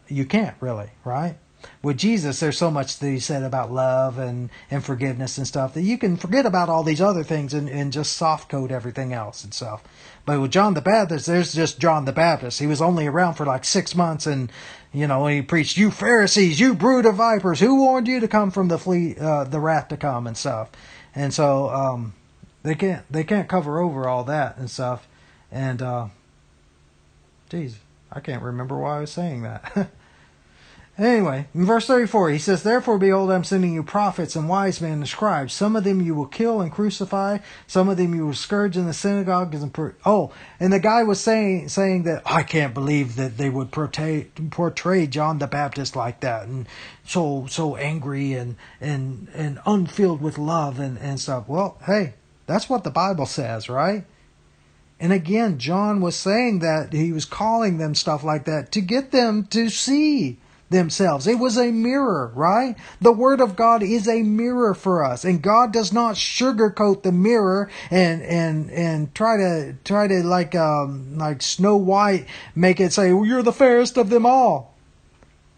you 0.09 0.25
can't 0.25 0.57
really, 0.61 0.91
right? 1.05 1.37
With 1.83 1.99
Jesus, 1.99 2.41
there's 2.41 2.59
so 2.59 2.71
much 2.71 2.99
that 2.99 3.09
he 3.09 3.19
said 3.19 3.43
about 3.43 3.73
love 3.73 4.19
and, 4.19 4.51
and 4.71 4.85
forgiveness 4.85 5.39
and 5.39 5.47
stuff 5.47 5.75
that 5.75 5.83
you 5.83 5.99
can 5.99 6.17
forget 6.17 6.47
about 6.47 6.69
all 6.69 6.83
these 6.83 7.01
other 7.01 7.23
things 7.23 7.55
and, 7.55 7.69
and 7.69 7.93
just 7.93 8.17
soft 8.17 8.49
code 8.49 8.73
everything 8.73 9.13
else 9.13 9.45
and 9.45 9.55
stuff. 9.55 9.83
But 10.25 10.41
with 10.41 10.51
John 10.51 10.75
the 10.75 10.81
Baptist, 10.81 11.27
there's 11.27 11.55
just 11.55 11.79
John 11.79 12.05
the 12.05 12.13
Baptist. 12.13 12.59
He 12.59 12.67
was 12.67 12.83
only 12.83 13.07
around 13.07 13.35
for 13.35 13.47
like 13.47 13.65
six 13.65 13.95
months 13.95 14.27
and, 14.27 14.51
you 14.93 15.07
know, 15.07 15.27
he 15.27 15.43
preached, 15.43 15.77
you 15.77 15.91
Pharisees, 15.91 16.59
you 16.59 16.75
brood 16.75 17.07
of 17.07 17.17
vipers, 17.17 17.61
who 17.61 17.77
warned 17.77 18.09
you 18.09 18.21
to 18.21 18.29
come 18.29 18.51
from 18.51 18.69
the 18.69 18.79
fleet, 18.79 19.19
uh, 19.19 19.45
the 19.45 19.61
wrath 19.61 19.89
to 19.89 19.97
come 19.97 20.27
and 20.27 20.37
stuff. 20.37 20.71
And 21.15 21.33
so, 21.33 21.71
um, 21.71 22.15
they 22.63 22.75
can't, 22.75 23.05
they 23.11 23.23
can't 23.23 23.49
cover 23.49 23.79
over 23.79 24.09
all 24.09 24.25
that 24.25 24.57
and 24.59 24.69
stuff. 24.69 25.07
And, 25.53 25.81
uh, 25.81 26.09
geez, 27.49 27.79
I 28.11 28.21
can't 28.21 28.43
remember 28.43 28.77
why 28.77 28.97
I 28.97 29.01
was 29.01 29.13
saying 29.13 29.43
that. 29.43 29.91
Anyway, 30.99 31.47
in 31.55 31.67
verse 31.67 31.87
34, 31.87 32.31
he 32.31 32.39
says, 32.39 32.63
Therefore, 32.63 32.97
behold, 32.97 33.31
I'm 33.31 33.45
sending 33.45 33.75
you 33.75 33.83
prophets 33.83 34.35
and 34.35 34.49
wise 34.49 34.81
men 34.81 34.93
and 34.93 35.09
scribes. 35.09 35.53
Some 35.53 35.77
of 35.77 35.85
them 35.85 36.01
you 36.01 36.15
will 36.15 36.27
kill 36.27 36.63
and 36.63 36.73
crucify. 36.73 37.39
Some 37.67 37.91
of 37.91 37.99
them 37.99 38.15
you 38.15 38.25
will 38.25 38.35
scourge 38.35 38.79
in 38.79 38.87
the 38.87 38.95
synagogues 38.95 39.63
and 39.63 39.75
per- 39.75 39.95
oh, 40.07 40.33
and 40.59 40.73
the 40.73 40.81
guy 40.81 41.03
was 41.03 41.21
saying 41.21 41.69
saying 41.69 42.05
that 42.05 42.23
I 42.25 42.43
can't 42.43 42.73
believe 42.73 43.17
that 43.17 43.37
they 43.37 43.51
would 43.51 43.73
portray 43.73 44.29
portray 44.51 45.07
John 45.07 45.39
the 45.39 45.47
Baptist 45.47 45.97
like 45.97 46.21
that 46.21 46.47
and 46.47 46.67
so 47.05 47.45
so 47.47 47.77
angry 47.77 48.33
and 48.33 48.57
and 48.81 49.29
and 49.35 49.59
unfilled 49.67 50.23
with 50.23 50.39
love 50.39 50.81
and 50.81 50.99
and 50.99 51.21
stuff. 51.21 51.47
Well, 51.47 51.77
hey, 51.85 52.15
that's 52.47 52.71
what 52.71 52.85
the 52.85 52.91
Bible 52.91 53.27
says, 53.27 53.69
right? 53.69 54.07
And 54.99 55.13
again, 55.13 55.59
John 55.59 56.01
was 56.01 56.17
saying 56.17 56.61
that 56.61 56.95
he 56.95 57.13
was 57.13 57.27
calling 57.27 57.77
them 57.77 57.95
stuff 57.95 58.25
like 58.25 58.47
that 58.47 58.73
to 58.73 58.81
get 58.81 59.11
them 59.11 59.45
to 59.49 59.69
see 59.69 60.39
themselves. 60.69 61.27
It 61.27 61.39
was 61.39 61.57
a 61.57 61.71
mirror, 61.71 62.33
right? 62.35 62.77
The 63.01 63.13
Word 63.13 63.41
of 63.41 63.57
God 63.57 63.83
is 63.83 64.09
a 64.09 64.23
mirror 64.23 64.75
for 64.75 65.05
us, 65.05 65.25
and 65.25 65.43
God 65.43 65.73
does 65.73 65.93
not 65.93 66.17
sugarcoat 66.17 67.03
the 67.03 67.13
mirror 67.13 67.71
and 67.91 68.23
and 68.23 68.71
and 68.71 69.15
try 69.15 69.37
to 69.37 69.75
try 69.85 70.09
to 70.09 70.23
like 70.25 70.55
um 70.55 71.17
like 71.19 71.43
Snow 71.43 71.77
White 71.77 72.27
make 72.55 72.81
it 72.81 72.93
say 72.93 73.13
well, 73.13 73.27
you're 73.27 73.43
the 73.43 73.53
fairest 73.53 73.97
of 73.97 74.11
them 74.11 74.27
all. 74.27 74.75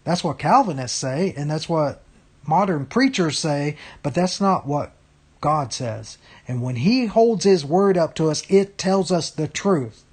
That's 0.03 0.23
what 0.23 0.39
Calvinists 0.39 0.97
say, 0.97 1.33
and 1.35 1.49
that's 1.49 1.67
what 1.67 2.01
modern 2.45 2.85
preachers 2.85 3.37
say, 3.37 3.77
but 4.03 4.13
that's 4.13 4.39
not 4.39 4.67
what 4.67 4.91
God 5.41 5.73
says. 5.73 6.17
And 6.47 6.61
when 6.61 6.77
He 6.77 7.07
holds 7.07 7.45
His 7.45 7.65
Word 7.65 7.97
up 7.97 8.15
to 8.15 8.29
us, 8.29 8.43
it 8.49 8.77
tells 8.77 9.11
us 9.11 9.29
the 9.29 9.47
truth. 9.47 10.03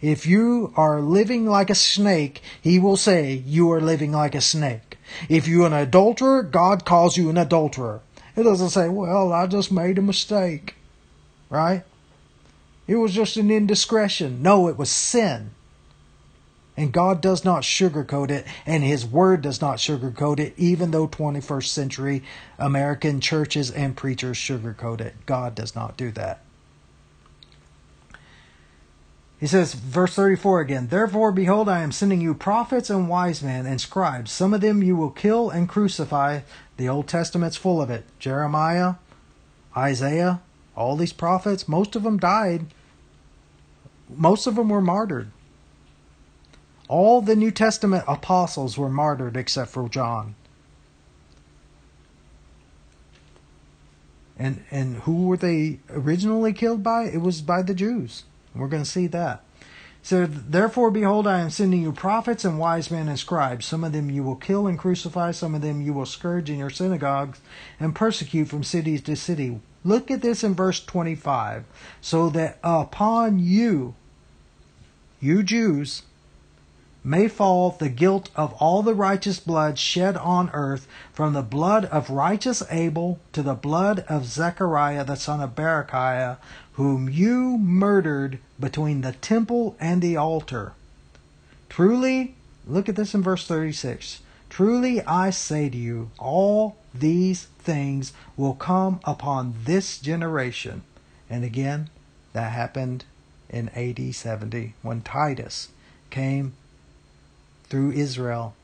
If 0.00 0.26
you 0.26 0.72
are 0.76 1.00
living 1.00 1.46
like 1.46 1.68
a 1.68 1.74
snake, 1.74 2.42
he 2.60 2.78
will 2.78 2.96
say 2.96 3.34
you 3.46 3.70
are 3.72 3.80
living 3.80 4.12
like 4.12 4.34
a 4.34 4.40
snake. 4.40 4.98
If 5.28 5.46
you're 5.46 5.66
an 5.66 5.72
adulterer, 5.72 6.42
God 6.42 6.84
calls 6.84 7.16
you 7.16 7.28
an 7.28 7.36
adulterer. 7.36 8.00
It 8.36 8.44
doesn't 8.44 8.70
say, 8.70 8.88
well, 8.88 9.32
I 9.32 9.46
just 9.46 9.70
made 9.70 9.98
a 9.98 10.02
mistake. 10.02 10.76
Right? 11.50 11.82
It 12.86 12.96
was 12.96 13.12
just 13.12 13.36
an 13.36 13.50
indiscretion. 13.50 14.42
No, 14.42 14.68
it 14.68 14.78
was 14.78 14.90
sin. 14.90 15.50
And 16.76 16.92
God 16.92 17.20
does 17.20 17.44
not 17.44 17.62
sugarcoat 17.62 18.30
it, 18.30 18.46
and 18.64 18.82
His 18.82 19.04
Word 19.04 19.42
does 19.42 19.60
not 19.60 19.76
sugarcoat 19.76 20.38
it, 20.38 20.54
even 20.56 20.92
though 20.92 21.08
21st 21.08 21.66
century 21.66 22.22
American 22.58 23.20
churches 23.20 23.70
and 23.70 23.96
preachers 23.96 24.38
sugarcoat 24.38 25.00
it. 25.00 25.14
God 25.26 25.54
does 25.54 25.74
not 25.74 25.96
do 25.96 26.10
that. 26.12 26.40
He 29.40 29.46
says, 29.46 29.72
verse 29.72 30.14
34 30.14 30.60
again, 30.60 30.88
Therefore, 30.88 31.32
behold, 31.32 31.66
I 31.66 31.80
am 31.80 31.92
sending 31.92 32.20
you 32.20 32.34
prophets 32.34 32.90
and 32.90 33.08
wise 33.08 33.42
men 33.42 33.64
and 33.64 33.80
scribes. 33.80 34.30
Some 34.30 34.52
of 34.52 34.60
them 34.60 34.82
you 34.82 34.94
will 34.96 35.08
kill 35.08 35.48
and 35.48 35.66
crucify. 35.66 36.40
The 36.76 36.90
Old 36.90 37.08
Testament's 37.08 37.56
full 37.56 37.80
of 37.80 37.88
it. 37.88 38.04
Jeremiah, 38.18 38.96
Isaiah, 39.74 40.42
all 40.76 40.94
these 40.94 41.14
prophets, 41.14 41.66
most 41.66 41.96
of 41.96 42.02
them 42.02 42.18
died. 42.18 42.66
Most 44.10 44.46
of 44.46 44.56
them 44.56 44.68
were 44.68 44.82
martyred. 44.82 45.30
All 46.86 47.22
the 47.22 47.36
New 47.36 47.50
Testament 47.50 48.04
apostles 48.06 48.76
were 48.76 48.90
martyred 48.90 49.38
except 49.38 49.70
for 49.70 49.88
John. 49.88 50.34
And 54.38 54.64
and 54.70 54.96
who 54.98 55.26
were 55.26 55.36
they 55.38 55.80
originally 55.88 56.52
killed 56.52 56.82
by? 56.82 57.04
It 57.04 57.22
was 57.22 57.40
by 57.40 57.62
the 57.62 57.74
Jews. 57.74 58.24
We're 58.54 58.68
going 58.68 58.82
to 58.82 58.88
see 58.88 59.06
that. 59.08 59.44
So, 60.02 60.24
therefore, 60.26 60.90
behold, 60.90 61.26
I 61.26 61.40
am 61.40 61.50
sending 61.50 61.82
you 61.82 61.92
prophets 61.92 62.44
and 62.44 62.58
wise 62.58 62.90
men 62.90 63.08
and 63.08 63.18
scribes. 63.18 63.66
Some 63.66 63.84
of 63.84 63.92
them 63.92 64.10
you 64.10 64.22
will 64.22 64.36
kill 64.36 64.66
and 64.66 64.78
crucify, 64.78 65.32
some 65.32 65.54
of 65.54 65.60
them 65.60 65.82
you 65.82 65.92
will 65.92 66.06
scourge 66.06 66.48
in 66.48 66.58
your 66.58 66.70
synagogues 66.70 67.40
and 67.78 67.94
persecute 67.94 68.48
from 68.48 68.64
city 68.64 68.98
to 68.98 69.14
city. 69.14 69.60
Look 69.84 70.10
at 70.10 70.22
this 70.22 70.42
in 70.42 70.54
verse 70.54 70.82
25. 70.84 71.64
So 72.00 72.30
that 72.30 72.58
upon 72.64 73.38
you, 73.40 73.94
you 75.20 75.42
Jews, 75.42 76.02
may 77.02 77.28
fall 77.28 77.70
the 77.70 77.88
guilt 77.88 78.28
of 78.36 78.52
all 78.54 78.82
the 78.82 78.94
righteous 78.94 79.40
blood 79.40 79.78
shed 79.78 80.16
on 80.16 80.50
earth, 80.52 80.86
from 81.12 81.32
the 81.32 81.42
blood 81.42 81.84
of 81.86 82.10
righteous 82.10 82.62
Abel 82.70 83.18
to 83.32 83.42
the 83.42 83.54
blood 83.54 84.04
of 84.08 84.26
Zechariah 84.26 85.04
the 85.04 85.14
son 85.14 85.40
of 85.40 85.54
Berechiah, 85.54 86.36
whom 86.72 87.08
you 87.08 87.56
murdered 87.58 88.38
between 88.58 89.00
the 89.00 89.12
temple 89.12 89.76
and 89.80 90.02
the 90.02 90.16
altar. 90.16 90.72
Truly, 91.68 92.34
look 92.66 92.88
at 92.88 92.96
this 92.96 93.14
in 93.14 93.22
verse 93.22 93.46
36. 93.46 94.20
Truly 94.48 95.00
I 95.02 95.30
say 95.30 95.68
to 95.68 95.76
you, 95.76 96.10
all 96.18 96.76
these 96.92 97.44
things 97.60 98.12
will 98.36 98.54
come 98.54 99.00
upon 99.04 99.54
this 99.64 99.98
generation. 99.98 100.82
And 101.30 101.44
again, 101.44 101.88
that 102.32 102.52
happened 102.52 103.04
in 103.48 103.68
AD 103.70 104.14
70 104.14 104.74
when 104.82 105.02
Titus 105.02 105.68
came 106.10 106.54
through 107.70 107.92
Israel, 107.92 108.54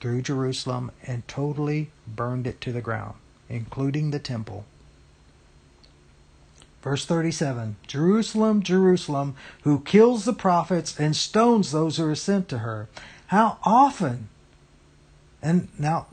through 0.00 0.22
Jerusalem, 0.22 0.90
and 1.06 1.26
totally 1.26 1.90
burned 2.06 2.46
it 2.46 2.60
to 2.60 2.72
the 2.72 2.82
ground, 2.82 3.14
including 3.48 4.10
the 4.10 4.18
temple. 4.18 4.66
Verse 6.82 7.04
37 7.04 7.76
Jerusalem, 7.86 8.62
Jerusalem, 8.62 9.34
who 9.62 9.80
kills 9.80 10.24
the 10.24 10.32
prophets 10.32 10.98
and 10.98 11.16
stones 11.16 11.70
those 11.70 11.96
who 11.96 12.06
are 12.06 12.14
sent 12.14 12.48
to 12.48 12.58
her. 12.58 12.88
How 13.28 13.58
often? 13.64 14.28
And 15.42 15.68
now, 15.78 16.06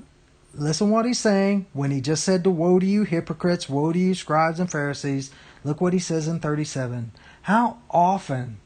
listen 0.54 0.90
what 0.90 1.06
he's 1.06 1.20
saying 1.20 1.66
when 1.74 1.92
he 1.92 2.02
just 2.02 2.24
said 2.24 2.44
to 2.44 2.50
woe 2.50 2.80
to 2.80 2.86
you 2.86 3.04
hypocrites, 3.04 3.70
woe 3.70 3.92
to 3.92 4.00
you 4.00 4.14
scribes 4.14 4.60
and 4.60 4.72
Pharisees. 4.72 5.32
Look 5.64 5.82
what 5.82 5.94
he 5.94 6.00
says 6.00 6.28
in 6.28 6.40
37. 6.40 7.12
How 7.44 7.78
often 7.90 8.58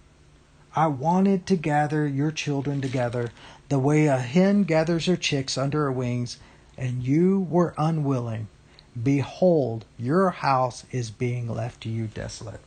I 0.76 0.88
wanted 0.88 1.46
to 1.48 1.56
gather 1.56 2.08
your 2.08 2.32
children 2.32 2.82
together 2.82 3.32
the 3.70 3.80
way 3.80 4.08
a 4.08 4.18
hen 4.18 4.64
gathers 4.64 5.06
her 5.06 5.16
chicks 5.16 5.58
under 5.58 5.84
her 5.84 5.92
wings, 5.92 6.38
and 6.78 7.04
you 7.04 7.40
were 7.40 7.76
unwilling. 7.78 8.48
Behold, 9.02 9.86
your 9.98 10.32
house 10.32 10.86
is 10.92 11.12
being 11.12 11.48
left 11.48 11.82
to 11.82 11.90
you 11.90 12.08
desolate. 12.08 12.62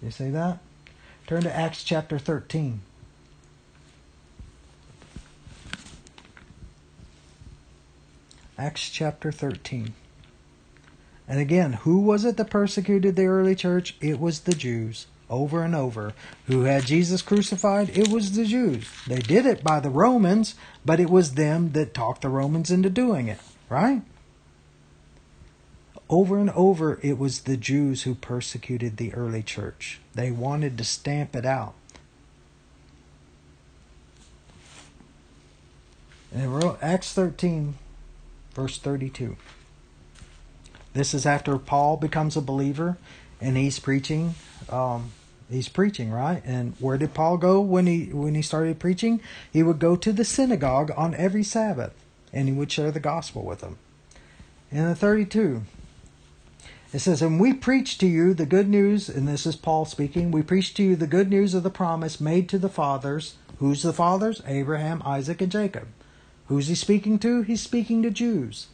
You 0.00 0.10
see 0.12 0.30
that? 0.30 0.60
Turn 1.26 1.42
to 1.42 1.54
Acts 1.54 1.82
chapter 1.82 2.18
13. 2.18 2.80
Acts 8.56 8.88
chapter 8.88 9.32
13. 9.32 9.94
And 11.26 11.40
again, 11.40 11.72
who 11.72 11.98
was 11.98 12.24
it 12.24 12.36
that 12.36 12.50
persecuted 12.50 13.16
the 13.16 13.24
early 13.24 13.56
church? 13.56 13.96
It 14.00 14.20
was 14.20 14.40
the 14.40 14.54
Jews 14.54 15.06
over 15.34 15.62
and 15.62 15.74
over. 15.74 16.14
Who 16.46 16.62
had 16.62 16.86
Jesus 16.86 17.22
crucified? 17.22 17.90
It 17.96 18.08
was 18.08 18.32
the 18.32 18.44
Jews. 18.44 18.88
They 19.06 19.20
did 19.20 19.46
it 19.46 19.64
by 19.64 19.80
the 19.80 19.90
Romans, 19.90 20.54
but 20.84 21.00
it 21.00 21.10
was 21.10 21.34
them 21.34 21.72
that 21.72 21.92
talked 21.92 22.22
the 22.22 22.28
Romans 22.28 22.70
into 22.70 22.88
doing 22.88 23.28
it, 23.28 23.38
right? 23.68 24.02
Over 26.08 26.38
and 26.38 26.50
over, 26.50 27.00
it 27.02 27.18
was 27.18 27.42
the 27.42 27.56
Jews 27.56 28.02
who 28.02 28.14
persecuted 28.14 28.96
the 28.96 29.12
early 29.14 29.42
church. 29.42 30.00
They 30.14 30.30
wanted 30.30 30.78
to 30.78 30.84
stamp 30.84 31.34
it 31.34 31.44
out. 31.44 31.74
And 36.32 36.76
Acts 36.82 37.12
13, 37.12 37.74
verse 38.54 38.78
32. 38.78 39.36
This 40.92 41.14
is 41.14 41.26
after 41.26 41.58
Paul 41.58 41.96
becomes 41.96 42.36
a 42.36 42.40
believer 42.40 42.96
and 43.40 43.56
he's 43.56 43.78
preaching. 43.78 44.34
Um, 44.68 45.12
he's 45.50 45.68
preaching, 45.68 46.10
right? 46.10 46.42
And 46.44 46.74
where 46.78 46.98
did 46.98 47.14
Paul 47.14 47.36
go 47.36 47.60
when 47.60 47.86
he 47.86 48.06
when 48.06 48.34
he 48.34 48.42
started 48.42 48.78
preaching? 48.78 49.20
He 49.52 49.62
would 49.62 49.78
go 49.78 49.96
to 49.96 50.12
the 50.12 50.24
synagogue 50.24 50.92
on 50.96 51.14
every 51.14 51.42
Sabbath, 51.42 51.92
and 52.32 52.48
he 52.48 52.54
would 52.54 52.70
share 52.70 52.90
the 52.90 53.00
gospel 53.00 53.42
with 53.42 53.60
them. 53.60 53.78
In 54.70 54.84
the 54.84 54.94
32, 54.94 55.62
it 56.92 56.98
says, 56.98 57.22
And 57.22 57.38
we 57.38 57.52
preach 57.52 57.98
to 57.98 58.06
you 58.06 58.34
the 58.34 58.46
good 58.46 58.68
news, 58.68 59.08
and 59.08 59.28
this 59.28 59.46
is 59.46 59.56
Paul 59.56 59.84
speaking, 59.84 60.30
we 60.30 60.42
preach 60.42 60.74
to 60.74 60.82
you 60.82 60.96
the 60.96 61.06
good 61.06 61.30
news 61.30 61.54
of 61.54 61.62
the 61.62 61.70
promise 61.70 62.20
made 62.20 62.48
to 62.48 62.58
the 62.58 62.68
fathers. 62.68 63.34
Who's 63.58 63.82
the 63.82 63.92
fathers? 63.92 64.42
Abraham, 64.46 65.02
Isaac, 65.04 65.40
and 65.40 65.52
Jacob. 65.52 65.88
Who's 66.48 66.66
he 66.66 66.74
speaking 66.74 67.18
to? 67.20 67.42
He's 67.42 67.62
speaking 67.62 68.02
to 68.02 68.10
Jews 68.10 68.66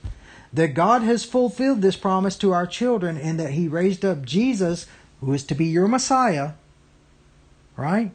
that 0.52 0.74
God 0.74 1.02
has 1.02 1.24
fulfilled 1.24 1.80
this 1.80 1.96
promise 1.96 2.36
to 2.38 2.52
our 2.52 2.66
children 2.66 3.16
and 3.16 3.38
that 3.38 3.52
He 3.52 3.68
raised 3.68 4.04
up 4.04 4.24
Jesus, 4.24 4.86
who 5.20 5.32
is 5.32 5.44
to 5.44 5.54
be 5.54 5.66
your 5.66 5.88
Messiah, 5.88 6.52
right? 7.76 8.10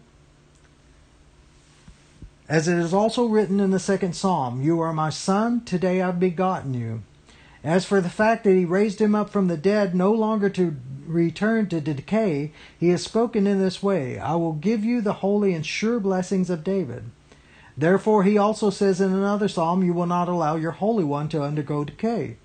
As 2.47 2.67
it 2.67 2.77
is 2.77 2.93
also 2.93 3.25
written 3.25 3.59
in 3.59 3.71
the 3.71 3.79
second 3.79 4.15
psalm, 4.15 4.61
You 4.61 4.79
are 4.79 4.93
my 4.93 5.09
son, 5.09 5.61
today 5.65 6.01
I've 6.01 6.19
begotten 6.19 6.73
you. 6.73 7.03
As 7.63 7.85
for 7.85 8.01
the 8.01 8.09
fact 8.09 8.43
that 8.43 8.53
He 8.53 8.65
raised 8.65 9.01
him 9.01 9.15
up 9.15 9.29
from 9.29 9.47
the 9.47 9.57
dead, 9.57 9.95
no 9.95 10.11
longer 10.11 10.49
to 10.51 10.75
return 11.07 11.67
to 11.69 11.81
decay, 11.81 12.51
He 12.79 12.89
has 12.89 13.03
spoken 13.03 13.47
in 13.47 13.59
this 13.59 13.81
way 13.81 14.19
I 14.19 14.35
will 14.35 14.53
give 14.53 14.83
you 14.83 15.01
the 15.01 15.13
holy 15.13 15.53
and 15.53 15.65
sure 15.65 15.99
blessings 15.99 16.49
of 16.49 16.63
David. 16.63 17.05
Therefore, 17.77 18.23
he 18.23 18.37
also 18.37 18.69
says 18.69 19.01
in 19.01 19.11
another 19.11 19.47
psalm, 19.47 19.83
You 19.83 19.93
will 19.93 20.05
not 20.05 20.29
allow 20.29 20.55
your 20.55 20.71
Holy 20.71 21.03
One 21.03 21.27
to 21.29 21.43
undergo 21.43 21.83
decay. 21.83 22.37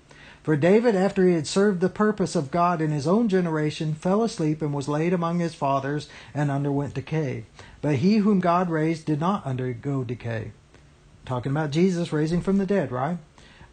For 0.43 0.55
David, 0.55 0.95
after 0.95 1.27
he 1.27 1.35
had 1.35 1.45
served 1.45 1.81
the 1.81 1.89
purpose 1.89 2.35
of 2.35 2.49
God 2.49 2.81
in 2.81 2.89
his 2.89 3.05
own 3.05 3.29
generation, 3.29 3.93
fell 3.93 4.23
asleep 4.23 4.61
and 4.61 4.73
was 4.73 4.87
laid 4.87 5.13
among 5.13 5.39
his 5.39 5.53
fathers 5.53 6.09
and 6.33 6.49
underwent 6.49 6.95
decay. 6.95 7.45
But 7.81 7.97
he 7.97 8.17
whom 8.17 8.39
God 8.39 8.69
raised 8.69 9.05
did 9.05 9.19
not 9.19 9.45
undergo 9.45 10.03
decay. 10.03 10.51
Talking 11.25 11.51
about 11.51 11.69
Jesus 11.69 12.11
raising 12.11 12.41
from 12.41 12.57
the 12.57 12.65
dead, 12.65 12.91
right? 12.91 13.19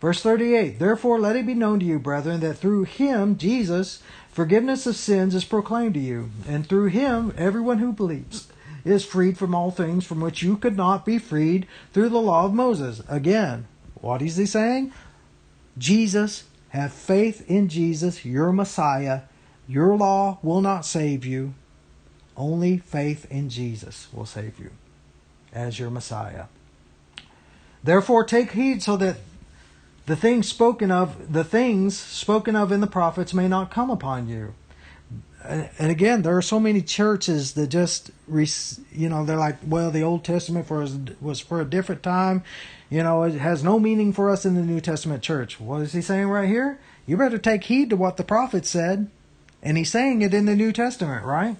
Verse 0.01 0.23
38 0.23 0.79
Therefore 0.79 1.19
let 1.19 1.37
it 1.37 1.47
be 1.47 1.55
known 1.55 1.81
to 1.81 1.87
you, 1.87 1.99
brethren, 1.99 2.41
that 2.41 2.59
through 2.59 2.85
him, 2.85 3.39
Jesus, 3.39 4.03
forgiveness 4.31 4.87
of 4.87 4.97
sins 4.97 5.35
is 5.35 5.45
proclaimed 5.45 5.95
to 5.95 6.01
you, 6.01 6.31
and 6.47 6.67
through 6.67 6.89
him, 6.89 7.33
everyone 7.37 7.79
who 7.79 7.93
believes 7.93 8.49
is 8.85 9.05
freed 9.05 9.37
from 9.37 9.55
all 9.55 9.71
things 9.71 10.05
from 10.05 10.21
which 10.21 10.43
you 10.43 10.57
could 10.57 10.77
not 10.77 11.05
be 11.05 11.19
freed 11.19 11.67
through 11.93 12.09
the 12.11 12.21
law 12.21 12.45
of 12.45 12.55
Moses. 12.55 13.03
Again, 13.09 13.67
what 13.95 14.23
is 14.23 14.37
he 14.37 14.47
saying? 14.47 14.93
Jesus, 15.77 16.45
have 16.79 16.93
faith 16.93 17.49
in 17.49 17.69
Jesus, 17.69 18.25
your 18.25 18.53
Messiah. 18.53 19.23
Your 19.67 19.97
law 19.97 20.39
will 20.43 20.61
not 20.61 20.85
save 20.85 21.25
you. 21.25 21.55
Only 22.37 22.79
faith 22.79 23.27
in 23.31 23.49
Jesus 23.51 24.09
will 24.13 24.27
save 24.27 24.59
you 24.59 24.71
as 25.53 25.79
your 25.79 25.91
Messiah. 25.91 26.45
Therefore, 27.83 28.25
take 28.25 28.53
heed 28.53 28.83
so 28.83 28.97
that 28.97 29.17
the 30.07 30.17
things 30.17 30.49
spoken 30.49 30.91
of, 30.91 31.33
the 31.33 31.45
things 31.45 31.97
spoken 31.97 32.57
of 32.57 32.73
in 32.73 32.81
the 32.81 32.87
prophets 32.87 33.35
may 33.35 33.49
not 33.49 33.71
come 33.71 33.91
upon 33.91 34.29
you 34.29 34.55
and 35.49 35.91
again, 35.91 36.23
there 36.23 36.37
are 36.37 36.43
so 36.43 36.61
many 36.61 36.83
churches 36.83 37.55
that 37.55 37.69
just, 37.69 38.11
you 38.29 39.09
know, 39.09 39.25
they're 39.25 39.39
like, 39.39 39.57
well, 39.67 39.91
the 39.91 40.03
Old 40.03 40.23
Testament 40.23 40.67
for 40.67 40.83
us 40.83 40.95
was 41.21 41.41
for 41.41 41.61
a 41.61 41.65
different 41.65 42.03
time. 42.03 42.43
You 42.91 43.03
know, 43.03 43.23
it 43.23 43.35
has 43.35 43.65
no 43.65 43.79
meaning 43.79 44.13
for 44.13 44.31
us 44.31 44.45
in 44.45 44.55
the 44.55 44.63
New 44.63 44.81
Testament 44.81 45.23
church. 45.23 45.59
What 45.59 45.81
is 45.81 45.93
he 45.93 46.03
saying 46.03 46.29
right 46.29 46.49
here? 46.49 46.79
You 47.07 47.17
better 47.17 47.39
take 47.39 47.65
heed 47.65 47.91
to 47.91 47.97
what 47.97 48.19
the 48.19 48.25
prophet 48.25 48.67
said. 48.67 49.11
And 49.63 49.77
he's 49.77 49.91
saying 49.91 50.23
it 50.23 50.35
in 50.35 50.45
the 50.45 50.55
New 50.55 50.71
Testament, 50.71 51.25
right? 51.25 51.57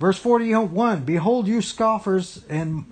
Verse 0.00 0.18
41 0.18 1.04
Behold, 1.04 1.46
you 1.46 1.62
scoffers, 1.62 2.44
and 2.48 2.84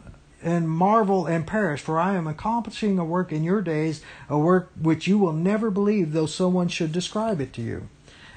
and 0.42 0.68
marvel 0.68 1.26
and 1.26 1.46
perish, 1.46 1.80
for 1.80 1.98
I 1.98 2.14
am 2.14 2.26
accomplishing 2.26 2.98
a 2.98 3.04
work 3.04 3.32
in 3.32 3.44
your 3.44 3.62
days, 3.62 4.02
a 4.28 4.38
work 4.38 4.70
which 4.80 5.06
you 5.06 5.18
will 5.18 5.32
never 5.32 5.70
believe, 5.70 6.12
though 6.12 6.26
someone 6.26 6.68
should 6.68 6.90
describe 6.90 7.40
it 7.40 7.52
to 7.54 7.62
you. 7.62 7.88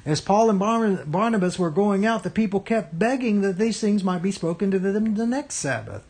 As 0.05 0.21
Paul 0.21 0.51
and 0.51 0.59
Barnabas 1.11 1.57
were 1.57 1.71
going 1.71 2.05
out, 2.05 2.23
the 2.23 2.29
people 2.29 2.59
kept 2.59 2.99
begging 2.99 3.41
that 3.41 3.57
these 3.57 3.79
things 3.79 4.03
might 4.03 4.21
be 4.21 4.31
spoken 4.31 4.69
to 4.69 4.77
them 4.77 5.15
the 5.15 5.25
next 5.25 5.55
Sabbath. 5.55 6.03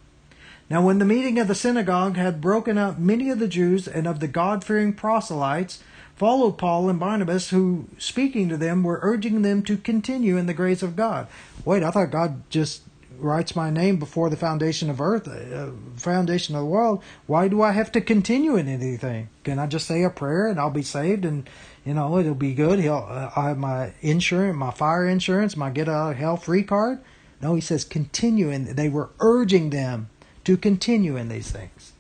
Now, 0.70 0.82
when 0.82 1.00
the 1.00 1.06
meeting 1.06 1.40
of 1.40 1.48
the 1.48 1.56
synagogue 1.56 2.18
had 2.18 2.42
broken 2.42 2.78
up, 2.78 2.98
many 3.00 3.30
of 3.30 3.40
the 3.40 3.48
Jews 3.48 3.88
and 3.88 4.06
of 4.06 4.20
the 4.20 4.28
God 4.28 4.64
fearing 4.64 4.94
proselytes 4.94 5.82
followed 6.16 6.58
Paul 6.58 6.90
and 6.90 7.00
Barnabas, 7.00 7.52
who, 7.52 7.88
speaking 7.98 8.50
to 8.50 8.58
them, 8.58 8.84
were 8.84 9.00
urging 9.02 9.44
them 9.44 9.64
to 9.64 9.78
continue 9.78 10.38
in 10.38 10.46
the 10.46 10.54
grace 10.54 10.82
of 10.82 10.96
God. 10.96 11.28
Wait, 11.64 11.84
I 11.84 11.92
thought 11.92 12.12
God 12.12 12.50
just 12.50 12.82
writes 13.18 13.56
my 13.56 13.70
name 13.70 13.98
before 13.98 14.30
the 14.30 14.38
foundation 14.38 14.90
of 14.90 15.02
earth, 15.02 15.28
uh, 15.28 15.72
foundation 15.96 16.56
of 16.56 16.62
the 16.62 16.68
world. 16.68 17.04
Why 17.28 17.48
do 17.48 17.62
I 17.62 17.72
have 17.72 17.92
to 17.94 18.02
continue 18.02 18.56
in 18.56 18.68
anything? 18.68 19.30
Can 19.44 19.60
I 19.60 19.68
just 19.68 19.88
say 19.88 20.04
a 20.04 20.10
prayer 20.10 20.48
and 20.48 20.60
I'll 20.60 20.70
be 20.70 20.84
saved 20.84 21.26
and 21.26 21.50
you 21.86 21.94
know 21.94 22.18
it'll 22.18 22.36
be 22.36 22.54
good? 22.54 22.80
He'll 22.80 23.08
uh, 23.10 23.32
I 23.36 23.50
have 23.50 23.58
my 23.58 23.94
insurance, 24.02 24.56
my 24.56 24.72
fire 24.72 25.08
insurance, 25.08 25.56
my 25.56 25.70
get 25.70 25.90
out 25.90 26.12
of 26.12 26.18
hell 26.18 26.38
free 26.38 26.64
card. 26.64 27.00
No, 27.42 27.56
he 27.56 27.62
says 27.62 27.84
continue, 27.84 28.50
and 28.50 28.68
they 28.68 28.90
were 28.90 29.10
urging 29.20 29.70
them 29.70 30.10
to 30.46 30.58
continue 30.58 31.18
in 31.18 31.30
these 31.30 31.52
things. 31.52 31.94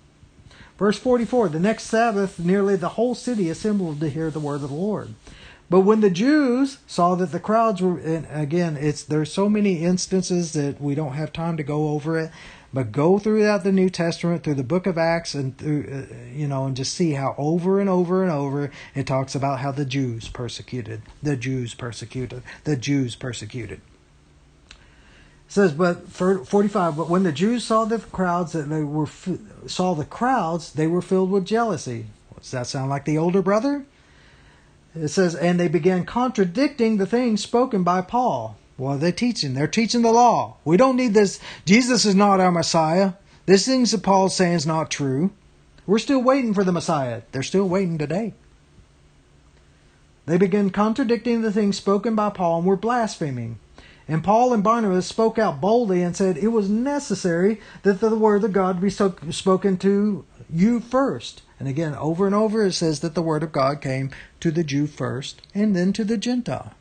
Verse 0.77 0.97
44 0.97 1.49
The 1.49 1.59
next 1.59 1.83
Sabbath, 1.83 2.39
nearly 2.39 2.75
the 2.75 2.89
whole 2.89 3.15
city 3.15 3.49
assembled 3.49 3.99
to 3.99 4.09
hear 4.09 4.29
the 4.29 4.39
word 4.39 4.63
of 4.63 4.69
the 4.69 4.75
Lord. 4.75 5.13
But 5.69 5.81
when 5.81 6.01
the 6.01 6.11
Jews 6.11 6.77
saw 6.85 7.15
that 7.15 7.31
the 7.31 7.39
crowds 7.39 7.81
were, 7.81 7.97
and 7.97 8.27
again, 8.29 8.77
it's 8.77 9.03
there's 9.03 9.33
so 9.33 9.49
many 9.49 9.83
instances 9.83 10.53
that 10.53 10.79
we 10.79 10.93
don't 10.93 11.13
have 11.13 11.33
time 11.33 11.57
to 11.57 11.63
go 11.63 11.89
over 11.89 12.19
it. 12.19 12.31
But 12.71 12.91
go 12.91 13.19
throughout 13.19 13.63
the 13.63 13.71
New 13.71 13.89
Testament, 13.89 14.43
through 14.43 14.55
the 14.55 14.63
Book 14.63 14.85
of 14.85 14.97
Acts, 14.97 15.33
and 15.33 15.57
through 15.57 16.07
uh, 16.11 16.15
you 16.33 16.45
know, 16.45 16.65
and 16.65 16.75
just 16.75 16.93
see 16.93 17.13
how 17.13 17.33
over 17.37 17.79
and 17.79 17.89
over 17.89 18.21
and 18.21 18.31
over 18.31 18.69
it 18.93 19.07
talks 19.07 19.33
about 19.33 19.59
how 19.59 19.71
the 19.71 19.85
Jews 19.85 20.27
persecuted, 20.27 21.01
the 21.23 21.37
Jews 21.37 21.73
persecuted, 21.73 22.43
the 22.65 22.75
Jews 22.75 23.15
persecuted. 23.15 23.79
It 24.69 25.51
says, 25.51 25.71
but 25.71 26.09
for 26.09 26.43
45, 26.43 26.97
but 26.97 27.09
when 27.09 27.23
the 27.23 27.31
Jews 27.31 27.63
saw 27.63 27.85
the 27.85 27.99
crowds 27.99 28.51
that 28.51 28.63
they 28.63 28.83
were 28.83 29.07
saw 29.67 29.93
the 29.93 30.03
crowds, 30.03 30.73
they 30.73 30.87
were 30.87 31.01
filled 31.01 31.31
with 31.31 31.45
jealousy. 31.45 32.07
Does 32.37 32.51
that 32.51 32.67
sound 32.67 32.89
like 32.89 33.05
the 33.05 33.17
older 33.17 33.41
brother? 33.41 33.85
It 34.95 35.09
says, 35.09 35.35
and 35.35 35.59
they 35.59 35.67
began 35.67 36.05
contradicting 36.05 36.97
the 36.97 37.05
things 37.05 37.43
spoken 37.43 37.83
by 37.83 38.01
Paul. 38.01 38.57
What 38.77 38.93
are 38.93 38.97
they 38.97 39.11
teaching? 39.11 39.53
They're 39.53 39.67
teaching 39.67 40.01
the 40.01 40.11
law. 40.11 40.57
We 40.63 40.77
don't 40.77 40.95
need 40.95 41.13
this. 41.13 41.39
Jesus 41.65 42.05
is 42.05 42.15
not 42.15 42.39
our 42.39 42.51
Messiah. 42.51 43.13
This 43.45 43.65
things 43.65 43.91
that 43.91 44.03
Paul's 44.03 44.35
saying 44.35 44.53
is 44.53 44.65
not 44.65 44.89
true. 44.89 45.31
We're 45.85 45.99
still 45.99 46.23
waiting 46.23 46.53
for 46.53 46.63
the 46.63 46.71
Messiah. 46.71 47.21
They're 47.31 47.43
still 47.43 47.67
waiting 47.67 47.97
today. 47.97 48.33
They 50.25 50.37
began 50.37 50.71
contradicting 50.71 51.41
the 51.41 51.51
things 51.51 51.77
spoken 51.77 52.15
by 52.15 52.31
Paul 52.31 52.59
and 52.59 52.67
were 52.67 52.75
blaspheming. 52.75 53.59
And 54.07 54.23
Paul 54.23 54.53
and 54.53 54.63
Barnabas 54.63 55.05
spoke 55.05 55.37
out 55.37 55.61
boldly 55.61 56.01
and 56.01 56.15
said 56.15 56.37
it 56.37 56.47
was 56.49 56.69
necessary 56.69 57.59
that 57.83 57.99
the 57.99 58.15
word 58.15 58.43
of 58.43 58.53
God 58.53 58.81
be 58.81 58.89
spoken 58.89 59.77
to 59.77 60.25
you 60.49 60.79
first. 60.79 61.41
And 61.59 61.67
again, 61.67 61.95
over 61.95 62.25
and 62.25 62.35
over 62.35 62.65
it 62.65 62.73
says 62.73 62.99
that 62.99 63.15
the 63.15 63.21
word 63.21 63.43
of 63.43 63.51
God 63.51 63.81
came 63.81 64.11
to 64.41 64.51
the 64.51 64.63
Jew 64.63 64.87
first 64.87 65.41
and 65.53 65.75
then 65.75 65.93
to 65.93 66.03
the 66.03 66.17
Gentile. 66.17 66.73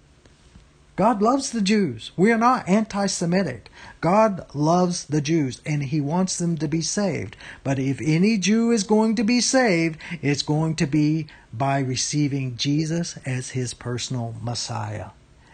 God 0.97 1.21
loves 1.21 1.51
the 1.51 1.61
Jews. 1.61 2.13
We 2.17 2.31
are 2.31 2.39
not 2.39 2.69
anti 2.69 3.07
Semitic. 3.07 3.69
God 4.01 4.47
loves 4.55 5.05
the 5.05 5.21
Jews 5.21 5.61
and 5.67 5.83
He 5.83 6.01
wants 6.01 6.39
them 6.39 6.57
to 6.59 6.69
be 6.69 6.83
saved. 6.83 7.37
But 7.65 7.81
if 7.81 8.01
any 8.01 8.39
Jew 8.39 8.71
is 8.71 8.85
going 8.85 9.17
to 9.17 9.25
be 9.25 9.41
saved, 9.41 9.99
it's 10.23 10.43
going 10.43 10.77
to 10.77 10.87
be 10.87 11.27
by 11.53 11.81
receiving 11.81 12.57
Jesus 12.57 13.17
as 13.25 13.51
his 13.51 13.75
personal 13.75 14.37
Messiah 14.41 15.11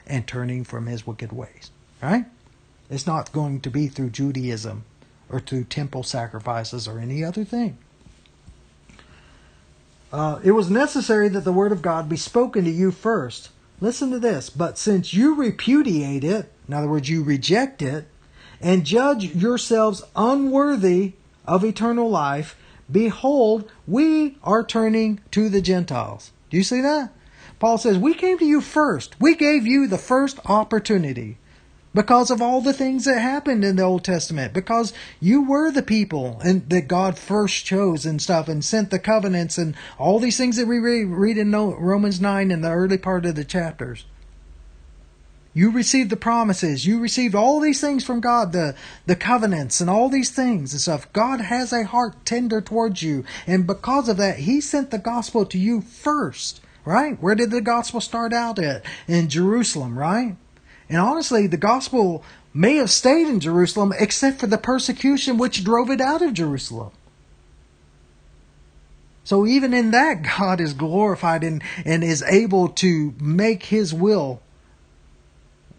and 0.07 0.27
turning 0.27 0.65
from 0.65 0.87
his 0.87 1.07
wicked 1.07 1.33
ways. 1.33 1.71
Right? 2.03 2.27
It's 2.91 3.07
not 3.07 3.33
going 3.33 3.61
to 3.61 3.71
be 3.71 3.89
through 3.89 4.11
Judaism 4.11 4.85
or 5.31 5.41
through 5.41 5.65
temple 5.65 6.03
sacrifices 6.03 6.87
or 6.87 6.99
any 6.99 7.25
other 7.25 7.45
thing. 7.45 7.79
Uh, 10.13 10.41
it 10.43 10.53
was 10.53 10.71
necessary 10.71 11.29
that 11.29 11.45
the 11.45 11.53
word 11.53 11.73
of 11.73 11.83
God 11.83 12.09
be 12.09 12.17
spoken 12.17 12.65
to 12.65 12.71
you 12.71 12.91
first. 12.91 13.51
Listen 13.81 14.11
to 14.11 14.19
this. 14.19 14.51
But 14.51 14.77
since 14.77 15.15
you 15.15 15.35
repudiate 15.35 16.25
it, 16.25 16.53
in 16.67 16.75
other 16.75 16.89
words, 16.89 17.09
you 17.09 17.23
reject 17.23 17.81
it, 17.81 18.07
and 18.61 18.85
judge 18.85 19.35
yourselves 19.35 20.03
unworthy 20.17 21.13
of 21.47 21.65
eternal 21.65 22.11
life, 22.11 22.57
behold, 22.91 23.71
we 23.87 24.37
are 24.43 24.65
turning 24.65 25.21
to 25.31 25.49
the 25.49 25.63
Gentiles. 25.63 26.33
Do 26.51 26.57
you 26.57 26.65
see 26.65 26.81
that? 26.81 27.13
Paul 27.59 27.79
says, 27.79 27.99
We 27.99 28.15
came 28.15 28.39
to 28.39 28.45
you 28.45 28.61
first. 28.61 29.21
We 29.21 29.35
gave 29.35 29.67
you 29.67 29.87
the 29.87 29.99
first 29.99 30.41
opportunity 30.47 31.39
because 31.95 32.31
of 32.31 32.41
all 32.41 32.61
the 32.61 32.73
things 32.73 33.05
that 33.05 33.21
happened 33.21 33.65
in 33.65 33.77
the 33.77 33.83
Old 33.83 34.05
Testament, 34.05 34.53
because 34.53 34.93
you 35.19 35.43
were 35.43 35.71
the 35.71 35.83
people 35.83 36.41
and 36.45 36.69
that 36.71 36.89
God 36.89 37.19
first 37.19 37.65
chose 37.65 38.07
and 38.07 38.23
stuff 38.23 38.49
and 38.49 38.65
sent 38.65 38.91
the 38.91 38.99
covenants 38.99 39.59
and 39.59 39.75
all 39.99 40.19
these 40.19 40.37
things 40.37 40.57
that 40.57 40.69
we 40.69 40.79
read 40.79 41.39
in 41.39 41.53
Romans 41.53 42.21
9 42.21 42.51
in 42.51 42.61
the 42.61 42.71
early 42.71 42.99
part 42.99 43.27
of 43.27 43.35
the 43.35 43.45
chapters. 43.45 44.05
You 45.53 45.73
received 45.73 46.11
the 46.11 46.17
promises. 46.17 46.87
You 46.87 47.01
received 47.01 47.35
all 47.35 47.59
these 47.59 47.81
things 47.81 48.05
from 48.05 48.21
God, 48.21 48.53
the, 48.53 48.77
the 49.07 49.17
covenants 49.17 49.81
and 49.81 49.91
all 49.91 50.09
these 50.09 50.31
things 50.31 50.73
and 50.73 50.81
stuff. 50.81 51.13
God 51.13 51.41
has 51.41 51.73
a 51.73 51.85
heart 51.85 52.25
tender 52.25 52.61
towards 52.61 53.03
you. 53.03 53.25
And 53.49 53.67
because 53.67 54.09
of 54.09 54.17
that, 54.19 54.39
He 54.39 54.61
sent 54.61 54.93
the 54.93 54.99
gospel 54.99 55.45
to 55.47 55.59
you 55.59 55.81
first, 55.81 56.61
right? 56.85 57.21
Where 57.21 57.35
did 57.35 57.51
the 57.51 57.61
gospel 57.61 58.01
start 58.01 58.33
out 58.33 58.61
at? 58.61 58.85
In 59.09 59.29
Jerusalem, 59.29 59.99
right? 59.99 60.37
And 60.91 60.99
honestly, 60.99 61.47
the 61.47 61.57
gospel 61.57 62.25
may 62.53 62.75
have 62.77 62.91
stayed 62.91 63.29
in 63.29 63.39
Jerusalem 63.39 63.95
except 63.97 64.41
for 64.41 64.49
the 64.49 64.59
persecution 64.59 65.39
which 65.39 65.63
drove 65.63 65.89
it 65.89 66.01
out 66.01 66.21
of 66.21 66.35
Jerusalem. 66.35 66.91
So 69.23 69.47
even 69.47 69.73
in 69.73 69.93
that, 69.93 70.23
God 70.39 70.61
is 70.61 70.75
glorified 70.75 71.45
and, 71.45 71.63
and 71.85 72.03
is 72.03 72.23
able 72.25 72.69
to 72.69 73.15
make 73.21 73.67
his 73.67 73.95
will 73.95 74.43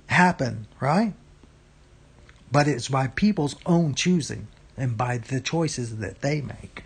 happen, 0.08 0.68
right? 0.80 1.14
But 2.50 2.70
it's 2.70 2.88
by 2.88 3.08
people's 3.08 3.58
own 3.66 3.94
choosing 3.94 4.48
and 4.78 4.96
by 4.96 5.18
the 5.18 5.42
choices 5.42 5.98
that 5.98 6.22
they 6.22 6.40
make. 6.40 6.86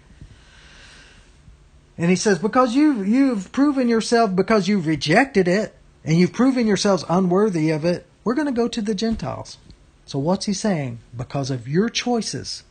And 1.98 2.10
he 2.10 2.16
says, 2.16 2.40
because 2.40 2.76
you 2.76 3.04
you've 3.04 3.52
proven 3.52 3.88
yourself 3.88 4.36
because 4.36 4.68
you've 4.68 4.86
rejected 4.86 5.48
it 5.48 5.76
and 6.04 6.18
you've 6.18 6.34
proven 6.34 6.68
yourselves 6.68 7.06
unworthy 7.08 7.70
of 7.70 7.86
it, 7.86 8.06
we're 8.26 8.34
going 8.34 8.48
to 8.48 8.52
go 8.52 8.68
to 8.68 8.82
the 8.82 8.96
Gentiles. 8.96 9.58
So 10.06 10.20
what's 10.20 10.48
he 10.48 10.54
saying? 10.54 11.00
Because 11.16 11.50
of 11.50 11.68
your 11.68 11.88
choices, 11.88 12.64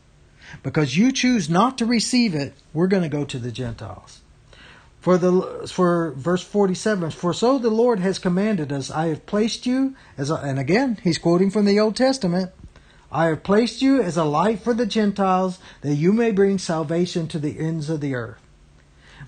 because 0.62 0.98
you 0.98 1.10
choose 1.10 1.48
not 1.48 1.78
to 1.78 1.86
receive 1.86 2.35
it, 2.35 2.52
we're 2.74 2.89
going 2.89 3.02
to 3.05 3.09
go 3.09 3.24
to 3.24 3.39
the 3.39 3.52
Gentiles. 3.52 4.20
For 5.01 5.16
the 5.16 5.68
for 5.68 6.12
verse 6.12 6.43
47, 6.43 7.10
for 7.10 7.32
so 7.35 7.59
the 7.59 7.70
Lord 7.70 8.01
has 8.01 8.18
commanded 8.18 8.72
us, 8.72 8.90
I 8.90 9.09
have 9.09 9.26
placed 9.26 9.66
you 9.66 9.94
as 10.16 10.31
a, 10.31 10.36
and 10.36 10.59
again, 10.59 10.98
he's 11.02 11.18
quoting 11.18 11.51
from 11.51 11.66
the 11.66 11.78
Old 11.78 11.94
Testament. 11.94 12.52
I 13.12 13.26
have 13.26 13.43
placed 13.43 13.82
you 13.82 14.02
as 14.02 14.16
a 14.16 14.24
light 14.24 14.60
for 14.60 14.74
the 14.74 14.86
Gentiles 14.86 15.59
that 15.82 15.94
you 15.94 16.12
may 16.12 16.32
bring 16.32 16.59
salvation 16.59 17.28
to 17.28 17.39
the 17.39 17.59
ends 17.59 17.90
of 17.90 18.01
the 18.01 18.14
earth. 18.14 18.43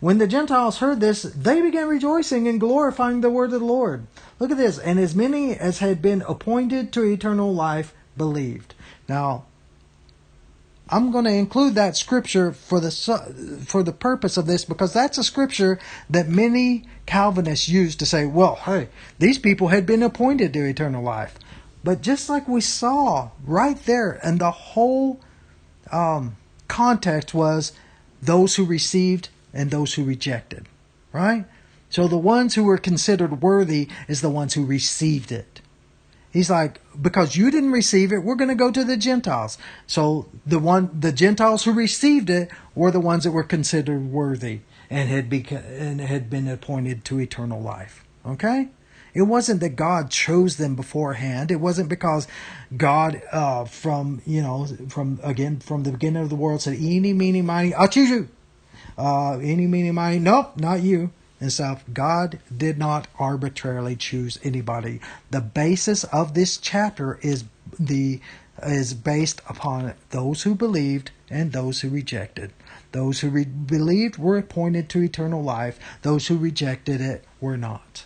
When 0.01 0.19
the 0.19 0.27
Gentiles 0.27 0.79
heard 0.79 1.01
this, 1.01 1.23
they 1.23 1.61
began 1.61 1.89
rejoicing 1.89 2.47
and 2.49 2.61
glorifying 2.61 3.21
the 3.21 3.31
word 3.31 3.53
of 3.53 3.61
the 3.61 3.67
Lord. 3.67 4.07
Look 4.39 4.51
at 4.51 4.57
this. 4.57 4.79
And 4.79 4.99
as 4.99 5.15
many 5.15 5.57
as 5.57 5.79
had 5.79 6.03
been 6.03 6.23
appointed 6.29 6.93
to 6.93 7.05
eternal 7.05 7.55
life 7.55 7.95
believed. 8.17 8.75
Now, 9.09 9.45
I'm 10.89 11.11
going 11.11 11.25
to 11.25 11.33
include 11.33 11.75
that 11.75 11.97
scripture 11.97 12.53
for 12.53 12.79
the 12.79 12.91
for 13.67 13.83
the 13.83 13.93
purpose 13.93 14.37
of 14.37 14.47
this 14.47 14.65
because 14.65 14.93
that's 14.93 15.19
a 15.19 15.25
scripture 15.25 15.81
that 16.09 16.29
many 16.29 16.85
Calvinists 17.07 17.69
use 17.69 17.97
to 17.97 18.07
say, 18.07 18.25
well, 18.25 18.57
hey, 18.57 18.89
these 19.19 19.39
people 19.39 19.69
had 19.69 19.85
been 19.85 20.03
appointed 20.03 20.53
to 20.53 20.65
eternal 20.65 21.03
life. 21.03 21.39
But 21.83 22.03
just 22.03 22.29
like 22.29 22.47
we 22.47 22.61
saw 22.61 23.31
right 23.45 23.83
there, 23.85 24.21
and 24.23 24.41
the 24.41 24.51
whole 24.51 25.21
um, 25.91 26.37
context 26.69 27.35
was 27.35 27.73
those 28.23 28.57
who 28.57 28.65
received 28.65 29.29
and 29.57 29.71
those 29.71 29.95
who 29.95 30.05
rejected, 30.05 30.67
right? 31.13 31.45
So 31.91 32.09
the 32.09 32.19
ones 32.19 32.55
who 32.55 32.65
were 32.65 32.79
considered 32.79 33.43
worthy 33.43 33.89
is 34.09 34.21
the 34.21 34.31
ones 34.31 34.55
who 34.55 34.65
received 34.65 35.33
it. 35.33 35.61
He's 36.33 36.51
like, 36.51 36.81
because 37.01 37.35
you 37.37 37.51
didn't 37.51 37.73
receive 37.73 38.13
it, 38.13 38.19
we're 38.19 38.35
going 38.35 38.51
to 38.51 38.55
go 38.55 38.71
to 38.71 38.85
the 38.85 38.97
Gentiles. 38.99 39.57
So 39.87 40.29
the 40.45 40.59
one, 40.59 40.91
the 40.93 41.13
Gentiles 41.13 41.65
who 41.65 41.73
received 41.73 42.29
it 42.29 42.51
were 42.75 42.91
the 42.91 43.01
ones 43.01 43.25
that 43.25 43.31
were 43.31 43.43
considered 43.43 44.11
worthy 44.11 44.61
and 44.91 45.09
had, 45.09 45.31
beca- 45.31 45.65
and 45.81 46.01
had 46.01 46.29
been 46.29 46.47
appointed 46.47 47.07
to 47.07 47.21
eternal 47.21 47.63
life. 47.63 48.05
Okay? 48.27 48.69
It 49.15 49.23
wasn't 49.23 49.61
that 49.61 49.77
God 49.77 50.11
chose 50.11 50.59
them 50.59 50.75
beforehand. 50.75 51.51
It 51.51 51.57
wasn't 51.57 51.89
because 51.89 52.29
God, 52.77 53.23
uh, 53.33 53.65
from, 53.65 54.21
you 54.27 54.43
know, 54.43 54.67
from, 54.91 55.19
again, 55.23 55.61
from 55.61 55.85
the 55.85 55.93
beginning 55.93 56.23
of 56.23 56.29
the 56.29 56.37
world 56.37 56.61
said, 56.61 56.75
eeny, 56.75 57.15
meeny, 57.15 57.41
miny, 57.41 57.73
I'll 57.73 57.89
choose 57.89 58.11
you. 58.11 58.29
Uh, 58.99 59.39
eeny, 59.43 59.67
meeny, 59.67 59.91
miny, 59.91 60.19
nope, 60.19 60.57
not 60.57 60.83
you 60.83 61.11
and 61.41 61.53
stuff. 61.53 61.85
God 61.93 62.39
did 62.55 62.79
not 62.79 63.09
arbitrarily 63.19 63.97
choose 63.97 64.39
anybody. 64.43 65.01
The 65.31 65.41
basis 65.41 66.05
of 66.05 66.35
this 66.35 66.57
chapter 66.57 67.19
is 67.23 67.45
the 67.79 68.21
is 68.63 68.95
based 68.95 69.43
upon 69.49 69.93
those 70.11 70.45
who 70.45 70.55
believed 70.55 71.11
and 71.29 71.53
those 71.53 71.83
who 71.83 71.91
rejected. 71.91 72.53
Those 72.93 73.21
who 73.21 73.29
re- 73.29 73.45
believed 73.45 74.17
were 74.17 74.39
appointed 74.39 74.89
to 74.91 75.03
eternal 75.03 75.43
life. 75.43 75.79
Those 76.01 76.29
who 76.29 76.39
rejected 76.39 77.03
it 77.03 77.25
were 77.39 77.59
not. 77.59 78.05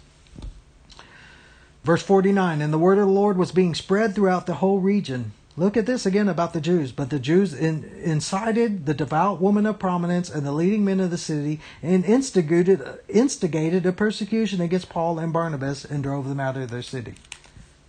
Verse 1.84 2.02
49 2.02 2.60
And 2.60 2.72
the 2.72 2.78
word 2.78 2.98
of 2.98 3.06
the 3.06 3.12
Lord 3.12 3.36
was 3.36 3.52
being 3.52 3.74
spread 3.74 4.14
throughout 4.14 4.46
the 4.46 4.54
whole 4.54 4.80
region. 4.80 5.32
Look 5.60 5.76
at 5.76 5.84
this 5.84 6.06
again 6.06 6.30
about 6.30 6.54
the 6.54 6.60
Jews. 6.62 6.90
But 6.90 7.10
the 7.10 7.18
Jews 7.18 7.52
in, 7.52 7.84
incited 8.02 8.86
the 8.86 8.94
devout 8.94 9.42
woman 9.42 9.66
of 9.66 9.78
prominence 9.78 10.30
and 10.30 10.46
the 10.46 10.52
leading 10.52 10.86
men 10.86 11.00
of 11.00 11.10
the 11.10 11.18
city 11.18 11.60
and 11.82 12.02
instigated, 12.02 12.82
instigated 13.08 13.84
a 13.84 13.92
persecution 13.92 14.62
against 14.62 14.88
Paul 14.88 15.18
and 15.18 15.34
Barnabas 15.34 15.84
and 15.84 16.02
drove 16.02 16.26
them 16.26 16.40
out 16.40 16.56
of 16.56 16.70
their 16.70 16.80
city. 16.80 17.12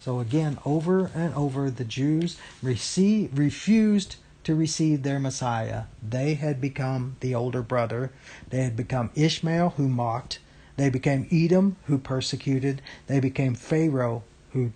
So 0.02 0.20
again, 0.20 0.58
over 0.66 1.12
and 1.16 1.34
over, 1.34 1.72
the 1.72 1.86
Jews 1.86 2.38
receive, 2.62 3.40
refused 3.40 4.18
to 4.44 4.54
receive 4.54 5.04
their 5.04 5.20
Messiah. 5.20 5.84
They 6.06 6.34
had 6.34 6.60
become 6.60 7.16
the 7.22 7.34
older 7.34 7.62
brother. 7.62 8.12
They 8.50 8.64
had 8.64 8.76
become 8.76 9.12
Ishmael, 9.16 9.76
who 9.78 9.88
mocked. 9.88 10.40
They 10.76 10.90
became 10.90 11.26
Edom, 11.32 11.78
who 11.86 12.00
persecuted. 12.00 12.82
They 13.08 13.22
became 13.22 13.56
Pharaoh, 13.56 14.24
who, 14.52 14.74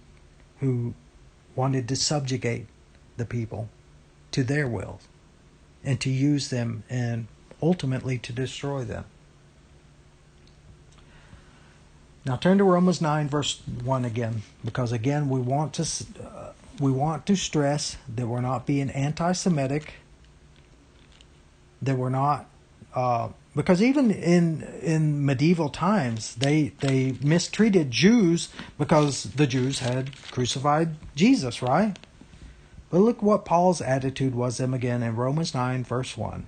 who 0.62 0.94
wanted 1.58 1.90
to 1.90 1.98
subjugate 1.98 2.68
the 3.18 3.26
people 3.26 3.70
to 4.32 4.44
their 4.44 4.68
will 4.68 5.00
and 5.84 6.00
to 6.02 6.10
use 6.10 6.50
them 6.50 6.84
and 6.90 7.28
ultimately 7.62 8.18
to 8.18 8.34
destroy 8.34 8.84
them. 8.84 9.06
Now 12.26 12.36
turn 12.38 12.58
to 12.58 12.64
Romans 12.64 13.02
9 13.02 13.30
verse 13.30 13.62
1 13.84 14.04
again 14.04 14.42
because 14.64 14.92
again 14.92 15.30
we 15.30 15.40
want 15.40 15.74
to 15.74 15.84
uh, 16.24 16.52
we 16.80 16.92
want 16.92 17.26
to 17.28 17.36
stress 17.36 17.98
that 18.14 18.28
we're 18.28 18.42
not 18.42 18.66
being 18.66 18.90
anti-Semitic 18.90 19.94
that 21.82 21.98
we're 21.98 22.10
not 22.10 22.48
uh, 22.96 23.30
because 23.56 23.82
even 23.82 24.12
in 24.12 24.64
in 24.82 25.26
medieval 25.26 25.70
times 25.70 26.36
they 26.36 26.74
they 26.80 27.16
mistreated 27.22 27.92
Jews 27.92 28.50
because 28.78 29.24
the 29.24 29.48
Jews 29.48 29.80
had 29.80 30.16
crucified 30.32 30.96
Jesus, 31.16 31.62
right? 31.62 31.98
But 32.96 33.02
look 33.02 33.22
what 33.22 33.44
Paul's 33.44 33.82
attitude 33.82 34.36
was 34.36 34.56
them 34.56 34.74
again 34.74 35.04
in 35.04 35.18
Romans 35.18 35.54
9 35.54 35.84
verse 35.84 36.16
1. 36.16 36.48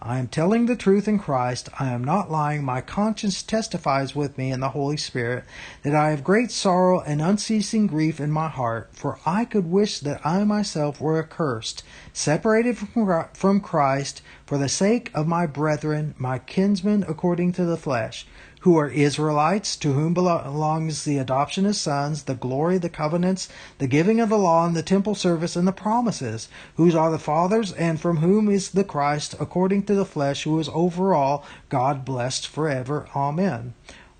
I 0.00 0.18
am 0.18 0.28
telling 0.28 0.66
the 0.66 0.76
truth 0.76 1.08
in 1.08 1.18
Christ. 1.18 1.68
I 1.80 1.88
am 1.88 2.04
not 2.04 2.30
lying. 2.30 2.62
My 2.62 2.80
conscience 2.80 3.42
testifies 3.42 4.14
with 4.14 4.38
me 4.38 4.52
in 4.52 4.60
the 4.60 4.68
Holy 4.68 4.96
Spirit 4.96 5.42
that 5.82 5.96
I 5.96 6.10
have 6.10 6.22
great 6.22 6.52
sorrow 6.52 7.00
and 7.00 7.20
unceasing 7.20 7.88
grief 7.88 8.20
in 8.20 8.30
my 8.30 8.46
heart, 8.46 8.90
for 8.92 9.18
I 9.26 9.44
could 9.44 9.68
wish 9.68 9.98
that 9.98 10.24
I 10.24 10.44
myself 10.44 11.00
were 11.00 11.18
accursed, 11.18 11.82
separated 12.12 12.78
from 12.78 13.60
Christ, 13.60 14.22
for 14.46 14.56
the 14.56 14.68
sake 14.68 15.10
of 15.14 15.26
my 15.26 15.46
brethren, 15.46 16.14
my 16.16 16.38
kinsmen 16.38 17.04
according 17.08 17.54
to 17.54 17.64
the 17.64 17.76
flesh 17.76 18.24
who 18.60 18.76
are 18.76 18.88
Israelites, 18.88 19.76
to 19.76 19.92
whom 19.92 20.14
belongs 20.14 21.04
the 21.04 21.18
adoption 21.18 21.64
as 21.64 21.80
sons, 21.80 22.24
the 22.24 22.34
glory, 22.34 22.78
the 22.78 22.88
covenants, 22.88 23.48
the 23.78 23.86
giving 23.86 24.20
of 24.20 24.28
the 24.28 24.38
law, 24.38 24.66
and 24.66 24.74
the 24.74 24.82
temple 24.82 25.14
service, 25.14 25.54
and 25.54 25.66
the 25.66 25.72
promises, 25.72 26.48
whose 26.76 26.94
are 26.94 27.10
the 27.10 27.18
fathers, 27.18 27.72
and 27.72 28.00
from 28.00 28.16
whom 28.16 28.48
is 28.48 28.70
the 28.70 28.84
Christ, 28.84 29.34
according 29.38 29.84
to 29.84 29.94
the 29.94 30.04
flesh, 30.04 30.42
who 30.42 30.58
is 30.58 30.68
over 30.72 31.14
all, 31.14 31.44
God 31.68 32.04
blessed 32.04 32.48
forever. 32.48 33.06
Amen. 33.14 33.74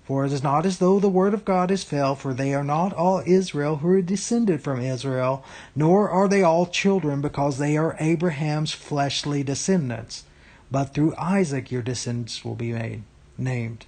For 0.05 0.25
it 0.25 0.31
is 0.31 0.41
not 0.41 0.65
as 0.65 0.79
though 0.79 0.99
the 0.99 1.07
word 1.07 1.35
of 1.35 1.45
God 1.45 1.69
is 1.69 1.83
fell, 1.83 2.15
for 2.15 2.33
they 2.33 2.55
are 2.55 2.63
not 2.63 2.93
all 2.93 3.21
Israel 3.27 3.75
who 3.75 3.89
are 3.89 4.01
descended 4.01 4.63
from 4.63 4.81
Israel, 4.81 5.43
nor 5.75 6.09
are 6.09 6.27
they 6.27 6.41
all 6.41 6.65
children, 6.65 7.21
because 7.21 7.59
they 7.59 7.77
are 7.77 7.95
Abraham's 7.99 8.71
fleshly 8.71 9.43
descendants. 9.43 10.23
But 10.71 10.95
through 10.95 11.13
Isaac 11.17 11.71
your 11.71 11.83
descendants 11.83 12.43
will 12.43 12.55
be 12.55 12.71
made, 12.71 13.03
named. 13.37 13.85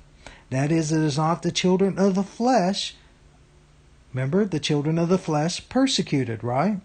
That 0.51 0.71
is, 0.71 0.91
it 0.91 0.99
is 0.99 1.17
not 1.17 1.41
the 1.41 1.51
children 1.51 1.97
of 1.97 2.13
the 2.13 2.23
flesh. 2.23 2.93
Remember, 4.13 4.45
the 4.45 4.59
children 4.59 4.99
of 4.99 5.07
the 5.07 5.17
flesh 5.17 5.67
persecuted, 5.69 6.43
right? 6.43 6.81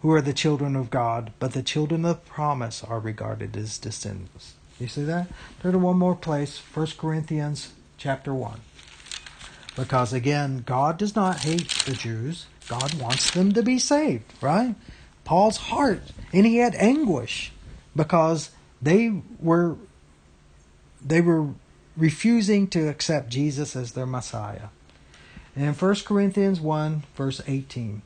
Who 0.00 0.12
are 0.12 0.22
the 0.22 0.32
children 0.32 0.76
of 0.76 0.88
God, 0.88 1.32
but 1.40 1.52
the 1.52 1.62
children 1.62 2.04
of 2.04 2.24
promise 2.24 2.82
are 2.84 3.00
regarded 3.00 3.56
as 3.56 3.78
descendants. 3.78 4.54
You 4.78 4.86
see 4.86 5.02
that? 5.04 5.28
Turn 5.60 5.72
to 5.72 5.78
one 5.78 5.98
more 5.98 6.14
place, 6.14 6.60
1 6.72 6.86
Corinthians 6.98 7.72
chapter 7.98 8.32
1. 8.32 8.60
Because 9.74 10.12
again, 10.12 10.62
God 10.64 10.98
does 10.98 11.16
not 11.16 11.40
hate 11.40 11.68
the 11.84 11.94
Jews. 11.94 12.46
God 12.68 12.94
wants 12.94 13.32
them 13.32 13.52
to 13.54 13.62
be 13.62 13.78
saved, 13.80 14.32
right? 14.40 14.76
Paul's 15.24 15.56
heart, 15.56 16.02
and 16.32 16.46
he 16.46 16.58
had 16.58 16.76
anguish 16.76 17.52
because 17.96 18.50
they 18.80 19.20
were 19.40 19.76
they 21.04 21.20
were 21.20 21.48
refusing 21.96 22.66
to 22.68 22.88
accept 22.88 23.28
Jesus 23.28 23.76
as 23.76 23.92
their 23.92 24.06
Messiah. 24.06 24.68
And 25.54 25.66
in 25.66 25.74
1 25.74 25.94
Corinthians 26.06 26.60
1, 26.60 27.02
verse 27.14 27.42
18, 27.46 28.02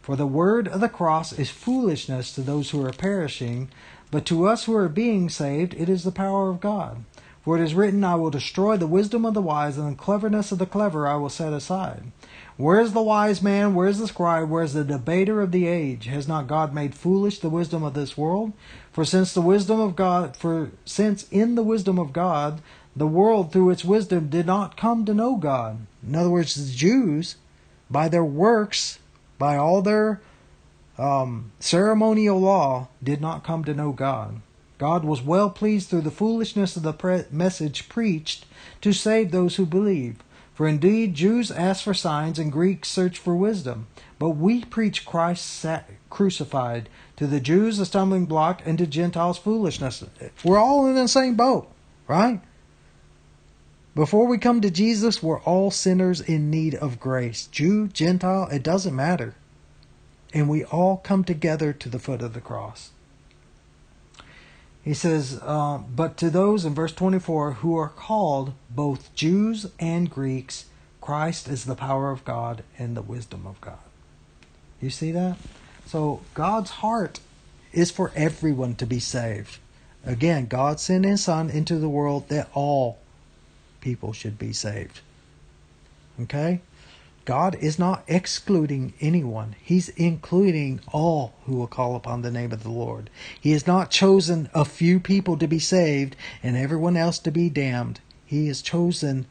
For 0.00 0.16
the 0.16 0.26
word 0.26 0.68
of 0.68 0.80
the 0.80 0.88
cross 0.88 1.32
is 1.32 1.50
foolishness 1.50 2.32
to 2.32 2.40
those 2.40 2.70
who 2.70 2.84
are 2.84 2.92
perishing, 2.92 3.68
but 4.10 4.24
to 4.26 4.46
us 4.46 4.64
who 4.64 4.74
are 4.74 4.88
being 4.88 5.28
saved, 5.28 5.74
it 5.74 5.88
is 5.88 6.04
the 6.04 6.12
power 6.12 6.48
of 6.48 6.60
God. 6.60 7.04
For 7.46 7.56
it 7.56 7.62
is 7.62 7.74
written, 7.74 8.02
I 8.02 8.16
will 8.16 8.30
destroy 8.30 8.76
the 8.76 8.88
wisdom 8.88 9.24
of 9.24 9.34
the 9.34 9.40
wise, 9.40 9.78
and 9.78 9.92
the 9.92 9.96
cleverness 9.96 10.50
of 10.50 10.58
the 10.58 10.66
clever 10.66 11.06
I 11.06 11.14
will 11.14 11.28
set 11.28 11.52
aside. 11.52 12.10
Where 12.56 12.80
is 12.80 12.92
the 12.92 13.02
wise 13.02 13.40
man? 13.40 13.74
Where 13.74 13.86
is 13.86 13.98
the 13.98 14.08
scribe? 14.08 14.48
Where 14.48 14.64
is 14.64 14.72
the 14.72 14.82
debater 14.82 15.40
of 15.40 15.52
the 15.52 15.68
age? 15.68 16.06
Has 16.06 16.26
not 16.26 16.48
God 16.48 16.74
made 16.74 16.94
foolish 16.94 17.38
the 17.38 17.48
wisdom 17.48 17.84
of 17.84 17.94
this 17.94 18.16
world? 18.16 18.52
For 18.90 19.04
since 19.04 19.32
the 19.32 19.42
wisdom 19.42 19.78
of 19.78 19.94
God, 19.94 20.36
for 20.36 20.72
since 20.84 21.28
in 21.30 21.54
the 21.54 21.62
wisdom 21.62 22.00
of 22.00 22.12
God, 22.12 22.62
the 22.96 23.06
world 23.06 23.52
through 23.52 23.70
its 23.70 23.84
wisdom 23.84 24.28
did 24.28 24.46
not 24.46 24.76
come 24.76 25.04
to 25.04 25.14
know 25.14 25.36
God. 25.36 25.86
In 26.06 26.16
other 26.16 26.30
words, 26.30 26.54
the 26.54 26.74
Jews, 26.74 27.36
by 27.90 28.08
their 28.08 28.24
works, 28.24 28.98
by 29.38 29.56
all 29.56 29.82
their 29.82 30.22
um, 30.96 31.52
ceremonial 31.60 32.40
law, 32.40 32.88
did 33.02 33.20
not 33.20 33.44
come 33.44 33.64
to 33.64 33.74
know 33.74 33.92
God. 33.92 34.40
God 34.78 35.04
was 35.04 35.22
well 35.22 35.50
pleased 35.50 35.88
through 35.88 36.02
the 36.02 36.10
foolishness 36.10 36.76
of 36.76 36.82
the 36.82 36.92
pre- 36.92 37.24
message 37.30 37.88
preached 37.88 38.46
to 38.80 38.92
save 38.92 39.30
those 39.30 39.56
who 39.56 39.66
believe. 39.66 40.16
For 40.54 40.66
indeed, 40.66 41.14
Jews 41.14 41.50
ask 41.50 41.84
for 41.84 41.92
signs 41.92 42.38
and 42.38 42.50
Greeks 42.50 42.88
search 42.88 43.18
for 43.18 43.36
wisdom. 43.36 43.88
But 44.18 44.30
we 44.30 44.64
preach 44.64 45.04
Christ 45.04 45.66
crucified. 46.08 46.88
To 47.16 47.26
the 47.26 47.40
Jews, 47.40 47.78
a 47.78 47.84
stumbling 47.84 48.24
block, 48.24 48.62
and 48.64 48.78
to 48.78 48.86
Gentiles, 48.86 49.36
foolishness. 49.36 50.02
We're 50.42 50.58
all 50.58 50.86
in 50.86 50.94
the 50.94 51.08
same 51.08 51.34
boat, 51.34 51.70
right? 52.08 52.40
Before 53.96 54.26
we 54.26 54.36
come 54.36 54.60
to 54.60 54.70
Jesus, 54.70 55.22
we're 55.22 55.40
all 55.40 55.70
sinners 55.70 56.20
in 56.20 56.50
need 56.50 56.74
of 56.74 57.00
grace. 57.00 57.46
Jew, 57.46 57.88
Gentile, 57.88 58.46
it 58.52 58.62
doesn't 58.62 58.94
matter. 58.94 59.36
And 60.34 60.50
we 60.50 60.64
all 60.64 60.98
come 60.98 61.24
together 61.24 61.72
to 61.72 61.88
the 61.88 61.98
foot 61.98 62.20
of 62.20 62.34
the 62.34 62.42
cross. 62.42 62.90
He 64.84 64.92
says, 64.92 65.40
uh, 65.42 65.78
But 65.78 66.18
to 66.18 66.28
those 66.28 66.66
in 66.66 66.74
verse 66.74 66.92
24 66.92 67.52
who 67.52 67.74
are 67.78 67.88
called 67.88 68.52
both 68.68 69.14
Jews 69.14 69.64
and 69.80 70.10
Greeks, 70.10 70.66
Christ 71.00 71.48
is 71.48 71.64
the 71.64 71.74
power 71.74 72.10
of 72.10 72.22
God 72.26 72.64
and 72.78 72.94
the 72.94 73.00
wisdom 73.00 73.46
of 73.46 73.58
God. 73.62 73.78
You 74.78 74.90
see 74.90 75.10
that? 75.12 75.38
So 75.86 76.20
God's 76.34 76.68
heart 76.68 77.20
is 77.72 77.90
for 77.90 78.12
everyone 78.14 78.74
to 78.74 78.84
be 78.84 79.00
saved. 79.00 79.56
Again, 80.04 80.48
God 80.48 80.80
sent 80.80 81.06
his 81.06 81.24
Son 81.24 81.48
into 81.48 81.78
the 81.78 81.88
world 81.88 82.28
that 82.28 82.50
all 82.52 82.98
people 83.86 84.12
should 84.12 84.36
be 84.36 84.52
saved. 84.52 85.00
Okay? 86.20 86.60
God 87.24 87.54
is 87.54 87.78
not 87.78 88.02
excluding 88.08 88.94
anyone. 89.00 89.54
He's 89.62 89.90
including 89.90 90.80
all 90.92 91.34
who 91.44 91.54
will 91.54 91.68
call 91.68 91.94
upon 91.94 92.22
the 92.22 92.32
name 92.32 92.50
of 92.50 92.64
the 92.64 92.70
Lord. 92.70 93.10
He 93.40 93.52
has 93.52 93.64
not 93.64 93.92
chosen 93.92 94.50
a 94.52 94.64
few 94.64 94.98
people 94.98 95.36
to 95.36 95.46
be 95.46 95.60
saved 95.60 96.16
and 96.42 96.56
everyone 96.56 96.96
else 96.96 97.20
to 97.20 97.30
be 97.30 97.48
damned. 97.48 98.00
He 98.24 98.48
has 98.48 98.60
chosen 98.60 99.26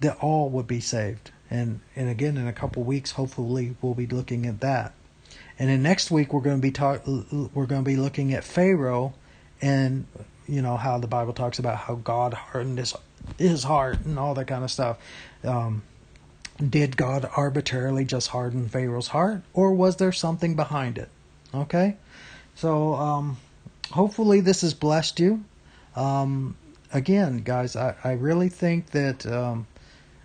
that 0.00 0.18
all 0.20 0.50
would 0.50 0.66
be 0.66 0.80
saved. 0.80 1.30
And 1.48 1.78
and 1.94 2.08
again 2.08 2.36
in 2.36 2.48
a 2.48 2.52
couple 2.52 2.82
weeks 2.82 3.12
hopefully 3.12 3.76
we'll 3.80 3.94
be 3.94 4.08
looking 4.08 4.46
at 4.46 4.58
that. 4.60 4.94
And 5.60 5.68
then 5.68 5.80
next 5.80 6.10
week 6.10 6.32
we're 6.32 6.40
going 6.40 6.56
to 6.56 6.62
be 6.62 6.72
talk, 6.72 7.06
we're 7.06 7.66
going 7.66 7.84
to 7.84 7.92
be 7.94 7.96
looking 7.96 8.34
at 8.34 8.42
Pharaoh 8.42 9.14
and 9.60 10.06
you 10.48 10.60
know 10.60 10.76
how 10.76 10.98
the 10.98 11.06
Bible 11.06 11.32
talks 11.32 11.58
about 11.58 11.76
how 11.76 11.94
God 11.94 12.34
hardened 12.34 12.78
his 12.78 12.94
his 13.38 13.64
heart 13.64 14.04
and 14.04 14.18
all 14.18 14.34
that 14.34 14.46
kind 14.46 14.64
of 14.64 14.70
stuff. 14.70 14.98
Um, 15.44 15.82
Did 16.58 16.96
God 16.96 17.28
arbitrarily 17.36 18.04
just 18.04 18.28
harden 18.28 18.68
Pharaoh's 18.68 19.08
heart, 19.08 19.42
or 19.52 19.72
was 19.74 19.96
there 19.96 20.12
something 20.12 20.54
behind 20.54 20.98
it? 20.98 21.08
Okay, 21.54 21.96
so 22.54 22.94
um, 22.94 23.36
hopefully 23.90 24.40
this 24.40 24.60
has 24.60 24.74
blessed 24.74 25.18
you. 25.18 25.44
Um, 25.96 26.56
again, 26.92 27.38
guys, 27.38 27.74
I, 27.74 27.94
I 28.04 28.12
really 28.12 28.48
think 28.48 28.90
that, 28.92 29.26
um, 29.26 29.66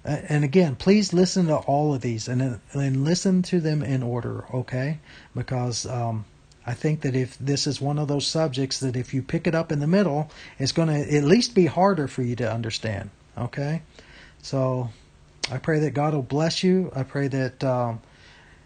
and 0.03 0.43
again, 0.43 0.75
please 0.75 1.11
listen 1.11 1.47
to 1.47 1.57
all 1.57 1.93
of 1.93 2.01
these 2.01 2.27
and 2.27 2.59
and 2.73 3.03
listen 3.03 3.41
to 3.43 3.59
them 3.59 3.81
in 3.81 4.03
order, 4.03 4.45
okay? 4.53 4.99
Because 5.35 5.85
um, 5.85 6.25
I 6.67 6.73
think 6.73 7.01
that 7.01 7.15
if 7.15 7.37
this 7.39 7.65
is 7.65 7.79
one 7.79 7.97
of 7.97 8.07
those 8.07 8.27
subjects 8.27 8.79
that 8.81 8.95
if 8.95 9.13
you 9.13 9.21
pick 9.21 9.47
it 9.47 9.55
up 9.55 9.71
in 9.71 9.79
the 9.79 9.87
middle, 9.87 10.29
it's 10.59 10.73
going 10.73 10.89
to 10.89 11.15
at 11.15 11.23
least 11.23 11.55
be 11.55 11.65
harder 11.65 12.07
for 12.07 12.21
you 12.21 12.35
to 12.35 12.51
understand, 12.51 13.09
okay? 13.37 13.81
So 14.41 14.89
I 15.49 15.57
pray 15.57 15.79
that 15.79 15.91
God 15.91 16.13
will 16.13 16.21
bless 16.21 16.63
you. 16.63 16.91
I 16.93 17.03
pray 17.03 17.29
that 17.29 17.63
um, 17.63 18.01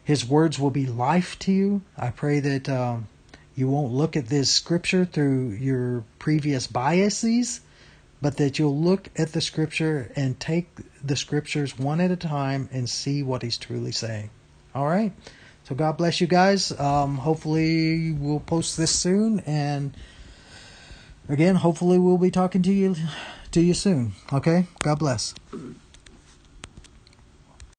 His 0.03 0.25
words 0.25 0.57
will 0.57 0.71
be 0.71 0.87
life 0.87 1.37
to 1.39 1.51
you. 1.51 1.83
I 1.95 2.09
pray 2.09 2.39
that 2.39 2.67
um, 2.67 3.07
you 3.55 3.69
won't 3.69 3.93
look 3.93 4.17
at 4.17 4.27
this 4.27 4.51
scripture 4.51 5.05
through 5.05 5.51
your 5.51 6.03
previous 6.17 6.65
biases 6.65 7.61
but 8.21 8.37
that 8.37 8.59
you'll 8.59 8.77
look 8.77 9.09
at 9.15 9.33
the 9.33 9.41
scripture 9.41 10.11
and 10.15 10.39
take 10.39 10.69
the 11.03 11.15
scriptures 11.15 11.77
one 11.77 11.99
at 11.99 12.11
a 12.11 12.15
time 12.15 12.69
and 12.71 12.87
see 12.87 13.23
what 13.23 13.41
he's 13.41 13.57
truly 13.57 13.91
saying. 13.91 14.29
All 14.75 14.87
right. 14.87 15.11
So 15.63 15.75
God 15.75 15.97
bless 15.97 16.19
you 16.19 16.27
guys. 16.27 16.77
Um, 16.79 17.17
hopefully 17.17 18.11
we'll 18.13 18.39
post 18.39 18.77
this 18.77 18.91
soon, 18.91 19.39
and 19.41 19.95
again, 21.29 21.55
hopefully 21.55 21.97
we'll 21.97 22.17
be 22.17 22.31
talking 22.31 22.61
to 22.63 22.71
you 22.71 22.95
to 23.51 23.61
you 23.61 23.73
soon. 23.73 24.13
Okay. 24.33 24.65
God 24.79 24.99
bless. 24.99 25.33